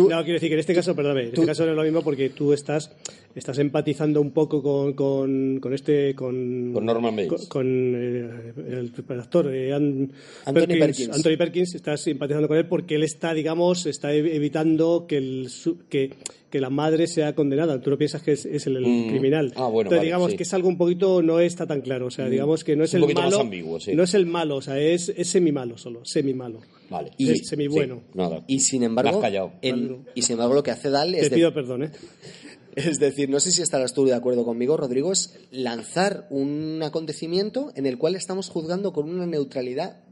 Tú- 0.03 0.09
No, 0.09 0.17
quiero 0.23 0.34
decir 0.34 0.49
que 0.49 0.53
en 0.53 0.59
este 0.59 0.73
caso, 0.73 0.95
perdóname, 0.95 1.23
en 1.26 1.31
tú- 1.31 1.41
este 1.41 1.47
caso 1.51 1.65
no 1.65 1.71
es 1.71 1.77
lo 1.77 1.84
mismo 1.84 2.01
porque 2.01 2.30
tú 2.30 2.53
estás, 2.53 2.91
estás 3.35 3.57
empatizando 3.59 4.21
un 4.21 4.31
poco 4.31 4.61
con, 4.63 4.93
con, 4.93 5.59
con 5.59 5.73
este, 5.73 6.15
con... 6.15 6.71
Con 6.73 6.85
Norman 6.85 7.15
Bates. 7.15 7.47
Con, 7.47 7.63
con, 7.63 7.93
eh, 7.95 8.53
el, 8.69 8.91
el 9.09 9.19
actor, 9.19 9.53
eh, 9.53 9.73
An- 9.73 10.11
Anthony 10.45 10.67
Perkins. 10.80 11.09
Anthony 11.15 11.38
Perkins, 11.38 11.76
estás 11.76 12.07
empatizando 12.07 12.47
con 12.47 12.57
él 12.57 12.65
porque 12.67 12.95
él 12.95 13.03
está, 13.03 13.34
digamos, 13.34 13.85
está 13.85 14.13
ev- 14.13 14.34
evitando 14.34 15.05
que, 15.07 15.17
el, 15.17 15.47
que, 15.89 16.13
que 16.49 16.59
la 16.61 16.69
madre 16.69 17.07
sea 17.07 17.35
condenada. 17.35 17.81
Tú 17.81 17.89
no 17.89 17.97
piensas 17.97 18.21
que 18.23 18.31
es, 18.34 18.45
es 18.45 18.65
el, 18.67 18.77
el 18.77 18.85
Mm. 18.88 19.09
criminal. 19.09 19.53
Ah, 19.55 19.67
bueno, 19.67 19.89
Entonces, 19.89 19.97
vale, 19.97 20.05
digamos 20.05 20.31
sí. 20.31 20.38
que 20.38 20.43
es 20.43 20.53
algo 20.53 20.67
un 20.69 20.77
poquito, 20.77 21.21
no 21.21 21.39
está 21.39 21.67
tan 21.67 21.81
claro. 21.81 22.07
O 22.07 22.11
sea, 22.11 22.27
digamos 22.30 22.63
que 22.63 22.76
no 22.76 22.84
es, 22.84 22.93
Es 22.93 23.01
un 23.01 23.09
el 23.09 23.15
malo. 23.15 23.39
ambiguo, 23.41 23.80
sí. 23.80 23.93
No 23.95 24.03
es 24.03 24.13
el 24.13 24.26
malo, 24.26 24.55
o 24.57 24.61
sea, 24.61 24.80
es, 24.80 25.09
es 25.15 25.27
semi-malo 25.30 25.77
solo, 25.77 26.01
semi-malo. 26.05 26.61
Vale. 26.90 27.11
Y- 27.18 27.32
Es 27.32 27.48
semi-bueno. 27.48 28.02
Sí, 28.11 28.18
nada. 28.18 28.44
Y 28.48 28.60
sin 28.61 28.80
Me 28.82 28.86
embargo, 28.88 29.18
has 29.18 29.22
callado. 29.22 29.53
en- 29.61 30.06
y 30.16 30.22
sin 30.24 30.34
embargo 30.34 30.53
lo 30.56 30.64
que 30.64 30.72
hace 30.72 30.90
Dahl 30.90 31.16
es 31.16 31.22
Te 31.24 31.30
de- 31.30 31.36
pido 31.36 31.53
perdón, 31.53 31.84
¿eh? 31.84 31.91
Es 32.76 32.99
decir, 32.99 33.30
no 33.30 33.40
sé 33.40 33.52
si 33.52 33.61
estarás 33.61 33.94
tú 33.94 34.06
de 34.06 34.14
acuerdo 34.14 34.45
conmigo, 34.45 34.78
Rodrigo, 34.78 35.11
es 35.11 35.38
lanzar 35.52 36.28
un 36.30 36.80
acontecimiento 36.84 37.72
en 37.76 37.86
el 37.86 37.98
cual 37.98 38.16
estamos 38.16 38.48
juzgando 38.49 38.94
con 38.94 39.10
una 39.10 39.26
neutralidad 39.26 40.03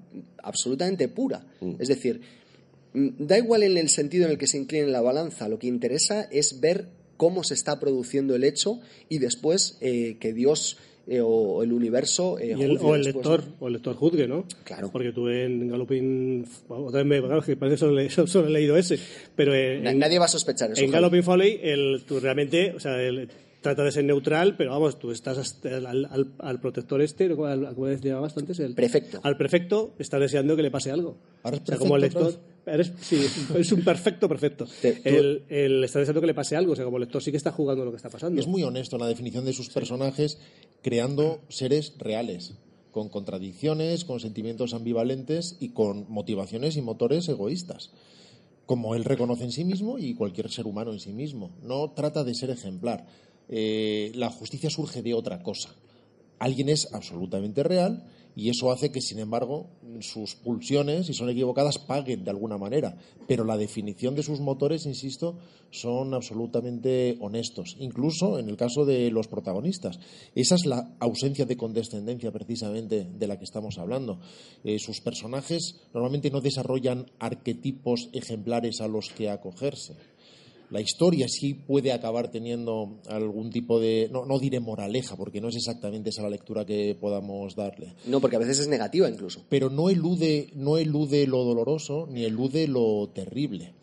absolutamente 0.44 1.08
pura. 1.08 1.45
Es 1.80 1.88
decir, 1.88 2.22
mm, 2.94 3.10
da 3.26 3.38
igual 3.38 3.64
en 3.64 3.78
el 3.78 3.90
sentido 3.90 4.26
en 4.26 4.32
el 4.32 4.38
que 4.38 4.48
se 4.48 4.58
incline 4.58 4.88
la 4.88 5.02
balanza, 5.02 5.48
lo 5.48 5.60
que 5.60 5.68
interesa 5.68 6.24
es 6.32 6.60
ver 6.60 6.90
cómo 7.16 7.44
se 7.44 7.54
está 7.54 7.80
produciendo 7.80 8.36
el 8.36 8.44
hecho 8.44 8.80
y 9.08 9.20
después 9.20 9.78
eh, 9.82 10.18
que 10.20 10.34
Dios 10.34 10.78
eh, 11.08 11.22
o 11.24 11.64
el 11.64 11.72
universo 11.72 12.38
eh, 12.38 12.48
Y 12.58 12.62
el- 12.62 12.72
juzgue 12.78 12.86
o 12.86 12.96
el 12.96 13.04
después, 13.04 13.26
lector, 13.26 13.48
¿no? 13.48 13.56
o 13.60 13.68
el 13.68 13.74
lector 13.74 13.96
juzgue, 13.96 14.28
¿no? 14.28 14.46
Claro. 14.64 14.90
Porque 14.92 15.12
tú 15.14 15.30
en 15.30 15.70
Galloping, 15.70 16.46
otra 16.68 17.04
vez 17.04 17.06
me 17.08 17.22
claro, 17.26 17.42
que 17.42 17.56
parece 17.56 17.76
que 17.76 17.80
solo, 17.80 18.00
he- 18.00 18.10
solo 18.28 18.48
he 18.48 18.52
leído 18.52 18.76
ese, 18.78 19.00
pero 19.36 19.56
en, 19.56 19.84
Na- 19.84 19.94
Nadie 19.94 20.20
va 20.20 20.26
a 20.26 20.30
sospechar 20.30 20.72
eso. 20.72 20.82
en 20.82 20.88
Javi. 20.92 20.94
Galloping 21.02 21.24
Folly, 21.24 21.60
el, 21.64 22.04
tú 22.08 22.20
realmente, 22.20 22.74
o 22.76 22.80
sea, 22.80 23.02
el- 23.02 23.30
trata 23.62 23.84
de 23.84 23.92
ser 23.92 24.04
neutral, 24.06 24.56
pero 24.56 24.72
vamos, 24.72 25.00
tú 25.00 25.12
estás 25.12 25.38
hasta- 25.38 25.78
al, 25.78 25.86
al- 26.06 26.32
al 26.40 26.62
protector 26.62 27.02
este, 27.02 27.26
al, 27.26 27.74
¿cómo 27.76 27.88
le 27.88 28.00
llamabas 28.00 28.38
antes? 28.38 28.60
El 28.60 28.76
Prefecto. 28.76 29.20
Al 29.24 29.36
prefecto 29.36 29.96
está 30.00 30.20
deseando 30.20 30.56
que 30.56 30.62
le 30.62 30.72
pase 30.72 30.92
algo. 30.92 31.18
Ahora 31.44 31.58
es 31.58 31.64
o 31.64 31.66
sea, 31.66 31.78
como 31.78 31.96
el 31.96 32.02
perfecto, 32.04 32.26
lector. 32.28 32.58
Eres, 32.68 32.92
sí, 33.00 33.18
es 33.58 33.72
un 33.72 33.82
perfecto 33.82 34.28
perfecto. 34.30 34.68
Te- 34.82 35.02
El, 35.06 35.44
el 35.50 35.84
está 35.86 36.00
deseando 36.00 36.20
que 36.22 36.28
le 36.28 36.34
pase 36.34 36.56
algo, 36.56 36.74
o 36.74 36.76
sea, 36.76 36.86
como 36.86 37.00
lector 37.00 37.22
sí 37.24 37.32
que 37.32 37.38
está 37.38 37.52
jugando 37.52 37.84
lo 37.84 37.92
que 37.92 37.98
está 37.98 38.10
pasando. 38.10 38.40
Es 38.40 38.48
muy 38.48 38.62
honesto 38.64 38.96
en 38.98 39.02
la 39.02 39.08
definición 39.08 39.44
de 39.44 39.54
sus 39.54 39.70
personajes, 39.70 40.38
creando 40.88 41.41
seres 41.49 41.95
reales, 41.97 42.53
con 42.91 43.09
contradicciones, 43.09 44.05
con 44.05 44.22
sentimientos 44.22 44.73
ambivalentes 44.73 45.57
y 45.59 45.73
con 45.73 46.09
motivaciones 46.09 46.77
y 46.77 46.81
motores 46.81 47.27
egoístas, 47.27 47.91
como 48.65 48.95
él 48.95 49.03
reconoce 49.03 49.43
en 49.43 49.51
sí 49.51 49.65
mismo 49.65 49.99
y 49.99 50.14
cualquier 50.14 50.49
ser 50.49 50.65
humano 50.65 50.93
en 50.93 51.01
sí 51.01 51.11
mismo. 51.11 51.51
No 51.61 51.91
trata 51.91 52.23
de 52.23 52.34
ser 52.34 52.51
ejemplar. 52.51 53.05
Eh, 53.49 54.14
la 54.15 54.30
justicia 54.30 54.69
surge 54.69 55.01
de 55.01 55.14
otra 55.14 55.43
cosa. 55.43 55.76
Alguien 56.39 56.69
es 56.69 56.93
absolutamente 56.93 57.64
real 57.64 58.07
y 58.38 58.51
eso 58.51 58.72
hace 58.72 58.91
que, 58.91 59.01
sin 59.01 59.18
embargo, 59.18 59.72
sus 59.99 60.35
pulsiones, 60.35 61.07
si 61.07 61.15
son 61.15 61.27
equivocadas, 61.27 61.80
paguen 61.80 62.23
de 62.23 62.30
alguna 62.30 62.59
manera. 62.59 62.95
Pero 63.27 63.43
la 63.43 63.57
definición 63.57 64.14
de 64.14 64.22
sus 64.22 64.41
motores, 64.41 64.85
insisto, 64.85 65.39
son 65.72 66.14
absolutamente 66.14 67.18
honestos, 67.19 67.76
incluso 67.80 68.38
en 68.38 68.47
el 68.47 68.55
caso 68.55 68.85
de 68.85 69.09
los 69.09 69.27
protagonistas. 69.27 69.99
Esa 70.35 70.53
es 70.53 70.68
la 70.68 70.95
ausencia 70.99 71.47
de 71.47 71.57
condescendencia, 71.57 72.31
precisamente, 72.31 73.07
de 73.11 73.27
la 73.27 73.39
que 73.39 73.45
estamos 73.45 73.80
hablando. 73.80 74.19
Eh, 74.64 74.77
sus 74.77 75.01
personajes 75.01 75.81
normalmente 75.91 76.30
no 76.30 76.39
desarrollan 76.39 77.07
arquetipos 77.18 78.07
ejemplares 78.14 78.81
a 78.81 78.88
los 78.88 79.09
que 79.09 79.31
acogerse 79.31 79.95
la 80.69 80.81
historia 80.81 81.27
sí 81.30 81.53
puede 81.53 81.91
acabar 81.94 82.30
teniendo 82.30 82.99
algún 83.07 83.49
tipo 83.52 83.80
de, 83.80 84.10
no, 84.11 84.26
no 84.26 84.38
diré 84.39 84.60
moraleja, 84.60 85.15
porque 85.15 85.39
no 85.39 85.48
es 85.49 85.56
exactamente 85.56 86.10
esa 86.10 86.23
la 86.23 86.30
lectura 86.30 86.65
que 86.65 86.95
podamos 86.99 87.56
darle, 87.56 87.94
No, 88.06 88.19
porque 88.19 88.35
a 88.35 88.39
veces 88.39 88.60
es 88.60 88.68
negativa 88.68 89.10
incluso. 89.10 89.44
pero 89.49 89.69
no 89.69 89.89
elude, 89.89 90.49
no 90.56 90.77
elude 90.77 91.26
lo 91.27 91.44
doloroso 91.44 92.07
ni 92.11 92.26
elude 92.26 92.68
lo 92.68 93.10
terrible. 93.14 93.73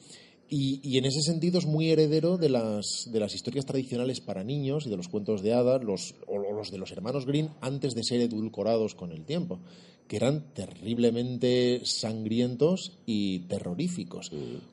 Y, 0.46 0.78
y 0.84 0.98
en 0.98 1.06
ese 1.06 1.22
sentido 1.22 1.58
es 1.58 1.64
muy 1.66 1.90
heredero 1.90 2.36
de 2.36 2.50
las, 2.50 3.08
de 3.10 3.18
las 3.18 3.34
historias 3.34 3.64
tradicionales 3.64 4.20
para 4.20 4.44
niños 4.44 4.86
y 4.86 4.90
de 4.90 4.96
los 4.96 5.08
cuentos 5.08 5.42
de 5.42 5.54
hadas 5.54 5.82
los, 5.82 6.14
o 6.26 6.38
los 6.38 6.70
de 6.70 6.78
los 6.78 6.92
hermanos 6.92 7.24
Green 7.24 7.48
antes 7.62 7.94
de 7.94 8.04
ser 8.04 8.20
edulcorados 8.20 8.94
con 8.94 9.10
el 9.10 9.24
tiempo, 9.24 9.58
que 10.08 10.16
eran 10.16 10.52
terriblemente 10.52 11.80
sangrientos 11.84 12.92
y 13.06 13.40
terroríficos. 13.40 14.30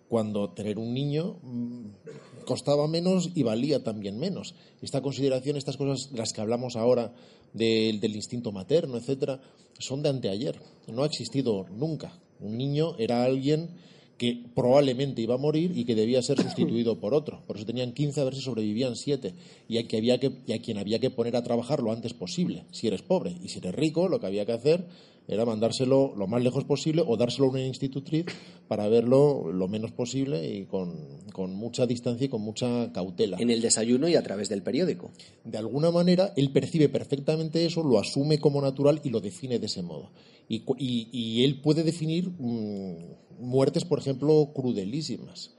Cuando 0.10 0.50
tener 0.50 0.78
un 0.78 0.94
niño 0.94 1.38
mm, 1.42 2.46
costaba 2.46 2.88
menos 2.88 3.30
y 3.34 3.44
valía 3.44 3.84
también 3.84 4.20
menos. 4.20 4.56
Esta 4.82 5.02
consideración, 5.02 5.56
estas 5.56 5.78
cosas 5.78 6.12
de 6.12 6.18
las 6.18 6.34
que 6.34 6.42
hablamos 6.42 6.76
ahora 6.76 7.14
del, 7.54 8.00
del 8.00 8.16
instinto 8.16 8.52
materno, 8.52 8.98
etcétera, 8.98 9.40
son 9.80 10.04
de 10.04 10.10
anteayer. 10.10 10.60
No 10.88 11.04
ha 11.04 11.08
existido 11.08 11.66
nunca. 11.70 12.14
Un 12.40 12.58
niño 12.58 12.96
era 12.98 13.24
alguien 13.24 13.70
que 14.22 14.40
probablemente 14.54 15.24
iba 15.24 15.34
a 15.34 15.40
morir 15.40 15.76
y 15.76 15.84
que 15.84 15.96
debía 15.96 16.22
ser 16.22 16.40
sustituido 16.40 17.00
por 17.00 17.16
otro. 17.16 17.42
Por 17.48 17.56
eso 17.56 17.66
tenían 17.66 17.92
15 17.92 18.22
a 18.22 18.24
ver 18.26 18.36
si 18.36 18.42
sobrevivían 18.42 18.96
7 18.96 19.34
y 19.68 19.80
a, 19.80 19.88
que 19.88 19.98
había 19.98 20.20
que, 20.20 20.32
y 20.46 20.54
a 20.54 20.62
quien 20.62 20.78
había 20.78 21.00
que 21.00 21.10
poner 21.10 21.36
a 21.36 21.42
trabajar 21.42 21.82
lo 21.82 21.92
antes 21.92 22.14
posible, 22.14 22.66
si 22.72 22.86
eres 22.86 23.02
pobre. 23.02 23.36
Y 23.44 23.50
si 23.50 23.58
eres 23.58 23.74
rico, 23.74 24.08
lo 24.10 24.20
que 24.20 24.28
había 24.28 24.46
que 24.46 24.52
hacer 24.52 24.86
era 25.28 25.46
mandárselo 25.46 26.14
lo 26.16 26.28
más 26.28 26.44
lejos 26.44 26.66
posible 26.66 27.04
o 27.06 27.16
dárselo 27.18 27.48
a 27.48 27.52
una 27.52 27.66
institutriz 27.66 28.26
para 28.68 28.88
verlo 28.88 29.52
lo 29.52 29.68
menos 29.68 29.92
posible 29.92 30.48
y 30.48 30.66
con, 30.66 31.20
con 31.32 31.54
mucha 31.54 31.86
distancia 31.86 32.26
y 32.26 32.30
con 32.30 32.42
mucha 32.42 32.92
cautela. 32.92 33.38
En 33.40 33.50
el 33.50 33.62
desayuno 33.62 34.08
y 34.08 34.16
a 34.16 34.24
través 34.24 34.50
del 34.50 34.62
periódico. 34.64 35.12
De 35.44 35.58
alguna 35.58 35.92
manera, 35.92 36.34
él 36.36 36.52
percibe 36.52 36.90
perfectamente 36.90 37.66
eso, 37.66 37.84
lo 37.84 38.00
asume 38.00 38.40
como 38.40 38.62
natural 38.62 39.02
y 39.04 39.10
lo 39.10 39.22
define 39.22 39.60
de 39.60 39.68
ese 39.68 39.82
modo. 39.82 40.12
Y, 40.50 40.64
y 40.78 41.46
él 41.46 41.62
puede 41.62 41.84
definir 41.84 42.30
mm, 42.30 43.42
muertes, 43.42 43.86
por 43.86 44.00
ejemplo, 44.00 44.52
crudelísimas. 44.54 45.52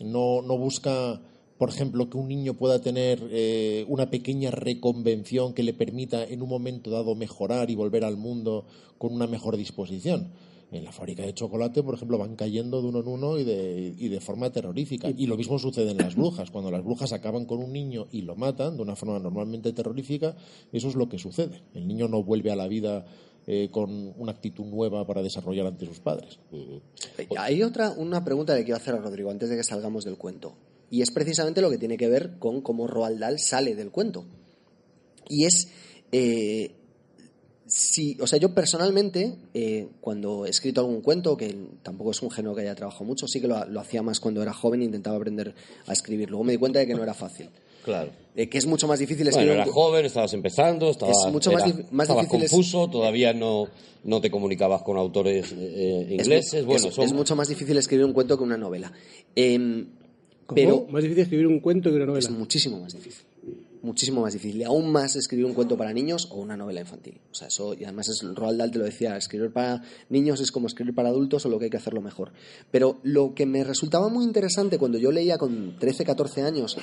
No, 0.00 0.42
no 0.42 0.58
busca, 0.58 1.20
por 1.62 1.68
ejemplo, 1.68 2.10
que 2.10 2.16
un 2.16 2.26
niño 2.26 2.54
pueda 2.54 2.80
tener 2.80 3.20
eh, 3.30 3.84
una 3.86 4.10
pequeña 4.10 4.50
reconvención 4.50 5.54
que 5.54 5.62
le 5.62 5.72
permita 5.72 6.24
en 6.24 6.42
un 6.42 6.48
momento 6.48 6.90
dado 6.90 7.14
mejorar 7.14 7.70
y 7.70 7.76
volver 7.76 8.04
al 8.04 8.16
mundo 8.16 8.66
con 8.98 9.14
una 9.14 9.28
mejor 9.28 9.56
disposición. 9.56 10.32
En 10.72 10.82
la 10.82 10.90
fábrica 10.90 11.22
de 11.22 11.32
chocolate, 11.34 11.84
por 11.84 11.94
ejemplo, 11.94 12.18
van 12.18 12.34
cayendo 12.34 12.82
de 12.82 12.88
uno 12.88 12.98
en 12.98 13.06
uno 13.06 13.38
y 13.38 13.44
de, 13.44 13.94
y 13.96 14.08
de 14.08 14.20
forma 14.20 14.50
terrorífica. 14.50 15.08
Y 15.16 15.28
lo 15.28 15.36
mismo 15.36 15.56
sucede 15.60 15.92
en 15.92 15.98
las 15.98 16.16
brujas. 16.16 16.50
Cuando 16.50 16.72
las 16.72 16.82
brujas 16.82 17.12
acaban 17.12 17.44
con 17.44 17.62
un 17.62 17.72
niño 17.72 18.08
y 18.10 18.22
lo 18.22 18.34
matan 18.34 18.76
de 18.76 18.82
una 18.82 18.96
forma 18.96 19.20
normalmente 19.20 19.72
terrorífica, 19.72 20.34
eso 20.72 20.88
es 20.88 20.96
lo 20.96 21.08
que 21.08 21.20
sucede. 21.20 21.62
El 21.74 21.86
niño 21.86 22.08
no 22.08 22.24
vuelve 22.24 22.50
a 22.50 22.56
la 22.56 22.66
vida 22.66 23.04
eh, 23.46 23.68
con 23.70 24.14
una 24.18 24.32
actitud 24.32 24.64
nueva 24.64 25.06
para 25.06 25.22
desarrollar 25.22 25.68
ante 25.68 25.86
sus 25.86 26.00
padres. 26.00 26.40
Hay 27.38 27.62
otra, 27.62 27.92
una 27.92 28.24
pregunta 28.24 28.56
que 28.56 28.64
quiero 28.64 28.78
hacer 28.78 28.96
a 28.96 28.98
Rodrigo 28.98 29.30
antes 29.30 29.48
de 29.48 29.56
que 29.56 29.62
salgamos 29.62 30.04
del 30.04 30.16
cuento. 30.16 30.56
Y 30.92 31.00
es 31.02 31.10
precisamente 31.10 31.60
lo 31.62 31.70
que 31.70 31.78
tiene 31.78 31.96
que 31.96 32.06
ver 32.08 32.38
con 32.38 32.60
cómo 32.60 32.86
Roald 32.86 33.18
Dahl 33.18 33.38
sale 33.40 33.74
del 33.74 33.90
cuento. 33.90 34.24
Y 35.28 35.46
es. 35.46 35.68
eh, 36.12 36.70
si, 37.66 38.18
o 38.20 38.26
sea, 38.26 38.38
yo 38.38 38.52
personalmente, 38.52 39.34
eh, 39.54 39.88
cuando 40.02 40.44
he 40.44 40.50
escrito 40.50 40.82
algún 40.82 41.00
cuento, 41.00 41.36
que 41.38 41.56
tampoco 41.82 42.10
es 42.10 42.20
un 42.20 42.30
género 42.30 42.54
que 42.54 42.60
haya 42.60 42.74
trabajado 42.74 43.06
mucho, 43.06 43.26
sí 43.26 43.40
que 43.40 43.48
lo, 43.48 43.64
lo 43.64 43.80
hacía 43.80 44.02
más 44.02 44.20
cuando 44.20 44.42
era 44.42 44.52
joven 44.52 44.82
e 44.82 44.84
intentaba 44.84 45.16
aprender 45.16 45.54
a 45.86 45.92
escribir. 45.94 46.28
Luego 46.28 46.44
me 46.44 46.52
di 46.52 46.58
cuenta 46.58 46.80
de 46.80 46.86
que 46.86 46.94
no 46.94 47.02
era 47.02 47.14
fácil. 47.14 47.48
Claro. 47.82 48.10
Eh, 48.36 48.48
que 48.50 48.58
es 48.58 48.66
mucho 48.66 48.86
más 48.86 48.98
difícil 48.98 49.26
escribir 49.26 49.52
Bueno, 49.54 49.62
un 49.64 49.68
cu- 49.68 49.74
joven, 49.80 50.04
estabas 50.04 50.34
empezando, 50.34 50.90
estabas, 50.90 51.16
Es 51.26 51.32
mucho 51.32 51.50
más 51.50 51.64
era- 51.66 51.76
más 51.92 52.04
estabas 52.08 52.24
difícil 52.26 52.44
es- 52.44 52.50
confuso, 52.50 52.90
todavía 52.90 53.32
no, 53.32 53.68
no 54.04 54.20
te 54.20 54.30
comunicabas 54.30 54.82
con 54.82 54.98
autores 54.98 55.52
eh, 55.56 56.06
es, 56.10 56.12
ingleses. 56.26 56.66
bueno, 56.66 56.88
es- 56.88 56.94
son- 56.94 57.04
es 57.06 57.12
mucho 57.14 57.34
más 57.36 57.48
difícil 57.48 57.78
escribir 57.78 58.04
un 58.04 58.12
cuento 58.12 58.36
que 58.36 58.44
una 58.44 58.58
novela. 58.58 58.92
Em, 59.34 59.86
¿Cómo? 60.54 60.84
pero 60.84 60.86
Más 60.92 61.02
difícil 61.02 61.22
escribir 61.24 61.46
un 61.46 61.60
cuento 61.60 61.90
que 61.90 61.96
una 61.96 62.06
novela. 62.06 62.18
Es 62.20 62.30
muchísimo 62.30 62.78
más 62.80 62.92
difícil. 62.94 63.24
Muchísimo 63.82 64.20
más 64.22 64.32
difícil. 64.32 64.60
Y 64.60 64.64
aún 64.64 64.92
más 64.92 65.16
escribir 65.16 65.44
un 65.44 65.54
cuento 65.54 65.76
para 65.76 65.92
niños 65.92 66.28
o 66.30 66.36
una 66.36 66.56
novela 66.56 66.80
infantil. 66.80 67.14
O 67.32 67.34
sea, 67.34 67.48
eso, 67.48 67.74
y 67.74 67.82
además 67.82 68.08
es, 68.08 68.22
Roald 68.34 68.56
Dahl 68.58 68.70
te 68.70 68.78
lo 68.78 68.84
decía, 68.84 69.16
escribir 69.16 69.52
para 69.52 69.82
niños 70.08 70.40
es 70.40 70.52
como 70.52 70.68
escribir 70.68 70.94
para 70.94 71.08
adultos, 71.08 71.42
solo 71.42 71.58
que 71.58 71.64
hay 71.64 71.70
que 71.70 71.78
hacerlo 71.78 72.00
mejor. 72.00 72.30
Pero 72.70 72.98
lo 73.02 73.34
que 73.34 73.44
me 73.44 73.64
resultaba 73.64 74.08
muy 74.08 74.24
interesante 74.24 74.78
cuando 74.78 74.98
yo 74.98 75.10
leía 75.10 75.36
con 75.36 75.76
13, 75.80 76.04
14 76.04 76.42
años 76.42 76.76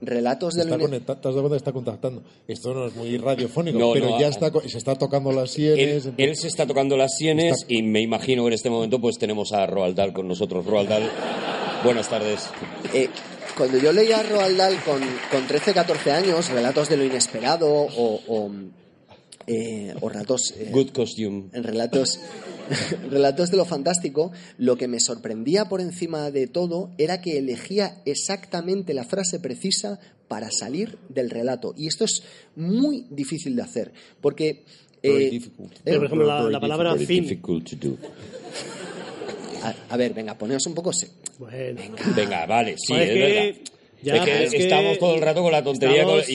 relatos 0.00 0.54
de 0.54 0.62
Está 0.62 0.76
lo 0.76 0.88
¿Te 0.88 0.96
has 1.12 1.22
dado 1.22 1.40
cuenta? 1.42 1.56
Está 1.56 1.72
contactando. 1.72 2.22
Esto 2.48 2.74
no 2.74 2.86
es 2.86 2.94
muy 2.96 3.16
radiofónico, 3.16 3.78
No, 3.78 3.92
pero 3.92 4.10
no, 4.10 4.20
ya 4.20 4.26
a- 4.26 4.30
está, 4.30 4.50
se 4.66 4.76
está 4.78 4.96
tocando 4.96 5.32
las 5.32 5.56
Él, 5.58 5.76
sienes. 6.02 6.08
él 6.18 6.36
se 6.36 6.48
está 6.48 6.66
tocando 6.66 6.96
las 6.96 7.16
sienes 7.16 7.64
y 7.68 7.82
me 7.82 8.02
imagino 8.02 8.42
que 8.42 8.48
en 8.48 8.52
este 8.54 8.68
momento 8.68 9.00
pues 9.00 9.16
tenemos 9.18 9.52
a 9.52 9.64
Roald 9.66 9.96
Dahl 9.96 10.12
con 10.12 10.26
nosotros. 10.28 10.66
Roald 10.66 10.88
Dahl, 10.88 11.04
buenas 11.84 12.08
tardes. 12.08 12.48
Eh, 12.92 13.08
cuando 13.56 13.78
yo 13.78 13.92
leía 13.92 14.20
a 14.20 14.22
Roald 14.22 14.56
Dahl 14.56 14.82
con, 14.82 15.00
con 15.30 15.46
13, 15.46 15.74
14 15.74 16.10
años, 16.10 16.48
relatos 16.48 16.88
de 16.88 16.96
lo 16.96 17.04
inesperado 17.04 17.68
o, 17.70 18.20
o, 18.26 18.50
eh, 19.46 19.94
o 20.00 20.08
relatos... 20.08 20.54
eh, 20.56 20.70
Good 20.72 20.90
costume. 20.90 21.44
en 21.52 21.62
relatos, 21.62 22.18
relatos 23.10 23.50
de 23.50 23.58
lo 23.58 23.66
fantástico, 23.66 24.32
lo 24.58 24.76
que 24.76 24.88
me 24.88 24.98
sorprendía 24.98 25.66
por 25.66 25.80
encima 25.80 26.30
de 26.30 26.46
todo 26.46 26.90
era 26.98 27.20
que 27.20 27.38
elegía 27.38 28.02
exactamente 28.06 28.94
la 28.94 29.04
frase 29.04 29.38
precisa 29.38 30.00
para 30.26 30.50
salir 30.50 30.98
del 31.10 31.30
relato. 31.30 31.74
Y 31.76 31.86
esto 31.86 32.06
es 32.06 32.22
muy 32.56 33.06
difícil 33.10 33.54
de 33.56 33.62
hacer, 33.62 33.92
porque... 34.20 34.64
Very 35.02 35.26
eh, 35.26 35.30
difficult. 35.30 35.74
Pero, 35.84 35.98
por 35.98 36.06
ejemplo, 36.06 36.26
la, 36.26 36.48
la 36.48 36.60
palabra 36.60 36.96
fin. 36.96 37.40
A, 39.64 39.74
a 39.90 39.96
ver, 39.96 40.12
venga, 40.14 40.36
poneos 40.36 40.66
un 40.66 40.74
poco... 40.74 40.92
se- 40.92 41.08
Bueno. 41.38 41.80
Venga, 42.14 42.46
vale, 42.46 42.76
sí, 42.78 42.92
Joder, 42.92 43.02
es 43.02 43.08
es 43.08 43.14
que- 43.14 43.20
verdad. 43.20 43.60
ya, 44.02 44.14
Es 44.16 44.20
que 44.20 44.30
pero 44.30 44.44
es 44.44 44.50
que 44.50 44.56
estamos 44.58 44.98
todo 44.98 45.14
el 45.14 45.20
rato 45.22 45.42
con 45.42 45.52
la 45.52 45.64
tontería 45.64 46.02
estamos- 46.02 46.24
con- 46.26 46.34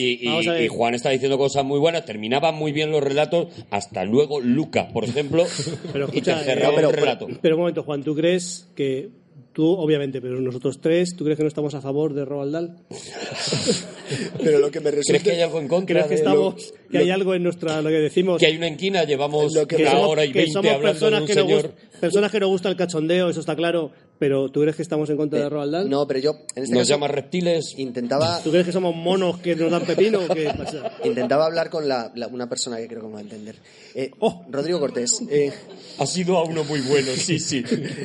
y, 0.62 0.68
Juan 0.68 0.94
está 0.94 1.10
diciendo 1.10 1.38
cosas 1.38 1.64
muy 1.64 1.78
buenas, 1.78 2.04
terminaban 2.04 2.54
muy 2.54 2.72
bien 2.72 2.90
los 2.90 3.02
relatos, 3.02 3.48
hasta 3.70 4.04
luego 4.04 4.40
Lucas, 4.40 4.92
por 4.92 5.04
ejemplo, 5.04 5.46
Pero 5.92 6.06
y 6.08 6.20
te 6.20 6.30
escucha, 6.32 6.44
cerraba 6.44 6.72
eh, 6.72 6.76
pero- 6.76 6.88
un 6.88 6.94
relato. 6.94 7.28
Pero 7.40 7.54
un 7.56 7.60
momento, 7.60 7.82
Juan, 7.84 8.02
¿tú 8.02 8.14
crees 8.14 8.68
que 8.74 9.08
Tú, 9.52 9.66
obviamente, 9.66 10.20
pero 10.20 10.40
nosotros 10.40 10.78
tres, 10.80 11.16
¿tú 11.16 11.24
crees 11.24 11.36
que 11.36 11.42
no 11.42 11.48
estamos 11.48 11.74
a 11.74 11.80
favor 11.80 12.14
de 12.14 12.24
Roald 12.24 12.52
Dahl? 12.52 12.76
Pero 14.42 14.58
lo 14.58 14.70
que 14.70 14.80
me 14.80 14.90
¿Crees 14.90 15.06
resulta... 15.08 15.22
que 15.24 15.30
hay 15.32 15.40
algo 15.42 15.60
en 15.60 15.68
contra 15.68 16.06
¿Crees 16.06 16.22
que, 16.22 16.98
hay 16.98 17.10
algo 17.10 17.34
en 17.34 17.42
nuestra, 17.42 17.82
lo 17.82 17.88
que 17.88 17.96
decimos? 17.96 18.38
que 18.38 18.46
hay 18.46 18.56
una 18.56 18.68
inquina? 18.68 19.04
Llevamos 19.04 19.52
Lo 19.54 19.66
que 19.66 19.76
una 19.76 19.90
somos- 19.92 20.08
hora 20.08 20.24
y 20.24 20.32
veinte 20.32 20.56
hablando 20.68 21.10
de 21.10 21.16
un 21.20 21.26
que, 21.26 21.34
señor. 21.34 21.72
personas 22.00 22.30
que 22.30 22.40
nos 22.40 22.48
gusta 22.48 22.68
el 22.68 22.76
cachondeo, 22.76 23.28
eso 23.28 23.40
está 23.40 23.56
claro, 23.56 23.90
pero 24.20 24.48
¿tú 24.50 24.60
crees 24.60 24.76
que 24.76 24.82
estamos 24.82 25.10
en 25.10 25.16
contra 25.16 25.40
de 25.40 25.48
Roald 25.48 25.72
Dahl? 25.72 25.90
No, 25.90 26.06
pero 26.06 26.20
yo 26.20 26.30
en 26.54 26.62
este 26.62 26.74
Nos 26.76 26.82
caso 26.82 26.90
llama 26.90 27.08
reptiles. 27.08 27.74
intentaba, 27.78 28.40
¿Tú 28.44 28.50
crees 28.50 28.66
que 28.66 28.70
somos 28.72 28.94
monos 28.94 29.38
que 29.40 29.56
nos 29.56 29.70
dan 29.72 29.82
pepino? 29.84 30.20
o 30.20 30.28
qué 30.32 30.44
pasa? 30.56 30.92
intentaba 31.04 31.46
hablar 31.46 31.70
con 31.70 31.88
la, 31.88 32.12
la- 32.14 32.28
una 32.28 32.48
persona 32.48 32.76
que 32.76 32.86
creo 32.86 33.00
que 33.00 33.06
me 33.08 33.12
va 33.14 33.18
a 33.18 33.22
entender. 33.22 33.56
Eh, 33.96 34.12
Oh. 34.20 34.44
Rodrigo 34.50 34.78
Cortés, 34.78 35.22
eh, 35.30 35.50
Ha 35.98 36.06
sido 36.06 36.36
a 36.38 36.44
uno 36.44 36.62
muy 36.64 36.80
bueno, 36.82 37.08
sí, 37.16 37.38
sí. 37.40 37.64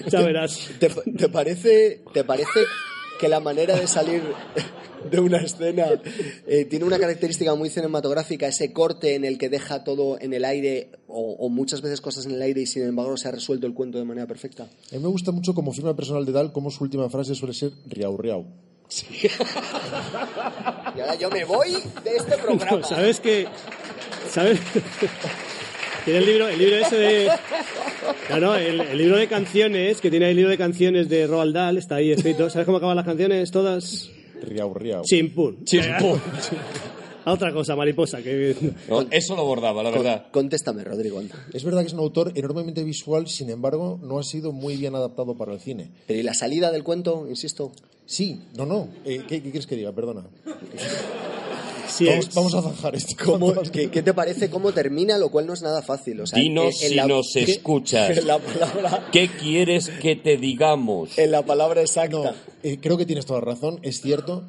Ya 0.09 0.21
verás. 0.21 0.57
¿te, 0.79 0.89
te 0.89 1.29
parece, 1.29 2.01
¿te 2.13 2.23
parece 2.23 2.61
que 3.19 3.27
la 3.27 3.39
manera 3.39 3.75
de 3.75 3.87
salir 3.87 4.23
de 5.11 5.19
una 5.19 5.37
escena 5.37 5.85
eh, 6.47 6.65
tiene 6.65 6.85
una 6.85 6.97
característica 6.99 7.53
muy 7.55 7.69
cinematográfica, 7.69 8.47
ese 8.47 8.73
corte 8.73 9.15
en 9.15 9.25
el 9.25 9.37
que 9.37 9.49
deja 9.49 9.83
todo 9.83 10.19
en 10.19 10.33
el 10.33 10.45
aire 10.45 10.89
o, 11.07 11.35
o 11.39 11.49
muchas 11.49 11.81
veces 11.81 12.01
cosas 12.01 12.25
en 12.25 12.31
el 12.31 12.41
aire 12.41 12.61
y 12.61 12.65
sin 12.65 12.83
embargo 12.83 13.15
se 13.17 13.27
ha 13.27 13.31
resuelto 13.31 13.67
el 13.67 13.73
cuento 13.73 13.97
de 13.97 14.05
manera 14.05 14.27
perfecta? 14.27 14.63
A 14.63 14.95
mí 14.95 14.99
me 14.99 15.09
gusta 15.09 15.31
mucho 15.31 15.53
como 15.53 15.71
firma 15.73 15.95
personal 15.95 16.25
de 16.25 16.31
Dal, 16.31 16.51
como 16.51 16.71
su 16.71 16.83
última 16.83 17.09
frase 17.09 17.35
suele 17.35 17.53
ser 17.53 17.71
riau 17.87 18.17
riau. 18.17 18.45
Y 20.95 21.01
ahora 21.01 21.15
yo 21.15 21.29
me 21.29 21.43
voy 21.43 21.73
de 22.03 22.15
este 22.15 22.37
programa. 22.37 22.77
No, 22.77 22.83
¿Sabes 22.87 23.19
que 23.19 23.47
¿Sabes? 24.29 24.59
Tiene 26.05 26.19
el 26.19 26.25
libro, 26.25 26.47
el 26.47 26.59
libro 26.59 26.75
ese 26.77 26.95
de. 26.95 27.29
No, 28.29 28.39
no, 28.39 28.55
el, 28.55 28.79
el 28.79 28.97
libro 28.97 29.17
de 29.17 29.27
canciones, 29.27 29.99
que 29.99 30.11
tiene 30.11 30.29
el 30.29 30.35
libro 30.35 30.51
de 30.51 30.57
canciones 30.57 31.09
de 31.09 31.25
Roald 31.27 31.53
Dahl, 31.55 31.77
está 31.77 31.95
ahí 31.95 32.11
escrito. 32.11 32.49
¿Sabes 32.49 32.65
cómo 32.65 32.77
acaban 32.77 32.95
las 32.95 33.05
canciones? 33.05 33.49
Todas. 33.51 34.11
Riau 34.43 34.73
riau. 34.73 35.01
Chimpún. 35.03 35.65
Chimpún. 35.65 36.21
A 37.25 37.33
otra 37.33 37.51
cosa, 37.51 37.75
mariposa. 37.75 38.21
Que... 38.21 38.55
No, 38.87 39.01
eso 39.09 39.35
lo 39.35 39.45
bordaba, 39.45 39.81
la 39.81 39.89
verdad. 39.89 40.27
Contéstame, 40.29 40.83
Rodrigo. 40.83 41.23
Es 41.51 41.63
verdad 41.63 41.81
que 41.81 41.87
es 41.87 41.93
un 41.93 41.99
autor 41.99 42.31
enormemente 42.35 42.83
visual, 42.83 43.27
sin 43.27 43.49
embargo, 43.49 43.99
no 44.03 44.19
ha 44.19 44.23
sido 44.23 44.51
muy 44.51 44.77
bien 44.77 44.93
adaptado 44.93 45.35
para 45.35 45.53
el 45.53 45.59
cine. 45.59 45.89
Pero 46.05 46.19
¿y 46.19 46.23
la 46.23 46.35
salida 46.35 46.71
del 46.71 46.83
cuento, 46.83 47.25
insisto? 47.27 47.71
Sí, 48.05 48.41
no, 48.55 48.67
no. 48.67 48.89
Eh, 49.05 49.23
¿qué, 49.27 49.41
qué 49.41 49.49
quieres 49.49 49.65
que 49.65 49.75
diga? 49.75 49.91
Perdona. 49.91 50.27
Sí, 51.87 52.05
vamos, 52.07 52.27
es- 52.27 52.35
vamos 52.35 52.53
a 52.55 52.61
zanjar 52.61 52.95
esto. 52.95 53.15
¿Cómo- 53.25 53.53
qué, 53.71 53.89
qué 53.89 54.01
te 54.01 54.13
parece 54.13 54.49
cómo 54.49 54.71
termina? 54.71 55.17
Lo 55.17 55.29
cual 55.29 55.45
no 55.47 55.53
es 55.53 55.61
nada 55.61 55.81
fácil. 55.81 56.21
O 56.21 56.27
sea, 56.27 56.39
Dinos 56.39 56.77
en- 56.81 56.83
en 56.83 56.89
si 56.89 56.95
la- 56.95 57.07
nos 57.07 57.35
escuchas. 57.35 58.17
En 58.17 58.27
la 58.27 58.39
palabra, 58.39 59.09
¿Qué 59.11 59.29
quieres 59.29 59.89
que 60.01 60.15
te 60.15 60.37
digamos? 60.37 61.17
en 61.17 61.31
la 61.31 61.45
palabra 61.45 61.75
No, 61.75 61.81
exacta. 61.81 62.35
eh, 62.63 62.77
creo 62.81 62.97
que 62.97 63.05
tienes 63.05 63.25
toda 63.25 63.39
la 63.39 63.45
razón, 63.45 63.79
es 63.83 64.01
cierto. 64.01 64.43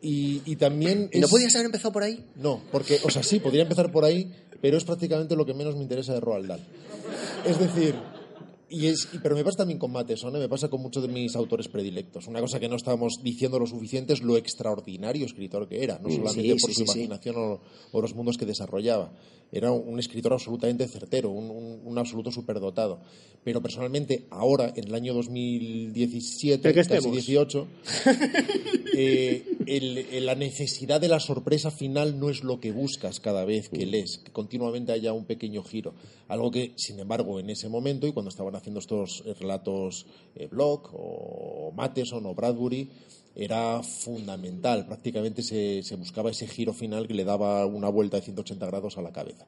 Y, 0.00 0.42
y 0.46 0.56
también. 0.56 1.10
¿Y 1.12 1.18
no 1.18 1.26
podías 1.28 1.54
haber 1.56 1.66
empezado 1.66 1.92
por 1.92 2.04
ahí? 2.04 2.24
No, 2.36 2.60
porque, 2.70 3.00
o 3.02 3.10
sea, 3.10 3.22
sí, 3.24 3.40
podría 3.40 3.62
empezar 3.62 3.90
por 3.90 4.04
ahí, 4.04 4.30
pero 4.60 4.76
es 4.76 4.84
prácticamente 4.84 5.34
lo 5.34 5.44
que 5.44 5.54
menos 5.54 5.74
me 5.74 5.82
interesa 5.82 6.12
de 6.14 6.20
Roald 6.20 6.46
Dahl. 6.46 6.60
Es 7.44 7.58
decir, 7.58 7.96
y 8.70 8.86
es, 8.86 9.08
pero 9.22 9.34
me 9.34 9.44
pasa 9.44 9.58
también 9.58 9.78
con 9.78 9.90
Mateson, 9.92 10.34
¿eh? 10.36 10.38
me 10.38 10.48
pasa 10.48 10.68
con 10.68 10.80
muchos 10.82 11.02
de 11.02 11.08
mis 11.08 11.34
autores 11.36 11.68
predilectos. 11.68 12.26
Una 12.26 12.40
cosa 12.40 12.60
que 12.60 12.68
no 12.68 12.76
estábamos 12.76 13.20
diciendo 13.22 13.58
lo 13.58 13.66
suficiente 13.66 14.12
es 14.12 14.22
lo 14.22 14.36
extraordinario 14.36 15.26
escritor 15.26 15.68
que 15.68 15.82
era, 15.82 15.98
no 15.98 16.10
solamente 16.10 16.54
sí, 16.54 16.60
por 16.60 16.70
sí, 16.70 16.74
su 16.74 16.86
sí, 16.92 16.98
imaginación 17.00 17.36
o, 17.36 17.60
o 17.92 18.00
los 18.02 18.14
mundos 18.14 18.36
que 18.38 18.46
desarrollaba. 18.46 19.12
Era 19.50 19.72
un 19.72 19.98
escritor 19.98 20.34
absolutamente 20.34 20.86
certero, 20.88 21.30
un, 21.30 21.50
un- 21.50 21.80
un 21.82 21.98
absoluto 21.98 22.30
superdotado. 22.30 23.00
Pero 23.44 23.62
personalmente, 23.62 24.26
ahora, 24.28 24.74
en 24.76 24.84
el 24.88 24.94
año 24.94 25.14
2017, 25.14 26.68
¿En 26.68 26.74
qué 26.74 26.80
casi 26.82 26.94
estemos? 26.96 27.12
18, 27.16 27.66
eh, 28.94 29.44
el- 29.66 29.98
el- 29.98 30.26
la 30.26 30.34
necesidad 30.34 31.00
de 31.00 31.08
la 31.08 31.20
sorpresa 31.20 31.70
final 31.70 32.18
no 32.18 32.28
es 32.30 32.42
lo 32.44 32.60
que 32.60 32.72
buscas 32.72 33.20
cada 33.20 33.44
vez 33.46 33.68
que 33.70 33.86
lees, 33.86 34.18
que 34.18 34.32
continuamente 34.32 34.92
haya 34.92 35.12
un 35.14 35.24
pequeño 35.24 35.62
giro. 35.62 35.94
Algo 36.28 36.50
que, 36.50 36.72
sin 36.76 36.98
embargo, 36.98 37.40
en 37.40 37.48
ese 37.50 37.68
momento 37.70 38.06
y 38.06 38.12
cuando 38.12 38.28
estaban 38.28 38.54
haciendo 38.58 38.80
estos 38.80 39.22
eh, 39.26 39.34
relatos 39.34 40.06
eh, 40.34 40.46
Block 40.46 40.90
o 40.92 41.72
Matheson 41.74 42.26
o 42.26 42.34
Bradbury, 42.34 42.90
era 43.34 43.82
fundamental. 43.82 44.86
Prácticamente 44.86 45.42
se, 45.42 45.82
se 45.82 45.96
buscaba 45.96 46.30
ese 46.30 46.46
giro 46.46 46.74
final 46.74 47.06
que 47.06 47.14
le 47.14 47.24
daba 47.24 47.64
una 47.66 47.88
vuelta 47.88 48.18
de 48.18 48.24
180 48.24 48.66
grados 48.66 48.98
a 48.98 49.02
la 49.02 49.12
cabeza. 49.12 49.46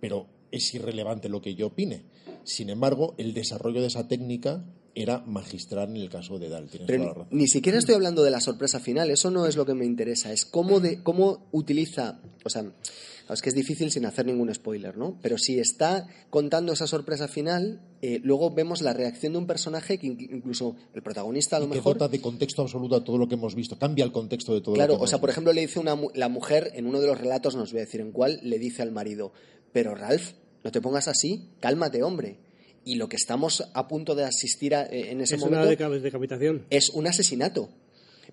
Pero 0.00 0.26
es 0.50 0.74
irrelevante 0.74 1.28
lo 1.28 1.40
que 1.40 1.54
yo 1.54 1.68
opine. 1.68 2.04
Sin 2.44 2.70
embargo, 2.70 3.14
el 3.18 3.34
desarrollo 3.34 3.80
de 3.80 3.88
esa 3.88 4.08
técnica 4.08 4.64
era 4.98 5.20
magistral 5.26 5.90
en 5.90 5.96
el 5.98 6.08
caso 6.08 6.38
de 6.38 6.48
Dahl. 6.48 6.68
Tienes 6.68 6.86
Pero 6.86 7.02
toda 7.04 7.08
la 7.08 7.14
ni, 7.18 7.22
razón. 7.24 7.38
ni 7.38 7.48
siquiera 7.48 7.78
estoy 7.78 7.94
hablando 7.94 8.24
de 8.24 8.30
la 8.30 8.40
sorpresa 8.40 8.80
final, 8.80 9.10
eso 9.10 9.30
no 9.30 9.46
es 9.46 9.54
lo 9.54 9.66
que 9.66 9.74
me 9.74 9.84
interesa, 9.84 10.32
es 10.32 10.46
cómo, 10.46 10.80
de, 10.80 11.02
cómo 11.02 11.46
utiliza, 11.52 12.18
o 12.44 12.48
sea, 12.48 12.62
claro, 12.62 13.34
es 13.34 13.42
que 13.42 13.50
es 13.50 13.54
difícil 13.54 13.90
sin 13.90 14.06
hacer 14.06 14.24
ningún 14.24 14.52
spoiler, 14.54 14.96
¿no? 14.96 15.18
Pero 15.20 15.36
si 15.36 15.58
está 15.60 16.06
contando 16.30 16.72
esa 16.72 16.86
sorpresa 16.86 17.28
final, 17.28 17.82
eh, 18.00 18.20
luego 18.22 18.50
vemos 18.54 18.80
la 18.80 18.94
reacción 18.94 19.34
de 19.34 19.38
un 19.40 19.46
personaje 19.46 19.98
que 19.98 20.06
in- 20.06 20.18
incluso 20.32 20.76
el 20.94 21.02
protagonista 21.02 21.56
a 21.56 21.60
lo 21.60 21.66
y 21.66 21.68
que 21.68 21.74
mejor... 21.76 21.98
dota 21.98 22.08
de 22.08 22.20
contexto 22.22 22.62
absoluto 22.62 22.96
a 22.96 23.04
todo 23.04 23.18
lo 23.18 23.28
que 23.28 23.34
hemos 23.34 23.54
visto. 23.54 23.78
Cambia 23.78 24.04
el 24.04 24.12
contexto 24.12 24.54
de 24.54 24.62
todo 24.62 24.74
Claro, 24.76 24.94
lo 24.94 24.98
que 25.00 25.04
o 25.04 25.08
sea, 25.08 25.20
por 25.20 25.28
ejemplo, 25.28 25.52
le 25.52 25.60
dice 25.60 25.78
una, 25.78 25.94
la 26.14 26.30
mujer 26.30 26.70
en 26.74 26.86
uno 26.86 27.00
de 27.02 27.06
los 27.08 27.18
relatos, 27.20 27.54
no 27.54 27.64
os 27.64 27.72
voy 27.72 27.80
a 27.82 27.84
decir 27.84 28.00
en 28.00 28.12
cuál, 28.12 28.40
le 28.42 28.58
dice 28.58 28.80
al 28.80 28.92
marido, 28.92 29.32
pero 29.72 29.94
Ralph, 29.94 30.30
no 30.64 30.70
te 30.72 30.80
pongas 30.80 31.06
así, 31.06 31.50
cálmate, 31.60 32.02
hombre. 32.02 32.38
Y 32.86 32.94
lo 32.94 33.08
que 33.10 33.16
estamos 33.16 33.68
a 33.74 33.88
punto 33.88 34.14
de 34.14 34.24
asistir 34.24 34.74
a- 34.74 34.84
eh, 34.86 35.10
en 35.10 35.20
ese 35.20 35.34
es 35.34 35.40
momento 35.42 35.62
una 35.64 35.70
deca- 35.70 35.90
decapitación. 36.00 36.64
es 36.70 36.88
un 36.90 37.06
asesinato. 37.06 37.68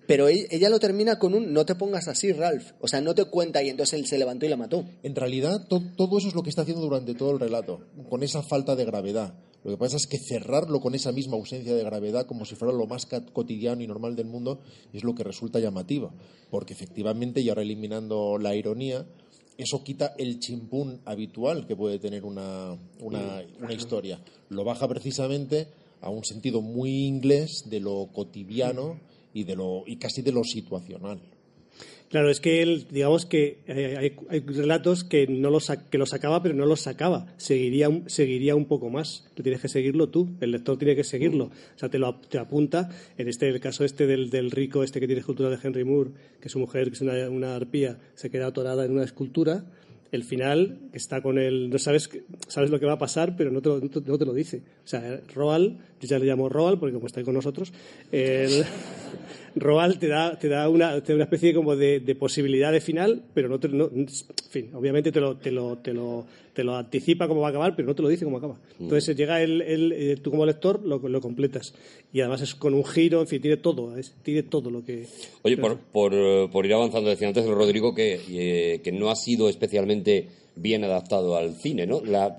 Pero 0.06 0.28
e- 0.28 0.46
ella 0.50 0.68
lo 0.68 0.78
termina 0.78 1.18
con 1.18 1.34
un 1.34 1.52
no 1.52 1.64
te 1.66 1.74
pongas 1.74 2.08
así, 2.08 2.30
Ralph. 2.32 2.72
O 2.80 2.88
sea, 2.88 3.00
no 3.00 3.14
te 3.14 3.24
cuenta 3.24 3.62
y 3.62 3.68
entonces 3.70 3.98
él 3.98 4.06
se 4.06 4.16
levantó 4.18 4.44
y 4.46 4.50
la 4.50 4.56
mató. 4.56 4.84
En 5.02 5.14
realidad, 5.14 5.66
to- 5.68 5.82
todo 5.96 6.18
eso 6.18 6.28
es 6.28 6.34
lo 6.34 6.42
que 6.42 6.50
está 6.50 6.62
haciendo 6.62 6.82
durante 6.82 7.14
todo 7.14 7.32
el 7.32 7.40
relato, 7.40 7.80
con 8.08 8.22
esa 8.22 8.42
falta 8.42 8.76
de 8.76 8.84
gravedad. 8.84 9.34
Lo 9.64 9.70
que 9.70 9.76
pasa 9.78 9.96
es 9.96 10.06
que 10.06 10.18
cerrarlo 10.18 10.80
con 10.80 10.94
esa 10.94 11.10
misma 11.10 11.36
ausencia 11.36 11.74
de 11.74 11.82
gravedad, 11.82 12.26
como 12.26 12.44
si 12.44 12.54
fuera 12.54 12.74
lo 12.74 12.86
más 12.86 13.06
cotidiano 13.32 13.82
y 13.82 13.86
normal 13.86 14.14
del 14.14 14.26
mundo, 14.26 14.60
es 14.92 15.02
lo 15.04 15.14
que 15.14 15.24
resulta 15.24 15.58
llamativo. 15.58 16.12
Porque 16.50 16.74
efectivamente, 16.74 17.40
y 17.40 17.48
ahora 17.48 17.62
eliminando 17.62 18.36
la 18.38 18.54
ironía, 18.54 19.06
eso 19.56 19.82
quita 19.84 20.14
el 20.18 20.38
chimpún 20.40 21.00
habitual 21.04 21.66
que 21.66 21.76
puede 21.76 21.98
tener 21.98 22.24
una, 22.24 22.76
una, 23.00 23.42
una 23.60 23.72
historia. 23.72 24.20
Lo 24.48 24.64
baja 24.64 24.88
precisamente 24.88 25.68
a 26.00 26.10
un 26.10 26.24
sentido 26.24 26.60
muy 26.60 27.06
inglés 27.06 27.64
de 27.66 27.80
lo 27.80 28.08
cotidiano 28.12 28.98
y, 29.32 29.44
de 29.44 29.56
lo, 29.56 29.84
y 29.86 29.96
casi 29.96 30.22
de 30.22 30.32
lo 30.32 30.44
situacional. 30.44 31.20
Claro, 32.14 32.30
es 32.30 32.40
que 32.40 32.62
él, 32.62 32.86
digamos 32.92 33.26
que 33.26 33.58
eh, 33.66 33.96
hay, 33.98 34.16
hay 34.28 34.38
relatos 34.38 35.02
que 35.02 35.26
no 35.26 35.50
los 35.50 35.72
que 35.90 35.98
los 35.98 36.10
sacaba, 36.10 36.40
pero 36.44 36.54
no 36.54 36.64
los 36.64 36.82
sacaba. 36.82 37.26
Seguiría 37.38 37.88
seguiría 38.06 38.54
un 38.54 38.66
poco 38.66 38.88
más. 38.88 39.26
Tú 39.34 39.42
tienes 39.42 39.60
que 39.60 39.66
seguirlo 39.66 40.08
tú, 40.10 40.28
el 40.40 40.52
lector 40.52 40.78
tiene 40.78 40.94
que 40.94 41.02
seguirlo. 41.02 41.46
O 41.46 41.50
sea, 41.74 41.88
te 41.88 41.98
lo 41.98 42.14
te 42.14 42.38
apunta. 42.38 42.88
En 43.18 43.26
este 43.26 43.48
el 43.48 43.58
caso 43.58 43.84
este 43.84 44.06
del, 44.06 44.30
del 44.30 44.52
rico 44.52 44.84
este 44.84 45.00
que 45.00 45.06
tiene 45.06 45.18
escultura 45.18 45.50
de 45.50 45.58
Henry 45.60 45.82
Moore, 45.82 46.12
que 46.40 46.48
su 46.48 46.60
mujer, 46.60 46.92
que 46.92 46.94
es 46.94 47.00
una 47.00 47.56
arpía, 47.56 47.98
se 48.14 48.30
queda 48.30 48.46
atorada 48.46 48.84
en 48.84 48.92
una 48.92 49.02
escultura. 49.02 49.64
El 50.14 50.22
final 50.22 50.78
está 50.92 51.20
con 51.22 51.38
el 51.38 51.70
no 51.70 51.78
sabes 51.80 52.06
que- 52.06 52.22
sabes 52.46 52.70
lo 52.70 52.78
que 52.78 52.86
va 52.86 52.92
a 52.92 52.98
pasar, 52.98 53.34
pero 53.36 53.50
no 53.50 53.60
te 53.60 54.24
lo, 54.24 54.32
dice. 54.32 54.58
O 54.84 54.86
sea, 54.86 55.20
Roald, 55.34 55.76
yo 56.00 56.06
ya 56.06 56.20
le 56.20 56.26
llamo 56.26 56.48
Roald 56.48 56.78
porque 56.78 56.94
como 56.94 57.08
está 57.08 57.18
ahí 57.18 57.24
con 57.24 57.34
nosotros, 57.34 57.72
el, 58.12 58.64
Roald 59.56 59.98
te 59.98 60.06
da, 60.06 60.38
te 60.38 60.48
da 60.48 60.68
una, 60.68 61.00
te 61.02 61.12
da 61.12 61.16
una 61.16 61.24
especie 61.24 61.52
como 61.52 61.74
de, 61.74 61.98
posibilidad 62.16 62.70
de 62.70 62.80
fin, 62.80 63.22
pero 63.34 63.48
no 63.48 63.58
te, 63.58 63.68
no, 63.68 63.90
en 63.92 64.06
fin, 64.50 64.70
obviamente 64.74 65.10
te 65.10 65.20
lo, 65.20 65.36
te 65.36 65.50
lo, 65.50 65.78
te 65.78 65.92
lo, 65.92 66.24
te 66.54 66.64
lo 66.64 66.76
anticipa 66.76 67.28
cómo 67.28 67.40
va 67.42 67.48
a 67.48 67.50
acabar, 67.50 67.74
pero 67.76 67.88
no 67.88 67.94
te 67.94 68.02
lo 68.02 68.08
dice 68.08 68.24
cómo 68.24 68.38
acaba. 68.38 68.58
Entonces 68.80 69.16
llega 69.16 69.42
el, 69.42 69.60
el, 69.60 69.92
eh, 69.92 70.16
tú 70.22 70.30
como 70.30 70.46
lector 70.46 70.80
lo, 70.84 70.98
lo 71.08 71.20
completas 71.20 71.74
y 72.12 72.20
además 72.20 72.40
es 72.42 72.54
con 72.54 72.72
un 72.74 72.84
giro, 72.84 73.20
en 73.20 73.26
fin, 73.26 73.42
tiene 73.42 73.56
todo, 73.58 73.96
es- 73.96 74.14
tiene 74.22 74.44
todo 74.44 74.70
lo 74.70 74.84
que. 74.84 75.06
Oye, 75.42 75.56
por, 75.56 75.78
por, 75.78 76.14
eh, 76.14 76.48
por 76.50 76.64
ir 76.64 76.72
avanzando, 76.74 77.10
decía 77.10 77.28
antes 77.28 77.44
Rodrigo 77.46 77.94
que, 77.94 78.20
eh, 78.30 78.80
que 78.82 78.92
no 78.92 79.10
ha 79.10 79.16
sido 79.16 79.48
especialmente 79.48 80.28
bien 80.56 80.84
adaptado 80.84 81.36
al 81.36 81.54
cine, 81.56 81.86
¿no? 81.86 82.00
La- 82.04 82.38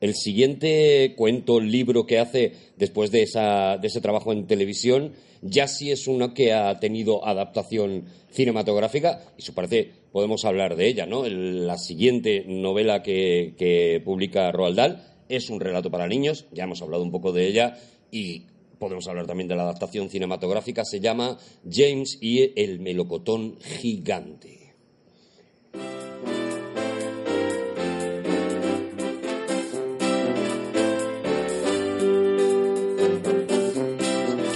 el 0.00 0.14
siguiente 0.14 1.14
cuento, 1.16 1.60
libro 1.60 2.06
que 2.06 2.18
hace 2.18 2.52
después 2.76 3.10
de, 3.10 3.22
esa, 3.22 3.76
de 3.76 3.88
ese 3.88 4.00
trabajo 4.00 4.32
en 4.32 4.46
televisión, 4.46 5.12
ya 5.42 5.68
sí 5.68 5.90
es 5.90 6.06
uno 6.06 6.34
que 6.34 6.52
ha 6.52 6.78
tenido 6.80 7.26
adaptación 7.26 8.04
cinematográfica 8.30 9.20
y 9.36 9.42
si 9.42 9.52
parece 9.52 9.90
podemos 10.12 10.44
hablar 10.44 10.76
de 10.76 10.88
ella, 10.88 11.06
¿no? 11.06 11.26
La 11.26 11.78
siguiente 11.78 12.44
novela 12.46 13.02
que, 13.02 13.54
que 13.56 14.02
publica 14.04 14.50
Roald 14.52 14.76
Dahl 14.76 15.02
es 15.28 15.50
un 15.50 15.60
relato 15.60 15.90
para 15.90 16.08
niños, 16.08 16.46
ya 16.52 16.64
hemos 16.64 16.82
hablado 16.82 17.02
un 17.02 17.12
poco 17.12 17.32
de 17.32 17.46
ella 17.46 17.78
y 18.10 18.46
podemos 18.78 19.06
hablar 19.06 19.26
también 19.26 19.48
de 19.48 19.56
la 19.56 19.62
adaptación 19.62 20.08
cinematográfica, 20.08 20.84
se 20.84 21.00
llama 21.00 21.38
James 21.70 22.18
y 22.20 22.58
el 22.60 22.80
melocotón 22.80 23.58
gigante. 23.60 24.59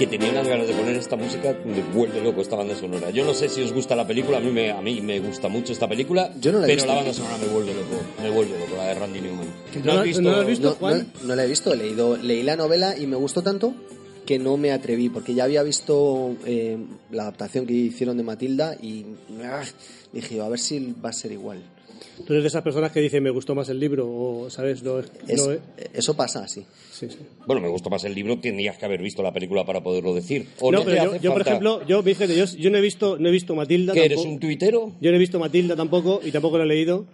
Que 0.07 0.17
tenía 0.17 0.31
unas 0.31 0.47
ganas 0.47 0.67
de 0.67 0.73
poner 0.73 0.95
esta 0.95 1.15
música, 1.15 1.55
me 1.65 1.81
vuelve 1.93 2.21
loco 2.21 2.41
esta 2.41 2.55
banda 2.55 2.75
sonora. 2.75 3.09
Yo 3.11 3.25
no 3.25 3.33
sé 3.33 3.49
si 3.49 3.61
os 3.61 3.73
gusta 3.73 3.95
la 3.95 4.05
película, 4.07 4.37
a 4.37 4.41
mí 4.41 4.51
me, 4.51 4.71
a 4.71 4.81
mí 4.81 5.01
me 5.01 5.19
gusta 5.19 5.47
mucho 5.47 5.73
esta 5.73 5.87
película, 5.87 6.31
Yo 6.39 6.51
no 6.51 6.59
la 6.59 6.65
he 6.65 6.67
pero 6.67 6.75
visto. 6.77 6.87
la 6.89 6.95
banda 6.95 7.13
sonora 7.13 7.37
me 7.37 7.47
vuelve 7.47 7.73
loco, 7.73 8.01
me 8.21 8.29
vuelve 8.29 8.59
loco, 8.59 8.75
la 8.77 8.87
de 8.87 8.93
Randy 8.95 9.21
Newman. 9.21 9.47
¿No 9.83 9.93
la- 9.93 10.05
no 10.21 10.31
la 10.31 10.39
has 10.41 10.47
visto? 10.47 10.69
No, 10.69 10.75
Juan? 10.75 11.11
no- 11.21 11.27
no 11.27 11.35
la 11.35 11.43
he 11.45 11.47
visto, 11.47 11.73
he 11.73 11.77
leído, 11.77 12.17
leí 12.17 12.43
la 12.43 12.55
novela 12.55 12.97
y 12.97 13.07
me 13.07 13.15
gustó 13.15 13.41
tanto 13.41 13.73
que 14.25 14.39
no 14.39 14.57
me 14.57 14.71
atreví, 14.71 15.09
porque 15.09 15.33
ya 15.35 15.43
había 15.43 15.61
visto 15.63 16.35
eh, 16.45 16.77
la 17.11 17.23
adaptación 17.23 17.65
que 17.67 17.73
hicieron 17.73 18.17
de 18.17 18.23
Matilda 18.23 18.75
y 18.81 19.05
ah, 19.43 19.61
dije, 20.13 20.41
a 20.41 20.49
ver 20.49 20.59
si 20.59 20.95
va 21.03 21.09
a 21.09 21.13
ser 21.13 21.31
igual. 21.31 21.61
Tú 22.25 22.33
eres 22.33 22.43
de 22.43 22.47
esas 22.47 22.61
personas 22.63 22.91
que 22.91 22.99
dicen 23.01 23.21
me 23.23 23.29
gustó 23.29 23.53
más 23.55 23.69
el 23.69 23.79
libro 23.79 24.07
o, 24.09 24.49
¿sabes? 24.49 24.81
No, 24.83 24.99
Es- 24.99 25.07
no- 25.45 25.51
eso 25.93 26.15
pasa 26.15 26.43
así. 26.43 26.65
sí, 26.91 27.07
sí. 27.09 27.17
Bueno, 27.45 27.61
me 27.61 27.67
gustó 27.69 27.89
más 27.89 28.03
el 28.05 28.13
libro, 28.15 28.39
tendrías 28.39 28.77
que 28.77 28.85
haber 28.85 29.01
visto 29.01 29.21
la 29.21 29.31
película 29.33 29.65
para 29.65 29.83
poderlo 29.83 30.13
decir. 30.13 30.47
¿O 30.59 30.71
No, 30.71 30.83
pero 30.83 31.17
yo, 31.17 31.31
por 31.33 31.41
ejemplo, 31.41 31.85
yo, 31.85 32.01
fíjate, 32.03 32.35
yo, 32.35 32.45
yo 32.45 32.69
no 32.71 32.77
he 32.77 32.81
visto, 32.81 33.17
no 33.17 33.29
he 33.29 33.31
visto 33.31 33.53
Matilda. 33.55 33.93
¿Que 33.93 34.05
eres 34.05 34.19
un 34.25 34.39
tuitero? 34.39 34.93
Yo 35.01 35.11
no 35.11 35.15
he 35.17 35.19
visto 35.19 35.39
Matilda 35.39 35.75
tampoco 35.75 36.19
y 36.23 36.31
tampoco 36.31 36.57
lo 36.57 36.63
he 36.63 36.67
leído, 36.67 37.05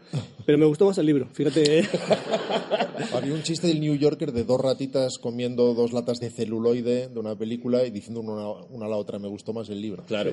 pero 0.46 0.58
me 0.58 0.66
gustó 0.66 0.86
más 0.86 0.98
el 0.98 1.06
libro. 1.08 1.28
Fíjate, 1.34 1.80
¿eh? 1.80 1.88
Había 3.14 3.34
un 3.34 3.44
chiste 3.44 3.68
del 3.68 3.80
New 3.80 3.96
Yorker 3.96 4.32
de 4.32 4.44
dos 4.44 4.62
ratitas 4.62 5.18
comiendo 5.18 5.74
dos 5.74 5.92
latas 5.94 6.20
de 6.20 6.30
celuloide 6.30 7.08
de 7.10 7.20
una 7.20 7.36
película 7.36 7.86
y 7.86 7.92
diciendo 7.92 8.22
una, 8.22 8.50
una 8.70 8.86
a 8.86 8.90
la 8.90 8.98
otra, 8.98 9.20
me 9.20 9.28
gustó 9.28 9.54
más 9.54 9.70
el 9.70 9.82
libro. 9.82 10.04
Claro. 10.08 10.32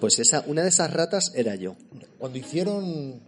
Pues 0.00 0.18
esa, 0.18 0.44
una 0.46 0.62
de 0.62 0.68
esas 0.70 0.92
ratas 0.92 1.32
era 1.34 1.54
yo. 1.54 1.76
Cuando 2.18 2.38
hicieron... 2.38 3.20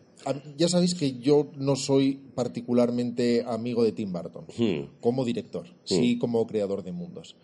Ya 0.57 0.69
sabéis 0.69 0.95
que 0.95 1.19
yo 1.19 1.51
no 1.57 1.77
soy 1.77 2.21
particularmente 2.35 3.45
amigo 3.47 3.85
de 3.85 3.93
Tim 3.93 4.13
Burton 4.13 4.47
Hmm. 4.59 4.89
como 5.01 5.25
director, 5.25 5.67
sí 5.85 6.19
como 6.19 6.47
creador 6.47 6.83
de 6.83 6.93
mundos. 6.93 7.37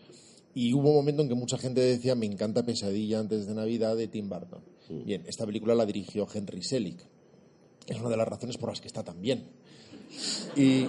Y 0.55 0.73
hubo 0.73 0.91
un 0.91 0.97
momento 0.97 1.23
en 1.23 1.29
que 1.29 1.35
mucha 1.35 1.59
gente 1.59 1.81
decía, 1.81 2.15
me 2.15 2.27
encanta 2.27 2.65
Pesadilla 2.65 3.19
antes 3.19 3.47
de 3.47 3.55
Navidad 3.55 3.97
de 3.97 4.07
Tim 4.09 4.29
Burton. 4.29 4.61
Bien, 5.05 5.25
esta 5.27 5.47
película 5.47 5.75
la 5.75 5.87
dirigió 5.87 6.29
Henry 6.33 6.63
Selick. 6.63 6.99
Es 7.87 7.99
una 7.99 8.11
de 8.11 8.17
las 8.17 8.29
razones 8.29 8.57
por 8.57 8.69
las 8.69 8.81
que 8.81 8.87
está 8.87 9.03
tan 9.03 9.21
bien. 9.21 9.45
Y 10.57 10.87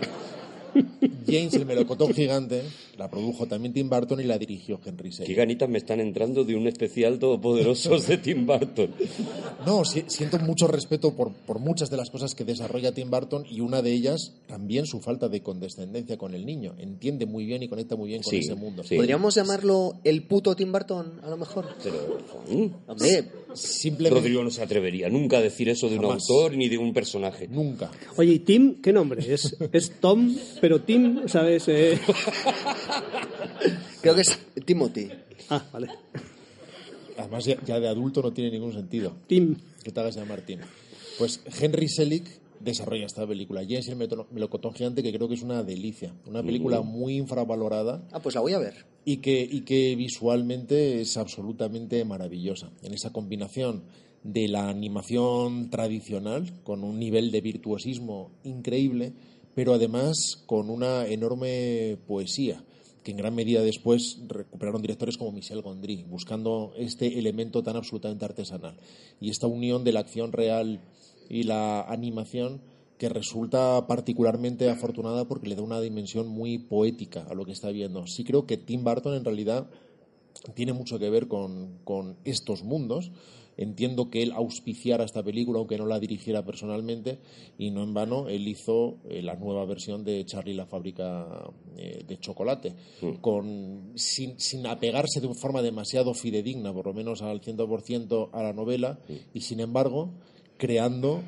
James, 1.27 1.53
el 1.55 1.65
melocotón 1.65 2.13
gigante, 2.13 2.61
la 2.97 3.09
produjo 3.09 3.45
también 3.47 3.73
Tim 3.73 3.89
Burton 3.89 4.19
y 4.19 4.23
la 4.23 4.37
dirigió 4.37 4.79
Henry 4.85 5.09
Qué 5.09 5.15
Selick. 5.15 5.37
ganitas 5.37 5.69
me 5.69 5.77
están 5.77 5.99
entrando 5.99 6.43
de 6.43 6.55
un 6.55 6.67
especial 6.67 7.19
todopoderosos 7.19 8.07
de 8.07 8.17
Tim 8.17 8.45
Burton. 8.45 8.91
No, 9.65 9.83
si- 9.85 10.03
siento 10.07 10.37
mucho 10.39 10.67
respeto 10.67 11.15
por, 11.15 11.31
por 11.33 11.59
muchas 11.59 11.89
de 11.89 11.97
las 11.97 12.09
cosas 12.09 12.35
que 12.35 12.43
desarrolla 12.43 12.93
Tim 12.93 13.09
Burton 13.09 13.45
y 13.49 13.61
una 13.61 13.81
de 13.81 13.91
ellas 13.93 14.33
también 14.47 14.85
su 14.85 14.99
falta 15.01 15.29
de 15.29 15.41
condescendencia 15.41 16.17
con 16.17 16.33
el 16.35 16.45
niño. 16.45 16.75
Entiende 16.77 17.25
muy 17.25 17.45
bien 17.45 17.63
y 17.63 17.67
conecta 17.67 17.95
muy 17.95 18.09
bien 18.09 18.21
con 18.21 18.31
Sí, 18.31 18.37
ese 18.39 18.55
mundo. 18.55 18.83
sí. 18.83 18.95
¿Podríamos 18.95 19.35
llamarlo 19.35 19.99
el 20.03 20.23
puto 20.23 20.55
Tim 20.55 20.71
Burton, 20.71 21.19
a 21.23 21.29
lo 21.29 21.37
mejor? 21.37 21.65
Pero. 21.83 22.17
Hombre, 22.87 23.25
Simplemente 23.55 24.19
Rodrigo 24.19 24.43
no 24.43 24.51
se 24.51 24.61
atrevería 24.61 25.07
nunca 25.09 25.37
a 25.37 25.41
decir 25.41 25.69
eso 25.69 25.87
de 25.89 25.97
un 25.97 26.03
autor 26.05 26.57
ni 26.57 26.67
de 26.67 26.77
un 26.77 26.93
personaje. 26.93 27.47
nunca. 27.47 27.89
Oye, 28.17 28.33
¿y 28.33 28.39
Tim? 28.39 28.81
¿Qué 28.81 28.91
nombre? 28.91 29.23
Es, 29.33 29.55
es 29.71 29.91
Tom, 30.01 30.35
pero 30.65 30.81
Tim, 30.81 31.27
¿sabes? 31.27 31.67
Eh, 31.67 31.99
creo 34.01 34.15
que 34.15 34.21
es 34.21 34.39
Timothy. 34.65 35.09
Ah, 35.47 35.63
vale. 35.71 35.89
Además, 37.19 37.45
ya, 37.45 37.63
ya 37.63 37.79
de 37.79 37.87
adulto 37.87 38.23
no 38.23 38.33
tiene 38.33 38.49
ningún 38.49 38.73
sentido 38.73 39.15
Tim. 39.27 39.57
que 39.83 39.91
te 39.91 39.99
hagas 39.99 40.15
llamar 40.15 40.41
Tim. 40.41 40.61
Pues 41.19 41.39
Henry 41.61 41.87
Selick 41.87 42.25
desarrolla 42.59 43.05
esta 43.05 43.27
película. 43.27 43.61
James 43.61 43.87
y 43.87 43.91
el 43.91 43.97
melocotón 44.31 44.73
gigante, 44.73 45.03
que 45.03 45.13
creo 45.13 45.27
que 45.27 45.35
es 45.35 45.43
una 45.43 45.61
delicia. 45.61 46.15
Una 46.25 46.41
película 46.41 46.81
muy 46.81 47.17
infravalorada 47.17 48.01
Ah, 48.11 48.19
pues 48.19 48.33
la 48.33 48.41
voy 48.41 48.53
a 48.53 48.57
ver. 48.57 48.87
y 49.05 49.17
que, 49.17 49.47
y 49.47 49.61
que 49.61 49.95
visualmente 49.95 50.99
es 50.99 51.15
absolutamente 51.17 52.03
maravillosa. 52.05 52.71
En 52.81 52.95
esa 52.95 53.11
combinación 53.11 53.83
de 54.23 54.47
la 54.47 54.67
animación 54.67 55.69
tradicional, 55.69 56.51
con 56.63 56.83
un 56.83 56.97
nivel 56.97 57.29
de 57.29 57.41
virtuosismo 57.41 58.31
increíble, 58.43 59.13
pero 59.55 59.73
además 59.73 60.43
con 60.45 60.69
una 60.69 61.07
enorme 61.07 61.97
poesía, 62.07 62.63
que 63.03 63.11
en 63.11 63.17
gran 63.17 63.33
medida 63.33 63.61
después 63.61 64.19
recuperaron 64.27 64.81
directores 64.81 65.17
como 65.17 65.31
Michel 65.31 65.61
Gondry, 65.61 66.03
buscando 66.03 66.73
este 66.77 67.17
elemento 67.17 67.63
tan 67.63 67.77
absolutamente 67.77 68.25
artesanal. 68.25 68.75
Y 69.21 69.29
esta 69.29 69.47
unión 69.47 69.83
de 69.83 69.93
la 69.93 70.01
acción 70.01 70.31
real 70.31 70.81
y 71.29 71.43
la 71.43 71.81
animación 71.81 72.61
que 72.97 73.09
resulta 73.09 73.87
particularmente 73.87 74.69
afortunada 74.69 75.25
porque 75.25 75.47
le 75.47 75.55
da 75.55 75.61
una 75.61 75.81
dimensión 75.81 76.27
muy 76.27 76.57
poética 76.57 77.25
a 77.29 77.33
lo 77.33 77.45
que 77.45 77.51
está 77.51 77.69
viendo. 77.69 78.07
Sí 78.07 78.23
creo 78.23 78.45
que 78.45 78.57
Tim 78.57 78.83
Burton 78.83 79.15
en 79.15 79.25
realidad 79.25 79.67
tiene 80.53 80.73
mucho 80.73 80.99
que 80.99 81.09
ver 81.09 81.27
con, 81.27 81.79
con 81.83 82.17
estos 82.25 82.63
mundos. 82.63 83.11
Entiendo 83.57 84.09
que 84.09 84.21
él 84.23 84.31
auspiciara 84.33 85.05
esta 85.05 85.23
película, 85.23 85.59
aunque 85.59 85.77
no 85.77 85.85
la 85.85 85.99
dirigiera 85.99 86.43
personalmente, 86.43 87.19
y 87.57 87.71
no 87.71 87.83
en 87.83 87.93
vano, 87.93 88.27
él 88.27 88.47
hizo 88.47 88.97
eh, 89.09 89.21
la 89.21 89.35
nueva 89.35 89.65
versión 89.65 90.03
de 90.03 90.25
Charlie 90.25 90.53
la 90.53 90.65
fábrica 90.65 91.51
eh, 91.77 92.03
de 92.07 92.17
chocolate, 92.19 92.73
con, 93.21 93.93
sin, 93.95 94.39
sin 94.39 94.67
apegarse 94.67 95.21
de 95.21 95.27
una 95.27 95.39
forma 95.39 95.61
demasiado 95.61 96.13
fidedigna, 96.13 96.73
por 96.73 96.87
lo 96.87 96.93
menos 96.93 97.21
al 97.21 97.41
100% 97.41 98.29
a 98.33 98.43
la 98.43 98.53
novela, 98.53 98.99
y 99.33 99.41
sin 99.41 99.59
embargo, 99.59 100.11
creando 100.57 101.21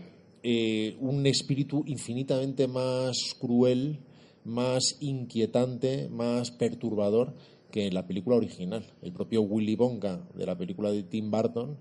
eh, 0.43 0.95
un 0.99 1.25
espíritu 1.25 1.83
infinitamente 1.87 2.67
más 2.67 3.35
cruel, 3.39 3.99
más 4.45 4.97
inquietante, 5.01 6.07
más 6.09 6.51
perturbador 6.51 7.33
que 7.71 7.87
en 7.87 7.93
la 7.93 8.07
película 8.07 8.37
original. 8.37 8.85
El 9.01 9.11
propio 9.11 9.41
Willy 9.41 9.75
Wonka 9.75 10.21
de 10.35 10.45
la 10.45 10.57
película 10.57 10.91
de 10.91 11.03
Tim 11.03 11.31
Burton. 11.31 11.77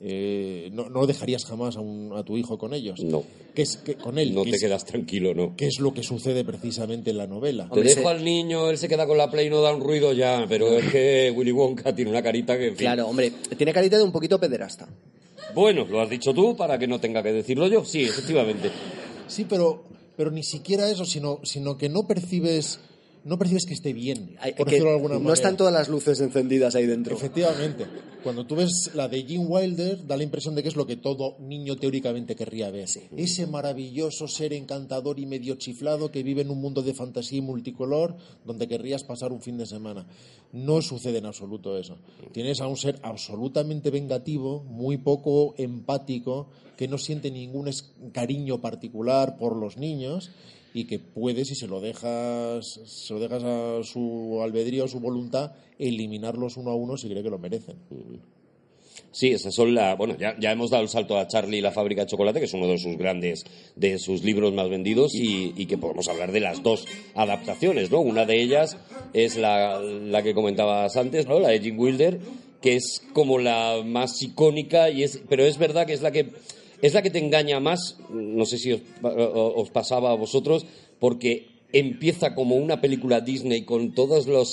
Eh, 0.00 0.68
no, 0.72 0.88
no 0.90 1.06
dejarías 1.06 1.44
jamás 1.44 1.76
a, 1.76 1.80
un- 1.80 2.12
a 2.16 2.22
tu 2.24 2.36
hijo 2.36 2.58
con 2.58 2.74
ellos. 2.74 3.00
No. 3.02 3.22
Que 3.54 3.62
es, 3.62 3.76
que, 3.78 3.94
con 3.94 4.18
él. 4.18 4.34
No 4.34 4.44
que 4.44 4.50
te 4.50 4.56
es- 4.56 4.62
quedas 4.62 4.84
tranquilo, 4.84 5.34
¿no? 5.34 5.54
que 5.56 5.66
es 5.66 5.78
lo 5.80 5.94
que 5.94 6.02
sucede 6.02 6.44
precisamente 6.44 7.10
en 7.10 7.18
la 7.18 7.26
novela. 7.26 7.68
Te 7.72 7.82
dejo 7.82 8.08
al 8.08 8.24
niño, 8.24 8.68
él 8.70 8.78
se 8.78 8.88
queda 8.88 9.06
con 9.06 9.16
la 9.18 9.30
play 9.30 9.46
y 9.46 9.50
no 9.50 9.60
da 9.62 9.72
un 9.74 9.80
ruido 9.80 10.12
ya, 10.12 10.44
pero 10.48 10.76
es 10.76 10.90
que 10.90 11.32
Willy 11.34 11.52
Wonka 11.52 11.94
tiene 11.94 12.10
una 12.10 12.22
carita 12.22 12.58
que... 12.58 12.64
en 12.68 12.76
fin. 12.76 12.86
Claro, 12.86 13.08
hombre, 13.08 13.32
tiene 13.56 13.72
carita 13.72 13.96
de 13.96 14.02
un 14.04 14.12
poquito 14.12 14.38
pederasta. 14.38 14.88
Bueno, 15.54 15.84
lo 15.88 16.00
has 16.00 16.10
dicho 16.10 16.34
tú 16.34 16.56
para 16.56 16.78
que 16.78 16.86
no 16.86 16.98
tenga 17.00 17.22
que 17.22 17.32
decirlo 17.32 17.68
yo. 17.68 17.84
Sí, 17.84 18.02
efectivamente. 18.02 18.70
Sí, 19.28 19.46
pero, 19.48 19.84
pero 20.16 20.30
ni 20.30 20.42
siquiera 20.42 20.90
eso, 20.90 21.04
sino, 21.04 21.38
sino 21.44 21.78
que 21.78 21.88
no 21.88 22.06
percibes, 22.06 22.80
no 23.24 23.38
percibes 23.38 23.64
que 23.66 23.74
esté 23.74 23.92
bien, 23.92 24.36
Hay- 24.40 24.52
por 24.52 24.66
que 24.66 24.72
decirlo 24.72 24.90
de 24.90 24.96
alguna 24.96 25.14
no 25.14 25.20
manera. 25.20 25.34
están 25.34 25.56
todas 25.56 25.72
las 25.72 25.88
luces 25.88 26.20
encendidas 26.20 26.74
ahí 26.74 26.86
dentro. 26.86 27.16
Efectivamente. 27.16 27.86
Cuando 28.22 28.46
tú 28.46 28.56
ves 28.56 28.90
la 28.94 29.06
de 29.08 29.22
Gene 29.22 29.44
Wilder, 29.44 30.06
da 30.06 30.16
la 30.16 30.22
impresión 30.22 30.54
de 30.54 30.62
que 30.62 30.68
es 30.68 30.76
lo 30.76 30.86
que 30.86 30.96
todo 30.96 31.36
niño 31.40 31.76
teóricamente 31.76 32.34
querría 32.34 32.70
ver. 32.70 32.88
Ese 33.16 33.46
maravilloso 33.46 34.28
ser 34.28 34.54
encantador 34.54 35.18
y 35.18 35.26
medio 35.26 35.56
chiflado 35.56 36.10
que 36.10 36.22
vive 36.22 36.40
en 36.40 36.48
un 36.50 36.58
mundo 36.60 36.80
de 36.82 36.94
fantasía 36.94 37.38
y 37.38 37.42
multicolor 37.42 38.16
donde 38.46 38.66
querrías 38.66 39.04
pasar 39.04 39.30
un 39.32 39.42
fin 39.42 39.58
de 39.58 39.66
semana. 39.66 40.06
No 40.52 40.80
sucede 40.80 41.18
en 41.18 41.26
absoluto 41.26 41.76
eso. 41.78 41.98
Tienes 42.32 42.60
a 42.62 42.66
un 42.66 42.76
ser 42.78 42.98
absolutamente 43.02 43.90
vengativo, 43.90 44.62
muy 44.64 44.96
poco 44.96 45.54
empático, 45.58 46.48
que 46.78 46.88
no 46.88 46.96
siente 46.96 47.30
ningún 47.30 47.70
cariño 48.12 48.60
particular 48.60 49.36
por 49.36 49.54
los 49.56 49.76
niños 49.76 50.30
y 50.74 50.84
que 50.86 50.98
puede, 50.98 51.44
si 51.44 51.54
se 51.54 51.68
lo 51.68 51.80
dejas, 51.80 52.80
se 52.84 53.14
lo 53.14 53.20
dejas 53.20 53.44
a 53.44 53.82
su 53.84 54.40
albedrío, 54.42 54.84
a 54.84 54.88
su 54.88 54.98
voluntad, 54.98 55.52
eliminarlos 55.78 56.56
uno 56.56 56.72
a 56.72 56.74
uno 56.74 56.96
si 56.96 57.08
cree 57.08 57.22
que 57.22 57.30
lo 57.30 57.38
merecen. 57.38 57.76
Sí, 59.12 59.30
esas 59.30 59.54
son 59.54 59.72
la. 59.72 59.94
Bueno, 59.94 60.16
ya, 60.18 60.36
ya 60.40 60.50
hemos 60.50 60.70
dado 60.70 60.82
el 60.82 60.88
salto 60.88 61.16
a 61.16 61.28
Charlie 61.28 61.58
y 61.58 61.60
la 61.60 61.70
fábrica 61.70 62.00
de 62.02 62.08
chocolate, 62.08 62.40
que 62.40 62.46
es 62.46 62.54
uno 62.54 62.66
de 62.66 62.78
sus 62.78 62.98
grandes, 62.98 63.44
de 63.76 64.00
sus 64.00 64.24
libros 64.24 64.52
más 64.52 64.68
vendidos, 64.68 65.14
y, 65.14 65.54
y 65.56 65.66
que 65.66 65.78
podemos 65.78 66.08
hablar 66.08 66.32
de 66.32 66.40
las 66.40 66.64
dos 66.64 66.84
adaptaciones, 67.14 67.92
¿no? 67.92 68.00
Una 68.00 68.26
de 68.26 68.42
ellas 68.42 68.76
es 69.12 69.36
la, 69.36 69.80
la 69.80 70.24
que 70.24 70.34
comentabas 70.34 70.96
antes, 70.96 71.28
¿no? 71.28 71.38
La 71.38 71.50
de 71.50 71.60
Jim 71.60 71.78
Wilder, 71.78 72.18
que 72.60 72.74
es 72.74 73.00
como 73.12 73.38
la 73.38 73.80
más 73.84 74.20
icónica, 74.20 74.90
y 74.90 75.04
es, 75.04 75.22
pero 75.28 75.44
es 75.44 75.56
verdad 75.56 75.86
que 75.86 75.92
es 75.92 76.02
la 76.02 76.10
que 76.10 76.32
es 76.84 76.92
la 76.92 77.00
que 77.00 77.08
te 77.08 77.18
engaña 77.18 77.60
más. 77.60 77.96
No 78.10 78.44
sé 78.44 78.58
si 78.58 78.72
os, 78.72 79.70
pasaba 79.70 80.10
a 80.10 80.14
vosotros, 80.14 80.66
porque 81.00 81.46
empieza 81.72 82.34
como 82.34 82.56
una 82.56 82.82
película 82.82 83.22
Disney 83.22 83.64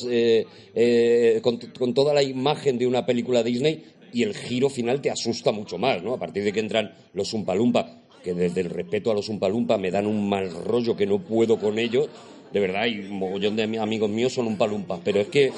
eh, 0.09 0.47
eh, 0.73 1.41
con, 1.43 1.93
toda 1.93 2.13
la 2.13 2.23
imagen 2.23 2.77
de 2.77 2.87
una 2.87 3.05
película 3.05 3.43
Disney 3.43 3.83
y 4.13 4.23
el 4.23 4.33
giro 4.33 4.69
final 4.69 5.01
te 5.01 5.11
asusta 5.11 5.51
mucho 5.51 5.77
más, 5.77 6.01
¿no? 6.01 6.13
A 6.13 6.19
partir 6.19 6.45
de 6.45 6.53
que 6.53 6.61
entran 6.61 6.93
los 7.13 7.33
Umpalumpa, 7.33 8.01
que 8.23 8.33
desde 8.33 8.61
el 8.61 8.69
respeto 8.69 9.11
a 9.11 9.13
los 9.13 9.27
Umpalumpa 9.27 9.77
me 9.77 9.91
dan 9.91 10.07
un 10.07 10.29
mal 10.29 10.49
rollo 10.51 10.95
que 10.95 11.05
no 11.05 11.19
puedo 11.19 11.59
con 11.59 11.79
ellos. 11.79 12.07
De 12.53 12.61
verdad, 12.61 12.85
y 12.85 12.99
un 12.99 13.19
mogollón 13.19 13.57
de 13.57 13.67
mi- 13.67 13.77
amigos 13.77 14.09
míos 14.09 14.31
son 14.33 14.47
Umpalumpas, 14.47 15.01
pero 15.03 15.19
es 15.19 15.27
que 15.27 15.51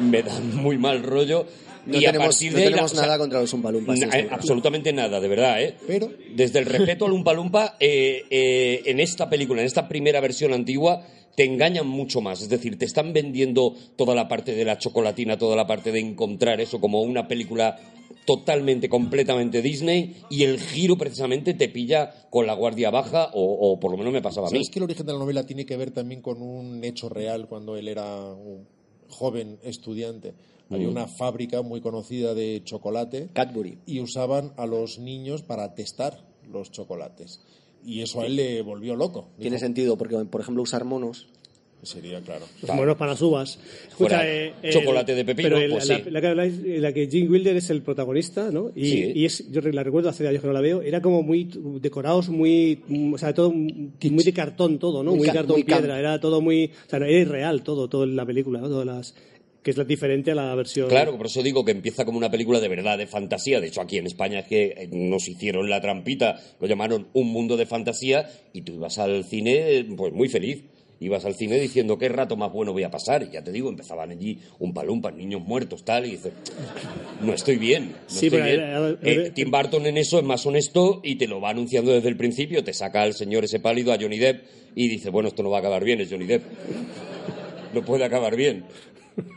me 0.00 0.24
dan 0.24 0.56
muy 0.56 0.76
mal 0.76 1.04
rollo. 1.04 1.46
No 1.86 1.98
y 2.00 2.04
a 2.06 2.12
tenemos, 2.12 2.40
no 2.42 2.58
la- 2.58 2.84
o 2.84 2.88
sea, 2.88 3.00
nada 3.02 3.18
contra 3.18 3.40
los 3.40 3.52
Umpalumpas. 3.52 3.98
Na- 3.98 4.18
eh, 4.18 4.28
absolutamente 4.30 4.92
nada, 4.92 5.20
de 5.20 5.28
verdad, 5.28 5.62
¿eh? 5.62 5.74
Pero- 5.86 6.10
Desde 6.34 6.58
el 6.60 6.66
respeto 6.66 7.06
al 7.06 7.12
Umpa 7.12 7.32
Lumpa, 7.34 7.76
eh, 7.80 8.22
eh, 8.30 8.82
en 8.86 9.00
esta 9.00 9.28
película, 9.28 9.60
en 9.60 9.66
esta 9.66 9.86
primera 9.88 10.20
versión 10.20 10.52
antigua, 10.52 11.02
te 11.36 11.44
engañan 11.44 11.86
mucho 11.88 12.20
más. 12.20 12.42
Es 12.42 12.48
decir, 12.48 12.78
te 12.78 12.84
están 12.84 13.12
vendiendo 13.12 13.74
toda 13.96 14.14
la 14.14 14.28
parte 14.28 14.54
de 14.54 14.64
la 14.64 14.78
chocolatina, 14.78 15.36
toda 15.36 15.56
la 15.56 15.66
parte 15.66 15.90
de 15.92 16.00
encontrar 16.00 16.60
eso 16.60 16.80
como 16.80 17.02
una 17.02 17.26
película 17.28 17.76
totalmente, 18.24 18.88
completamente 18.88 19.60
Disney 19.60 20.16
y 20.30 20.44
el 20.44 20.58
giro 20.58 20.96
precisamente 20.96 21.52
te 21.54 21.68
pilla 21.68 22.14
con 22.30 22.46
la 22.46 22.54
guardia 22.54 22.90
baja 22.90 23.30
o, 23.34 23.42
o 23.72 23.78
por 23.80 23.90
lo 23.90 23.98
menos 23.98 24.12
me 24.12 24.22
pasaba 24.22 24.46
a 24.48 24.50
mí. 24.50 24.56
¿Sabes 24.58 24.70
que 24.70 24.78
el 24.78 24.84
origen 24.84 25.04
de 25.06 25.12
la 25.12 25.18
novela 25.18 25.44
tiene 25.44 25.66
que 25.66 25.76
ver 25.76 25.90
también 25.90 26.22
con 26.22 26.40
un 26.40 26.82
hecho 26.84 27.08
real 27.08 27.48
cuando 27.48 27.76
él 27.76 27.88
era 27.88 28.04
un 28.32 28.66
joven 29.08 29.58
estudiante? 29.62 30.32
Había 30.74 30.88
una 30.88 31.06
fábrica 31.06 31.62
muy 31.62 31.80
conocida 31.80 32.34
de 32.34 32.62
chocolate 32.64 33.28
Cadbury. 33.32 33.78
y 33.86 34.00
usaban 34.00 34.52
a 34.56 34.66
los 34.66 34.98
niños 34.98 35.42
para 35.42 35.74
testar 35.74 36.20
los 36.52 36.70
chocolates. 36.70 37.40
Y 37.86 38.00
eso 38.00 38.20
a 38.22 38.26
él 38.26 38.36
le 38.36 38.62
volvió 38.62 38.96
loco. 38.96 39.28
Tiene 39.38 39.56
Dijo, 39.56 39.66
sentido, 39.66 39.96
porque, 39.98 40.16
por 40.24 40.40
ejemplo, 40.40 40.62
usar 40.62 40.84
monos. 40.84 41.26
Sería 41.82 42.18
claro. 42.22 42.46
Los 42.66 42.74
monos 42.74 42.96
para 42.96 43.10
las 43.10 43.20
uvas. 43.20 43.58
Fuera 43.98 44.26
eh, 44.26 44.54
el- 44.62 44.72
chocolate 44.72 45.14
de 45.14 45.22
pepino, 45.22 45.50
pero 45.50 45.60
el- 45.60 45.70
pues 45.70 45.86
la, 45.86 45.96
sí. 45.98 46.10
la 46.10 46.20
que 46.22 46.26
habláis, 46.28 46.54
en 46.64 46.80
la 46.80 46.94
que 46.94 47.06
Jim 47.08 47.30
Wilder 47.30 47.56
es 47.58 47.68
el 47.68 47.82
protagonista, 47.82 48.50
¿no? 48.50 48.70
Y, 48.74 48.84
Sí. 48.86 49.12
y 49.14 49.24
es, 49.26 49.50
yo 49.52 49.60
la 49.60 49.82
recuerdo 49.82 50.08
hace 50.08 50.26
años 50.26 50.40
que 50.40 50.46
no 50.46 50.54
la 50.54 50.62
veo, 50.62 50.80
era 50.80 51.02
como 51.02 51.22
muy 51.22 51.46
decorados, 51.82 52.30
muy, 52.30 52.80
mm, 52.88 53.12
o 53.12 53.18
sea, 53.18 53.34
todo 53.34 53.52
muy 53.52 53.92
de 54.00 54.32
cartón 54.32 54.78
todo, 54.78 55.02
¿no? 55.02 55.10
Muy 55.10 55.18
Muy, 55.18 55.26
ca- 55.26 55.34
cartón 55.34 55.56
muy 55.56 55.64
piedra, 55.64 55.98
era 55.98 56.18
todo 56.20 56.40
muy, 56.40 56.70
o 56.86 56.88
sea, 56.88 56.96
era 57.00 57.10
irreal 57.10 57.62
todo, 57.62 58.02
en 58.04 58.16
la 58.16 58.24
película, 58.24 58.60
¿no? 58.60 58.68
Todas 58.68 58.86
las, 58.86 59.14
que 59.64 59.70
es 59.70 59.78
la 59.78 59.84
diferente 59.84 60.30
a 60.30 60.34
la 60.34 60.54
versión. 60.54 60.90
Claro, 60.90 61.16
por 61.16 61.26
eso 61.26 61.42
digo 61.42 61.64
que 61.64 61.72
empieza 61.72 62.04
como 62.04 62.18
una 62.18 62.30
película 62.30 62.60
de 62.60 62.68
verdad, 62.68 62.98
de 62.98 63.06
fantasía. 63.06 63.62
De 63.62 63.68
hecho, 63.68 63.80
aquí 63.80 63.96
en 63.96 64.06
España 64.06 64.40
es 64.40 64.46
que 64.46 64.64
eh, 64.76 64.88
nos 64.92 65.26
hicieron 65.26 65.70
la 65.70 65.80
trampita, 65.80 66.38
lo 66.60 66.66
llamaron 66.68 67.08
un 67.14 67.28
mundo 67.28 67.56
de 67.56 67.64
fantasía 67.64 68.30
y 68.52 68.60
tú 68.60 68.74
ibas 68.74 68.98
al 68.98 69.24
cine 69.24 69.86
pues 69.96 70.12
muy 70.12 70.28
feliz. 70.28 70.64
Ibas 71.00 71.24
al 71.24 71.34
cine 71.34 71.58
diciendo 71.58 71.98
qué 71.98 72.08
rato 72.08 72.36
más 72.36 72.52
bueno 72.52 72.72
voy 72.72 72.82
a 72.82 72.90
pasar. 72.90 73.22
Y 73.22 73.32
ya 73.32 73.42
te 73.42 73.52
digo, 73.52 73.70
empezaban 73.70 74.10
allí 74.10 74.38
un 74.58 74.74
palumpa, 74.74 75.10
niños 75.10 75.42
muertos, 75.42 75.82
tal, 75.82 76.06
y 76.06 76.12
dices, 76.12 76.32
no 77.22 77.32
estoy 77.32 77.56
bien. 77.56 77.88
No 77.88 77.94
Sí, 78.06 78.26
estoy 78.26 78.40
Eh, 79.02 79.32
Tim 79.34 79.50
Burton 79.50 79.86
en 79.86 79.96
eso 79.96 80.18
es 80.18 80.24
más 80.24 80.44
honesto 80.44 81.00
y 81.02 81.16
te 81.16 81.26
lo 81.26 81.40
va 81.40 81.50
anunciando 81.50 81.90
desde 81.90 82.08
el 82.08 82.16
principio. 82.16 82.62
Te 82.62 82.74
saca 82.74 83.02
al 83.02 83.14
señor 83.14 83.44
ese 83.44 83.60
pálido, 83.60 83.92
a 83.92 83.98
Johnny 83.98 84.18
Depp, 84.18 84.44
y 84.76 84.88
dice, 84.88 85.10
bueno, 85.10 85.30
esto 85.30 85.42
no 85.42 85.50
va 85.50 85.56
a 85.56 85.60
acabar 85.60 85.84
bien, 85.84 86.02
es 86.02 86.10
Johnny 86.10 86.26
Depp. 86.26 86.42
No 87.74 87.84
puede 87.84 88.04
acabar 88.04 88.36
bien. 88.36 88.62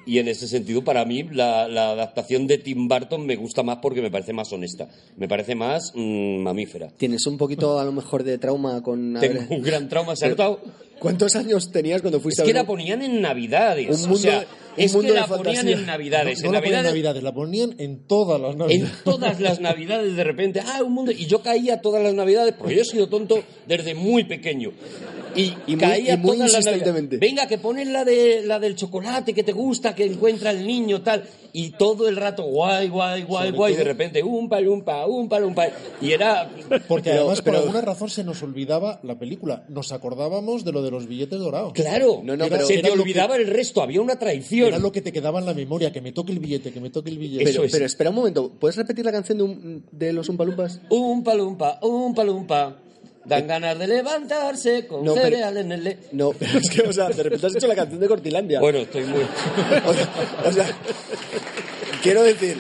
Y 0.06 0.20
en 0.20 0.28
ese 0.28 0.48
sentido, 0.48 0.84
para 0.84 1.06
mí, 1.06 1.24
la, 1.32 1.68
la 1.68 1.92
adaptación 1.92 2.48
de 2.48 2.58
Tim 2.58 2.88
Burton 2.88 3.26
me 3.26 3.36
gusta 3.36 3.62
más 3.64 3.78
porque 3.82 4.02
me 4.02 4.10
parece 4.10 4.34
más 4.34 4.52
honesta. 4.54 4.88
Me 5.18 5.28
parece 5.28 5.54
más 5.56 5.92
mm, 5.94 6.38
mamífera. 6.40 6.88
Tienes 6.98 7.26
un 7.28 7.38
poquito, 7.38 7.78
a 7.80 7.86
lo 7.86 7.92
mejor, 7.92 8.24
de 8.24 8.38
trauma 8.38 8.82
con... 8.82 9.18
Tengo 9.20 9.42
un 9.50 9.62
gran 9.62 9.88
trauma, 9.90 10.16
se 10.16 10.26
ha 10.26 10.30
notado. 10.30 10.62
¿Cuántos 11.00 11.36
años 11.36 11.72
tenías 11.72 12.02
cuando 12.02 12.18
Es 12.18 12.24
fuiste 12.24 12.42
que 12.42 12.50
a 12.50 12.54
ver 12.54 12.56
la 12.56 12.62
un- 12.62 12.68
ponían 12.68 13.02
en 13.04 13.22
Navidades. 13.22 13.88
Un 14.04 14.10
mundo 14.10 14.16
o 14.16 14.18
sea, 14.18 14.46
un 14.78 14.84
es 14.86 14.96
que 14.96 15.08
de 15.08 15.14
la 15.14 15.28
ponían 15.28 15.68
en 15.68 15.86
Navidades. 15.86 16.42
No 16.42 16.48
en 16.48 16.54
la 16.54 16.60
ponían 16.62 16.80
en 16.80 16.86
Navidades 16.86 16.94
Navidades, 16.94 17.24
la 17.24 17.34
ponían 17.34 17.76
en 17.78 18.08
todas 18.08 18.40
las 18.42 18.52
en 18.54 18.58
Navidades. 18.60 19.04
todas 19.04 19.40
las 19.40 19.60
navidades 19.60 20.16
de 20.16 20.24
repente, 20.24 20.62
ah, 20.66 20.84
un 20.84 20.94
mundo, 20.94 21.12
y 21.12 21.26
yo 21.26 21.42
caía 21.42 21.82
todas 21.82 22.02
las 22.04 22.14
navidades, 22.14 22.54
porque 22.58 22.76
yo 22.76 22.82
he 22.82 22.86
sido 22.86 23.08
tonto 23.10 23.44
desde 23.68 23.94
muy 23.96 24.24
pequeño. 24.26 24.72
Y, 25.36 25.54
Y 25.68 25.76
muy- 25.76 25.78
caía 25.78 26.18
muy 26.18 26.38
todas 26.38 26.52
las 26.54 26.66
navidades. 26.66 27.20
Venga, 27.20 27.48
que 27.48 27.58
ponen 27.60 27.94
la, 27.94 28.04
de, 28.04 28.42
la 28.44 28.60
del 28.60 28.76
chocolate 28.76 29.34
que 29.34 29.44
te 29.44 29.52
gusta, 29.52 29.94
que 29.94 30.06
encuentra 30.06 30.50
el 30.52 30.66
niño, 30.66 31.02
tal. 31.02 31.24
Y 31.54 31.72
todo 31.72 32.08
el 32.08 32.16
rato, 32.16 32.44
guay, 32.44 32.88
guay, 32.90 33.24
guay, 33.24 33.46
Sobre 33.48 33.58
guay. 33.58 33.74
Y 33.74 33.78
de 33.78 33.84
repente, 33.84 34.24
un 34.24 34.50
palumpa, 34.50 35.06
un 35.06 35.28
palumpa. 35.30 35.68
Y 36.02 36.12
era. 36.12 36.50
Porque 36.88 37.10
Pero- 37.12 37.22
además, 37.22 37.42
pero- 37.42 37.58
por 37.58 37.66
alguna 37.68 37.82
razón, 37.82 38.10
se 38.10 38.24
nos 38.24 38.42
olvidaba 38.44 39.00
la 39.04 39.18
película. 39.20 39.64
Nos 39.70 39.92
acordábamos 39.92 40.66
de 40.66 40.72
lo 40.72 40.82
de 40.82 40.92
los 40.92 41.08
billetes 41.08 41.40
dorados. 41.40 41.74
Claro, 41.74 42.22
No, 42.24 42.36
no, 42.36 42.46
Era- 42.46 42.64
se 42.66 42.78
te 42.80 42.90
olvidaba 42.90 43.36
el 43.38 43.48
resto, 43.48 43.82
había 43.82 44.02
una 44.02 44.18
traición. 44.18 44.67
Era 44.68 44.80
lo 44.80 44.92
que 44.92 45.02
te 45.02 45.12
quedaba 45.12 45.40
en 45.40 45.46
la 45.46 45.54
memoria, 45.54 45.92
que 45.92 46.02
me 46.02 46.12
toque 46.12 46.32
el 46.32 46.40
billete, 46.40 46.72
que 46.72 46.80
me 46.80 46.90
toque 46.90 47.10
el 47.10 47.18
billete. 47.18 47.44
Eso 47.44 47.54
Pero, 47.62 47.64
es. 47.66 47.72
pero 47.72 47.86
espera 47.86 48.10
un 48.10 48.16
momento, 48.18 48.52
¿puedes 48.60 48.76
repetir 48.78 49.06
la 49.06 49.12
canción 49.12 49.38
de, 49.38 49.44
un- 49.44 49.86
de 49.92 50.14
los 50.14 50.28
Umpalumpas? 50.30 50.80
Un 50.90 51.24
palumpa, 51.24 51.80
un 51.82 52.14
palumpa. 52.16 52.78
Dan 53.26 53.46
ganas 53.46 53.78
de 53.78 53.88
levantarse 53.88 54.88
con 54.88 55.04
No, 55.04 55.14
pero- 55.14 55.26
cereal 55.26 55.58
en 55.58 55.72
el. 55.74 55.84
le- 55.84 55.98
No, 56.14 56.32
pero 56.40 56.60
es 56.60 56.70
que, 56.70 56.82
o 56.82 56.94
sea, 56.94 57.10
de 57.10 57.24
repente 57.24 57.46
has 57.48 57.56
hecho 57.56 57.68
la 57.68 57.76
canción 57.76 58.00
de 58.00 58.08
Cortilandia. 58.08 58.60
Bueno, 58.62 58.80
estoy 58.80 59.04
muy. 59.04 59.20
O 59.86 59.94
sea, 59.94 60.10
o 60.46 60.52
sea, 60.54 60.66
quiero 62.02 62.24
decir, 62.24 62.58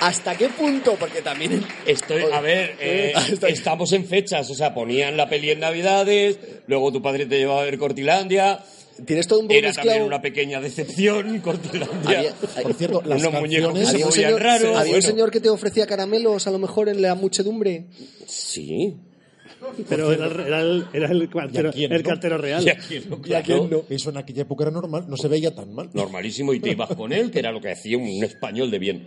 ¿hasta 0.00 0.36
qué 0.36 0.48
punto? 0.50 0.94
Porque 0.98 1.22
también... 1.22 1.64
Estoy, 1.86 2.22
a 2.32 2.40
ver, 2.40 2.76
eh, 2.80 3.12
estamos 3.48 3.92
en 3.92 4.04
fechas, 4.06 4.48
o 4.50 4.54
sea, 4.54 4.72
ponían 4.74 5.16
la 5.16 5.28
peli 5.28 5.50
en 5.50 5.60
Navidades, 5.60 6.38
luego 6.66 6.92
tu 6.92 7.02
padre 7.02 7.26
te 7.26 7.38
llevaba 7.38 7.62
a 7.62 7.64
ver 7.64 7.78
Cortilandia, 7.78 8.60
Tienes 9.06 9.26
todo 9.26 9.40
un 9.40 9.46
poco 9.48 9.58
era 9.58 9.72
también 9.72 10.02
una 10.02 10.20
pequeña 10.20 10.60
decepción, 10.60 11.38
Cortilandia. 11.44 12.18
Había- 12.18 12.34
Por 12.62 12.74
cierto, 12.74 13.02
las 13.04 13.20
Unos 13.22 13.40
muñecos 13.40 13.72
que 13.74 13.80
canciones... 13.84 13.88
se 13.88 13.94
Había 13.94 14.06
un, 14.06 14.12
señor, 14.12 14.42
raro, 14.42 14.68
había 14.76 14.82
un 14.82 14.88
bueno. 15.00 15.02
señor 15.08 15.30
que 15.30 15.40
te 15.40 15.48
ofrecía 15.50 15.86
caramelos 15.86 16.46
a 16.46 16.50
lo 16.50 16.58
mejor 16.58 16.88
en 16.88 17.00
la 17.02 17.14
muchedumbre. 17.14 17.86
Sí. 18.26 18.96
Pero 19.88 20.12
era, 20.12 20.26
era 20.46 20.60
el, 20.60 20.84
era 20.92 21.10
el 21.10 21.28
cartero, 21.28 21.68
¿Y 21.68 21.70
a 21.70 21.72
quién, 21.72 21.92
el 21.92 22.02
no? 22.04 22.08
cartero 22.08 22.38
real. 22.38 22.62
Y 22.64 22.68
aquí 22.70 23.00
no, 23.08 23.20
¿Y 23.24 23.32
a 23.34 23.42
quién 23.42 23.58
claro, 23.68 23.84
no? 23.88 23.94
Eso 23.94 24.10
en 24.10 24.16
aquella 24.18 24.42
época 24.42 24.62
era 24.64 24.70
normal, 24.70 25.06
no 25.08 25.16
se 25.16 25.26
veía 25.26 25.52
tan 25.54 25.74
mal. 25.74 25.90
Normalísimo, 25.94 26.54
y 26.54 26.60
te 26.60 26.70
ibas 26.70 26.90
con 26.94 27.12
él, 27.12 27.30
que 27.32 27.40
era 27.40 27.50
lo 27.50 27.60
que 27.60 27.72
hacía 27.72 27.98
un 27.98 28.22
español 28.22 28.70
de 28.70 28.78
bien. 28.78 29.06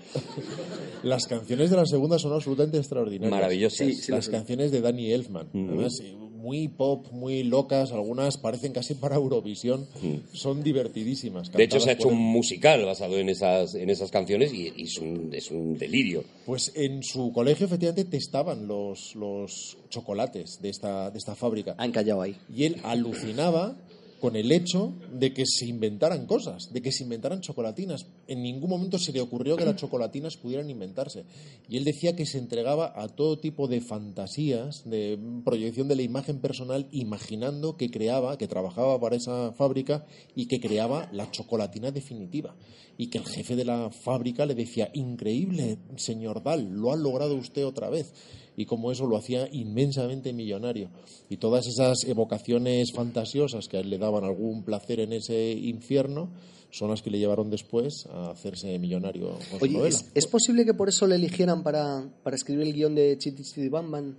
Las 1.04 1.26
canciones 1.28 1.70
de 1.70 1.78
la 1.78 1.86
segunda 1.86 2.20
son 2.20 2.34
absolutamente 2.34 2.78
extraordinarias. 2.78 3.32
Maravillosas. 3.32 3.78
Sí, 3.88 3.94
sí. 3.94 4.12
Las 4.12 4.28
canciones 4.30 4.72
de 4.72 4.82
Danny 4.82 5.12
Elfman. 5.14 5.48
Además, 5.54 6.00
eh, 6.04 6.16
muy 6.42 6.68
pop, 6.68 7.06
muy 7.12 7.44
locas, 7.44 7.92
algunas 7.92 8.38
parecen 8.38 8.74
casi 8.74 8.94
para 9.02 9.16
Eurovisión. 9.16 9.88
Son 10.34 10.64
divertidísimas. 10.64 11.52
De 11.52 11.64
hecho, 11.64 11.80
se 11.80 11.92
ha 11.92 11.94
hecho 11.94 12.08
un 12.08 12.18
musical 12.18 12.84
basado 12.86 13.18
en 13.18 13.30
esas, 13.30 13.76
en 13.76 13.90
esas 13.90 14.12
canciones 14.12 14.52
y, 14.54 14.74
y 14.76 14.84
es, 14.84 14.98
un, 14.98 15.30
es 15.34 15.52
un 15.52 15.78
delirio. 15.78 16.24
Pues 16.46 16.72
en 16.76 17.04
su 17.04 17.32
colegio, 17.32 17.66
efectivamente, 17.68 18.06
testaban 18.06 18.68
los, 18.68 19.16
los 19.16 19.78
chocolates 19.90 20.60
de 20.62 20.70
esta, 20.70 21.12
de 21.12 21.18
esta 21.18 21.36
fábrica. 21.36 21.76
Han 21.78 21.92
callado 21.92 22.22
ahí. 22.22 22.36
Y 22.54 22.66
él 22.66 22.78
alucinaba 22.84 23.76
con 24.22 24.36
el 24.36 24.52
hecho 24.52 24.94
de 25.12 25.34
que 25.34 25.46
se 25.48 25.66
inventaran 25.66 26.28
cosas, 26.28 26.72
de 26.72 26.82
que 26.84 26.92
se 26.92 27.04
inventaran 27.04 27.42
chocolatinas. 27.42 28.06
En 28.28 28.44
ningún 28.44 28.70
momento 28.70 29.00
se 29.00 29.12
le 29.12 29.20
ocurrió 29.20 29.58
que 29.58 29.66
las 29.66 29.78
chocolatinas 29.78 30.38
pudieran 30.38 30.70
inventarse. 30.70 31.26
Y 31.68 31.78
él 31.78 31.84
decía 31.84 32.16
que 32.16 32.28
se 32.28 32.38
entregaba 32.38 32.94
a 32.96 33.08
todo 33.08 33.40
tipo 33.40 33.68
de 33.68 33.82
fantasías, 33.82 34.88
de 34.88 35.18
proyección 35.44 35.88
de 35.88 35.96
la 35.96 36.04
imagen 36.04 36.40
personal, 36.40 36.88
imaginando 36.92 37.78
que 37.78 37.90
creaba, 37.90 38.38
que 38.38 38.48
trabajaba 38.48 39.02
para 39.02 39.16
esa 39.16 39.54
fábrica 39.54 40.06
y 40.36 40.46
que 40.46 40.60
creaba 40.60 41.10
la 41.12 41.32
chocolatina 41.32 41.90
definitiva. 41.90 42.56
Y 42.98 43.08
que 43.08 43.18
el 43.18 43.26
jefe 43.26 43.56
de 43.56 43.66
la 43.66 43.90
fábrica 43.90 44.46
le 44.46 44.54
decía, 44.54 44.92
increíble, 44.94 45.80
señor 45.96 46.44
Dal, 46.44 46.70
lo 46.70 46.92
ha 46.92 46.96
logrado 46.96 47.36
usted 47.36 47.66
otra 47.66 47.90
vez 47.90 48.14
y 48.58 48.66
como 48.66 48.92
eso 48.92 49.06
lo 49.08 49.18
hacía 49.18 49.48
inmensamente 49.52 50.34
millonario. 50.34 50.90
Y 51.30 51.38
todas 51.38 51.68
esas 51.68 52.04
evocaciones 52.06 52.92
fantasiosas 52.94 53.68
que 53.68 53.78
a 53.78 53.80
él 53.80 53.90
le 53.90 53.98
daban 53.98 54.24
algún 54.24 54.64
placer 54.64 55.00
en 55.00 55.14
ese 55.14 55.52
infierno 55.52 56.30
son 56.70 56.90
las 56.90 57.02
que 57.02 57.10
le 57.12 57.20
llevaron 57.20 57.50
después 57.50 58.06
a 58.14 58.32
hacerse 58.32 58.78
millonario 58.80 59.38
con 59.50 59.60
su 59.60 59.66
Oye. 59.66 59.88
¿es, 59.90 60.06
es 60.16 60.26
posible 60.28 60.64
que 60.66 60.74
por 60.74 60.88
eso 60.90 61.06
le 61.08 61.16
eligieran 61.16 61.64
para, 61.64 62.04
para 62.24 62.36
escribir 62.36 62.66
el 62.68 62.74
guion 62.74 62.96
de 62.96 63.18
Chiti 63.18 63.44
Chiti 63.44 63.68
Bam 63.68 63.92
Bam? 63.92 64.16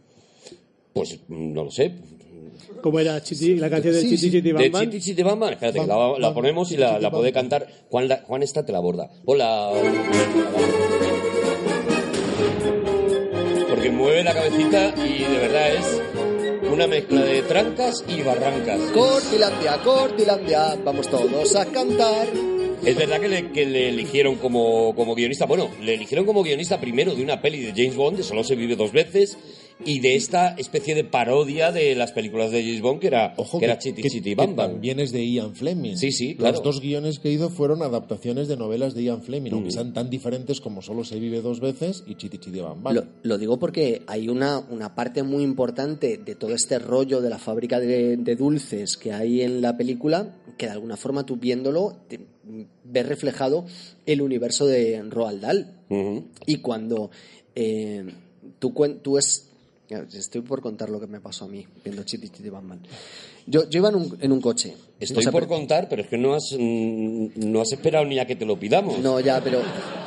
Pues 0.92 1.18
mm, 1.28 1.52
no 1.52 1.64
lo 1.64 1.70
sé. 1.70 1.92
Como 2.82 2.98
era 3.00 3.18
Chiti- 3.22 3.56
la 3.58 3.70
canción 3.70 3.94
del 3.94 4.02
Sí, 4.02 4.16
Chiti. 4.16 4.30
Chiti 4.32 4.52
Bam 4.52 4.62
De. 4.70 4.70
Chiti 4.80 5.00
Chiti 5.00 5.22
Bam 5.22 5.40
Bam, 5.40 5.52
espérate, 5.52 5.80
que 5.80 5.86
Bam, 5.86 6.12
la, 6.12 6.18
la 6.28 6.34
ponemos 6.34 6.70
y 6.72 6.76
la, 6.76 6.98
la 7.00 7.10
puede 7.10 7.32
cantar. 7.32 7.66
Juan, 7.90 8.08
la- 8.08 8.22
Juan 8.26 8.42
esta 8.42 8.64
te 8.66 8.72
la 8.72 8.80
borda. 8.80 9.10
Hola. 9.24 9.72
Mueve 14.02 14.24
la 14.24 14.34
cabecita 14.34 14.92
y 14.96 15.22
de 15.22 15.38
verdad 15.38 15.74
es 15.76 16.02
una 16.72 16.88
mezcla 16.88 17.22
de 17.22 17.42
trancas 17.42 18.04
y 18.08 18.20
barrancas. 18.22 18.80
Cortilandia, 18.92 19.76
Cortilandia, 19.84 20.76
vamos 20.84 21.08
todos 21.08 21.54
a 21.54 21.66
cantar. 21.66 22.26
Es 22.84 22.96
verdad 22.96 23.20
que 23.20 23.28
le, 23.28 23.52
que 23.52 23.64
le 23.64 23.90
eligieron 23.90 24.34
como, 24.36 24.92
como 24.96 25.14
guionista. 25.14 25.46
Bueno, 25.46 25.70
le 25.80 25.94
eligieron 25.94 26.26
como 26.26 26.42
guionista 26.42 26.80
primero 26.80 27.14
de 27.14 27.22
una 27.22 27.40
peli 27.40 27.60
de 27.60 27.70
James 27.70 27.94
Bond, 27.94 28.16
de 28.16 28.24
Solo 28.24 28.42
se 28.42 28.56
vive 28.56 28.74
dos 28.74 28.90
veces, 28.90 29.38
y 29.84 30.00
de 30.00 30.14
esta 30.14 30.54
especie 30.56 30.94
de 30.94 31.04
parodia 31.04 31.72
de 31.72 31.94
las 31.94 32.12
películas 32.12 32.50
de 32.50 32.62
James 32.62 32.80
Bond 32.80 33.00
que 33.00 33.06
era, 33.08 33.34
Ojo, 33.36 33.58
que 33.58 33.64
era 33.64 33.78
Chitty 33.78 34.02
que- 34.02 34.08
Chitty 34.10 34.30
que 34.30 34.34
Bam 34.36 34.54
Bam. 34.56 34.70
también 34.72 35.00
es 35.00 35.12
de 35.12 35.26
Ian 35.26 35.54
Fleming. 35.54 35.96
Sí, 35.96 36.12
sí, 36.12 36.34
claro. 36.36 36.54
Los 36.54 36.62
dos 36.62 36.80
guiones 36.80 37.18
que 37.18 37.30
hizo 37.32 37.50
fueron 37.50 37.82
adaptaciones 37.82 38.48
de 38.48 38.56
novelas 38.56 38.94
de 38.94 39.04
Ian 39.04 39.22
Fleming, 39.22 39.50
Mm. 39.50 39.54
aunque 39.54 39.70
sean 39.72 39.92
tan 39.92 40.08
diferentes 40.10 40.60
como 40.60 40.82
Solo 40.82 41.04
se 41.04 41.18
vive 41.18 41.40
dos 41.40 41.60
veces 41.60 42.04
y 42.06 42.14
Chiti 42.14 42.38
Chiti 42.38 42.60
Bam 42.60 42.82
Bam. 42.82 42.94
Lo, 42.94 43.04
lo 43.22 43.38
digo 43.38 43.58
porque 43.58 44.02
hay 44.06 44.28
una, 44.28 44.58
una 44.58 44.94
parte 44.94 45.22
muy 45.22 45.42
importante 45.42 46.16
de 46.18 46.34
todo 46.34 46.54
este 46.54 46.78
rollo 46.78 47.20
de 47.20 47.30
la 47.30 47.38
fábrica 47.38 47.80
de, 47.80 48.16
de 48.16 48.36
dulces 48.36 48.96
que 48.96 49.12
hay 49.12 49.42
en 49.42 49.60
la 49.60 49.76
película 49.76 50.36
que 50.58 50.66
de 50.66 50.72
alguna 50.72 50.96
forma 50.96 51.24
tú 51.26 51.36
viéndolo 51.36 51.96
te- 52.08 52.20
ves 52.84 53.06
reflejado 53.06 53.64
el 54.06 54.20
universo 54.20 54.66
de 54.66 55.02
Roald 55.08 55.40
Dahl. 55.40 55.66
Y 56.46 56.56
cuando 56.56 57.10
eh, 57.54 58.04
tú, 58.58 58.72
tú 59.02 59.18
es... 59.18 59.48
Estoy 59.92 60.40
por 60.42 60.60
contar 60.60 60.88
lo 60.90 60.98
que 61.00 61.06
me 61.06 61.20
pasó 61.20 61.44
a 61.44 61.48
mí 61.48 61.66
viendo 61.84 62.02
Chitty 62.02 62.28
Chitty 62.28 62.48
Bam. 62.48 62.80
Yo, 63.46 63.68
yo 63.68 63.78
iba 63.78 63.88
en 63.88 63.94
un, 63.96 64.18
en 64.20 64.32
un 64.32 64.40
coche. 64.40 64.74
Estoy 65.00 65.18
O 65.18 65.22
sea, 65.22 65.32
por 65.32 65.42
pero- 65.42 65.54
contar, 65.58 65.88
pero 65.88 66.02
es 66.02 66.08
que 66.08 66.16
no 66.18 66.34
has, 66.34 66.54
mm, 66.58 67.26
no 67.36 67.60
has 67.60 67.72
esperado 67.72 68.04
ni 68.04 68.18
a 68.18 68.26
que 68.26 68.36
te 68.36 68.44
lo 68.46 68.56
pidamos. 68.58 68.98
No, 69.00 69.18
ya, 69.20 69.42
pero 69.42 69.60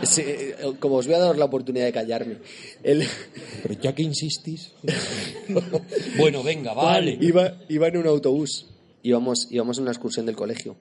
sí, 0.04 0.22
eh, 0.26 0.56
como 0.80 0.96
os 0.96 1.06
voy 1.08 1.16
a 1.16 1.20
dar 1.20 1.38
la 1.38 1.46
oportunidad 1.46 1.86
de 1.86 1.92
callarme. 1.94 2.38
El- 2.84 3.04
Pero 3.64 3.82
ya 3.82 3.94
que 3.96 4.04
insistís, 4.04 4.72
Bueno, 6.18 6.44
venga, 6.44 6.74
vale. 6.74 7.18
iba, 7.22 7.58
iba 7.70 7.88
en 7.88 7.98
un 7.98 8.08
autobús. 8.08 8.68
Íbamos, 9.04 9.48
íbamos 9.52 9.78
en 9.78 9.84
una 9.84 9.92
excursión 9.92 10.26
del 10.26 10.36
colegio. 10.36 10.76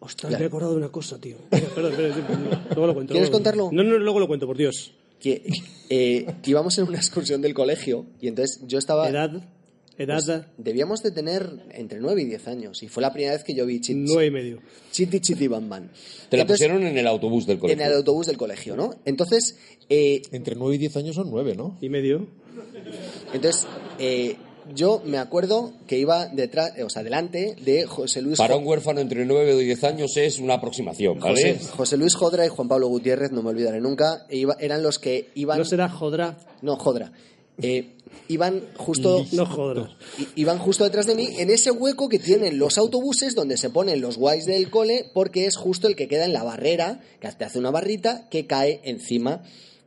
Ostras, 0.00 0.30
Claro. 0.30 0.38
me 0.40 0.44
he 0.44 0.48
acordado 0.48 0.72
de 0.72 0.78
una 0.78 0.88
cosa, 0.90 1.18
tío. 1.20 1.36
Espera, 1.50 1.88
espera, 1.88 2.08
espera, 2.08 2.64
luego 2.70 2.86
lo 2.88 2.94
cuento. 2.94 3.12
¿Quieres 3.12 3.28
luego 3.30 3.32
contarlo? 3.32 3.70
No, 3.72 3.82
no, 3.84 3.98
luego 3.98 4.18
lo 4.20 4.26
cuento, 4.26 4.46
por 4.46 4.56
Dios. 4.56 4.92
Que 5.22 5.42
eh, 5.88 6.26
íbamos 6.44 6.76
en 6.78 6.88
una 6.88 6.98
excursión 6.98 7.40
del 7.40 7.54
colegio 7.54 8.06
y 8.20 8.28
entonces 8.28 8.60
yo 8.66 8.78
estaba... 8.78 9.08
Edad, 9.08 9.30
edad, 9.96 10.48
Debíamos 10.58 11.02
de 11.02 11.12
tener 11.12 11.48
entre 11.70 12.00
9 12.00 12.22
y 12.22 12.24
10 12.24 12.48
años 12.48 12.82
y 12.82 12.88
fue 12.88 13.02
la 13.02 13.12
primera 13.12 13.34
vez 13.34 13.44
que 13.44 13.54
yo 13.54 13.64
vi 13.64 13.80
Chit, 13.80 13.96
nueve 13.96 14.26
y 14.26 14.30
medio. 14.32 14.58
Chiti 14.90 15.20
Chiti 15.20 15.46
Bam 15.46 15.68
Bam. 15.68 15.88
Te 16.28 16.36
la 16.36 16.42
Entonces, 16.42 16.66
pusieron 16.66 16.86
en 16.86 16.98
el 16.98 17.06
autobús 17.06 17.46
del 17.46 17.58
colegio. 17.58 17.80
en 17.80 17.88
el 17.88 17.96
autobús 17.96 18.26
del 18.26 18.36
colegio, 18.36 18.74
¿no? 18.74 18.94
Entonces, 19.04 19.58
eh, 19.88 20.22
entre 20.32 20.56
9 20.56 20.74
y 20.74 20.78
10 20.78 20.96
años 20.96 21.14
son 21.14 21.30
9, 21.30 21.54
¿no? 21.54 21.78
Y 21.80 21.88
medio. 21.88 22.26
entonces 23.32 23.66
eh, 23.98 24.36
yo 24.74 25.02
me 25.04 25.18
acuerdo 25.18 25.72
que 25.86 25.98
iba 25.98 26.26
detrás, 26.26 26.72
eh, 26.76 26.82
o 26.84 26.90
sea, 26.90 27.02
delante 27.02 27.56
de 27.64 27.86
José 27.86 28.22
Luis... 28.22 28.38
Para 28.38 28.56
un 28.56 28.66
huérfano 28.66 29.00
entre 29.00 29.24
9 29.24 29.54
y 29.62 29.64
10 29.64 29.84
años 29.84 30.16
es 30.16 30.38
una 30.38 30.54
aproximación, 30.54 31.18
¿vale? 31.18 31.54
José, 31.58 31.68
José 31.76 31.96
Luis 31.96 32.14
Jodra 32.14 32.44
y 32.46 32.48
Juan 32.48 32.68
Pablo 32.68 32.88
Gutiérrez, 32.88 33.32
no 33.32 33.42
me 33.42 33.50
olvidaré 33.50 33.80
nunca, 33.80 34.26
e 34.28 34.38
iba- 34.38 34.56
eran 34.60 34.82
los 34.82 34.98
que 34.98 35.30
iban... 35.34 35.58
No 35.58 35.64
será 35.64 35.88
Jodra. 35.88 36.38
No, 36.62 36.76
Jodra. 36.76 37.12
Eh, 37.60 37.96
iban 38.28 38.62
justo... 38.76 39.24
No 39.32 39.46
Jodra. 39.46 39.90
I- 40.18 40.26
iban 40.36 40.58
justo 40.58 40.84
detrás 40.84 41.06
de 41.06 41.14
mí 41.14 41.28
en 41.38 41.50
ese 41.50 41.70
hueco 41.70 42.08
que 42.08 42.18
tienen 42.18 42.58
los 42.58 42.78
autobuses 42.78 43.34
donde 43.34 43.56
se 43.56 43.70
ponen 43.70 44.00
los 44.00 44.16
guays 44.16 44.46
del 44.46 44.70
cole 44.70 45.10
porque 45.12 45.46
es 45.46 45.56
justo 45.56 45.86
el 45.88 45.96
que 45.96 46.08
queda 46.08 46.24
en 46.24 46.32
la 46.32 46.42
barrera, 46.44 47.00
que 47.20 47.30
te 47.32 47.44
hace 47.44 47.58
una 47.58 47.70
barrita 47.70 48.28
que 48.30 48.46
cae 48.46 48.80
encima 48.84 49.42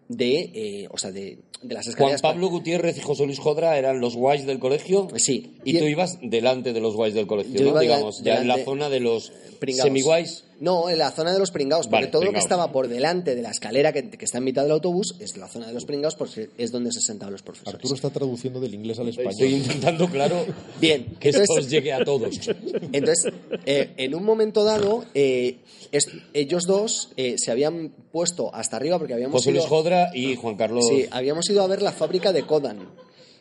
de, 0.08 0.52
eh, 0.54 0.88
o 0.92 0.98
sea, 0.98 1.12
de, 1.12 1.40
de 1.62 1.74
las 1.74 1.86
Juan 1.86 1.92
escaleras. 1.92 2.22
Pablo 2.22 2.48
Gutiérrez 2.50 2.98
y 2.98 3.02
José 3.02 3.26
Luis 3.26 3.40
Jodra 3.40 3.78
eran 3.78 4.00
los 4.00 4.16
guays 4.16 4.46
del 4.46 4.60
colegio. 4.60 5.08
Sí. 5.18 5.58
Y 5.64 5.78
tú 5.78 5.86
ibas 5.86 6.20
delante 6.22 6.74
de 6.74 6.80
los 6.80 6.96
guays 6.96 7.14
del 7.14 7.28
colegio, 7.28 7.78
Digamos, 7.80 8.22
ya 8.24 8.42
en 8.42 8.48
la 8.48 8.64
zona 8.64 8.90
de 8.90 9.00
los 9.00 9.32
semi-guays. 9.68 10.45
No, 10.62 10.90
en 10.90 10.98
la 10.98 11.12
zona 11.12 11.34
de 11.34 11.40
los 11.40 11.52
pringaos, 11.52 11.88
porque 11.88 11.96
Vale, 12.06 12.08
todo 12.08 12.24
lo 12.24 12.32
que 12.32 12.40
estaba 12.40 12.72
por 12.72 12.88
delante 12.88 13.36
de 13.36 13.42
la 13.42 13.52
escalera 13.52 13.92
que, 13.92 14.10
que 14.10 14.24
está 14.26 14.38
en 14.38 14.46
mitad 14.46 14.64
del 14.64 14.72
autobús 14.72 15.16
es 15.20 15.36
la 15.38 15.48
zona 15.50 15.68
de 15.68 15.74
los 15.74 15.84
pringaos 15.86 16.16
porque 16.16 16.50
es 16.58 16.72
donde 16.72 16.92
se 16.94 17.02
sentaban 17.02 17.34
los 17.34 17.42
profesores. 17.42 17.76
Arturo 17.76 17.94
está 17.96 18.10
traduciendo 18.10 18.60
del 18.62 18.74
inglés 18.74 18.98
al 19.00 19.10
español. 19.10 19.32
Estoy 19.34 19.54
intentando, 19.56 20.08
claro, 20.10 20.46
Bien, 20.80 21.18
que 21.20 21.30
esto 21.30 21.42
entonces- 21.42 21.70
llegue 21.70 21.92
a 21.92 22.04
todos. 22.06 22.36
Entonces, 22.94 23.34
eh, 23.66 23.92
en 23.98 24.16
un 24.16 24.24
momento 24.24 24.64
dado, 24.64 25.04
eh, 25.14 25.58
es- 25.92 26.08
ellos 26.34 26.64
dos 26.66 27.10
eh, 27.18 27.36
se 27.38 27.52
habían 27.52 27.90
puesto 28.12 28.54
hasta 28.56 28.78
arriba 28.78 28.98
porque 28.98 29.14
habíamos 29.14 29.34
José 29.42 29.52
ido, 29.52 29.60
Luis 29.60 29.70
Jodra 29.70 30.12
y 30.14 30.36
Juan 30.36 30.56
Carlos. 30.56 30.86
sí, 30.88 31.06
habíamos 31.12 31.50
ido 31.50 31.64
a 31.64 31.68
ver 31.68 31.82
la 31.82 31.92
fábrica 31.92 32.32
de 32.32 32.44
Kodan. 32.44 32.80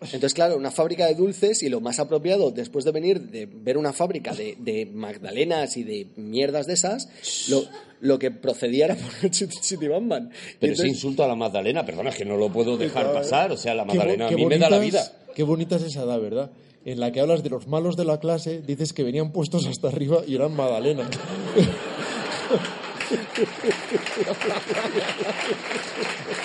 Entonces, 0.06 0.34
claro, 0.34 0.56
una 0.56 0.70
fábrica 0.70 1.06
de 1.06 1.14
dulces 1.14 1.62
y 1.62 1.68
lo 1.68 1.80
más 1.80 1.98
apropiado 1.98 2.50
después 2.50 2.84
de 2.84 2.92
venir 2.92 3.20
de 3.20 3.46
ver 3.46 3.78
una 3.78 3.92
fábrica 3.92 4.34
de, 4.34 4.56
de 4.58 4.86
magdalenas 4.86 5.76
y 5.76 5.84
de 5.84 6.06
mierdas 6.16 6.66
de 6.66 6.74
esas, 6.74 7.08
lo, 7.48 7.62
lo 8.00 8.18
que 8.18 8.30
procedía 8.30 8.86
era 8.86 8.94
poner 8.96 9.30
Chiti 9.30 9.56
Chiti 9.60 9.88
Bam 9.88 10.08
Bam. 10.08 10.24
Y 10.24 10.28
Pero 10.60 10.72
ese 10.72 10.82
entonces- 10.82 10.86
insulto 10.88 11.24
a 11.24 11.28
la 11.28 11.34
Magdalena, 11.34 11.84
perdona, 11.86 12.10
es 12.10 12.16
que 12.16 12.24
no 12.24 12.36
lo 12.36 12.50
puedo 12.52 12.76
dejar 12.76 13.12
pasar. 13.12 13.50
O 13.52 13.56
sea, 13.56 13.74
la 13.74 13.82
Qué 13.84 13.88
Magdalena 13.96 14.26
a 14.26 14.28
qué 14.28 14.36
mí 14.36 14.46
me 14.46 14.58
da 14.58 14.70
la 14.70 14.76
bonitas- 14.78 15.10
vida. 15.12 15.22
Qué 15.34 15.42
bonita 15.42 15.76
es 15.76 15.82
esa 15.82 16.02
edad, 16.02 16.20
¿verdad? 16.20 16.50
En 16.84 17.00
la 17.00 17.10
que 17.10 17.20
hablas 17.20 17.42
de 17.42 17.50
los 17.50 17.66
malos 17.66 17.96
de 17.96 18.04
la 18.04 18.20
clase, 18.20 18.60
dices 18.60 18.92
que 18.92 19.02
venían 19.02 19.32
puestos 19.32 19.66
hasta 19.66 19.88
arriba 19.88 20.18
y 20.26 20.34
eran 20.34 20.54
Magdalena. 20.54 21.08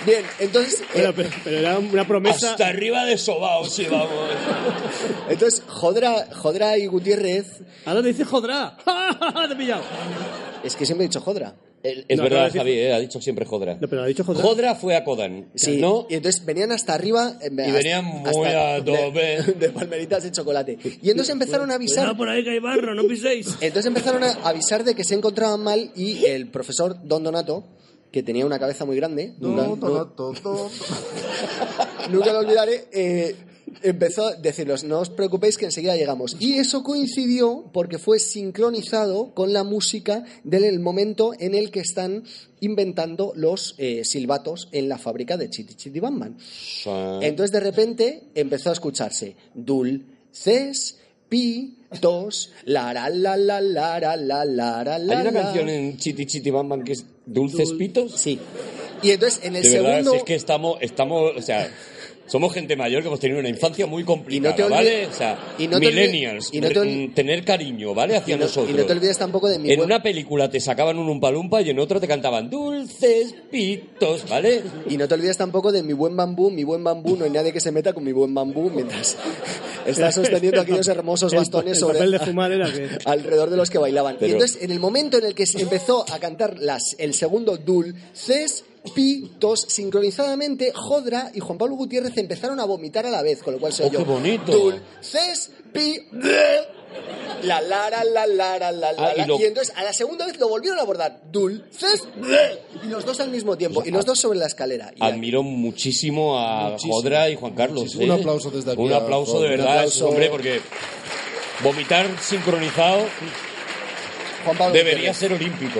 Bien, 0.06 0.26
entonces, 0.40 0.82
eh, 0.82 0.86
Pero, 0.94 1.14
pero, 1.14 1.30
pero 1.44 1.58
era 1.58 1.78
una 1.80 2.08
promesa. 2.08 2.52
Hasta 2.52 2.68
arriba 2.68 3.06
de 3.06 3.18
sobao, 3.18 3.66
sí, 3.66 3.86
vamos. 3.90 4.10
entonces 5.30 5.64
Jodra, 5.68 6.28
Jodra 6.36 6.78
y 6.78 6.86
Gutiérrez, 6.88 7.62
Ahora 7.86 8.02
te 8.02 8.10
dice 8.10 8.26
Jodra. 8.26 8.78
¡Te 9.48 9.54
he 9.54 9.56
pillado! 9.56 9.84
es 10.64 10.76
que 10.76 10.86
siempre 10.86 11.06
he 11.06 11.08
dicho 11.10 11.22
Jodra. 11.22 11.56
El- 11.82 12.06
Es 12.10 12.18
No, 12.18 12.24
verdad, 12.24 12.40
acabas 12.40 12.54
de 12.54 12.60
Javi, 12.60 12.72
eh, 12.74 12.94
ha 12.94 13.00
dicho 13.00 13.22
siempre 13.22 13.46
Jodra. 13.46 13.78
No, 13.80 13.88
pero 13.88 14.04
ha 14.04 14.06
dicho 14.06 14.24
Jodra. 14.26 14.44
Jodra 14.44 14.76
fue 14.76 14.96
a 14.98 15.04
Kodan, 15.06 15.50
Sí, 15.56 15.78
¿no? 15.78 16.08
y 16.10 16.16
entonces 16.16 16.44
venían 16.46 16.72
hasta 16.74 16.94
arriba. 16.94 17.38
eh, 17.42 17.46
hasta- 17.50 17.72
venían 17.72 18.04
muy 18.06 18.26
hasta- 18.48 18.76
a 18.76 18.84
tope. 18.84 19.38
de 19.60 19.70
palmeritas 19.70 20.24
de 20.24 20.32
chocolate. 20.32 20.78
Y 21.02 21.10
entonces 21.10 21.32
empezaron 21.32 21.72
a 21.72 21.76
avisar. 21.76 22.18
Por 22.18 22.28
ahí 22.28 22.44
que 22.44 22.50
hay 22.52 22.60
barro, 22.60 22.94
no 22.94 23.04
piséis. 23.08 23.48
Entonces 23.62 23.86
empezaron 23.88 24.24
a 24.24 24.32
avisar 24.44 24.84
de 24.84 24.94
que 24.96 25.04
se 25.04 25.16
encontraban 25.16 25.62
mal 25.62 25.92
y 25.96 26.26
el 26.26 26.48
profesor 26.50 26.98
Don 27.04 27.24
Donato, 27.24 27.64
que 28.12 28.24
tenía 28.24 28.46
una 28.46 28.60
cabeza 28.60 28.84
muy 28.86 28.96
grande, 28.98 29.36
nunca, 29.40 29.64
no- 29.64 29.76
no, 29.78 30.14
no, 30.18 30.34
no. 30.44 30.70
nunca 32.10 32.34
lo 32.34 32.40
olvidaré, 32.40 32.86
eh, 32.92 33.36
empezó 33.84 34.28
a 34.28 34.36
decirlos, 34.36 34.84
no 34.84 35.00
os 35.00 35.10
preocupéis 35.10 35.58
que 35.58 35.66
enseguida 35.66 35.96
llegamos. 35.96 36.36
Y 36.40 36.54
eso 36.56 36.84
coincidió 36.84 37.70
porque 37.74 37.98
fue 37.98 38.20
sincronizado 38.20 39.34
con 39.34 39.54
la 39.54 39.64
música 39.64 40.24
del 40.44 40.80
momento 40.80 41.34
en 41.40 41.56
el 41.56 41.72
que 41.72 41.80
están 41.80 42.24
inventando 42.60 43.34
los 43.36 43.76
eh, 43.78 44.04
silbatos 44.04 44.70
en 44.72 44.90
la 44.90 44.98
fábrica 44.98 45.38
de 45.38 45.50
Chiti 45.50 45.76
Chiti 45.76 46.00
Bam 46.00 46.20
Bam. 46.20 46.38
Entonces 47.22 47.52
de 47.52 47.60
repente 47.60 48.24
empezó 48.36 48.70
a 48.70 48.74
escucharse 48.74 49.36
dulces, 49.54 50.98
pitos, 51.30 52.52
la 52.66 52.94
la 52.94 53.10
la 53.10 53.38
la 53.38 53.62
la 53.62 54.00
la 54.00 54.16
la 54.18 54.46
la 54.46 54.98
la 55.00 55.20
Hay 55.20 55.28
una 55.28 55.32
canción 55.32 55.70
en 55.70 55.98
Chiti 55.98 56.26
Chiti 56.26 56.52
Bam 56.52 56.70
Bam 56.70 56.84
que 56.84 56.94
es 56.94 57.06
Dulces 57.26 57.74
Pitos. 57.74 58.14
Sí. 58.20 58.40
Y 59.02 59.12
entonces 59.12 59.40
en 59.44 59.56
el 59.56 59.64
De 59.64 59.70
verdad, 59.70 59.90
segundo 59.90 60.12
si 60.12 60.18
es 60.18 60.24
que 60.24 60.36
estamos, 60.36 60.78
estamos, 60.82 61.32
o 61.38 61.42
sea, 61.42 61.72
somos 62.30 62.54
gente 62.54 62.76
mayor 62.78 63.02
que 63.02 63.08
hemos 63.10 63.20
tenido 63.20 63.40
una 63.40 63.50
infancia 63.50 63.86
muy 63.86 64.04
complicada, 64.06 64.56
olvides- 64.56 64.70
¿vale? 64.70 65.06
O 65.08 65.14
sea, 65.14 65.38
y 65.58 65.68
no 65.68 65.80
te 65.80 65.88
olvides- 65.88 65.96
millennials, 66.12 66.50
y 66.54 66.62
no 66.62 66.70
te 66.70 66.80
mm, 66.82 67.14
tener 67.14 67.44
cariño, 67.44 67.94
¿vale? 67.94 68.16
Hacia 68.16 68.36
y 68.36 68.38
no, 68.38 68.46
nosotros. 68.46 68.70
y 68.74 68.78
no 68.78 68.86
te 68.86 68.94
olvides 68.94 69.18
tampoco 69.18 69.50
de 69.50 69.60
mi 69.60 69.72
En 69.72 69.82
una 69.82 70.02
película 70.02 70.50
te 70.50 70.60
sacaban 70.60 70.98
un 70.98 71.10
umpalumpa 71.10 71.62
y 71.62 71.70
en 71.72 71.80
otra 71.80 72.00
te 72.00 72.08
cantaban 72.08 72.50
dulces 72.50 73.36
pitos, 73.52 74.30
¿vale? 74.30 74.62
Y 74.90 74.96
no 74.98 75.08
te 75.08 75.16
olvides 75.16 75.38
tampoco 75.38 75.72
de 75.72 75.84
mi 75.84 75.94
buen 75.94 76.16
bambú, 76.16 76.50
mi 76.52 76.64
buen 76.64 76.84
bambú, 76.84 77.18
no 77.18 77.26
hay 77.26 77.32
nadie 77.32 77.52
que 77.52 77.60
se 77.60 77.72
meta 77.72 77.94
con 77.94 78.04
mi 78.04 78.12
buen 78.12 78.34
bambú 78.34 78.70
mientras 78.70 79.18
está 79.86 80.12
sosteniendo 80.12 80.62
aquellos 80.62 80.88
hermosos 80.88 81.34
bastones 81.36 81.74
el 81.74 81.80
sobre 81.80 81.98
papel 81.98 82.12
de 82.12 82.20
fumar 82.20 82.52
era 82.52 82.72
que- 82.72 82.90
alrededor 83.06 83.50
de 83.50 83.58
los 83.58 83.70
que 83.70 83.78
bailaban. 83.80 84.18
Y 84.22 84.26
entonces, 84.26 84.62
en 84.62 84.72
el 84.72 84.80
momento 84.80 85.18
en 85.18 85.26
el 85.26 85.34
que 85.36 85.46
se 85.46 85.62
empezó 85.62 86.06
a 86.12 86.20
cantar 86.20 86.60
las, 86.60 86.96
el 87.00 87.14
segundo 87.14 87.58
dulces 87.58 88.66
pitos 88.90 89.66
sincronizadamente, 89.68 90.72
Jodra 90.74 91.32
y 91.34 91.40
Juan 91.40 91.58
Pablo 91.58 91.76
Gutiérrez 91.76 92.18
empezaron 92.18 92.60
a 92.60 92.66
vomitar 92.66 93.06
a 93.06 93.10
la 93.10 93.22
vez, 93.22 93.42
con 93.44 93.54
lo 93.54 93.60
cual 93.60 93.74
se 93.74 93.84
Oh, 93.84 93.88
oyó 93.88 94.00
qué 94.00 94.04
bonito. 94.06 94.52
dulces 94.52 95.52
pi 95.74 96.00
la 97.44 97.62
la 97.62 97.90
la 97.90 98.04
la 98.04 98.26
la 98.28 98.58
la 98.60 98.72
la 98.72 98.94
Ah, 98.98 99.14
y 99.16 99.26
lo- 99.28 99.40
y 99.40 99.44
entonces 99.44 99.74
a 99.78 99.84
la 99.84 99.94
segunda 99.94 100.26
vez 100.26 100.40
lo 100.40 100.50
volvieron 100.50 100.80
a 100.80 100.82
abordar 100.82 101.22
dulces 101.32 102.08
y 102.84 102.88
los 102.88 103.06
dos 103.06 103.20
al 103.20 103.30
mismo 103.30 103.56
tiempo 103.58 103.84
y 103.86 103.92
los 103.92 104.06
dos 104.06 104.20
sobre 104.20 104.40
la 104.40 104.48
escalera 104.48 104.92
Y 104.96 105.04
Admiro 105.04 105.44
muchísimo 105.44 106.38
a 106.40 106.72
Muchísimo. 106.72 106.94
Jodra 106.96 107.30
y 107.30 107.36
Juan 107.36 107.54
Carlos. 107.54 107.82
Muchísimo. 107.84 108.04
¿eh? 108.04 108.06
Un 108.08 108.20
aplauso 108.20 108.50
desde 108.52 108.72
aquí 108.72 108.82
Un 108.82 108.94
aplauso 108.94 109.40
de 109.40 109.46
Un 109.46 109.52
verdad, 109.52 109.78
aplauso. 109.78 110.08
hombre, 110.10 110.30
porque 110.30 110.62
vomitar 111.64 112.08
sincronizado 112.20 113.06
Juan 114.46 114.58
Pablo 114.58 114.74
debería 114.74 115.12
Gutiérrez. 115.12 115.18
ser 115.18 115.34
olímpico. 115.34 115.80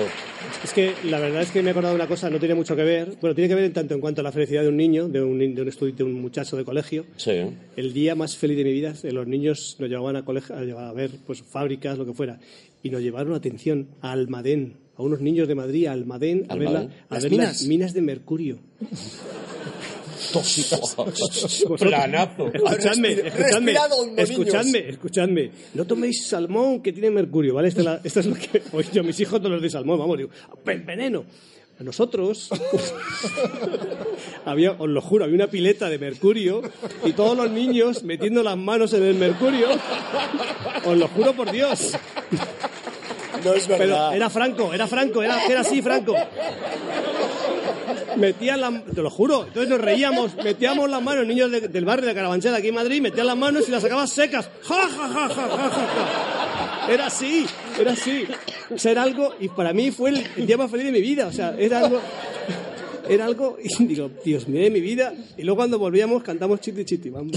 Es 0.62 0.72
que 0.74 0.92
la 1.04 1.18
verdad 1.18 1.42
es 1.42 1.50
que 1.50 1.62
me 1.62 1.68
he 1.68 1.70
acordado 1.70 1.94
de 1.94 2.00
una 2.00 2.08
cosa, 2.08 2.28
no 2.28 2.38
tiene 2.38 2.54
mucho 2.54 2.76
que 2.76 2.84
ver. 2.84 3.16
Bueno, 3.20 3.34
tiene 3.34 3.48
que 3.48 3.54
ver 3.54 3.64
en 3.64 3.72
tanto 3.72 3.94
en 3.94 4.00
cuanto 4.00 4.20
a 4.20 4.24
la 4.24 4.30
felicidad 4.30 4.62
de 4.62 4.68
un 4.68 4.76
niño, 4.76 5.08
de 5.08 5.22
un, 5.22 5.38
de 5.38 5.62
un 5.62 5.68
estudiante, 5.68 6.04
de 6.04 6.10
un 6.10 6.20
muchacho 6.20 6.56
de 6.56 6.64
colegio. 6.64 7.06
Sí. 7.16 7.32
El 7.76 7.92
día 7.94 8.14
más 8.14 8.36
feliz 8.36 8.56
de 8.58 8.64
mi 8.64 8.72
vida, 8.72 8.94
eh, 9.02 9.10
los 9.12 9.26
niños 9.26 9.76
nos 9.78 9.88
llevaban 9.88 10.16
a, 10.16 10.24
colegio, 10.24 10.54
a, 10.78 10.92
ver 10.92 11.10
pues, 11.26 11.42
fábricas, 11.42 11.96
lo 11.96 12.04
que 12.04 12.12
fuera, 12.12 12.38
y 12.82 12.90
nos 12.90 13.00
llevaron, 13.00 13.32
atención, 13.34 13.88
a 14.02 14.12
Almadén, 14.12 14.74
a 14.96 15.02
unos 15.02 15.20
niños 15.22 15.48
de 15.48 15.54
Madrid, 15.54 15.86
a 15.86 15.92
Almadén, 15.92 16.44
a 16.50 16.56
ver, 16.56 16.70
la- 16.70 16.80
a 16.80 17.14
¿Las 17.14 17.22
ver 17.24 17.32
minas? 17.32 17.46
las 17.48 17.64
minas 17.66 17.94
de 17.94 18.02
mercurio. 18.02 18.58
Tóxico. 20.32 21.76
Planazo. 21.78 22.50
Escuchadme, 22.52 23.10
escuchadme, 23.12 23.72
escuchadme, 24.16 24.78
escuchadme. 24.88 25.50
No 25.74 25.84
toméis 25.84 26.26
salmón 26.26 26.82
que 26.82 26.92
tiene 26.92 27.10
mercurio, 27.10 27.54
¿vale? 27.54 27.68
Esto 27.68 27.80
es, 27.80 27.86
la- 27.86 28.00
esto 28.04 28.20
es 28.20 28.26
lo 28.26 28.34
que. 28.34 28.60
Pues 28.70 28.90
yo, 28.92 29.02
mis 29.02 29.18
hijos 29.20 29.38
todos 29.40 29.52
los 29.52 29.62
de 29.62 29.70
salmón, 29.70 29.98
vamos, 29.98 30.16
digo, 30.18 30.30
"Ven- 30.64 30.84
veneno. 30.86 31.24
A 31.78 31.82
nosotros 31.82 32.50
había, 34.44 34.72
os 34.72 34.86
lo 34.88 35.00
juro, 35.00 35.24
había 35.24 35.36
una 35.36 35.46
pileta 35.46 35.88
de 35.88 35.98
mercurio 35.98 36.60
y 37.06 37.12
todos 37.12 37.34
los 37.36 37.50
niños 37.50 38.02
metiendo 38.02 38.42
las 38.42 38.56
manos 38.58 38.92
en 38.92 39.02
el 39.04 39.14
mercurio. 39.14 39.66
Os 40.84 40.96
lo 40.98 41.08
juro 41.08 41.32
por 41.32 41.50
Dios. 41.50 41.92
No 43.42 43.54
es 43.54 43.66
Pero 43.66 43.78
verdad. 43.78 44.14
era 44.14 44.28
Franco, 44.28 44.74
era 44.74 44.86
Franco, 44.86 45.22
era, 45.22 45.42
era 45.46 45.60
así, 45.60 45.80
Franco. 45.80 46.14
Metían 48.20 48.60
la, 48.60 48.82
te 48.94 49.02
lo 49.02 49.08
juro, 49.10 49.46
entonces 49.46 49.68
nos 49.70 49.80
reíamos, 49.80 50.34
metíamos 50.36 50.88
las 50.90 51.02
manos, 51.02 51.26
niños 51.26 51.50
de- 51.50 51.68
del 51.68 51.84
barrio 51.84 52.06
de 52.06 52.14
Carabanchel 52.14 52.54
aquí 52.54 52.68
en 52.68 52.74
Madrid, 52.74 53.00
metían 53.00 53.26
las 53.26 53.36
manos 53.36 53.66
y 53.66 53.70
las 53.70 53.82
sacaban 53.82 54.06
secas. 54.06 54.48
Era 56.88 57.06
así, 57.06 57.46
era 57.78 57.92
así. 57.92 58.24
O 58.74 58.78
sea, 58.78 58.92
era 58.92 59.02
algo, 59.02 59.34
y 59.40 59.48
para 59.48 59.72
mí 59.72 59.90
fue 59.90 60.10
el, 60.10 60.26
el 60.36 60.46
día 60.46 60.56
más 60.56 60.70
feliz 60.70 60.86
de 60.86 60.92
mi 60.92 61.00
vida, 61.00 61.26
o 61.28 61.32
sea, 61.32 61.54
era 61.58 61.78
algo, 61.80 62.00
era 63.08 63.24
algo, 63.24 63.56
y 63.62 63.84
digo, 63.84 64.10
Dios 64.24 64.46
mío 64.48 64.62
de 64.62 64.70
mi 64.70 64.80
vida, 64.80 65.14
y 65.38 65.42
luego 65.42 65.56
cuando 65.56 65.78
volvíamos 65.78 66.22
cantamos 66.22 66.60
chiti 66.60 66.84
chiti, 66.84 67.08
vamos. 67.10 67.36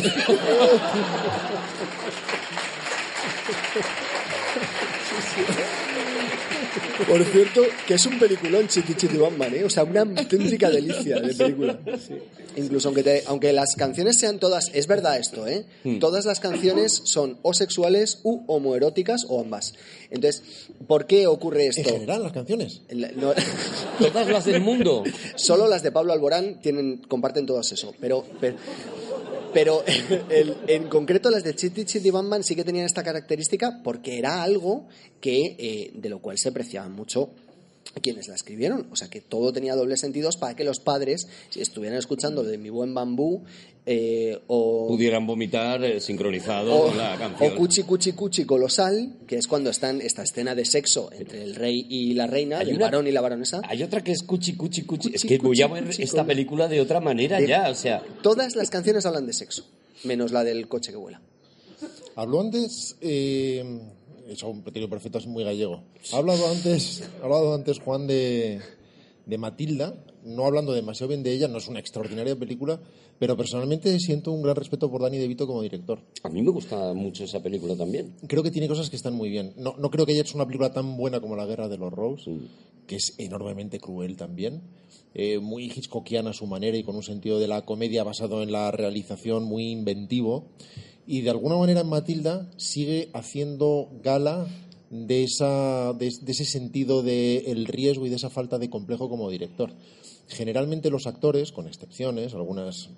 Por 7.07 7.23
cierto, 7.25 7.61
que 7.88 7.95
es 7.95 8.05
un 8.05 8.17
peliculón 8.19 8.67
Chiqui 8.67 8.95
Chiqui 8.95 9.17
¿eh? 9.17 9.63
O 9.65 9.69
sea, 9.69 9.84
una 9.84 10.01
auténtica 10.21 10.69
delicia 10.69 11.19
de 11.19 11.34
película. 11.34 11.80
Incluso 12.55 12.88
aunque, 12.89 13.03
te- 13.03 13.23
aunque 13.27 13.51
las 13.53 13.75
canciones 13.75 14.17
sean 14.19 14.39
todas, 14.39 14.69
es 14.73 14.88
verdad 14.88 15.17
esto, 15.17 15.47
¿eh? 15.47 15.65
Todas 15.99 16.25
las 16.25 16.39
canciones 16.39 17.01
son 17.05 17.38
o 17.41 17.53
sexuales 17.53 18.19
u 18.23 18.43
homoeróticas 18.47 19.25
o 19.27 19.41
ambas. 19.41 19.73
Entonces, 20.11 20.43
¿por 20.88 21.07
qué 21.07 21.25
ocurre 21.27 21.63
En 21.65 21.69
esto? 21.71 21.89
general, 21.91 22.23
las 22.23 22.31
canciones. 22.31 22.81
La- 22.89 23.11
no- 23.11 23.34
Todas 23.99 24.27
las 24.30 24.45
del 24.45 24.61
mundo. 24.61 25.03
Solo 25.35 25.67
las 25.67 25.84
de 25.84 25.91
Pablo 25.91 26.13
Alborán 26.13 26.59
tienen, 26.61 26.97
comparten 27.07 27.45
todas 27.45 27.71
eso. 27.71 27.93
Pero, 27.99 28.25
pero, 28.39 28.55
pero 29.53 29.84
el- 30.30 30.55
en 30.67 30.88
concreto 30.89 31.30
las 31.30 31.43
de 31.43 31.55
Chiti 31.55 31.85
Chiti 31.85 32.09
Bam 32.11 32.30
Bam 32.30 32.43
sí 32.43 32.55
que 32.55 32.63
tenían 32.63 32.85
esta 32.85 33.03
característica 33.03 33.81
porque 33.84 34.17
era 34.17 34.41
algo 34.43 34.88
que, 35.21 35.55
eh, 35.57 35.91
de 35.93 36.09
lo 36.09 36.19
cual 36.19 36.38
se 36.38 36.49
apreciaban 36.49 36.91
mucho 36.93 37.30
quienes 38.02 38.28
la 38.28 38.36
escribieron. 38.36 38.88
O 38.91 38.95
sea 38.95 39.10
que 39.10 39.22
todo 39.22 39.53
tenía 39.53 39.76
dobles 39.76 39.99
sentidos 39.99 40.38
para 40.38 40.56
que 40.56 40.64
los 40.64 40.80
padres, 40.80 41.28
si 41.49 41.61
estuvieran 41.61 41.98
escuchando 41.99 42.44
de 42.44 42.57
Mi 42.57 42.70
Buen 42.70 42.94
Bambú 42.94 43.44
eh, 43.86 44.40
o... 44.48 44.88
Pudieran 44.88 45.28
vomitar 45.28 45.84
eh, 45.84 45.99
sincronizado 45.99 46.74
O, 46.74 46.88
con 46.88 46.98
la 46.98 47.18
canción. 47.18 47.52
o 47.53 47.56
Cuchi 47.56 47.84
Cuchi 47.84 48.14
Cuchi 48.14 48.45
Colosal, 48.45 49.18
que 49.28 49.38
es 49.38 49.48
cuando 49.48 49.70
están 49.70 49.99
esta 50.02 50.24
escena 50.24 50.56
de 50.56 50.64
sexo 50.65 51.10
entre 51.11 51.44
el 51.44 51.56
rey 51.56 51.86
y 51.90 52.14
la 52.14 52.26
reina, 52.28 52.61
el 52.61 52.76
una- 52.76 52.86
varón 52.86 53.07
y 53.07 53.11
la 53.11 53.20
baronesa. 53.22 53.61
Hay 53.68 53.84
otra 53.84 54.02
que 54.03 54.14
es 54.14 54.24
cuchi, 54.24 54.53
cuchi, 54.56 54.84
cuchi. 54.84 55.11
Es 55.14 55.22
Cuchi, 55.24 55.38
que 55.38 55.44
voy 55.45 55.61
a 55.61 55.68
cuchi, 55.68 55.80
ver 55.82 55.90
cuchi, 55.90 56.03
esta 56.03 56.26
película 56.26 56.68
de 56.70 56.80
otra 56.82 56.99
manera 57.02 57.40
De- 57.40 57.48
ya, 57.48 57.70
o 57.70 57.76
sea. 57.76 58.02
Todas 58.22 58.56
las 58.56 58.70
canciones 58.70 59.06
hablan 59.06 59.28
de 59.28 59.34
sexo, 59.34 59.65
menos 60.06 60.32
la 60.32 60.44
del 60.45 60.68
coche 60.70 60.91
que 60.91 60.98
vuela. 60.98 61.22
Habló 62.15 62.40
antes, 62.41 62.95
eh, 63.02 63.82
hecho 64.29 64.49
un 64.49 64.61
pequeño 64.63 64.89
perfecto, 64.89 65.17
es 65.17 65.27
muy 65.27 65.43
gallego. 65.43 65.83
Ha 66.13 66.17
hablado 66.17 66.47
antes, 66.49 67.09
ha 67.21 67.25
hablado 67.25 67.53
antes 67.53 67.79
Juan 67.79 68.07
de, 68.07 68.59
de 69.25 69.37
Matilda, 69.37 69.95
no 70.23 70.45
hablando 70.45 70.73
demasiado 70.73 71.09
bien 71.09 71.23
de 71.23 71.33
ella, 71.33 71.47
no 71.47 71.57
es 71.57 71.67
una 71.67 71.79
extraordinaria 71.79 72.35
película, 72.37 72.79
pero 73.19 73.35
personalmente 73.37 73.99
siento 73.99 74.31
un 74.31 74.41
gran 74.41 74.55
respeto 74.55 74.89
por 74.89 75.01
Danny 75.01 75.17
DeVito 75.17 75.45
como 75.45 75.61
director. 75.61 75.99
A 76.23 76.29
mí 76.29 76.41
me 76.41 76.51
gusta 76.51 76.93
mucho 76.93 77.23
esa 77.25 77.41
película 77.43 77.75
también. 77.75 78.15
Creo 78.27 78.43
que 78.43 78.51
tiene 78.51 78.67
cosas 78.67 78.89
que 78.89 78.95
están 78.95 79.13
muy 79.13 79.29
bien. 79.29 79.53
No, 79.57 79.75
no 79.77 79.89
creo 79.91 80.05
que 80.05 80.13
haya 80.13 80.21
hecho 80.21 80.35
una 80.35 80.45
película 80.45 80.71
tan 80.73 80.97
buena 80.97 81.19
como 81.19 81.35
La 81.35 81.45
Guerra 81.45 81.67
de 81.67 81.77
los 81.77 81.91
Rose, 81.91 82.31
que 82.87 82.95
es 82.95 83.13
enormemente 83.17 83.79
cruel 83.79 84.15
también. 84.17 84.61
eh, 85.13 85.39
muy 85.39 85.65
hitchcockiana 85.65 86.31
a 86.31 86.33
su 86.33 86.47
manera 86.47 86.75
y 86.77 86.83
con 86.83 86.95
un 86.95 87.03
sentido 87.03 87.39
de 87.39 87.47
la 87.47 87.63
comedia 87.63 88.03
basado 88.03 88.41
en 88.41 88.51
la 88.51 88.71
realización 88.71 89.43
muy 89.43 89.69
inventivo. 89.71 90.49
Y 91.05 91.21
de 91.21 91.30
alguna 91.30 91.57
manera 91.57 91.81
en 91.81 91.89
Matilda 91.89 92.49
sigue 92.57 93.09
haciendo 93.13 93.89
gala 94.03 94.47
de, 94.89 95.23
esa, 95.23 95.93
de, 95.93 96.11
de 96.21 96.31
ese 96.31 96.45
sentido 96.45 97.03
del 97.03 97.65
riesgo 97.65 98.05
y 98.05 98.09
de 98.09 98.15
esa 98.15 98.30
falta 98.30 98.59
de 98.59 98.69
complejo 98.69 99.09
como 99.09 99.30
director. 99.30 99.71
Generalmente 100.27 100.89
los 100.89 101.07
actores, 101.07 101.51
con 101.51 101.67
excepciones, 101.67 102.34
algunas 102.34 102.89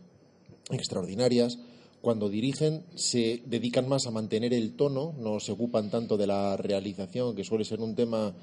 extraordinarias, 0.71 1.57
cuando 2.01 2.29
dirigen 2.29 2.83
se 2.93 3.41
dedican 3.47 3.89
más 3.89 4.05
a 4.05 4.11
mantener 4.11 4.53
el 4.53 4.75
tono, 4.75 5.15
no 5.17 5.39
se 5.39 5.53
ocupan 5.53 5.89
tanto 5.89 6.17
de 6.17 6.27
la 6.27 6.55
realización, 6.55 7.35
que 7.35 7.43
suele 7.43 7.65
ser 7.65 7.81
un 7.81 7.95
tema 7.95 8.35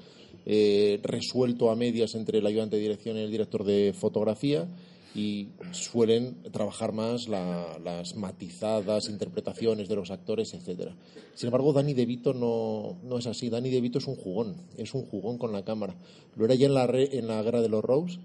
eh, 0.45 0.99
resuelto 1.01 1.69
a 1.69 1.75
medias 1.77 2.15
entre 2.15 2.39
el 2.39 2.45
ayudante 2.45 2.75
de 2.75 2.81
dirección 2.81 3.15
y 3.15 3.21
el 3.21 3.31
director 3.31 3.63
de 3.63 3.93
fotografía, 3.97 4.67
y 5.15 5.49
suelen 5.71 6.37
trabajar 6.51 6.91
más 6.91 7.27
la- 7.27 7.77
las 7.83 8.15
matizadas 8.15 9.09
interpretaciones 9.09 9.87
de 9.87 9.95
los 9.95 10.09
actores, 10.11 10.53
etcétera. 10.53 10.95
Sin 11.35 11.47
embargo, 11.47 11.71
Danny 11.73 11.93
DeVito 11.93 12.33
no, 12.33 12.97
no 13.03 13.17
es 13.19 13.27
así. 13.27 13.49
Danny 13.49 13.69
DeVito 13.69 13.99
es 13.99 14.07
un 14.07 14.15
jugón, 14.15 14.55
es 14.77 14.93
un 14.93 15.03
jugón 15.05 15.37
con 15.37 15.51
la 15.51 15.63
cámara. 15.63 15.95
Lo 16.35 16.45
era 16.45 16.55
ya 16.55 16.65
en 16.67 16.73
la, 16.73 16.87
re- 16.87 17.17
en 17.17 17.27
la 17.27 17.41
Guerra 17.43 17.61
de 17.61 17.69
los 17.69 17.83
Rose 17.83 18.17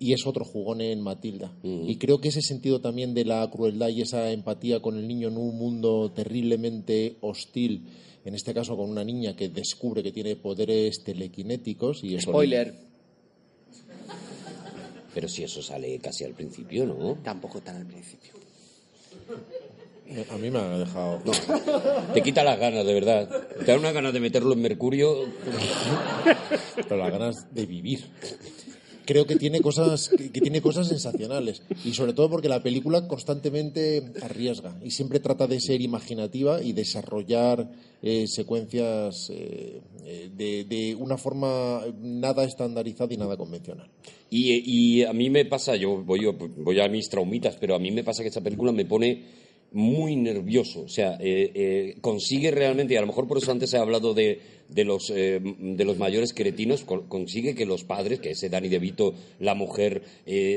y 0.00 0.14
es 0.14 0.26
otro 0.26 0.44
jugón 0.44 0.80
en 0.80 1.00
Matilda. 1.00 1.52
Y 1.62 1.96
creo 1.96 2.20
que 2.20 2.28
ese 2.28 2.42
sentido 2.42 2.80
también 2.80 3.14
de 3.14 3.24
la 3.24 3.48
crueldad 3.48 3.88
y 3.90 4.02
esa 4.02 4.32
empatía 4.32 4.80
con 4.82 4.98
el 4.98 5.06
niño 5.06 5.28
en 5.28 5.36
un 5.36 5.56
mundo 5.56 6.10
terriblemente 6.12 7.18
hostil, 7.20 7.84
en 8.24 8.34
este 8.34 8.52
caso 8.52 8.76
con 8.76 8.90
una 8.90 9.04
niña 9.04 9.36
que 9.36 9.48
descubre 9.48 10.02
que 10.02 10.10
tiene 10.10 10.34
poderes 10.34 11.04
telequinéticos 11.04 12.02
y 12.02 12.16
eso 12.16 12.30
Spoiler, 12.30 12.74
Pero 15.14 15.28
si 15.28 15.44
eso 15.44 15.62
sale 15.62 15.98
casi 15.98 16.24
al 16.24 16.32
principio, 16.32 16.86
¿no? 16.86 17.18
tampoco 17.22 17.60
tan 17.60 17.76
al 17.76 17.86
principio. 17.86 18.32
eh, 20.08 20.26
a 20.30 20.36
mí 20.36 20.50
me 20.50 20.58
ha 20.58 20.78
dejado 20.78 21.20
Te 22.14 22.22
quita 22.22 22.42
las 22.44 22.58
ganas, 22.58 22.86
de 22.86 22.94
verdad. 22.94 23.28
Te 23.58 23.72
da 23.72 23.78
una 23.78 23.92
ganas 23.92 24.12
de 24.12 24.20
meterlo 24.20 24.54
en 24.54 24.62
Mercurio. 24.62 25.26
pero 26.76 26.96
las 26.96 27.12
ganas 27.12 27.54
de 27.54 27.66
vivir. 27.66 28.06
Creo 29.04 29.26
que 29.26 29.36
tiene 29.36 29.60
cosas 29.60 30.08
que, 30.08 30.30
que 30.30 30.40
tiene 30.40 30.62
cosas 30.62 30.86
sensacionales 30.88 31.62
y 31.84 31.92
sobre 31.92 32.12
todo 32.12 32.30
porque 32.30 32.48
la 32.48 32.62
película 32.62 33.08
constantemente 33.08 34.12
arriesga 34.22 34.78
y 34.82 34.92
siempre 34.92 35.18
trata 35.18 35.48
de 35.48 35.60
ser 35.60 35.80
imaginativa 35.80 36.62
y 36.62 36.72
desarrollar 36.72 37.68
eh, 38.02 38.26
secuencias 38.26 39.30
eh, 39.30 39.80
eh, 40.04 40.30
de, 40.36 40.64
de 40.64 40.94
una 40.94 41.16
forma 41.16 41.82
nada 42.00 42.44
estandarizada 42.44 43.14
y 43.14 43.16
nada 43.16 43.36
convencional. 43.36 43.88
Y, 44.28 44.98
y 44.98 45.04
a 45.04 45.12
mí 45.12 45.30
me 45.30 45.44
pasa, 45.44 45.76
yo 45.76 46.02
voy, 46.02 46.26
voy 46.56 46.80
a 46.80 46.88
mis 46.88 47.08
traumitas, 47.08 47.56
pero 47.60 47.74
a 47.74 47.78
mí 47.78 47.90
me 47.90 48.02
pasa 48.02 48.22
que 48.22 48.28
esta 48.28 48.40
película 48.40 48.72
me 48.72 48.84
pone 48.84 49.42
muy 49.72 50.16
nervioso. 50.16 50.82
O 50.82 50.88
sea, 50.88 51.18
consigue 52.00 52.50
realmente, 52.50 52.94
y 52.94 52.96
a 52.96 53.00
lo 53.02 53.06
mejor 53.06 53.26
por 53.26 53.38
eso 53.38 53.52
antes 53.52 53.72
he 53.72 53.78
hablado 53.78 54.12
de, 54.14 54.40
de 54.68 54.84
los, 54.84 55.08
de 55.08 55.84
los 55.84 55.96
mayores 55.96 56.34
cretinos, 56.34 56.82
con- 56.84 57.08
consigue 57.08 57.54
que 57.54 57.64
los 57.64 57.84
padres, 57.84 58.20
que 58.20 58.32
ese 58.32 58.50
Danny 58.50 58.68
DeVito, 58.68 59.14
la 59.38 59.54
mujer, 59.54 60.02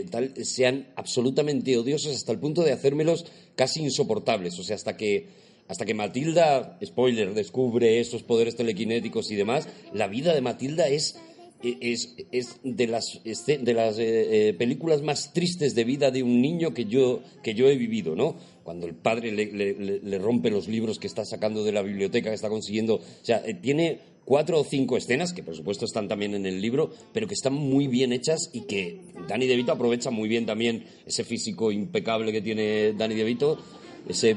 tal, 0.10 0.34
sean 0.44 0.88
absolutamente 0.96 1.78
odiosos 1.78 2.16
hasta 2.16 2.32
el 2.34 2.40
punto 2.40 2.64
de 2.64 2.74
hacérmelos 2.74 3.26
casi 3.56 3.82
insoportables. 3.84 4.58
O 4.60 4.64
sea, 4.64 4.76
hasta 4.76 4.98
que, 4.98 5.28
hasta 5.68 5.86
que 5.86 5.94
Matilda, 5.94 6.78
spoiler, 6.84 7.34
descubre 7.34 8.00
esos 8.00 8.24
poderes 8.24 8.56
telequinéticos 8.56 9.32
y 9.32 9.36
demás, 9.36 9.68
la 9.94 10.08
vida 10.08 10.34
de 10.34 10.42
Matilda 10.42 10.88
es 10.88 11.20
es, 11.62 12.16
es 12.32 12.60
de 12.64 12.88
las, 12.88 13.22
de 13.24 13.74
las 13.74 13.98
eh, 13.98 14.50
eh, 14.50 14.54
películas 14.54 15.02
más 15.02 15.34
tristes 15.34 15.74
de 15.74 15.84
vida 15.84 16.12
de 16.12 16.24
un 16.24 16.42
niño 16.42 16.74
que 16.74 16.86
yo, 16.86 17.22
que 17.42 17.54
yo 17.54 17.68
he 17.68 17.78
vivido, 17.78 18.16
¿no? 18.16 18.36
Cuando 18.64 18.88
el 18.88 18.96
padre 18.96 19.32
le 19.32 20.18
rompe 20.18 20.50
los 20.50 20.68
libros 20.68 21.00
que 21.00 21.08
está 21.08 21.24
sacando 21.24 21.64
de 21.64 21.72
la 21.72 21.82
biblioteca, 21.82 22.30
que 22.30 22.36
está 22.36 22.50
consiguiendo. 22.50 22.96
O 22.96 23.02
sea, 23.22 23.42
eh, 23.46 23.54
tiene 23.54 24.00
cuatro 24.26 24.60
o 24.60 24.64
cinco 24.64 24.98
escenas, 24.98 25.34
que 25.34 25.44
por 25.44 25.56
supuesto 25.56 25.86
están 25.86 26.08
también 26.08 26.34
en 26.34 26.46
el 26.46 26.62
libro, 26.62 26.92
pero 27.14 27.28
que 27.28 27.36
están 27.36 27.54
muy 27.54 27.88
bien 27.88 28.12
hechas 28.12 28.50
y 28.54 28.62
que 28.62 29.02
Danny 29.28 29.48
DeVito 29.48 29.72
aprovecha 29.72 30.10
muy 30.10 30.28
bien 30.28 30.46
también 30.46 30.84
ese 31.06 31.24
físico 31.24 31.72
impecable 31.72 32.32
que 32.32 32.42
tiene 32.42 32.94
Danny 32.94 33.16
DeVito, 33.16 33.60
ese 34.08 34.36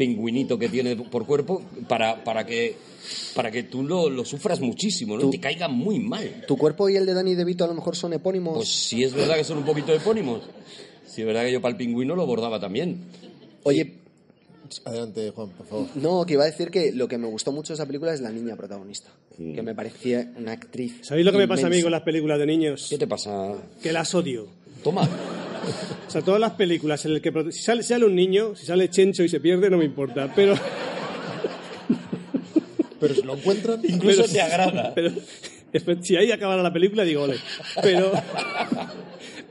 pingüinito 0.00 0.58
que 0.58 0.70
tiene 0.70 0.96
por 0.96 1.26
cuerpo, 1.26 1.62
para, 1.86 2.24
para 2.24 2.46
que 2.46 2.74
para 3.34 3.50
que 3.50 3.64
tú 3.64 3.82
lo, 3.82 4.08
lo 4.08 4.24
sufras 4.24 4.58
muchísimo, 4.60 5.18
¿no? 5.18 5.28
Te 5.28 5.38
caiga 5.38 5.68
muy 5.68 5.98
mal. 5.98 6.44
¿Tu 6.48 6.56
cuerpo 6.56 6.88
y 6.88 6.96
el 6.96 7.04
de 7.04 7.12
Danny 7.12 7.34
DeVito 7.34 7.64
a 7.64 7.66
lo 7.66 7.74
mejor 7.74 7.96
son 7.96 8.14
epónimos? 8.14 8.56
Pues 8.56 8.68
sí 8.68 9.04
es 9.04 9.12
verdad 9.12 9.36
que 9.36 9.44
son 9.44 9.58
un 9.58 9.64
poquito 9.64 9.92
epónimos. 9.92 10.42
Sí 11.06 11.20
es 11.20 11.26
verdad 11.26 11.44
que 11.44 11.52
yo 11.52 11.60
para 11.60 11.72
el 11.72 11.76
pingüino 11.76 12.16
lo 12.16 12.24
bordaba 12.26 12.58
también. 12.58 13.04
Oye, 13.64 13.98
Adelante, 14.86 15.30
Juan, 15.32 15.50
por 15.50 15.66
favor. 15.66 15.88
no, 15.96 16.24
que 16.24 16.34
iba 16.34 16.44
a 16.44 16.46
decir 16.46 16.70
que 16.70 16.92
lo 16.92 17.08
que 17.08 17.18
me 17.18 17.26
gustó 17.26 17.52
mucho 17.52 17.72
de 17.72 17.74
esa 17.74 17.86
película 17.86 18.14
es 18.14 18.20
la 18.22 18.30
niña 18.30 18.56
protagonista, 18.56 19.10
que 19.36 19.62
me 19.62 19.74
parecía 19.74 20.32
una 20.38 20.52
actriz. 20.52 21.00
¿Sabéis 21.02 21.26
lo 21.26 21.32
que 21.32 21.38
me 21.38 21.48
pasa 21.48 21.66
a 21.66 21.70
mí 21.70 21.82
con 21.82 21.90
las 21.90 22.02
películas 22.02 22.38
de 22.38 22.46
niños? 22.46 22.86
¿Qué 22.88 22.96
te 22.96 23.06
pasa? 23.06 23.54
Que 23.82 23.92
las 23.92 24.14
odio. 24.14 24.46
Toma. 24.82 25.08
O 26.08 26.12
sea, 26.12 26.22
todas 26.22 26.40
las 26.40 26.52
películas 26.52 27.04
en 27.04 27.12
las 27.14 27.22
que 27.22 27.32
si 27.52 27.62
sale, 27.62 27.84
sale 27.84 28.04
un 28.04 28.16
niño, 28.16 28.56
si 28.56 28.66
sale 28.66 28.90
Chencho 28.90 29.22
y 29.22 29.28
se 29.28 29.38
pierde, 29.38 29.70
no 29.70 29.78
me 29.78 29.84
importa. 29.84 30.28
Pero, 30.34 30.54
Pero 33.00 33.14
si 33.14 33.22
lo 33.22 33.34
encuentran, 33.36 33.80
Incluso 33.88 34.22
Pero- 34.22 34.32
te 34.32 34.40
agrada. 34.40 34.92
pero 34.94 35.12
si 36.02 36.16
ahí 36.16 36.32
acabara 36.32 36.62
la 36.62 36.72
película, 36.72 37.04
digo, 37.04 37.22
ole. 37.22 37.36
Pero, 37.82 38.12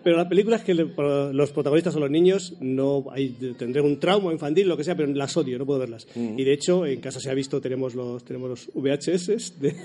pero 0.04 0.18
las 0.18 0.28
películas 0.28 0.64
que 0.64 0.74
los 0.74 1.52
protagonistas 1.52 1.94
son 1.94 2.02
los 2.02 2.12
niños, 2.12 2.54
no 2.60 3.06
hay, 3.12 3.30
tendré 3.58 3.82
un 3.82 4.00
trauma 4.00 4.32
infantil, 4.34 4.68
lo 4.68 4.78
que 4.78 4.84
sea, 4.84 4.96
pero 4.96 5.12
las 5.14 5.36
odio, 5.38 5.58
no 5.58 5.66
puedo 5.66 5.80
verlas. 5.80 6.08
Y 6.16 6.44
de 6.44 6.54
hecho, 6.54 6.86
en 6.86 7.00
casa 7.02 7.20
se 7.20 7.30
ha 7.30 7.34
visto, 7.34 7.60
tenemos 7.62 7.96
los, 7.96 8.24
tenemos 8.24 8.50
los 8.50 8.70
VHS 8.74 9.60
de, 9.60 9.76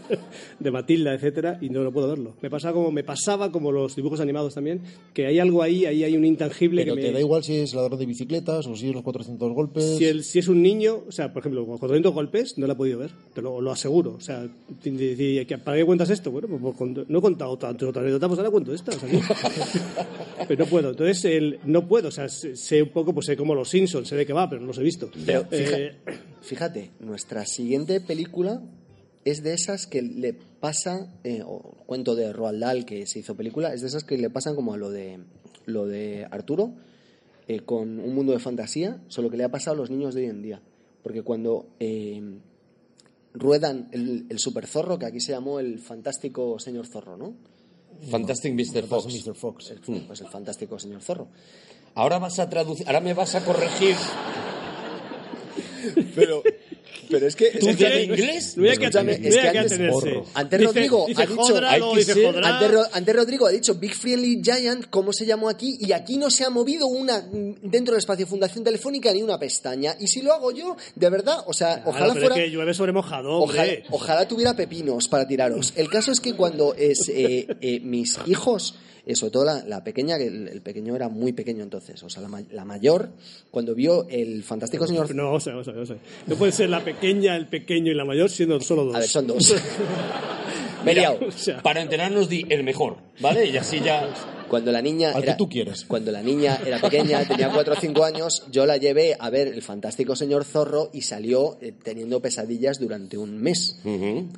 de 0.58 0.70
Matilda, 0.70 1.14
etcétera, 1.14 1.58
y 1.60 1.68
no, 1.70 1.82
no 1.84 1.92
puedo 1.92 2.08
verlo. 2.08 2.34
Me 2.42 2.50
pasa 2.50 2.72
como, 2.72 2.90
me 2.90 3.04
pasaba 3.04 3.50
como 3.52 3.72
los 3.72 3.96
dibujos 3.96 4.20
animados 4.20 4.54
también, 4.54 4.80
que 5.14 5.26
hay 5.26 5.38
algo 5.38 5.62
ahí, 5.62 5.84
ahí 5.86 6.04
hay 6.04 6.16
un 6.16 6.24
intangible 6.24 6.82
pero 6.82 6.94
que 6.96 7.02
te 7.02 7.06
me... 7.08 7.12
da 7.14 7.20
igual 7.20 7.42
si 7.44 7.56
es 7.56 7.74
ladrón 7.74 7.98
de 7.98 8.06
bicicletas 8.06 8.66
o 8.66 8.74
si 8.76 8.88
es 8.88 8.94
los 8.94 9.02
400 9.02 9.52
golpes. 9.52 9.96
Si, 9.98 10.04
el- 10.04 10.24
si 10.24 10.38
es 10.38 10.48
un 10.48 10.62
niño, 10.62 11.00
o 11.08 11.12
sea, 11.12 11.32
por 11.32 11.40
ejemplo, 11.40 11.66
con 11.66 11.78
400 11.78 12.12
golpes, 12.12 12.58
no 12.58 12.66
lo 12.66 12.72
he 12.72 12.76
podido 12.76 12.98
ver, 12.98 13.10
te 13.34 13.42
lo, 13.42 13.60
lo 13.60 13.70
aseguro. 13.70 14.14
O 14.16 14.20
sea, 14.20 14.46
ti- 14.82 14.90
ti- 14.90 15.14
ti- 15.16 15.44
¿que- 15.46 15.58
¿para 15.58 15.76
qué 15.76 15.84
cuentas 15.84 16.10
esto? 16.10 16.30
Bueno, 16.30 16.48
pues, 16.48 16.74
pues, 16.76 17.08
no 17.08 17.18
he 17.18 17.22
contado 17.22 17.56
tanto 17.56 17.88
otra 17.88 18.02
anécdota, 18.02 18.28
pues 18.28 18.38
ahora 18.38 18.50
cuento 18.50 18.72
esta. 18.74 18.92
o 18.92 18.98
sea, 18.98 19.08
pero 20.48 20.64
no 20.64 20.70
puedo. 20.70 20.90
Entonces, 20.90 21.24
el, 21.24 21.60
no 21.64 21.86
puedo. 21.86 22.08
O 22.08 22.10
sea, 22.10 22.28
sé, 22.28 22.82
un 22.82 22.90
poco, 22.90 23.12
pues 23.12 23.26
sé 23.26 23.36
como 23.36 23.54
los 23.54 23.68
Simpsons, 23.68 24.08
sé 24.08 24.16
de 24.16 24.26
qué 24.26 24.32
va, 24.32 24.48
pero 24.48 24.60
no 24.60 24.68
los 24.68 24.78
he 24.78 24.82
visto. 24.82 25.10
Pero 25.26 25.46
Eh, 25.50 25.96
fíjate, 26.42 26.90
nuestra 27.00 27.46
siguiente 27.46 28.00
película 28.00 28.62
es 29.24 29.42
de 29.42 29.52
esas 29.52 29.86
que 29.86 30.02
le 30.02 30.32
pasa, 30.32 31.12
eh, 31.24 31.42
o 31.44 31.60
cuento 31.86 32.14
de 32.14 32.32
Roald 32.32 32.60
Dahl 32.60 32.84
que 32.84 33.06
se 33.06 33.18
hizo 33.18 33.34
película, 33.34 33.72
es 33.74 33.80
de 33.80 33.88
esas 33.88 34.04
que 34.04 34.18
le 34.18 34.30
pasan 34.30 34.54
como 34.54 34.74
a 34.74 34.76
lo 34.76 34.90
de, 34.90 35.20
lo 35.66 35.86
de 35.86 36.26
Arturo, 36.30 36.72
eh, 37.48 37.60
con 37.60 37.98
un 37.98 38.14
mundo 38.14 38.32
de 38.32 38.38
fantasía, 38.38 39.00
solo 39.08 39.30
que 39.30 39.36
le 39.36 39.44
ha 39.44 39.50
pasado 39.50 39.74
a 39.74 39.78
los 39.78 39.90
niños 39.90 40.14
de 40.14 40.22
hoy 40.22 40.30
en 40.30 40.42
día. 40.42 40.62
Porque 41.02 41.22
cuando 41.22 41.68
eh, 41.80 42.22
ruedan 43.34 43.88
el, 43.92 44.26
el 44.28 44.38
super 44.38 44.66
zorro, 44.66 44.98
que 44.98 45.06
aquí 45.06 45.20
se 45.20 45.32
llamó 45.32 45.60
el 45.60 45.78
fantástico 45.78 46.58
señor 46.58 46.86
zorro, 46.86 47.16
¿no? 47.16 47.34
Fantastic 48.08 48.54
Mr. 48.54 48.86
Fox. 48.86 49.06
Mr. 49.12 49.34
Fox. 49.34 49.70
El- 49.70 49.80
pues 50.06 50.20
el 50.20 50.28
fantástico 50.28 50.78
señor 50.78 51.02
zorro. 51.02 51.28
Ahora 51.94 52.18
vas 52.18 52.38
a 52.38 52.48
traducir, 52.48 52.86
ahora 52.86 53.00
me 53.00 53.14
vas 53.14 53.34
a 53.34 53.44
corregir. 53.44 53.96
Pero, 56.14 56.42
pero 57.10 57.26
es 57.26 57.36
que... 57.36 57.50
¿Tú 57.58 57.68
es 57.68 57.76
que- 57.76 58.04
inglés? 58.04 58.56
no 58.56 58.62
que, 58.64 58.70
Escúchame, 58.72 59.12
atener- 59.12 59.26
es 59.28 59.36
que 59.36 59.52
que 59.52 59.58
antes-. 59.58 59.90
Borro. 59.90 60.26
Antes 60.34 60.64
Rodrigo 60.64 61.04
dice 61.08 61.22
ha 61.22 61.26
dicho- 61.26 61.40
Jodra, 61.42 61.74
que 61.74 61.96
dice. 61.98 62.26
Antes, 62.26 62.70
Ro- 62.70 62.86
antes 62.92 63.16
Rodrigo 63.16 63.46
ha 63.46 63.50
dicho 63.50 63.74
Big 63.74 63.94
Friendly 63.94 64.40
Giant, 64.42 64.86
¿cómo 64.90 65.12
se 65.12 65.26
llamó 65.26 65.48
aquí? 65.48 65.76
Y 65.80 65.92
aquí 65.92 66.16
no 66.18 66.30
se 66.30 66.44
ha 66.44 66.50
movido 66.50 66.86
una 66.86 67.20
dentro 67.62 67.94
del 67.94 67.98
espacio 67.98 68.26
Fundación 68.26 68.64
Telefónica 68.64 69.12
ni 69.12 69.22
una 69.22 69.38
pestaña. 69.38 69.94
Y 69.98 70.06
si 70.06 70.22
lo 70.22 70.32
hago 70.32 70.50
yo, 70.52 70.76
de 70.94 71.10
verdad, 71.10 71.38
o 71.46 71.52
sea, 71.52 71.74
Claro, 71.76 71.90
ojalá 71.90 72.14
pero 72.14 72.26
fuera. 72.26 72.36
es 72.36 72.42
que 72.44 72.50
llueve 72.50 72.74
sobre 72.74 72.92
mojado, 72.92 73.40
ojalá 73.90 74.26
tuviera 74.28 74.54
pepinos 74.54 75.08
para 75.08 75.26
tiraros. 75.26 75.72
El 75.76 75.88
caso 75.88 76.12
es 76.12 76.20
que 76.20 76.34
cuando 76.34 76.74
es, 76.74 77.08
eh, 77.08 77.46
eh, 77.60 77.80
mis 77.80 78.18
hijos, 78.26 78.74
eh, 79.10 79.16
sobre 79.16 79.32
todo 79.32 79.44
la, 79.44 79.64
la 79.64 79.82
pequeña, 79.84 80.16
que 80.18 80.26
el, 80.26 80.48
el 80.48 80.60
pequeño 80.60 80.94
era 80.96 81.08
muy 81.08 81.32
pequeño 81.32 81.62
entonces, 81.62 82.02
o 82.02 82.08
sea, 82.08 82.22
la, 82.22 82.42
la 82.50 82.64
mayor, 82.64 83.10
cuando 83.50 83.74
vio 83.74 84.06
el 84.08 84.42
fantástico 84.42 84.86
señor... 84.86 85.14
No, 85.14 85.32
o 85.32 85.40
sea, 85.40 85.56
o 85.56 85.64
sea, 85.64 85.74
o 85.74 85.86
sea. 85.86 85.96
No 86.26 86.36
puede 86.36 86.52
ser 86.52 86.70
la 86.70 86.84
pequeña, 86.84 87.36
el 87.36 87.48
pequeño 87.48 87.90
y 87.90 87.94
la 87.94 88.04
mayor 88.04 88.30
siendo 88.30 88.60
solo 88.60 88.84
dos. 88.84 88.94
A 88.94 89.00
ver, 89.00 89.08
son 89.08 89.26
dos. 89.26 89.54
Me 90.84 90.94
liado. 90.94 91.18
O 91.26 91.30
sea, 91.30 91.62
Para 91.62 91.82
enterarnos 91.82 92.28
di 92.28 92.46
el 92.48 92.64
mejor, 92.64 92.96
¿vale? 93.20 93.46
Y 93.46 93.56
así 93.56 93.80
ya. 93.80 94.08
Cuando 94.48 94.72
la 94.72 94.82
niña 94.82 95.10
Al 95.10 95.22
que 95.22 95.28
era, 95.28 95.36
tú 95.36 95.48
quieres. 95.48 95.84
Cuando 95.84 96.10
la 96.10 96.22
niña 96.22 96.58
era 96.66 96.80
pequeña, 96.80 97.22
tenía 97.28 97.50
4 97.52 97.72
o 97.72 97.76
5 97.76 98.04
años, 98.04 98.42
yo 98.50 98.66
la 98.66 98.78
llevé 98.78 99.16
a 99.16 99.30
ver 99.30 99.46
El 99.46 99.62
fantástico 99.62 100.16
señor 100.16 100.44
Zorro 100.44 100.90
y 100.92 101.02
salió 101.02 101.56
eh, 101.60 101.72
teniendo 101.84 102.20
pesadillas 102.20 102.80
durante 102.80 103.16
un 103.16 103.38
mes. 103.40 103.78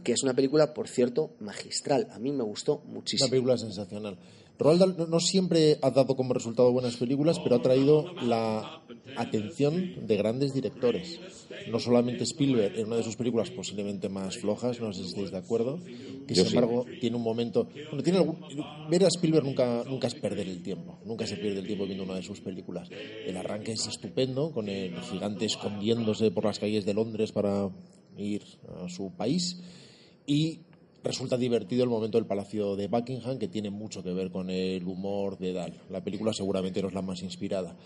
Que 0.05 0.13
es 0.13 0.23
una 0.23 0.35
película, 0.35 0.75
por 0.75 0.89
cierto, 0.89 1.31
magistral. 1.41 2.09
A 2.13 2.19
mí 2.19 2.31
me 2.31 2.43
gustó 2.43 2.83
Una 2.85 2.95
muchísimo. 2.95 3.31
película 3.31 3.57
sensacional. 3.57 4.19
Roald 4.59 4.81
Dahl 4.81 4.95
no, 4.97 5.07
no 5.07 5.21
siempre 5.21 5.79
ha 5.83 5.91
dado 5.91 6.15
como 6.17 6.35
resultado 6.35 6.73
buenas 6.73 6.97
películas, 6.97 7.39
pero 7.41 7.57
ha 7.57 7.63
traído 7.63 8.15
la 8.21 8.83
atención 9.17 9.93
de 10.07 10.17
grandes 10.17 10.53
directores. 10.55 11.19
No 11.67 11.79
solamente 11.79 12.25
Spielberg, 12.25 12.77
en 12.77 12.89
una 12.89 12.97
de 12.97 13.03
sus 13.05 13.17
películas 13.17 13.51
posiblemente 13.51 14.09
más 14.09 14.37
flojas, 14.37 14.81
no 14.81 14.93
sé 14.93 15.03
si 15.03 15.09
estáis 15.09 15.31
de 15.31 15.39
acuerdo, 15.39 15.79
que 16.27 16.35
Yo 16.35 16.43
sin 16.43 16.51
sí. 16.51 16.57
embargo 16.57 16.87
tiene 16.99 17.17
un 17.17 17.23
momento... 17.23 17.69
Bueno, 17.91 18.03
tiene 18.03 18.19
algún- 18.19 18.37
ver 18.89 19.05
a 19.05 19.09
Spielberg 19.09 19.45
nunca, 19.45 19.85
nunca 19.89 20.09
es 20.09 20.15
perder 20.15 20.49
el 20.49 20.61
tiempo, 20.63 20.99
nunca 21.05 21.25
se 21.27 21.37
pierde 21.37 21.61
el 21.61 21.67
tiempo 21.67 21.87
viendo 21.87 22.03
una 22.05 22.17
de 22.17 22.23
sus 22.23 22.41
películas. 22.41 22.91
El 23.25 23.37
arranque 23.37 23.73
es 23.73 23.87
estupendo, 23.87 24.51
con 24.51 24.69
el 24.69 25.01
gigante 25.03 25.45
escondiéndose 25.45 26.31
por 26.33 26.45
las 26.45 26.59
calles 26.59 26.85
de 26.85 26.95
Londres 26.95 27.31
para 27.31 27.71
ir 28.17 28.43
a 28.83 28.89
su 28.89 29.13
país 29.13 29.61
y 30.27 30.61
resulta 31.05 31.37
divertido 31.37 31.85
el 31.85 31.91
momento 31.91 32.19
del 32.19 32.27
Palacio 32.27 32.77
de 32.77 32.89
Buckingham, 32.89 33.39
que 33.39 33.49
tiene 33.49 33.71
mucho 33.71 34.03
que 34.03 34.13
ver 34.13 34.31
con 34.31 34.51
el 34.51 34.87
humor 34.87 35.39
de 35.39 35.53
Dahl. 35.53 35.75
La 35.91 36.03
película 36.03 36.33
seguramente 36.33 36.81
no 36.83 36.89
es 36.89 36.95
la 36.95 37.03
más 37.03 37.23
inspirada. 37.23 37.77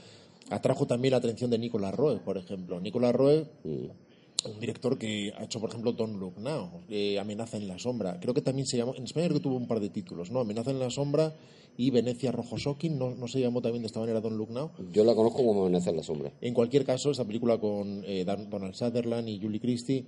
Atrajo 0.51 0.87
también 0.87 1.13
la 1.13 1.19
atención 1.19 1.51
de 1.51 1.59
Nicolas 1.59 1.95
Roeg, 1.95 2.21
por 2.21 2.39
ejemplo. 2.39 2.81
Nicolas 2.81 3.15
Roeg, 3.15 3.47
un 3.65 4.61
director 4.61 4.97
que 4.99 5.33
ha 5.37 5.45
hecho, 5.45 5.61
por 5.61 5.71
ejemplo, 5.71 5.93
Don't 5.93 6.19
Look 6.21 6.39
Now, 6.39 6.83
eh, 6.89 7.19
Amenaza 7.19 7.57
en 7.57 7.67
la 7.67 7.79
Sombra. 7.79 8.21
Creo 8.21 8.35
que 8.35 8.43
también 8.43 8.67
se 8.67 8.77
llamó, 8.77 8.95
en 8.95 9.05
España 9.05 9.27
creo 9.27 9.39
que 9.39 9.43
tuvo 9.43 9.57
un 9.57 9.67
par 9.67 9.81
de 9.81 9.89
títulos, 9.89 10.31
¿no? 10.31 10.41
Amenaza 10.41 10.71
en 10.71 10.79
la 10.79 10.91
Sombra 10.91 11.35
y 11.77 11.91
Venecia 11.91 12.33
Rojo 12.33 12.57
Shocking, 12.57 12.99
¿no, 12.99 13.15
no 13.15 13.29
se 13.29 13.41
llamó 13.41 13.61
también 13.61 13.83
de 13.83 13.87
esta 13.89 14.01
manera 14.01 14.21
Don't 14.21 14.37
Look 14.37 14.51
Now? 14.51 14.71
Yo 14.93 15.05
la 15.05 15.15
conozco 15.15 15.45
como 15.45 15.63
Amenaza 15.63 15.91
en 15.91 15.97
la 15.97 16.03
sombra. 16.03 16.33
En 16.41 16.55
cualquier 16.55 16.85
caso, 16.85 17.11
esta 17.11 17.25
película 17.25 17.59
con 17.59 18.03
eh, 18.07 18.25
Donald 18.25 18.75
Sutherland 18.75 19.29
y 19.29 19.41
Julie 19.41 19.61
Christie, 19.61 20.05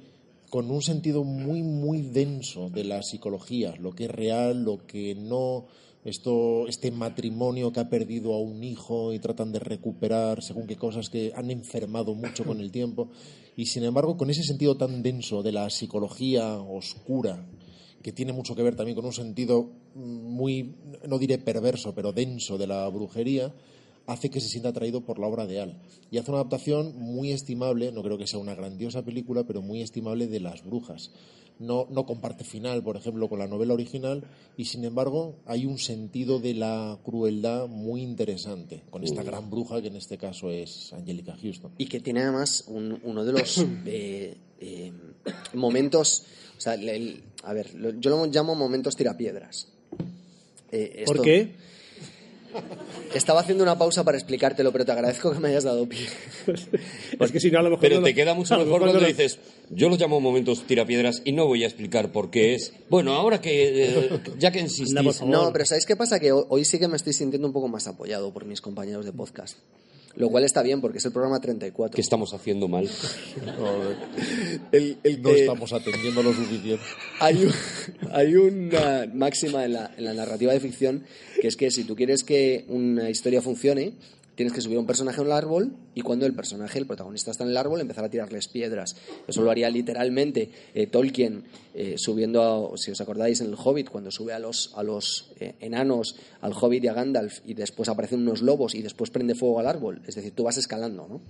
con 0.51 0.70
un 0.70 0.83
sentido 0.83 1.25
muy, 1.25 1.62
muy 1.62 2.03
denso 2.03 2.70
de 2.70 2.85
la 2.85 3.03
psicología, 3.03 3.75
lo 3.79 3.93
que 3.93 4.05
es 4.05 4.11
real, 4.11 4.62
lo 4.62 4.87
que 4.87 5.15
no, 5.15 5.66
esto, 6.05 6.66
este 6.66 6.91
matrimonio 6.91 7.73
que 7.73 7.81
ha 7.81 7.91
perdido 7.91 8.35
a 8.35 8.39
un 8.39 8.65
hijo 8.65 9.12
y 9.12 9.19
tratan 9.19 9.53
de 9.53 9.59
recuperar 9.59 10.43
según 10.43 10.66
qué 10.66 10.77
cosas 10.77 11.11
que 11.11 11.33
han 11.35 11.51
enfermado 11.51 12.15
mucho 12.15 12.45
con 12.45 12.61
el 12.61 12.70
tiempo. 12.70 13.11
Y 13.57 13.66
sin 13.66 13.85
embargo, 13.85 14.16
con 14.16 14.31
ese 14.31 14.43
sentido 14.43 14.77
tan 14.77 15.03
denso 15.03 15.43
de 15.43 15.53
la 15.53 15.69
psicología 15.69 16.59
oscura, 16.59 17.47
que 18.03 18.12
tiene 18.12 18.33
mucho 18.33 18.55
que 18.55 18.62
ver 18.62 18.77
también 18.77 18.95
con 18.95 19.05
un 19.05 19.12
sentido 19.12 19.70
muy, 19.95 20.77
no 21.07 21.19
diré 21.19 21.39
perverso, 21.39 21.95
pero 21.95 22.12
denso 22.12 22.57
de 22.57 22.69
la 22.69 22.89
brujería, 22.89 23.53
hace 24.09 24.30
que 24.30 24.40
se 24.40 24.48
sienta 24.48 24.70
atraído 24.70 25.02
por 25.02 25.20
la 25.20 25.26
obra 25.28 25.47
de 25.47 25.60
Al. 25.60 25.80
Y 26.10 26.18
hace 26.18 26.30
una 26.32 26.40
adaptación 26.40 26.97
muy 26.98 27.30
estimable, 27.30 27.93
no 27.93 28.02
creo 28.02 28.18
que 28.18 28.26
sea 28.26 28.40
una 28.40 28.55
grandiosa 28.56 29.05
película, 29.05 29.44
pero 29.44 29.62
muy 29.62 29.82
estimable 29.82 30.26
de 30.26 30.40
Las 30.40 30.64
Brujas. 30.64 31.12
No, 31.60 31.86
no 31.90 32.06
comparte 32.06 32.44
final, 32.44 32.82
por 32.85 32.97
ejemplo, 32.97 33.28
con 33.28 33.39
la 33.40 33.47
novela 33.48 33.74
original, 33.74 34.22
y 34.56 34.64
sin 34.66 34.85
embargo 34.85 35.35
hay 35.44 35.66
un 35.66 35.78
sentido 35.78 36.39
de 36.39 36.55
la 36.55 36.98
crueldad 37.05 37.66
muy 37.66 38.01
interesante, 38.02 38.82
con 38.90 39.02
esta 39.05 39.22
gran 39.24 39.51
bruja 39.51 39.82
que 39.82 39.89
en 39.89 39.97
este 39.97 40.18
caso 40.18 40.51
es 40.52 40.93
Angelica 40.93 41.36
Houston. 41.43 41.72
Y 41.78 41.86
que 41.86 41.98
tiene 42.01 42.22
además 42.22 42.64
un- 42.68 43.01
uno 43.02 43.24
de 43.24 43.32
los 43.32 43.59
eh, 43.86 44.36
eh, 44.60 44.93
momentos. 45.55 46.24
O 46.56 46.60
sea, 46.60 46.74
el- 46.74 46.89
el- 46.89 47.22
a 47.43 47.52
ver, 47.52 47.70
yo 48.01 48.10
lo 48.10 48.24
llamo 48.26 48.55
momentos 48.55 48.94
tirapiedras. 48.97 49.66
Eh, 50.70 51.02
¿Por 51.06 51.22
qué? 51.22 51.55
Estaba 53.15 53.41
haciendo 53.41 53.65
una 53.65 53.79
pausa 53.79 54.05
para 54.05 54.19
explicártelo, 54.19 54.70
pero 54.73 54.85
te 54.85 54.93
agradezco 54.93 55.33
que 55.33 55.39
me 55.39 55.49
hayas 55.49 55.65
dado 55.65 55.89
pie. 55.89 56.07
es 57.20 57.33
que 57.33 57.41
si 57.41 57.51
no, 57.51 57.59
a 57.59 57.62
lo 57.62 57.70
mejor. 57.70 57.81
Pero 57.81 57.97
no 57.97 58.03
te 58.05 58.11
lo- 58.11 58.16
queda 58.16 58.35
mucho 58.35 58.55
lo 58.59 58.65
mejor 58.65 58.81
mejor 58.81 58.81
cuando 58.93 59.01
no 59.01 59.01
lo- 59.01 59.07
dices, 59.09 59.39
yo 59.70 59.89
los 59.89 59.99
llamo 59.99 60.20
momentos 60.20 60.65
tirapiedras 60.66 61.23
y 61.25 61.33
no 61.33 61.47
voy 61.47 61.65
a 61.65 61.66
explicar 61.66 62.12
por 62.12 62.31
qué 62.31 62.55
es. 62.55 62.73
Bueno, 62.91 63.15
ahora 63.15 63.41
que, 63.41 63.85
eh, 63.85 64.11
ya 64.39 64.51
que 64.51 64.61
insistís, 64.61 64.95
favor. 65.16 65.35
No, 65.35 65.53
pero 65.53 65.65
¿sabéis 65.65 65.87
qué 65.87 65.97
pasa? 65.97 66.20
Que 66.20 66.33
ho- 66.33 66.47
hoy 66.51 66.65
sí 66.65 66.79
que 66.79 66.89
me 66.89 66.97
estoy 66.97 67.12
sintiendo 67.15 67.47
un 67.49 67.53
poco 67.55 67.69
más 67.69 67.87
apoyado 67.87 68.33
por 68.33 68.45
mis 68.45 68.61
compañeros 68.61 69.05
de 69.07 69.12
podcast. 69.12 69.57
Lo 70.19 70.28
cual 70.31 70.45
está 70.45 70.62
bien 70.62 70.81
porque 70.81 70.99
es 70.99 71.05
el 71.07 71.12
programa 71.12 71.40
34. 71.40 71.95
¿qué 71.95 72.01
estamos 72.01 72.35
haciendo 72.35 72.69
mal? 72.69 72.86
El- 74.73 74.99
el 75.03 75.23
No 75.23 75.31
que- 75.31 75.40
estamos 75.40 75.73
atendiendo 75.73 76.23
lo 76.23 76.32
suficiente. 76.32 76.82
hay, 77.20 77.45
un- 77.45 77.53
hay 78.12 78.35
una 78.35 79.09
máxima 79.15 79.65
en 79.65 79.73
la, 79.74 79.90
en 79.97 80.05
la 80.05 80.15
narrativa 80.15 80.53
de 80.53 80.61
ficción 80.61 81.05
que 81.40 81.49
es 81.49 81.57
que 81.57 81.70
si 81.70 81.85
tú 81.85 81.95
quieres 81.97 82.24
que 82.24 82.65
una 82.69 83.09
historia 83.11 83.40
funcione, 83.43 83.93
tienes 84.39 84.52
que 84.52 84.60
subir 84.60 84.77
a 84.77 84.81
un 84.81 84.86
personaje 84.86 85.20
a 85.20 85.24
un 85.24 85.32
árbol 85.32 85.73
y 85.97 86.02
cuando 86.02 86.24
el 86.24 86.32
personaje, 86.32 86.78
el 86.78 86.86
protagonista 86.86 87.32
está 87.32 87.43
en 87.43 87.51
el 87.51 87.56
árbol, 87.56 87.81
empezar 87.81 88.05
a 88.05 88.09
tirarles 88.09 88.47
piedras. 88.47 88.94
Eso 89.27 89.43
lo 89.43 89.51
haría 89.51 89.69
literalmente 89.69 90.48
eh, 90.74 90.86
Tolkien 90.86 91.43
eh, 91.74 91.94
subiendo, 91.98 92.73
a- 92.73 92.78
si 92.78 92.93
os 92.93 93.01
acordáis, 93.01 93.40
en 93.40 93.48
el 93.48 93.56
Hobbit, 93.56 93.90
cuando 93.90 94.12
sube 94.12 94.32
a 94.32 94.39
los, 94.39 94.73
a 94.77 94.85
los 94.85 95.32
eh, 95.40 95.56
enanos, 95.59 96.15
al 96.40 96.52
Hobbit 96.52 96.85
y 96.85 96.86
a 96.86 96.93
Gandalf 96.93 97.40
y 97.47 97.55
después 97.55 97.89
aparecen 97.89 98.20
unos 98.20 98.40
lobos 98.40 98.77
y 98.77 98.82
después 98.82 99.10
prende 99.10 99.35
fuego 99.35 99.59
al 99.59 99.66
árbol. 99.66 100.02
Es 100.06 100.15
decir, 100.15 100.31
tú 100.36 100.44
vas 100.44 100.56
escalando, 100.56 101.09
¿no? 101.09 101.20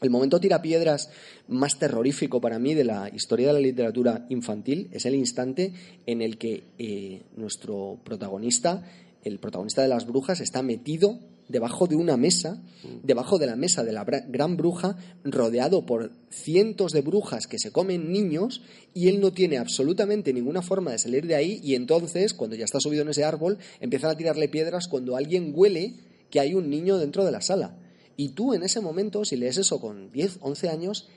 El 0.00 0.10
momento 0.10 0.40
tirapiedras 0.40 1.10
más 1.46 1.78
terrorífico 1.78 2.40
para 2.40 2.58
mí 2.58 2.74
de 2.74 2.82
la 2.82 3.08
historia 3.14 3.46
de 3.46 3.52
la 3.52 3.60
literatura 3.60 4.26
infantil 4.30 4.88
es 4.90 5.06
el 5.06 5.14
instante 5.14 5.72
en 6.06 6.22
el 6.22 6.38
que 6.38 7.22
nuestro 7.36 8.00
protagonista, 8.02 8.82
el 9.22 9.38
protagonista 9.38 9.80
de 9.82 9.86
las 9.86 10.08
brujas, 10.08 10.40
está 10.40 10.60
metido 10.64 11.20
debajo 11.52 11.86
de 11.86 11.94
una 11.94 12.16
mesa, 12.16 12.60
debajo 13.02 13.38
de 13.38 13.46
la 13.46 13.54
mesa 13.54 13.84
de 13.84 13.92
la 13.92 14.04
gran 14.04 14.56
bruja, 14.56 14.96
rodeado 15.22 15.86
por 15.86 16.10
cientos 16.30 16.92
de 16.92 17.02
brujas 17.02 17.46
que 17.46 17.58
se 17.58 17.70
comen 17.70 18.10
niños 18.10 18.62
y 18.94 19.08
él 19.08 19.20
no 19.20 19.32
tiene 19.32 19.58
absolutamente 19.58 20.32
ninguna 20.32 20.62
forma 20.62 20.90
de 20.90 20.98
salir 20.98 21.26
de 21.26 21.36
ahí 21.36 21.60
y 21.62 21.74
entonces, 21.74 22.34
cuando 22.34 22.56
ya 22.56 22.64
está 22.64 22.80
subido 22.80 23.02
en 23.02 23.10
ese 23.10 23.24
árbol, 23.24 23.58
empiezan 23.80 24.10
a 24.10 24.16
tirarle 24.16 24.48
piedras 24.48 24.88
cuando 24.88 25.14
alguien 25.14 25.52
huele 25.54 25.94
que 26.30 26.40
hay 26.40 26.54
un 26.54 26.70
niño 26.70 26.96
dentro 26.96 27.24
de 27.24 27.30
la 27.30 27.42
sala. 27.42 27.76
Y 28.16 28.30
tú 28.30 28.54
en 28.54 28.62
ese 28.62 28.80
momento, 28.80 29.24
si 29.24 29.36
lees 29.36 29.58
eso 29.58 29.80
con 29.80 30.10
10, 30.10 30.38
11 30.40 30.68
años, 30.70 31.08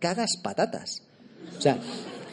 cagas 0.00 0.36
patatas. 0.42 1.02
O 1.56 1.60
sea, 1.60 1.78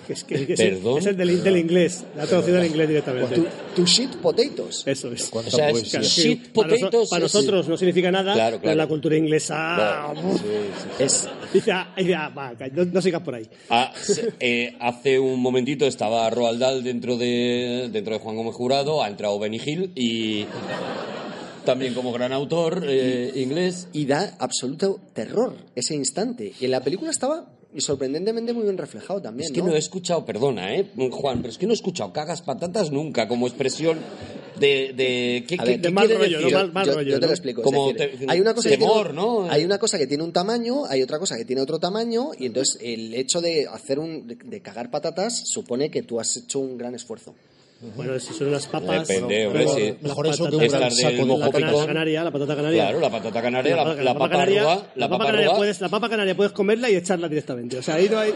Es, 0.09 0.23
que, 0.23 0.35
es, 0.35 0.59
el, 0.59 0.75
Perdón. 0.75 0.99
es 0.99 1.05
el 1.07 1.17
del, 1.17 1.43
del 1.43 1.57
inglés, 1.57 2.03
la 2.15 2.25
traducción 2.27 2.57
del 2.57 2.67
inglés 2.67 2.87
directamente. 2.87 3.35
tu, 3.35 3.45
tu 3.75 3.85
shit 3.85 4.15
potatoes. 4.17 4.83
Eso 4.85 5.11
es. 5.11 5.29
O 5.33 5.41
sea, 5.43 5.69
es 5.69 5.83
shit 5.91 6.03
sí, 6.03 6.35
para, 6.53 6.69
noso- 6.69 6.79
potatoes. 6.81 7.09
para 7.09 7.21
nosotros 7.21 7.67
no 7.67 7.77
significa 7.77 8.11
nada, 8.11 8.33
Claro, 8.33 8.57
pero 8.57 8.61
claro. 8.61 8.71
en 8.73 8.77
la 8.77 8.87
cultura 8.87 9.17
inglesa. 9.17 9.55
Claro. 9.75 10.19
uf, 10.29 10.41
Es, 10.99 11.27
dice, 11.53 11.71
ah, 11.71 11.93
dice, 11.97 12.15
ah, 12.15 12.29
va, 12.29 12.53
no, 12.73 12.85
no 12.85 13.01
sigas 13.01 13.21
por 13.21 13.35
ahí. 13.35 13.47
Ah, 13.69 13.91
eh, 14.39 14.75
hace 14.79 15.19
un 15.19 15.39
momentito 15.39 15.85
estaba 15.85 16.29
Roald 16.29 16.59
Dahl 16.59 16.83
dentro 16.83 17.17
de, 17.17 17.89
dentro 17.91 18.13
de 18.13 18.19
Juan 18.19 18.35
Gómez 18.35 18.53
Jurado, 18.55 19.03
ha 19.03 19.07
entrado 19.07 19.39
Benny 19.39 19.59
Hill 19.65 19.91
y 19.95 20.45
también 21.65 21.95
como 21.95 22.11
gran 22.13 22.31
autor 22.31 22.83
eh, 22.87 23.31
inglés. 23.35 23.87
y 23.91 24.05
da 24.05 24.35
absoluto 24.39 24.99
terror 25.13 25.55
ese 25.75 25.95
instante. 25.95 26.53
Y 26.59 26.65
en 26.65 26.71
la 26.71 26.81
película 26.83 27.09
estaba 27.09 27.47
sorprendentemente 27.81 28.53
muy 28.53 28.63
bien 28.63 28.77
reflejado 28.77 29.21
también. 29.21 29.47
Es 29.47 29.51
que 29.51 29.61
no 29.61 29.73
he 29.75 29.77
escuchado, 29.77 30.25
perdona, 30.25 30.75
¿eh, 30.75 30.89
Juan, 31.11 31.39
pero 31.41 31.49
es 31.51 31.57
que 31.57 31.65
no 31.65 31.71
he 31.73 31.75
escuchado 31.75 32.11
cagas 32.13 32.41
patatas 32.41 32.91
nunca 32.91 33.27
como 33.27 33.47
expresión 33.47 33.99
de... 34.59 34.93
de 34.95 35.43
¿Qué, 35.47 35.55
A 35.55 35.63
qué- 35.63 35.71
ver, 35.71 35.81
qué 35.81 35.87
de 35.87 35.93
mal 35.93 36.09
rollo, 36.09 36.37
decir? 36.39 36.51
¿no? 36.53 36.57
Mal- 36.59 36.71
mal 36.73 36.85
yo, 36.87 36.93
rollo, 36.93 37.11
yo 37.11 37.19
te 37.19 37.25
lo 37.27 37.31
explico. 37.33 37.61
es 37.61 37.65
Como 37.65 37.91
decir, 37.93 38.17
te- 38.19 38.25
hay, 38.31 38.39
una 38.39 38.53
cosa 38.53 38.69
que 38.69 38.77
temor, 38.77 39.07
tiene, 39.07 39.15
¿no? 39.21 39.49
hay 39.51 39.63
una 39.65 39.77
cosa 39.79 39.97
que 39.97 40.07
tiene 40.07 40.23
un 40.23 40.31
tamaño, 40.31 40.85
hay 40.87 41.01
otra 41.01 41.19
cosa 41.19 41.35
que 41.37 41.45
tiene 41.45 41.61
otro 41.61 41.79
tamaño, 41.79 42.29
y 42.37 42.45
entonces 42.45 42.77
el 42.81 43.13
hecho 43.13 43.41
de 43.41 43.67
hacer 43.67 43.99
un 43.99 44.27
de, 44.27 44.35
de 44.35 44.61
cagar 44.61 44.89
patatas 44.91 45.43
supone 45.45 45.89
que 45.91 46.03
tú 46.03 46.19
has 46.19 46.35
hecho 46.37 46.59
un 46.59 46.77
gran 46.77 46.95
esfuerzo. 46.95 47.35
Bueno, 47.95 48.19
si 48.19 48.33
son 48.33 48.51
las 48.51 48.67
papas. 48.67 49.07
Depende, 49.07 49.47
hombre, 49.47 49.67
sí. 49.67 49.95
Mejor 50.01 50.27
eso 50.27 50.49
que 50.49 50.55
un 50.55 50.67
gran 50.67 50.91
saco 50.91 51.25
de 51.25 51.37
la 51.37 51.51
patata 51.51 51.85
canaria, 51.85 52.23
la 52.23 52.31
patata 52.31 52.55
canaria. 52.55 52.83
Claro, 52.83 52.99
la 52.99 53.09
patata 53.09 53.41
canaria, 53.41 53.75
la, 53.75 53.83
papa- 53.83 54.01
la 54.03 54.13
papa 54.13 54.29
canaria- 54.29 54.63
la 54.95 55.09
papa 55.09 55.25
canaria 55.25 55.51
puedes, 55.55 55.81
la 55.81 55.89
papa 55.89 56.09
canaria 56.09 56.35
puedes 56.35 56.51
comerla 56.53 56.89
y 56.89 56.95
echarla 56.95 57.27
directamente. 57.29 57.77
O 57.77 57.81
sea, 57.83 57.95
ahí 57.95 58.07
no 58.09 58.19
hay, 58.19 58.33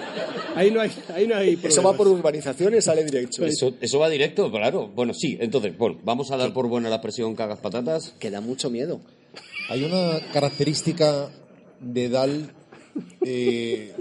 ahí 0.56 0.72
no 0.72 0.82
hay, 0.82 0.92
ahí 1.14 1.28
no 1.28 1.36
hay 1.36 1.60
Eso 1.64 1.82
va 1.84 1.94
por 1.94 2.08
urbanización 2.08 2.76
y 2.76 2.82
sale 2.82 3.04
directo. 3.04 3.46
Eso, 3.46 3.74
eso 3.80 4.00
va 4.00 4.10
directo, 4.10 4.52
claro. 4.52 4.88
Bueno, 4.88 5.14
sí, 5.14 5.38
entonces, 5.40 5.78
bueno, 5.78 6.00
vamos 6.04 6.32
a 6.32 6.38
dar 6.38 6.54
por 6.54 6.68
buena 6.68 6.90
la 6.90 6.96
expresión 6.96 7.36
cagas 7.36 7.60
patatas. 7.60 8.14
Que 8.20 8.30
da 8.32 8.42
mucho 8.42 8.70
miedo. 8.70 9.00
Hay 9.70 9.84
una 9.84 10.20
característica 10.34 11.30
de 11.80 12.10
Dal 12.10 12.52
eh, 13.26 13.94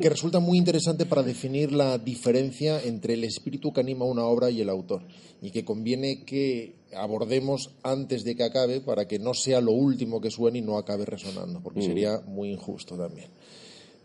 que 0.00 0.10
resulta 0.10 0.40
muy 0.40 0.58
interesante 0.58 1.06
para 1.06 1.22
definir 1.22 1.72
la 1.72 1.98
diferencia 1.98 2.82
entre 2.82 3.14
el 3.14 3.24
espíritu 3.24 3.72
que 3.72 3.80
anima 3.80 4.04
una 4.04 4.24
obra 4.24 4.50
y 4.50 4.60
el 4.60 4.68
autor 4.68 5.02
y 5.40 5.50
que 5.50 5.64
conviene 5.64 6.24
que 6.24 6.74
abordemos 6.94 7.70
antes 7.82 8.24
de 8.24 8.36
que 8.36 8.44
acabe 8.44 8.80
para 8.80 9.06
que 9.06 9.18
no 9.18 9.34
sea 9.34 9.60
lo 9.60 9.72
último 9.72 10.20
que 10.20 10.30
suene 10.30 10.58
y 10.58 10.62
no 10.62 10.76
acabe 10.76 11.04
resonando, 11.04 11.60
porque 11.62 11.82
sería 11.82 12.20
muy 12.26 12.50
injusto 12.50 12.96
también. 12.96 13.28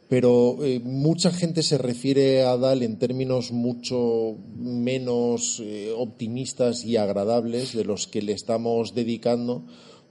Pero 0.07 0.63
eh, 0.63 0.79
mucha 0.83 1.31
gente 1.31 1.63
se 1.63 1.79
refiere 1.79 2.43
a 2.43 2.57
Dal 2.57 2.83
en 2.83 2.99
términos 2.99 3.51
mucho 3.51 4.37
menos 4.55 5.59
eh, 5.63 5.91
optimistas 5.97 6.85
y 6.85 6.95
agradables 6.97 7.73
de 7.73 7.85
los 7.85 8.07
que 8.07 8.21
le 8.21 8.33
estamos 8.33 8.93
dedicando 8.93 9.65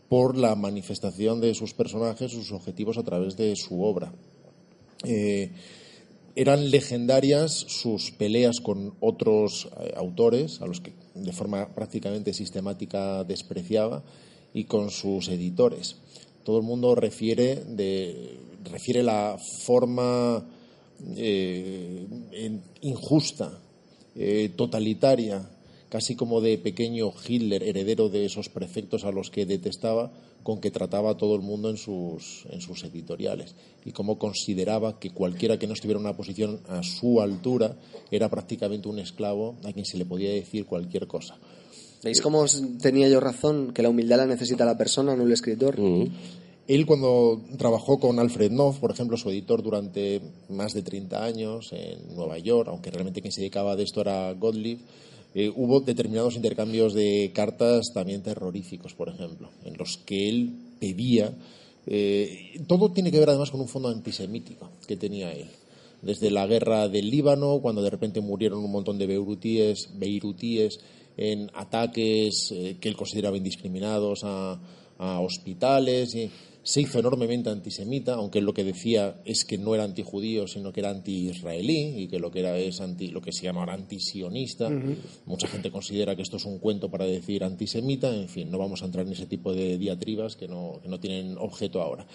por 0.09 0.37
la 0.37 0.57
manifestación 0.57 1.41
de 1.41 1.55
sus 1.55 1.75
personajes, 1.75 2.33
sus 2.33 2.51
objetivos 2.51 2.99
a 2.99 3.05
través 3.05 3.37
de 3.37 3.55
su 3.55 3.83
obra. 3.83 4.13
Eh, 5.05 5.51
eran 6.37 6.71
legendarias 6.71 7.53
sus 7.53 8.11
peleas 8.11 8.61
con 8.61 8.95
otros 9.01 9.69
eh, 9.81 9.93
autores, 9.97 10.61
a 10.61 10.67
los 10.67 10.81
que 10.81 10.93
de 11.15 11.33
forma 11.33 11.69
prácticamente 11.75 12.33
sistemática 12.33 13.23
despreciaba, 13.25 14.03
y 14.53 14.65
con 14.65 14.91
sus 14.91 15.29
editores. 15.29 15.97
Todo 16.45 16.59
el 16.59 16.65
mundo 16.65 16.95
refiere, 16.95 17.57
de, 17.57 18.37
refiere 18.71 19.03
la 19.03 19.37
forma 19.63 20.45
eh, 21.17 22.07
injusta, 22.83 23.61
totalitaria, 24.55 25.49
casi 25.89 26.15
como 26.15 26.41
de 26.41 26.59
pequeño 26.59 27.13
Hitler, 27.27 27.65
heredero 27.65 28.09
de 28.09 28.27
esos 28.27 28.49
prefectos 28.49 29.05
a 29.05 29.11
los 29.11 29.31
que 29.31 29.45
detestaba, 29.45 30.13
con 30.45 30.61
que 30.61 30.71
trataba 30.71 31.11
a 31.11 31.17
todo 31.17 31.35
el 31.35 31.41
mundo 31.41 31.71
en 31.71 31.77
sus, 31.77 32.45
en 32.51 32.61
sus 32.61 32.85
editoriales. 32.85 33.57
Y 33.85 33.91
cómo 33.91 34.19
consideraba 34.19 35.01
que 35.01 35.11
cualquiera 35.11 35.59
que 35.59 35.67
no 35.67 35.73
estuviera 35.73 35.99
en 35.99 36.07
una 36.07 36.17
posición 36.17 36.61
a 36.69 36.83
su 36.85 37.21
altura 37.21 37.77
era 38.13 38.29
prácticamente 38.29 38.89
un 38.89 39.01
esclavo 39.01 39.57
a 39.65 39.73
quien 39.73 39.87
se 39.87 39.97
le 39.99 40.05
podía 40.05 40.31
decir 40.31 40.67
cualquier 40.67 41.09
cosa. 41.09 41.37
¿Veis 42.05 42.21
cómo 42.21 42.45
tenía 42.81 43.09
yo 43.09 43.19
razón? 43.19 43.73
Que 43.73 43.83
la 43.83 43.89
humildad 43.89 44.19
la 44.19 44.27
necesita 44.27 44.67
la 44.67 44.77
persona, 44.77 45.17
no 45.17 45.25
el 45.25 45.33
escritor. 45.33 45.77
Él 46.67 46.87
cuando 46.87 47.43
trabajó 47.57 47.99
con 47.99 48.19
Alfred 48.19 48.51
Knopf, 48.51 48.79
por 48.79 48.91
ejemplo, 48.91 49.17
su 49.17 49.31
editor 49.31 49.63
durante 49.63 50.21
más 50.51 50.75
de 50.75 50.83
30 50.83 51.25
años 51.25 51.71
en 51.73 52.15
Nueva 52.15 52.39
York, 52.39 52.69
aunque 52.71 52.91
realmente 52.91 53.23
quien 53.23 53.33
se 53.33 53.41
dedicaba 53.41 53.77
de 53.77 53.85
esto 53.85 54.03
era 54.03 54.33
Gottlieb, 54.33 54.79
eh, 55.35 55.51
hubo 55.55 55.81
determinados 55.81 56.37
intercambios 56.37 56.95
de 56.95 57.33
cartas 57.35 57.93
también 57.93 58.23
terroríficos, 58.23 58.95
por 58.95 59.09
ejemplo, 59.09 59.51
en 59.65 59.77
los 59.77 59.99
que 59.99 60.29
él 60.29 60.51
pedía... 60.79 61.33
eh, 61.87 62.61
todo 62.67 62.93
tiene 62.93 63.11
que 63.11 63.19
ver 63.19 63.29
además 63.29 63.51
con 63.51 63.61
un 63.61 63.69
fondo 63.69 63.89
antisemítico 63.89 64.71
que 64.87 64.97
tenía 64.97 65.33
él. 65.33 65.49
Desde 66.03 66.31
la 66.31 66.47
guerra 66.47 66.89
del 66.89 67.11
Líbano, 67.11 67.61
cuando 67.61 67.83
de 67.83 67.91
repente 67.91 68.21
murieron 68.21 68.65
un 68.65 68.71
montón 68.71 68.99
de 68.99 69.07
beirutíes, 69.07 69.91
beirutíes 69.99 70.79
en 71.17 71.51
ataques 71.55 72.51
eh, 72.53 72.77
que 72.81 72.89
él 72.89 72.97
consideraba 72.97 73.37
indiscriminados 73.37 74.21
a, 74.25 74.59
a 74.99 75.21
hospitales. 75.21 76.15
y 76.15 76.31
se 76.65 76.81
hizo 76.81 76.99
enormemente 76.99 77.51
antisemita, 77.51 78.15
aunque 78.15 78.41
lo 78.41 78.55
que 78.55 78.65
decía 78.65 79.21
es 79.27 79.45
que 79.45 79.59
no 79.59 79.75
era 79.75 79.85
antijudío, 79.85 80.49
sino 80.49 80.73
que 80.73 80.81
era 80.81 80.91
anti-israelí 80.91 82.03
y 82.03 82.09
que 82.09 82.19
lo 82.19 82.31
que 82.31 82.41
era 82.41 82.59
es 82.59 82.81
anti, 82.81 83.09
lo 83.09 83.21
que 83.21 83.33
se 83.33 83.43
llama 83.43 83.61
ahora 83.61 83.75
antisionista. 83.75 84.71
Mucha 85.27 85.47
gente 85.47 85.71
considera 85.71 86.17
que 86.17 86.23
esto 86.23 86.39
es 86.39 86.47
un 86.47 86.59
cuento 86.59 86.91
para 86.91 87.05
decir 87.05 87.45
antisemita. 87.45 88.15
En 88.15 88.31
fin, 88.31 88.51
no 88.51 88.57
vamos 88.57 88.83
a 88.83 88.87
entrar 88.87 89.07
en 89.07 89.13
ese 89.13 89.27
tipo 89.27 89.53
de 89.53 89.77
diatribas 89.77 90.37
que 90.37 90.49
no, 90.49 90.81
que 90.83 90.89
no 90.89 90.99
tienen 90.99 91.37
objeto 91.37 91.83
ahora. 91.83 92.07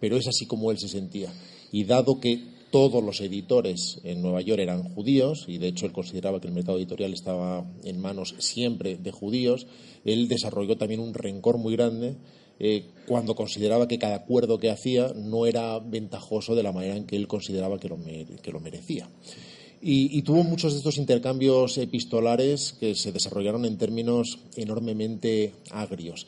Pero 0.00 0.16
es 0.16 0.26
así 0.26 0.46
como 0.46 0.70
él 0.70 0.78
se 0.78 0.88
sentía. 0.88 1.30
Y 1.70 1.84
dado 1.84 2.18
que 2.18 2.56
todos 2.70 3.04
los 3.04 3.20
editores 3.20 4.00
en 4.04 4.22
Nueva 4.22 4.40
York 4.40 4.60
eran 4.60 4.84
judíos, 4.94 5.44
y 5.48 5.58
de 5.58 5.68
hecho 5.68 5.84
él 5.84 5.92
consideraba 5.92 6.40
que 6.40 6.48
el 6.48 6.54
mercado 6.54 6.78
editorial 6.78 7.12
estaba 7.12 7.66
en 7.84 8.00
manos 8.00 8.34
siempre 8.38 8.96
de 8.96 9.10
judíos, 9.10 9.66
él 10.06 10.28
desarrolló 10.28 10.78
también 10.78 11.00
un 11.00 11.12
rencor 11.12 11.58
muy 11.58 11.74
grande 11.76 12.16
eh, 12.60 12.84
cuando 13.06 13.34
consideraba 13.34 13.88
que 13.88 13.98
cada 13.98 14.16
acuerdo 14.16 14.58
que 14.58 14.70
hacía 14.70 15.12
no 15.14 15.46
era 15.46 15.78
ventajoso 15.78 16.54
de 16.54 16.62
la 16.62 16.72
manera 16.72 16.96
en 16.96 17.06
que 17.06 17.16
él 17.16 17.28
consideraba 17.28 17.78
que 17.78 17.88
lo, 17.88 17.98
que 18.42 18.52
lo 18.52 18.60
merecía. 18.60 19.08
Y, 19.80 20.18
y 20.18 20.22
tuvo 20.22 20.42
muchos 20.42 20.72
de 20.72 20.78
estos 20.78 20.98
intercambios 20.98 21.78
epistolares 21.78 22.74
que 22.80 22.94
se 22.94 23.12
desarrollaron 23.12 23.64
en 23.64 23.78
términos 23.78 24.38
enormemente 24.56 25.52
agrios. 25.70 26.26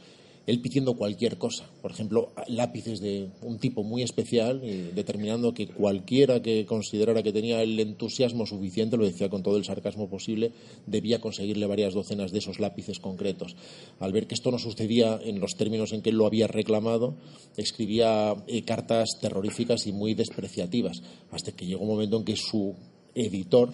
Él 0.50 0.60
pidiendo 0.60 0.94
cualquier 0.94 1.38
cosa, 1.38 1.70
por 1.80 1.92
ejemplo, 1.92 2.32
lápices 2.48 2.98
de 2.98 3.28
un 3.40 3.60
tipo 3.60 3.84
muy 3.84 4.02
especial, 4.02 4.60
y 4.64 4.90
determinando 4.92 5.54
que 5.54 5.68
cualquiera 5.68 6.42
que 6.42 6.66
considerara 6.66 7.22
que 7.22 7.32
tenía 7.32 7.62
el 7.62 7.78
entusiasmo 7.78 8.46
suficiente, 8.46 8.96
lo 8.96 9.04
decía 9.04 9.28
con 9.28 9.44
todo 9.44 9.56
el 9.56 9.64
sarcasmo 9.64 10.10
posible, 10.10 10.50
debía 10.88 11.20
conseguirle 11.20 11.66
varias 11.66 11.94
docenas 11.94 12.32
de 12.32 12.38
esos 12.40 12.58
lápices 12.58 12.98
concretos. 12.98 13.54
Al 14.00 14.12
ver 14.12 14.26
que 14.26 14.34
esto 14.34 14.50
no 14.50 14.58
sucedía 14.58 15.20
en 15.22 15.38
los 15.38 15.54
términos 15.54 15.92
en 15.92 16.02
que 16.02 16.10
él 16.10 16.16
lo 16.16 16.26
había 16.26 16.48
reclamado, 16.48 17.14
escribía 17.56 18.34
eh, 18.48 18.62
cartas 18.62 19.20
terroríficas 19.20 19.86
y 19.86 19.92
muy 19.92 20.14
despreciativas, 20.14 21.00
hasta 21.30 21.52
que 21.52 21.66
llegó 21.66 21.82
un 21.82 21.90
momento 21.90 22.16
en 22.16 22.24
que 22.24 22.34
su 22.34 22.74
editor 23.14 23.70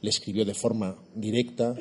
le 0.00 0.10
escribió 0.10 0.44
de 0.44 0.54
forma 0.54 0.96
directa 1.14 1.76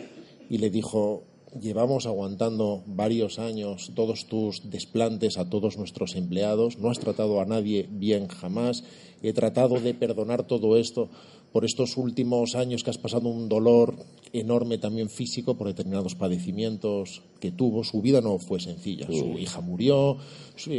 y 0.52 0.60
le 0.60 0.70
dijo 0.70 1.24
llevamos 1.60 2.06
aguantando 2.06 2.84
varios 2.86 3.40
años 3.40 3.92
todos 3.96 4.26
tus 4.28 4.70
desplantes 4.70 5.38
a 5.38 5.50
todos 5.50 5.78
nuestros 5.78 6.16
empleados, 6.16 6.78
no 6.78 6.90
has 6.90 7.00
tratado 7.00 7.42
a 7.42 7.46
nadie 7.46 7.88
bien 7.90 8.28
jamás, 8.28 8.84
he 9.22 9.34
tratado 9.34 9.80
de 9.80 9.94
perdonar 9.94 10.46
todo 10.46 10.78
esto 10.78 11.10
por 11.52 11.64
estos 11.64 11.96
últimos 11.96 12.54
años 12.56 12.84
que 12.84 12.90
has 12.90 12.98
pasado 12.98 13.30
un 13.30 13.48
dolor 13.48 13.96
enorme 14.34 14.78
también 14.78 15.10
físico 15.10 15.56
por 15.56 15.68
determinados 15.68 16.14
padecimientos 16.14 17.22
que 17.40 17.52
tuvo. 17.52 17.86
Su 17.86 18.02
vida 18.02 18.20
no 18.20 18.38
fue 18.40 18.60
sencilla. 18.60 19.08
Su 19.08 19.40
hija 19.40 19.62
murió 19.62 20.18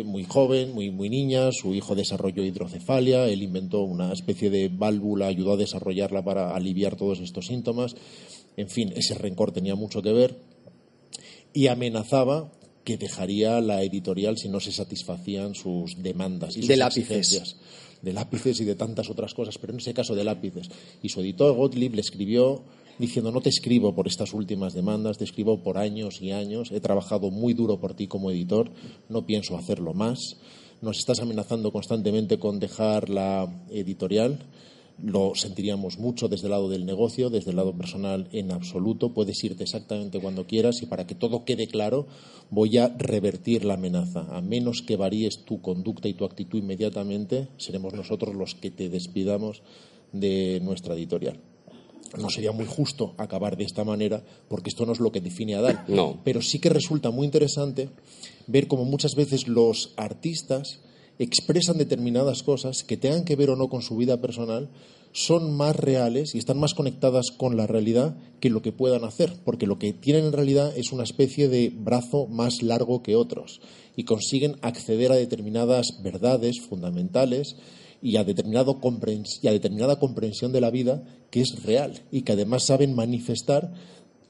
muy 0.05 0.24
joven, 0.24 0.74
muy, 0.74 0.90
muy 0.90 1.09
niña, 1.09 1.48
su 1.51 1.74
hijo 1.74 1.94
desarrolló 1.94 2.44
hidrocefalia, 2.44 3.27
él 3.27 3.43
inventó 3.43 3.81
una 3.85 4.12
especie 4.12 4.51
de 4.51 4.69
válvula, 4.69 5.28
ayudó 5.28 5.55
a 5.55 5.57
desarrollarla 5.57 6.23
para 6.23 6.55
aliviar 6.55 6.97
todos 6.97 7.20
estos 7.20 7.47
síntomas. 7.47 7.97
En 8.59 8.69
fin, 8.69 8.93
ese 8.97 9.15
rencor 9.15 9.53
tenía 9.53 9.77
mucho 9.77 10.03
que 10.03 10.12
ver 10.12 10.56
y 11.57 11.69
amenazaba 11.69 12.53
que 12.85 12.99
dejaría 12.99 13.62
la 13.62 13.83
editorial 13.83 14.37
si 14.37 14.51
no 14.51 14.61
se 14.61 14.73
satisfacían 14.73 15.55
sus 15.55 16.03
demandas 16.03 16.55
y 16.55 16.61
sus 16.61 16.69
De 16.69 16.77
lápices. 16.77 17.11
exigencias. 17.11 17.57
De 18.03 18.12
lápices 18.12 18.61
y 18.61 18.65
de 18.66 18.74
tantas 18.74 19.09
otras 19.09 19.33
cosas, 19.33 19.57
pero 19.59 19.73
en 19.73 19.78
ese 19.78 19.95
caso 19.95 20.15
de 20.15 20.23
lápices. 20.23 20.69
Y 21.03 21.09
su 21.09 21.23
editor 21.23 21.57
Gottlieb 21.57 21.95
le 21.95 22.03
escribió 22.03 22.62
diciendo 22.99 23.33
no 23.33 23.41
te 23.41 23.49
escribo 23.49 23.95
por 23.95 24.07
estas 24.07 24.35
últimas 24.35 24.74
demandas, 24.74 25.16
te 25.16 25.24
escribo 25.24 25.62
por 25.62 25.78
años 25.78 26.20
y 26.20 26.31
años, 26.31 26.70
he 26.73 26.81
trabajado 26.81 27.31
muy 27.31 27.55
duro 27.55 27.81
por 27.81 27.95
ti 27.95 28.07
como 28.07 28.31
editor, 28.31 28.70
no 29.09 29.24
pienso 29.24 29.57
hacerlo 29.57 29.95
más, 29.95 30.37
nos 30.83 30.99
estás 30.99 31.20
amenazando 31.20 31.73
constantemente 31.73 32.39
con 32.39 32.61
dejar 32.61 33.09
la 33.09 33.65
editorial, 33.70 34.41
lo 35.02 35.35
sentiríamos 35.35 35.98
mucho 35.98 36.28
desde 36.28 36.47
el 36.47 36.52
lado 36.52 36.68
del 36.68 36.86
negocio, 36.86 37.31
desde 37.31 37.51
el 37.51 37.56
lado 37.56 37.77
personal 37.77 38.28
en 38.32 38.51
absoluto, 38.51 39.12
puedes 39.12 39.43
irte 39.44 39.64
exactamente 39.64 40.20
cuando 40.20 40.47
quieras 40.47 40.82
y 40.82 40.86
para 40.86 41.06
que 41.06 41.14
todo 41.14 41.44
quede 41.44 41.66
claro 41.66 42.06
voy 42.51 42.78
a 42.78 42.89
revertir 42.89 43.64
la 43.64 43.74
amenaza, 43.74 44.27
a 44.36 44.40
menos 44.40 44.82
que 44.82 44.97
varíes 44.97 45.44
tu 45.44 45.60
conducta 45.60 46.09
y 46.09 46.14
tu 46.14 46.24
actitud 46.24 46.59
inmediatamente, 46.59 47.48
seremos 47.59 47.93
nosotros 47.93 48.35
los 48.35 48.55
que 48.55 48.70
te 48.70 48.89
despidamos 48.89 49.62
de 50.12 50.60
nuestra 50.62 50.94
editorial 50.94 51.40
no 52.18 52.31
sería 52.31 52.52
muy 52.52 52.66
justo 52.66 53.14
acabar 53.18 53.56
de 53.56 53.64
esta 53.64 53.85
manera, 53.85 54.23
porque 54.48 54.70
esto 54.70 54.86
no 54.86 54.93
es 54.93 55.01
lo 55.01 55.12
que 55.12 55.20
define 55.20 55.56
a 55.56 55.60
Dal. 55.60 55.85
No. 55.89 56.20
Pero 56.24 56.43
sí 56.43 56.59
que 56.59 56.68
resulta 56.68 57.10
muy 57.10 57.24
interesante 57.27 57.90
ver 58.47 58.68
cómo 58.68 58.85
muchas 58.85 59.14
veces 59.14 59.48
los 59.48 59.93
artistas 59.97 60.81
expresan 61.18 61.78
determinadas 61.78 62.43
cosas 62.43 62.84
que 62.84 62.97
tengan 62.97 63.24
que 63.24 63.36
ver 63.36 63.51
o 63.51 63.56
no 63.56 63.68
con 63.68 63.82
su 63.82 63.97
vida 63.97 64.20
personal, 64.20 64.68
son 65.12 65.56
más 65.56 65.74
reales 65.74 66.34
y 66.34 66.38
están 66.38 66.59
más 66.59 66.74
conectadas 66.74 67.30
con 67.34 67.56
la 67.56 67.66
realidad 67.66 68.16
que 68.38 68.51
lo 68.51 68.60
que 68.60 68.72
puedan 68.72 69.05
hacer, 69.05 69.32
porque 69.44 69.66
lo 69.66 69.78
que 69.78 69.94
tienen 69.94 70.26
en 70.26 70.32
realidad 70.32 70.76
es 70.76 70.93
una 70.93 71.05
especie 71.05 71.48
de 71.48 71.70
brazo 71.70 72.26
más 72.26 72.62
largo 72.62 73.02
que 73.02 73.16
otros 73.16 73.60
y 73.97 74.05
consiguen 74.05 74.56
acceder 74.60 75.12
a 75.12 75.16
determinadas 75.16 75.86
verdades 76.02 76.60
fundamentales 76.60 77.56
y 78.02 78.18
a, 78.18 78.24
determinado 78.24 78.78
y 79.43 79.48
a 79.48 79.52
determinada 79.52 79.98
comprensión 79.98 80.52
de 80.52 80.60
la 80.60 80.70
vida 80.70 81.02
que 81.30 81.40
es 81.40 81.62
real 81.64 82.02
y 82.12 82.22
que 82.22 82.32
además 82.32 82.64
saben 82.64 82.94
manifestar 82.94 83.72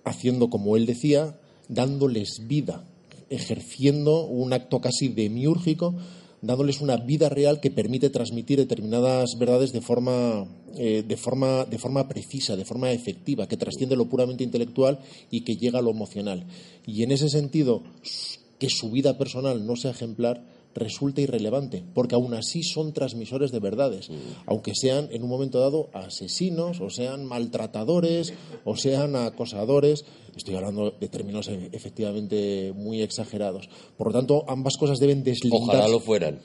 haciendo 0.05 0.51
como 0.51 0.77
él 0.77 0.87
decía, 0.87 1.41
dándoles 1.69 2.47
vida, 2.47 2.85
ejerciendo 3.29 4.25
un 4.25 4.53
acto 4.53 4.81
casi 4.81 5.09
demiúrgico, 5.09 5.97
dándoles 6.43 6.81
una 6.81 6.97
vida 6.97 7.29
real 7.29 7.61
que 7.61 7.71
permite 7.71 8.11
transmitir 8.11 8.59
determinadas 8.59 9.37
verdades 9.39 9.73
de 9.73 9.81
forma, 9.81 10.47
eh, 10.77 11.05
de 11.07 11.17
forma, 11.17 11.65
de 11.65 11.79
forma 11.79 12.09
precisa, 12.09 12.57
de 12.57 12.65
forma 12.65 12.93
efectiva, 12.93 13.49
que 13.49 13.57
trasciende 13.57 13.97
lo 13.97 14.09
puramente 14.09 14.45
intelectual 14.45 14.99
y 15.31 15.43
que 15.43 15.57
llega 15.57 15.79
a 15.79 15.83
lo 15.83 15.91
emocional. 15.91 16.47
Y 16.87 17.03
en 17.03 17.13
ese 17.13 17.29
sentido, 17.29 17.83
que 18.59 18.71
su 18.71 18.91
vida 18.91 19.19
personal 19.19 19.67
no 19.67 19.77
sea 19.77 19.91
ejemplar 19.91 20.43
resulta 20.77 21.23
irrelevante, 21.23 21.83
porque 21.95 22.15
aún 22.15 22.35
así 22.35 22.63
son 22.63 22.93
transmisores 22.93 23.51
de 23.51 23.61
verdades, 23.61 24.09
aunque 24.45 24.73
sean 24.75 25.09
en 25.11 25.23
un 25.23 25.31
momento 25.31 25.59
dado 25.59 25.89
asesinos, 25.95 26.81
o 26.81 26.91
sean 26.91 27.25
maltratadores, 27.25 28.35
o 28.65 28.77
sean 28.77 29.17
acosadores. 29.17 30.05
Estoy 30.37 30.55
hablando 30.55 30.91
de 30.91 31.09
términos 31.09 31.49
e- 31.49 31.71
efectivamente 31.73 32.73
muy 32.75 33.03
exagerados. 33.03 33.69
Por 33.97 34.09
lo 34.09 34.13
tanto, 34.13 34.45
ambas 34.49 34.77
cosas 34.77 34.99
deben 34.99 35.25
deslindarse 35.25 35.65
Ojalá 35.65 35.89
lo 35.89 36.01
fueran. 36.01 36.39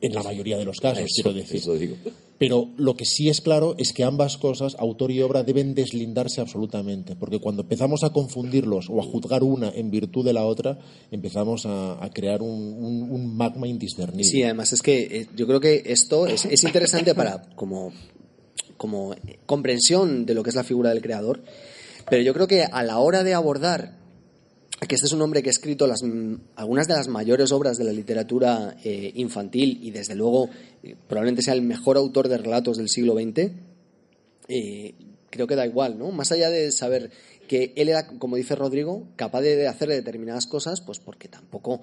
en 0.00 0.14
la 0.14 0.22
mayoría 0.22 0.56
de 0.56 0.64
los 0.64 0.78
casos, 0.78 1.04
Eso, 1.04 1.14
quiero 1.22 1.32
decir. 1.34 1.56
eso 1.56 1.74
digo. 1.74 1.96
Pero 2.38 2.68
lo 2.76 2.94
que 2.94 3.06
sí 3.06 3.28
es 3.30 3.40
claro 3.40 3.74
es 3.78 3.92
que 3.94 4.04
ambas 4.04 4.36
cosas, 4.36 4.76
autor 4.78 5.10
y 5.10 5.22
obra, 5.22 5.42
deben 5.42 5.74
deslindarse 5.74 6.40
absolutamente, 6.42 7.16
porque 7.16 7.38
cuando 7.40 7.62
empezamos 7.62 8.04
a 8.04 8.10
confundirlos 8.10 8.88
o 8.90 9.00
a 9.00 9.04
juzgar 9.04 9.42
una 9.42 9.70
en 9.70 9.90
virtud 9.90 10.22
de 10.24 10.34
la 10.34 10.44
otra, 10.44 10.78
empezamos 11.10 11.64
a, 11.64 12.02
a 12.04 12.10
crear 12.10 12.42
un, 12.42 12.50
un- 12.50 13.10
un 13.10 13.36
magma 13.36 13.66
indiscernible. 13.66 14.24
Sí, 14.24 14.42
además 14.42 14.72
es 14.74 14.82
que 14.82 14.98
eh, 15.02 15.26
yo 15.34 15.46
creo 15.46 15.60
que 15.60 15.82
esto 15.86 16.26
es, 16.26 16.44
es 16.44 16.62
interesante 16.62 17.14
para 17.14 17.42
como, 17.56 17.90
como 18.76 19.14
comprensión 19.46 20.26
de 20.26 20.34
lo 20.34 20.42
que 20.42 20.50
es 20.50 20.56
la 20.56 20.64
figura 20.64 20.90
del 20.90 21.00
creador, 21.02 21.42
pero 22.08 22.22
yo 22.22 22.32
creo 22.34 22.46
que 22.46 22.64
a 22.64 22.82
la 22.82 22.98
hora 22.98 23.22
de 23.24 23.34
abordar 23.34 23.96
que 24.86 24.94
este 24.94 25.06
es 25.06 25.12
un 25.12 25.22
hombre 25.22 25.42
que 25.42 25.48
ha 25.48 25.50
escrito 25.50 25.86
las, 25.86 26.02
mm, 26.02 26.34
algunas 26.56 26.86
de 26.86 26.94
las 26.94 27.08
mayores 27.08 27.50
obras 27.50 27.78
de 27.78 27.84
la 27.84 27.92
literatura 27.92 28.76
eh, 28.84 29.10
infantil 29.14 29.78
y 29.82 29.90
desde 29.90 30.14
luego 30.14 30.50
eh, 30.82 30.94
probablemente 31.08 31.42
sea 31.42 31.54
el 31.54 31.62
mejor 31.62 31.96
autor 31.96 32.28
de 32.28 32.38
relatos 32.38 32.76
del 32.76 32.88
siglo 32.88 33.14
XX, 33.14 33.52
eh, 34.48 34.94
creo 35.30 35.46
que 35.46 35.56
da 35.56 35.66
igual, 35.66 35.98
¿no? 35.98 36.10
Más 36.10 36.30
allá 36.30 36.50
de 36.50 36.70
saber 36.72 37.10
que 37.48 37.72
él 37.76 37.88
era, 37.88 38.06
como 38.06 38.36
dice 38.36 38.54
Rodrigo, 38.54 39.08
capaz 39.16 39.40
de 39.40 39.66
hacer 39.66 39.88
determinadas 39.88 40.46
cosas, 40.46 40.80
pues 40.80 40.98
porque 40.98 41.28
tampoco 41.28 41.80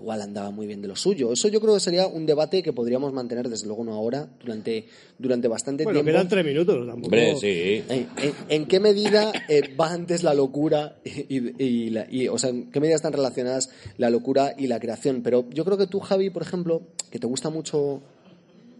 igual 0.00 0.22
andaba 0.22 0.50
muy 0.50 0.66
bien 0.66 0.80
de 0.80 0.88
lo 0.88 0.96
suyo. 0.96 1.32
Eso 1.32 1.48
yo 1.48 1.60
creo 1.60 1.74
que 1.74 1.80
sería 1.80 2.06
un 2.06 2.24
debate 2.26 2.62
que 2.62 2.72
podríamos 2.72 3.12
mantener, 3.12 3.48
desde 3.48 3.66
luego 3.66 3.84
no 3.84 3.94
ahora, 3.94 4.28
durante, 4.40 4.86
durante 5.18 5.48
bastante 5.48 5.84
Bueno, 5.84 5.98
tiempo. 5.98 6.12
quedan 6.12 6.28
tres 6.28 6.44
minutos 6.44 6.76
tampoco. 6.86 7.06
Hombre, 7.06 7.36
sí. 7.36 7.82
¿En, 7.88 8.08
en- 8.16 8.34
en 8.48 8.66
qué 8.66 8.80
medida 8.80 9.32
eh, 9.48 9.74
va 9.78 9.92
antes 9.92 10.22
la 10.22 10.34
locura 10.34 10.96
y, 11.04 11.62
y 11.62 11.90
la- 11.90 12.06
y, 12.10 12.28
o 12.28 12.38
sea, 12.38 12.50
en 12.50 12.70
qué 12.70 12.80
medida 12.80 12.96
están 12.96 13.12
relacionadas 13.12 13.70
la 13.96 14.10
locura 14.10 14.54
y 14.56 14.66
la 14.68 14.78
creación? 14.80 15.22
Pero 15.22 15.48
yo 15.50 15.64
creo 15.64 15.76
que 15.76 15.86
tú, 15.86 16.00
Javi, 16.00 16.30
por 16.30 16.42
ejemplo, 16.42 16.82
que 17.10 17.18
te 17.18 17.26
gusta 17.26 17.50
mucho 17.50 18.02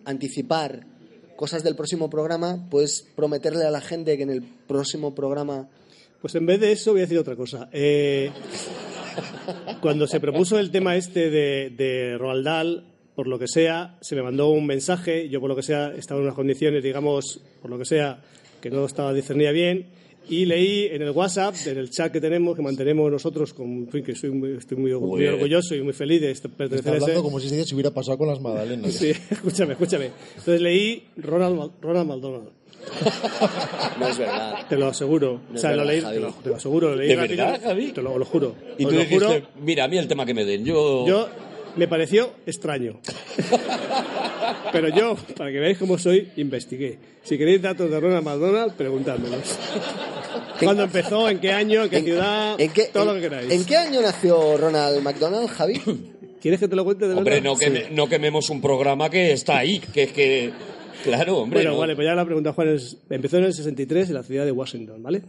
anticipar 0.04 0.86
cosas 1.36 1.62
del 1.62 1.76
próximo 1.76 2.10
programa, 2.10 2.68
puedes 2.70 3.06
prometerle 3.14 3.64
a 3.64 3.70
la 3.70 3.80
gente 3.80 4.16
que 4.16 4.22
en 4.24 4.30
el 4.30 4.42
próximo 4.42 5.14
programa 5.14 5.68
Pues 6.20 6.34
en 6.34 6.46
vez 6.46 6.58
de 6.60 6.72
eso 6.72 6.92
voy 6.92 7.00
a 7.00 7.04
decir 7.04 7.18
otra 7.18 7.36
cosa. 7.36 7.68
Eh, 7.72 8.30
cuando 9.80 10.06
se 10.06 10.20
propuso 10.20 10.58
el 10.58 10.70
tema 10.70 10.96
este 10.96 11.30
de, 11.30 11.70
de 11.70 12.16
Roald 12.18 12.44
Dahl, 12.44 12.84
por 13.14 13.26
lo 13.26 13.38
que 13.38 13.48
sea, 13.48 13.96
se 14.00 14.14
me 14.14 14.22
mandó 14.22 14.50
un 14.50 14.66
mensaje, 14.66 15.28
yo 15.28 15.40
por 15.40 15.48
lo 15.50 15.56
que 15.56 15.62
sea 15.62 15.92
estaba 15.96 16.20
en 16.20 16.24
unas 16.26 16.36
condiciones, 16.36 16.82
digamos, 16.82 17.40
por 17.60 17.70
lo 17.70 17.78
que 17.78 17.84
sea, 17.84 18.20
que 18.60 18.70
no 18.70 18.84
estaba 18.84 19.12
discernida 19.12 19.50
bien, 19.50 19.86
y 20.30 20.44
leí 20.44 20.86
en 20.92 21.00
el 21.02 21.10
WhatsApp, 21.10 21.54
en 21.66 21.78
el 21.78 21.88
chat 21.90 22.12
que 22.12 22.20
tenemos, 22.20 22.54
que 22.54 22.60
mantenemos 22.62 23.10
nosotros, 23.10 23.54
con, 23.54 23.66
en 23.66 23.88
fin, 23.90 24.04
que 24.04 24.14
soy 24.14 24.30
muy, 24.30 24.52
estoy 24.58 24.76
muy, 24.76 24.92
orgulloso 24.92 25.74
y 25.74 25.80
muy 25.82 25.94
feliz 25.94 26.20
de 26.20 26.30
este- 26.32 26.48
pertenecer 26.50 26.78
Está 26.80 26.90
a 26.92 26.96
ese- 26.96 27.04
hablando 27.04 27.22
como 27.22 27.40
si 27.40 27.48
se 27.48 27.74
hubiera 27.74 27.90
pasado 27.90 28.18
con 28.18 28.28
las 28.28 28.38
magdalenas. 28.40 28.92
Sí, 28.92 29.10
escúchame, 29.30 29.72
escúchame. 29.72 30.10
Entonces 30.36 30.60
leí 30.60 31.04
Ronald, 31.16 31.72
Ronald 31.80 32.08
McDonald. 32.08 32.48
no 34.00 34.08
es 34.08 34.18
verdad. 34.18 34.66
Te 34.68 34.76
lo 34.76 34.88
aseguro. 34.88 35.40
No 35.50 35.56
o 35.56 35.58
sea, 35.60 35.70
es 35.70 35.76
lo 35.76 35.84
verdad, 35.86 36.10
leí, 36.10 36.14
te 36.14 36.20
lo, 36.20 36.32
te 36.32 36.48
lo 36.50 36.56
aseguro. 36.56 36.88
Lo 36.90 36.96
leí 36.96 37.08
¿De 37.08 37.16
rápido. 37.16 37.44
verdad, 37.44 37.60
Javi? 37.62 37.92
Te 37.92 38.02
lo, 38.02 38.18
lo 38.18 38.24
juro. 38.24 38.54
Y 38.78 38.84
tú 38.84 38.92
lo 38.92 39.04
juro. 39.04 39.28
dijiste, 39.30 39.48
mira, 39.60 39.84
a 39.84 39.88
mí 39.88 39.98
el 39.98 40.08
tema 40.08 40.24
que 40.26 40.34
me 40.34 40.44
den, 40.44 40.64
yo... 40.64 41.06
Yo 41.06 41.28
me 41.76 41.86
pareció 41.86 42.32
extraño. 42.46 42.98
Pero 44.72 44.88
yo, 44.88 45.16
para 45.36 45.50
que 45.50 45.58
veáis 45.58 45.78
cómo 45.78 45.98
soy, 45.98 46.28
investigué. 46.36 46.98
Si 47.22 47.36
queréis 47.38 47.60
datos 47.62 47.90
de 47.90 48.00
Ronald 48.00 48.24
McDonald, 48.24 48.72
preguntádmelos. 48.74 49.58
¿Cuándo 50.60 50.84
empezó? 50.84 51.28
¿En 51.28 51.38
qué 51.40 51.52
año? 51.52 51.84
¿En 51.84 51.90
qué 51.90 52.02
ciudad? 52.02 52.60
en 52.60 52.70
qué- 52.72 52.86
Todo 52.92 53.04
lo 53.04 53.14
en- 53.14 53.16
que 53.20 53.28
queráis. 53.28 53.50
¿En 53.52 53.64
qué 53.64 53.76
año 53.76 54.00
nació 54.00 54.56
Ronald 54.56 55.02
McDonald, 55.02 55.48
Javi? 55.48 55.80
¿Quieres 56.40 56.60
que 56.60 56.68
te 56.68 56.76
lo 56.76 56.84
cuente 56.84 57.06
de 57.08 57.14
Hombre, 57.14 57.40
verdad? 57.40 57.50
no, 57.50 57.56
queme- 57.58 57.90
no 57.90 58.08
quememos 58.08 58.48
un 58.50 58.60
programa 58.60 59.10
que 59.10 59.32
está 59.32 59.58
ahí, 59.58 59.78
que 59.80 60.04
es 60.04 60.12
que... 60.12 60.52
Claro, 61.04 61.38
hombre, 61.38 61.58
Bueno, 61.60 61.72
no. 61.72 61.78
vale, 61.78 61.94
pues 61.94 62.06
ya 62.06 62.14
la 62.14 62.24
pregunta, 62.24 62.52
Juan. 62.52 62.68
es- 62.68 62.96
empezó 63.10 63.38
en 63.38 63.44
el 63.44 63.52
63 63.54 64.08
en 64.08 64.14
la 64.14 64.22
ciudad 64.22 64.44
de 64.44 64.52
Washington, 64.52 65.02
¿vale? 65.02 65.22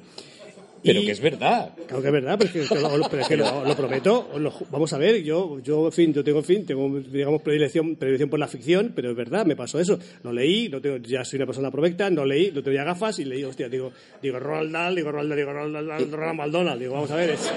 pero 0.81 1.01
y- 1.01 1.05
que 1.07 1.11
es 1.11 1.19
verdad. 1.19 1.73
Claro 1.87 2.01
que 2.01 2.07
es 2.07 2.13
verdad, 2.13 2.37
pero 2.39 2.61
es 2.63 2.69
que, 2.69 2.75
lo, 2.79 3.09
pero 3.09 3.21
es 3.21 3.27
que 3.27 3.35
lo, 3.35 3.65
lo 3.65 3.75
prometo. 3.75 4.29
lo 4.37 4.53
vamos 4.71 4.93
a 4.93 4.97
ver, 4.97 5.21
yo, 5.23 5.59
yo, 5.59 5.87
en 5.87 5.91
fin, 5.91 6.13
yo 6.13 6.23
tengo, 6.23 6.39
en 6.39 6.45
fin, 6.45 6.65
tengo, 6.65 6.99
digamos, 7.01 7.41
predilección, 7.41 7.97
predilección 7.97 8.29
por 8.29 8.39
la 8.39 8.47
ficción, 8.47 8.93
pero 8.95 9.09
es 9.11 9.15
verdad, 9.17 9.45
me 9.45 9.57
pasó 9.57 9.77
eso. 9.79 9.99
Lo 10.23 10.31
leí, 10.31 10.69
no 10.69 10.79
tengo, 10.79 10.95
ya 10.97 11.25
soy 11.25 11.35
una 11.37 11.45
persona 11.47 11.69
provecta, 11.69 12.09
no 12.09 12.23
leí, 12.23 12.51
no 12.53 12.63
tenía 12.63 12.85
gafas 12.85 13.19
y 13.19 13.25
leí, 13.25 13.43
hostia, 13.43 13.67
digo, 13.67 13.91
digo 14.21 14.39
Roald 14.39 14.71
Dahl, 14.71 14.95
digo 14.95 15.11
Roald 15.11 15.27
Dahl, 15.29 15.37
digo 15.37 15.51
Roald 15.51 15.73
Dahl, 15.87 16.11
Ronald 16.11 16.37
McDonald, 16.39 16.79
digo, 16.79 16.93
vamos 16.93 17.11
a 17.11 17.15
ver, 17.17 17.31
es... 17.31 17.51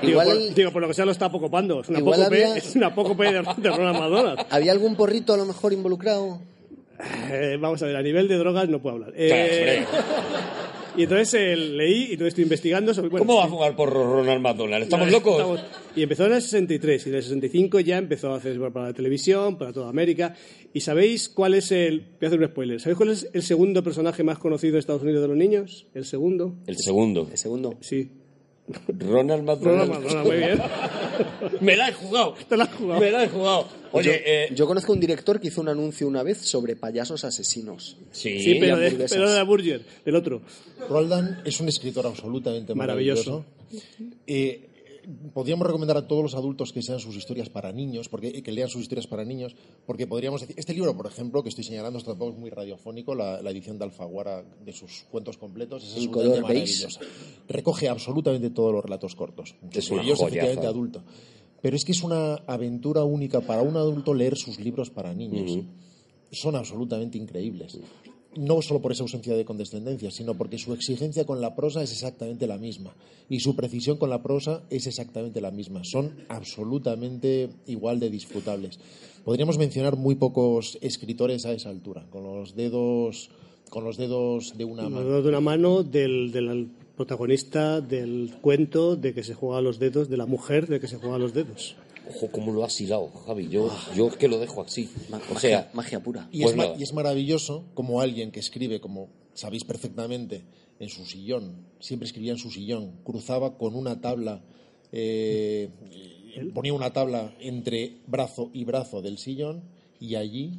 Digo, 0.00 0.12
Igual- 0.22 0.28
por, 0.46 0.54
digo, 0.54 0.72
por 0.72 0.80
lo 0.80 0.88
que 0.88 0.94
sea 0.94 1.04
lo 1.04 1.12
está 1.12 1.30
poco 1.30 1.50
pando, 1.50 1.82
es 1.82 1.90
una 1.90 1.98
poco 2.00 2.14
había- 2.22 2.56
es 2.56 2.74
una 2.74 2.94
poco 2.94 3.14
P 3.18 3.24
de, 3.24 3.32
de 3.58 3.68
Ronald 3.70 3.98
McDonald. 3.98 4.38
¿Había 4.50 4.72
algún 4.72 4.96
porrito 4.96 5.34
a 5.34 5.36
lo 5.36 5.44
mejor 5.44 5.74
involucrado? 5.74 6.40
Eh, 7.30 7.56
vamos 7.60 7.82
a 7.82 7.86
ver, 7.86 7.96
a 7.96 8.02
nivel 8.02 8.28
de 8.28 8.36
drogas 8.36 8.68
no 8.68 8.80
puedo 8.82 8.96
hablar. 8.96 9.12
Eh, 9.16 9.84
y 10.96 11.02
entonces 11.04 11.34
eh, 11.34 11.56
leí 11.56 12.00
y 12.08 12.12
entonces 12.12 12.28
estoy 12.28 12.44
investigando 12.44 12.92
sobre... 12.92 13.08
bueno, 13.10 13.26
¿Cómo 13.26 13.38
va 13.38 13.44
a 13.44 13.48
jugar 13.48 13.76
por 13.76 13.92
Ronald 13.92 14.40
McDonald? 14.40 14.84
¿Estamos 14.84 15.10
locos? 15.10 15.36
estamos- 15.38 15.60
Y 15.96 16.02
empezó 16.02 16.26
en 16.26 16.32
el 16.34 16.42
63 16.42 17.06
y 17.06 17.08
en 17.10 17.14
el 17.16 17.22
65 17.22 17.80
ya 17.80 17.98
empezó 17.98 18.32
a 18.32 18.36
hacer 18.36 18.58
para 18.72 18.86
la 18.88 18.92
televisión, 18.92 19.56
para 19.56 19.72
toda 19.72 19.88
América. 19.88 20.34
¿Y 20.72 20.80
sabéis 20.80 21.28
cuál 21.28 21.54
es 21.54 21.72
el... 21.72 22.00
Voy 22.00 22.24
a 22.24 22.26
hacer 22.26 22.38
un 22.40 22.46
spoiler. 22.48 22.80
¿Sabéis 22.80 22.96
cuál 22.96 23.10
es 23.10 23.28
el 23.32 23.42
segundo 23.42 23.82
personaje 23.82 24.22
más 24.22 24.38
conocido 24.38 24.74
de 24.74 24.80
Estados 24.80 25.02
Unidos 25.02 25.22
de 25.22 25.28
los 25.28 25.36
niños? 25.36 25.86
¿El 25.94 26.04
segundo? 26.04 26.56
El 26.66 26.76
segundo. 26.76 27.28
El 27.30 27.38
segundo. 27.38 27.74
Sí. 27.80 28.10
Ronald 28.98 29.00
Ronald 29.00 29.44
McDonald. 29.44 29.90
McDonald, 29.90 30.26
muy 30.26 30.36
bien. 30.36 30.62
Me 31.60 31.76
la 31.76 31.88
he 31.88 31.92
jugado. 31.92 32.34
Te 32.48 32.56
la 32.56 32.64
has 32.64 32.74
jugado. 32.74 33.00
Me 33.00 33.10
la 33.10 33.24
he 33.24 33.28
jugado. 33.28 33.68
Oye, 33.92 34.22
eh, 34.24 34.48
Yo 34.54 34.66
conozco 34.66 34.92
un 34.92 35.00
director 35.00 35.40
que 35.40 35.48
hizo 35.48 35.60
un 35.60 35.68
anuncio 35.68 36.06
una 36.06 36.22
vez 36.22 36.38
sobre 36.38 36.76
payasos 36.76 37.24
asesinos. 37.24 37.96
sí, 38.12 38.40
Sí, 38.42 38.54
pero 38.60 38.76
de, 38.78 38.90
pero 39.08 39.28
de 39.28 39.36
la 39.36 39.42
Burger, 39.42 39.82
del 40.04 40.14
otro. 40.16 40.42
Roald 40.88 41.08
Dahl 41.10 41.42
es 41.44 41.60
un 41.60 41.68
escritor 41.68 42.06
absolutamente 42.06 42.74
Maravilloso. 42.74 43.44
maravilloso. 43.70 44.14
Eh, 44.26 44.68
podríamos 45.32 45.66
recomendar 45.66 45.96
a 45.96 46.06
todos 46.06 46.22
los 46.22 46.34
adultos 46.34 46.72
que 46.72 46.82
sean 46.82 46.98
sus 46.98 47.16
historias 47.16 47.48
para 47.48 47.72
niños, 47.72 48.08
porque 48.08 48.42
que 48.42 48.52
lean 48.52 48.68
sus 48.68 48.82
historias 48.82 49.06
para 49.06 49.24
niños, 49.24 49.54
porque 49.86 50.06
podríamos 50.06 50.40
decir, 50.40 50.56
este 50.58 50.74
libro, 50.74 50.96
por 50.96 51.06
ejemplo, 51.06 51.42
que 51.42 51.48
estoy 51.48 51.64
señalando, 51.64 51.98
esto 51.98 52.10
tampoco 52.10 52.32
es 52.32 52.38
muy 52.38 52.50
radiofónico, 52.50 53.14
la, 53.14 53.42
la 53.42 53.50
edición 53.50 53.78
de 53.78 53.84
Alfaguara 53.84 54.42
de 54.64 54.72
sus 54.72 55.04
cuentos 55.10 55.36
completos, 55.38 55.84
es 55.84 55.96
En 55.96 56.08
absolutamente 56.08 56.40
maravillosa. 56.42 57.00
Recoge 57.48 57.88
absolutamente 57.88 58.50
todos 58.50 58.72
los 58.72 58.84
relatos 58.84 59.14
cortos. 59.14 59.54
Es 59.72 59.90
una 59.90 60.02
efectivamente, 60.02 60.66
adulto. 60.66 61.02
Pero 61.62 61.76
es 61.76 61.84
que 61.84 61.92
es 61.92 62.02
una 62.02 62.36
aventura 62.46 63.04
única 63.04 63.40
para 63.40 63.62
un 63.62 63.76
adulto 63.76 64.14
leer 64.14 64.36
sus 64.36 64.58
libros 64.58 64.90
para 64.90 65.12
niños. 65.14 65.64
Son 66.32 66.56
absolutamente 66.56 67.18
increíbles. 67.18 67.78
No 68.36 68.62
solo 68.62 68.80
por 68.80 68.92
esa 68.92 69.02
ausencia 69.02 69.34
de 69.34 69.44
condescendencia, 69.44 70.10
sino 70.12 70.34
porque 70.34 70.56
su 70.58 70.72
exigencia 70.72 71.24
con 71.26 71.40
la 71.40 71.56
prosa 71.56 71.82
es 71.82 71.90
exactamente 71.90 72.46
la 72.46 72.58
misma. 72.58 72.94
Y 73.28 73.40
su 73.40 73.56
precisión 73.56 73.96
con 73.96 74.08
la 74.08 74.22
prosa 74.22 74.62
es 74.70 74.86
exactamente 74.86 75.40
la 75.40 75.50
misma. 75.50 75.82
Son 75.84 76.12
absolutamente 76.28 77.50
igual 77.66 77.98
de 77.98 78.08
disfrutables. 78.10 78.78
Podríamos 79.24 79.58
mencionar 79.58 79.96
muy 79.96 80.14
pocos 80.14 80.78
escritores 80.80 81.44
a 81.44 81.52
esa 81.52 81.70
altura, 81.70 82.06
con 82.10 82.22
los 82.22 82.54
dedos, 82.54 83.30
con 83.68 83.84
los 83.84 83.96
dedos 83.96 84.56
de 84.56 84.64
una 84.64 84.82
Los 84.84 84.92
mano. 84.92 85.06
dedos 85.06 85.22
de 85.24 85.28
una 85.28 85.40
mano 85.40 85.82
del, 85.82 86.30
del 86.32 86.68
protagonista 86.96 87.80
del 87.80 88.34
cuento 88.40 88.94
de 88.96 89.12
que 89.12 89.24
se 89.24 89.34
juega 89.34 89.58
a 89.58 89.62
los 89.62 89.78
dedos, 89.78 90.08
de 90.08 90.16
la 90.16 90.26
mujer 90.26 90.68
de 90.68 90.78
que 90.80 90.86
se 90.86 90.96
juega 90.96 91.16
a 91.16 91.18
los 91.18 91.34
dedos. 91.34 91.74
Ojo, 92.14 92.28
cómo 92.32 92.52
lo 92.52 92.64
has 92.64 92.80
hilado, 92.80 93.08
Javi. 93.26 93.48
Yo, 93.48 93.70
yo 93.96 94.08
es 94.08 94.16
que 94.16 94.28
lo 94.28 94.38
dejo 94.38 94.62
así. 94.62 94.88
Ma- 95.08 95.18
O 95.30 95.34
magia, 95.34 95.40
sea, 95.40 95.70
magia 95.74 96.02
pura. 96.02 96.28
Y, 96.32 96.40
Pues 96.42 96.52
es, 96.52 96.56
ma- 96.56 96.64
nada. 96.66 96.76
y 96.78 96.82
es 96.82 96.92
maravilloso 96.92 97.64
como 97.74 98.00
alguien 98.00 98.30
que 98.30 98.40
escribe, 98.40 98.80
como 98.80 99.08
sabéis 99.34 99.64
perfectamente, 99.64 100.44
en 100.78 100.88
su 100.88 101.04
sillón, 101.06 101.66
siempre 101.78 102.06
escribía 102.06 102.32
en 102.32 102.38
su 102.38 102.50
sillón, 102.50 102.92
cruzaba 103.04 103.56
con 103.58 103.74
una 103.74 104.00
tabla, 104.00 104.42
eh, 104.92 105.68
ponía 106.54 106.72
una 106.72 106.92
tabla 106.92 107.34
entre 107.40 107.98
brazo 108.06 108.50
y 108.52 108.64
brazo 108.64 109.02
del 109.02 109.18
sillón 109.18 109.62
y 110.00 110.14
allí, 110.14 110.58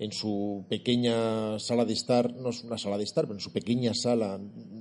en 0.00 0.12
su 0.12 0.64
pequeña 0.68 1.58
sala 1.60 1.84
de 1.84 1.92
estar, 1.92 2.34
no 2.34 2.48
es 2.50 2.64
una 2.64 2.78
sala 2.78 2.98
de 2.98 3.04
estar, 3.04 3.24
pero 3.26 3.34
en 3.38 3.40
su 3.40 3.52
pequeña 3.52 3.92
sala 3.94 4.40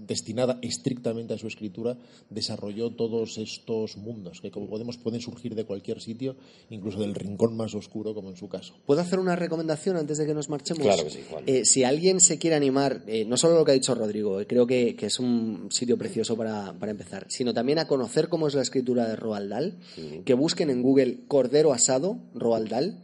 destinada 0.09 0.59
estrictamente 0.61 1.33
a 1.33 1.37
su 1.37 1.47
escritura, 1.47 1.97
desarrolló 2.29 2.89
todos 2.89 3.37
estos 3.37 3.95
mundos 3.95 4.41
que, 4.41 4.51
como 4.51 4.67
podemos, 4.67 4.97
pueden 4.97 5.21
surgir 5.21 5.55
de 5.55 5.63
cualquier 5.63 6.01
sitio, 6.01 6.35
incluso 6.69 6.99
del 6.99 7.15
rincón 7.15 7.55
más 7.55 7.73
oscuro, 7.75 8.13
como 8.13 8.29
en 8.29 8.35
su 8.35 8.49
caso. 8.49 8.73
¿Puedo 8.85 8.99
hacer 8.99 9.19
una 9.19 9.35
recomendación 9.35 9.95
antes 9.95 10.17
de 10.17 10.25
que 10.25 10.33
nos 10.33 10.49
marchemos? 10.49 10.83
Claro 10.83 11.03
que 11.03 11.11
sí, 11.11 11.19
Juan. 11.29 11.43
Eh, 11.47 11.63
si 11.63 11.83
alguien 11.83 12.19
se 12.19 12.37
quiere 12.37 12.57
animar, 12.57 13.03
eh, 13.07 13.23
no 13.23 13.37
solo 13.37 13.55
lo 13.55 13.63
que 13.63 13.71
ha 13.71 13.75
dicho 13.75 13.95
Rodrigo, 13.95 14.41
eh, 14.41 14.47
creo 14.47 14.67
que, 14.67 14.95
que 14.95 15.05
es 15.05 15.19
un 15.19 15.69
sitio 15.71 15.97
precioso 15.97 16.35
para, 16.35 16.73
para 16.73 16.91
empezar, 16.91 17.27
sino 17.29 17.53
también 17.53 17.79
a 17.79 17.87
conocer 17.87 18.27
cómo 18.27 18.47
es 18.47 18.55
la 18.55 18.63
escritura 18.63 19.07
de 19.07 19.15
Roald 19.15 19.49
Dahl, 19.49 19.77
que 20.25 20.33
busquen 20.33 20.69
en 20.69 20.81
Google 20.81 21.25
Cordero 21.27 21.71
Asado, 21.71 22.17
Roald 22.33 22.69
Dahl. 22.69 22.97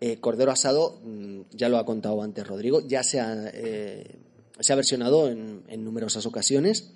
Eh, 0.00 0.18
Cordero 0.20 0.50
Asado, 0.50 1.00
mm, 1.02 1.40
ya 1.52 1.70
lo 1.70 1.78
ha 1.78 1.86
contado 1.86 2.20
antes 2.22 2.46
Rodrigo, 2.46 2.86
ya 2.86 3.02
se 3.02 3.20
ha, 3.20 3.50
eh, 3.54 4.18
se 4.60 4.72
ha 4.72 4.76
versionado 4.76 5.28
en, 5.28 5.62
en 5.68 5.84
numerosas 5.84 6.26
ocasiones. 6.26 6.92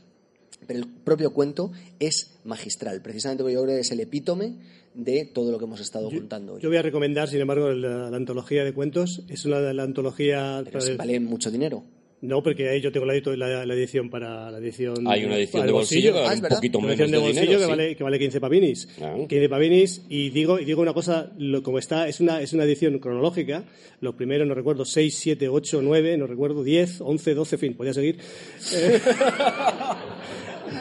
Pero 0.66 0.80
el 0.80 0.86
propio 0.88 1.32
cuento 1.32 1.70
es 2.00 2.38
magistral, 2.44 3.00
precisamente 3.00 3.44
porque 3.44 3.54
yo 3.54 3.62
creo 3.62 3.76
que 3.76 3.80
es 3.80 3.92
el 3.92 4.00
epítome 4.00 4.56
de 4.94 5.24
todo 5.24 5.52
lo 5.52 5.58
que 5.58 5.64
hemos 5.66 5.80
estado 5.80 6.10
contando 6.10 6.54
hoy. 6.54 6.60
Yo 6.60 6.68
voy 6.68 6.78
a 6.78 6.82
recomendar, 6.82 7.28
sin 7.28 7.40
embargo, 7.40 7.70
la, 7.70 8.10
la 8.10 8.16
antología 8.16 8.64
de 8.64 8.74
cuentos. 8.74 9.22
Es 9.28 9.44
una 9.44 9.60
de 9.60 9.72
la 9.72 9.84
antología. 9.84 10.62
Pero 10.64 10.80
vale 10.96 11.20
mucho 11.20 11.50
dinero. 11.50 11.84
No, 12.20 12.42
porque 12.42 12.68
ahí 12.68 12.80
yo 12.80 12.90
tengo 12.90 13.06
la, 13.06 13.14
la- 13.14 13.64
la 13.64 13.74
edición 13.74 14.10
para 14.10 14.50
la 14.50 14.58
edición. 14.58 15.06
hay 15.06 15.24
una 15.24 15.36
edición 15.36 15.64
de 15.64 15.70
bolsillo 15.72 16.12
que 16.14 16.18
Ah, 16.18 16.34
un 16.34 16.40
poquito 16.48 16.80
menos 16.80 16.98
edición 16.98 17.10
de, 17.12 17.16
de 17.16 17.22
bolsillo 17.22 17.40
dinero. 17.42 17.58
que, 17.60 17.64
sí. 17.64 17.70
vale, 17.70 17.96
que 17.96 18.02
vale 18.04 18.18
15 18.18 18.40
pavinis. 18.40 18.88
Ah. 19.00 19.14
15 19.28 19.48
pavinis. 19.48 20.02
Y 20.08 20.30
digo, 20.30 20.58
y 20.58 20.64
digo 20.64 20.82
una 20.82 20.92
cosa, 20.92 21.30
lo- 21.38 21.62
como 21.62 21.78
está, 21.78 22.08
es 22.08 22.18
una, 22.20 22.40
es 22.42 22.52
una 22.52 22.64
edición 22.64 22.98
cronológica. 22.98 23.62
Los 24.00 24.16
primeros, 24.16 24.48
no 24.48 24.54
recuerdo, 24.54 24.84
6, 24.84 25.14
7, 25.16 25.48
8, 25.48 25.80
9, 25.82 26.16
no 26.18 26.26
recuerdo, 26.26 26.64
10, 26.64 27.00
11, 27.02 27.34
12, 27.34 27.54
en 27.56 27.60
fin, 27.60 27.74
podía 27.74 27.94
seguir. 27.94 28.18
Eh, 28.74 29.00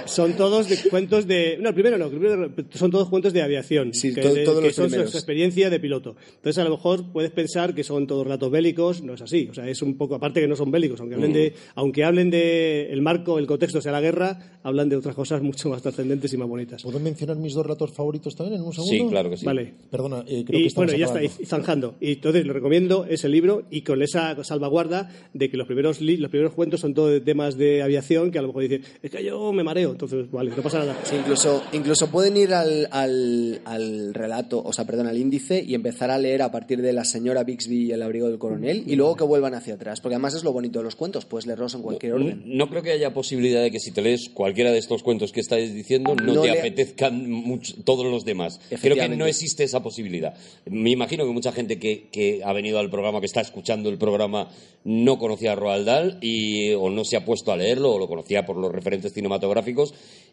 son 0.05 0.34
todos 0.34 0.69
de 0.69 0.77
cuentos 0.89 1.27
de. 1.27 1.57
No, 1.59 1.69
el 1.69 1.76
primero 1.76 1.97
no, 1.97 2.05
el 2.05 2.11
primero 2.11 2.51
son 2.73 2.91
todos 2.91 3.09
cuentos 3.09 3.34
de 3.34 3.41
aviación. 3.41 3.93
Sí, 3.93 4.14
que, 4.14 4.22
to- 4.22 4.34
de- 4.34 4.43
todos 4.43 4.59
que 4.61 4.68
los 4.68 4.76
son 4.76 4.85
su, 4.85 4.89
primeros. 4.91 5.11
su 5.11 5.18
experiencia 5.18 5.69
de 5.69 5.80
piloto. 5.80 6.15
Entonces, 6.35 6.57
a 6.59 6.64
lo 6.64 6.72
mejor 6.72 7.11
puedes 7.11 7.31
pensar 7.31 7.73
que 7.76 7.84
son 7.84 8.07
todos 8.07 8.23
relatos 8.26 8.51
bélicos, 8.51 9.01
no 9.03 9.14
es 9.14 9.22
así. 9.22 9.47
O 9.49 9.53
sea, 9.53 9.68
es 9.68 9.81
un 9.81 9.97
poco, 9.97 10.15
aparte 10.15 10.41
que 10.41 10.47
no 10.47 10.55
son 10.55 10.72
bélicos, 10.72 10.99
aunque 10.99 11.15
hablen 11.15 11.31
Mm. 11.31 11.34
de, 11.34 11.53
aunque 11.76 12.03
hablen 12.03 12.30
de 12.30 12.88
el 12.91 13.01
marco, 13.01 13.39
el 13.39 13.47
contexto 13.47 13.81
sea 13.81 13.91
la 13.91 14.01
guerra, 14.01 14.59
hablan 14.64 14.89
de 14.89 14.95
otras 14.95 15.15
cosas 15.15 15.41
mucho 15.41 15.69
más 15.69 15.81
trascendentes 15.81 16.34
y 16.34 16.38
más 16.38 16.47
bonitas. 16.47 16.84
¿Puedo 16.84 16.99
mencionar 16.99 17.38
mis 17.38 17.53
dos 17.53 17.65
relatos 17.65 17.91
favoritos 17.91 18.35
también 18.35 18.59
en 18.59 18.65
un 18.65 18.73
segundo? 18.73 18.91
Sí, 18.91 19.09
claro 19.09 19.30
que 19.30 19.38
sí. 19.38 19.45
Vale. 19.45 19.73
Perdona, 19.89 20.23
eh, 20.27 20.43
creo 20.45 20.59
que 20.59 20.64
Y 20.64 20.68
estamos 20.68 20.88
bueno, 20.91 20.99
ya 20.99 21.05
está, 21.05 21.19
acabando. 21.19 21.43
y 21.43 21.45
zanjando. 21.45 21.95
Y 22.01 22.11
entonces 22.14 22.45
lo 22.45 22.53
recomiendo 22.53 23.05
ese 23.09 23.30
libro 23.30 23.64
y 23.72 23.81
con 23.81 24.01
esa 24.01 24.43
salvaguarda 24.43 25.09
de 25.34 25.49
que 25.49 25.57
los 25.57 25.68
primeros 25.68 26.01
li- 26.01 26.18
los 26.18 26.30
primeros 26.30 26.53
cuentos 26.53 26.80
son 26.81 26.93
todos 26.93 27.11
de 27.11 27.22
temas 27.22 27.57
de 27.57 27.81
aviación 27.81 28.31
que 28.31 28.39
a 28.39 28.41
lo 28.41 28.47
mejor 28.49 28.64
dicen, 28.64 28.81
es 29.01 29.11
que 29.11 29.23
yo 29.23 29.51
me 29.53 29.64
mareo. 29.64 29.76
Entonces, 29.83 30.29
vale, 30.31 30.51
no 30.55 30.61
pasa 30.63 30.79
nada. 30.79 30.95
Sí, 31.03 31.15
incluso, 31.15 31.63
incluso 31.73 32.07
pueden 32.07 32.37
ir 32.37 32.53
al, 32.53 32.87
al, 32.91 33.61
al 33.65 34.13
relato, 34.13 34.61
o 34.63 34.73
sea, 34.73 34.85
perdón, 34.85 35.07
al 35.07 35.17
índice 35.17 35.63
y 35.65 35.73
empezar 35.75 36.11
a 36.11 36.17
leer 36.17 36.41
a 36.41 36.51
partir 36.51 36.81
de 36.81 36.93
la 36.93 37.05
señora 37.05 37.43
Bixby 37.43 37.85
y 37.87 37.91
el 37.91 38.01
abrigo 38.01 38.27
del 38.29 38.37
coronel 38.39 38.83
y 38.87 38.95
luego 38.95 39.15
que 39.15 39.23
vuelvan 39.23 39.53
hacia 39.53 39.75
atrás, 39.75 40.01
porque 40.01 40.15
además 40.15 40.33
es 40.35 40.43
lo 40.43 40.53
bonito 40.53 40.79
de 40.79 40.85
los 40.85 40.95
cuentos, 40.95 41.25
puedes 41.25 41.45
leerlos 41.47 41.73
en 41.75 41.81
cualquier 41.81 42.13
orden. 42.13 42.43
No 42.45 42.69
creo 42.69 42.81
que 42.83 42.91
haya 42.91 43.13
posibilidad 43.13 43.61
de 43.61 43.71
que 43.71 43.79
si 43.79 43.91
te 43.91 44.01
lees 44.01 44.29
cualquiera 44.29 44.71
de 44.71 44.77
estos 44.79 45.03
cuentos 45.03 45.31
que 45.31 45.39
estáis 45.41 45.73
diciendo 45.73 46.15
no, 46.15 46.33
No 46.33 46.41
te 46.41 46.51
le- 46.51 46.59
apetezcan 46.59 47.29
mucho- 47.29 47.73
todos 47.83 48.05
los 48.05 48.25
demás. 48.25 48.59
Creo 48.81 48.95
que 48.95 49.09
no 49.09 49.25
existe 49.25 49.63
esa 49.63 49.81
posibilidad. 49.83 50.33
Me 50.65 50.91
imagino 50.91 51.25
que 51.25 51.31
mucha 51.31 51.51
gente 51.51 51.79
que, 51.79 52.07
que 52.11 52.41
ha 52.43 52.53
venido 52.53 52.79
al 52.79 52.89
programa, 52.89 53.19
que 53.19 53.25
está 53.25 53.41
escuchando 53.41 53.89
el 53.89 53.97
programa, 53.97 54.49
no 54.83 55.17
conocía 55.19 55.51
a 55.51 55.55
Roald 55.55 55.85
Dahl 55.85 56.17
y, 56.21 56.71
o 56.73 56.89
no 56.89 57.03
se 57.03 57.17
ha 57.17 57.25
puesto 57.25 57.51
a 57.51 57.57
leerlo 57.57 57.91
o 57.93 57.99
lo 57.99 58.07
conocía 58.07 58.45
por 58.45 58.55
los 58.57 58.71
referentes 58.71 59.11
cinematográficos. 59.13 59.47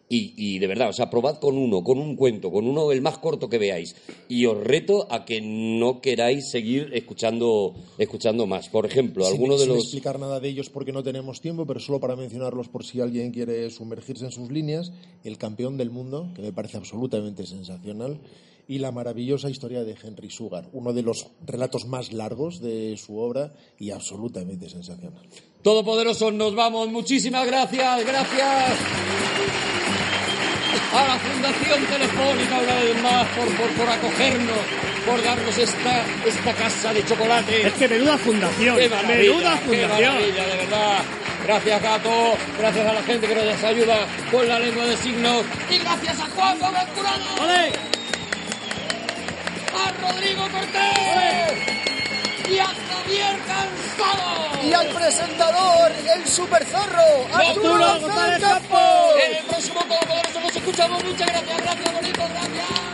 Y, 0.06 0.34
y 0.36 0.58
de 0.58 0.66
verdad, 0.66 0.90
o 0.90 0.92
sea, 0.92 1.08
probad 1.08 1.38
con 1.38 1.56
uno, 1.56 1.82
con 1.82 1.98
un 1.98 2.14
cuento, 2.14 2.52
con 2.52 2.66
uno 2.66 2.92
el 2.92 3.00
más 3.00 3.16
corto 3.18 3.48
que 3.48 3.56
veáis. 3.56 3.96
Y 4.28 4.44
os 4.44 4.62
reto 4.62 5.06
a 5.10 5.24
que 5.24 5.40
no 5.40 6.02
queráis 6.02 6.50
seguir 6.50 6.90
escuchando, 6.92 7.74
escuchando 7.96 8.46
más. 8.46 8.68
Por 8.68 8.84
ejemplo, 8.84 9.24
Sin- 9.24 9.32
alguno 9.32 9.54
de 9.54 9.60
sin 9.64 9.68
los... 9.70 9.78
explicar 9.84 10.20
nada 10.20 10.40
de 10.40 10.48
ellos 10.50 10.68
porque 10.68 10.92
no 10.92 11.02
tenemos 11.02 11.40
tiempo, 11.40 11.64
pero 11.64 11.80
solo 11.80 12.00
para 12.00 12.16
mencionarlos 12.16 12.68
por 12.68 12.84
si 12.84 13.00
alguien 13.00 13.30
quiere 13.32 13.70
sumergirse 13.70 14.26
en 14.26 14.30
sus 14.32 14.50
líneas, 14.52 14.92
El 15.24 15.38
campeón 15.38 15.78
del 15.78 15.90
mundo, 15.90 16.28
que 16.36 16.42
me 16.42 16.52
parece 16.52 16.76
absolutamente 16.76 17.46
sensacional, 17.46 18.18
y 18.66 18.78
la 18.78 18.92
maravillosa 18.92 19.50
historia 19.50 19.84
de 19.84 19.94
Henry 20.02 20.30
Sugar, 20.30 20.68
uno 20.72 20.92
de 20.92 21.02
los 21.02 21.26
relatos 21.44 21.86
más 21.86 22.12
largos 22.12 22.60
de 22.60 22.96
su 22.96 23.18
obra 23.18 23.52
y 23.78 23.90
absolutamente 23.90 24.68
sensacional. 24.68 25.22
Todopoderosos, 25.62 26.32
nos 26.32 26.54
vamos. 26.54 26.88
Muchísimas 26.88 27.46
gracias, 27.46 28.04
gracias. 28.06 28.78
A 30.92 31.08
la 31.08 31.18
Fundación 31.18 31.86
Telefónica 31.86 32.58
una 32.60 32.74
vez 32.74 33.02
más 33.02 33.26
por, 33.36 33.46
por, 33.56 33.70
por 33.76 33.88
acogernos, 33.88 34.58
por 35.06 35.22
darnos 35.22 35.58
esta, 35.58 36.04
esta 36.24 36.54
casa 36.54 36.92
de 36.92 37.04
chocolate. 37.04 37.66
Es 37.66 37.72
que 37.74 37.88
menuda 37.88 38.16
fundación, 38.18 38.76
¡Qué 38.76 38.88
maravilla! 38.88 39.16
menuda 39.32 39.58
¡Qué 39.60 39.66
fundación. 39.66 40.12
maravilla, 40.14 40.46
de 40.46 40.56
verdad! 40.56 41.02
Gracias, 41.44 41.82
Gato. 41.82 42.10
Gracias 42.58 42.86
a 42.86 42.92
la 42.94 43.02
gente 43.02 43.26
que 43.26 43.34
nos 43.34 43.64
ayuda 43.64 44.06
con 44.30 44.48
la 44.48 44.58
lengua 44.58 44.86
de 44.86 44.96
signos. 44.96 45.44
Y 45.70 45.78
gracias 45.78 46.20
a 46.20 46.26
Juan 46.30 46.58
Gómez 46.58 46.86
Curado. 46.94 47.24
¡Ole! 47.42 47.72
A 49.74 49.90
Rodrigo 50.00 50.42
Cortés. 50.50 51.52
Y 52.48 52.58
a 52.58 52.66
Javier 52.66 53.36
Cansado. 53.46 54.62
Y 54.62 54.72
al 54.72 54.88
presentador, 54.88 55.92
el 56.14 56.26
super 56.28 56.64
zorro, 56.64 57.26
Arturo 57.32 58.00
González 58.00 58.40
Campos. 58.40 59.14
En 59.24 59.36
el 59.36 59.44
próximo 59.44 59.80
Todopoderoso 59.80 60.40
nos 60.40 60.56
escuchamos. 60.56 61.04
Muchas 61.04 61.26
gracias, 61.26 61.56
gracias, 61.58 61.92
bonito, 61.92 62.22
gracias. 62.28 62.84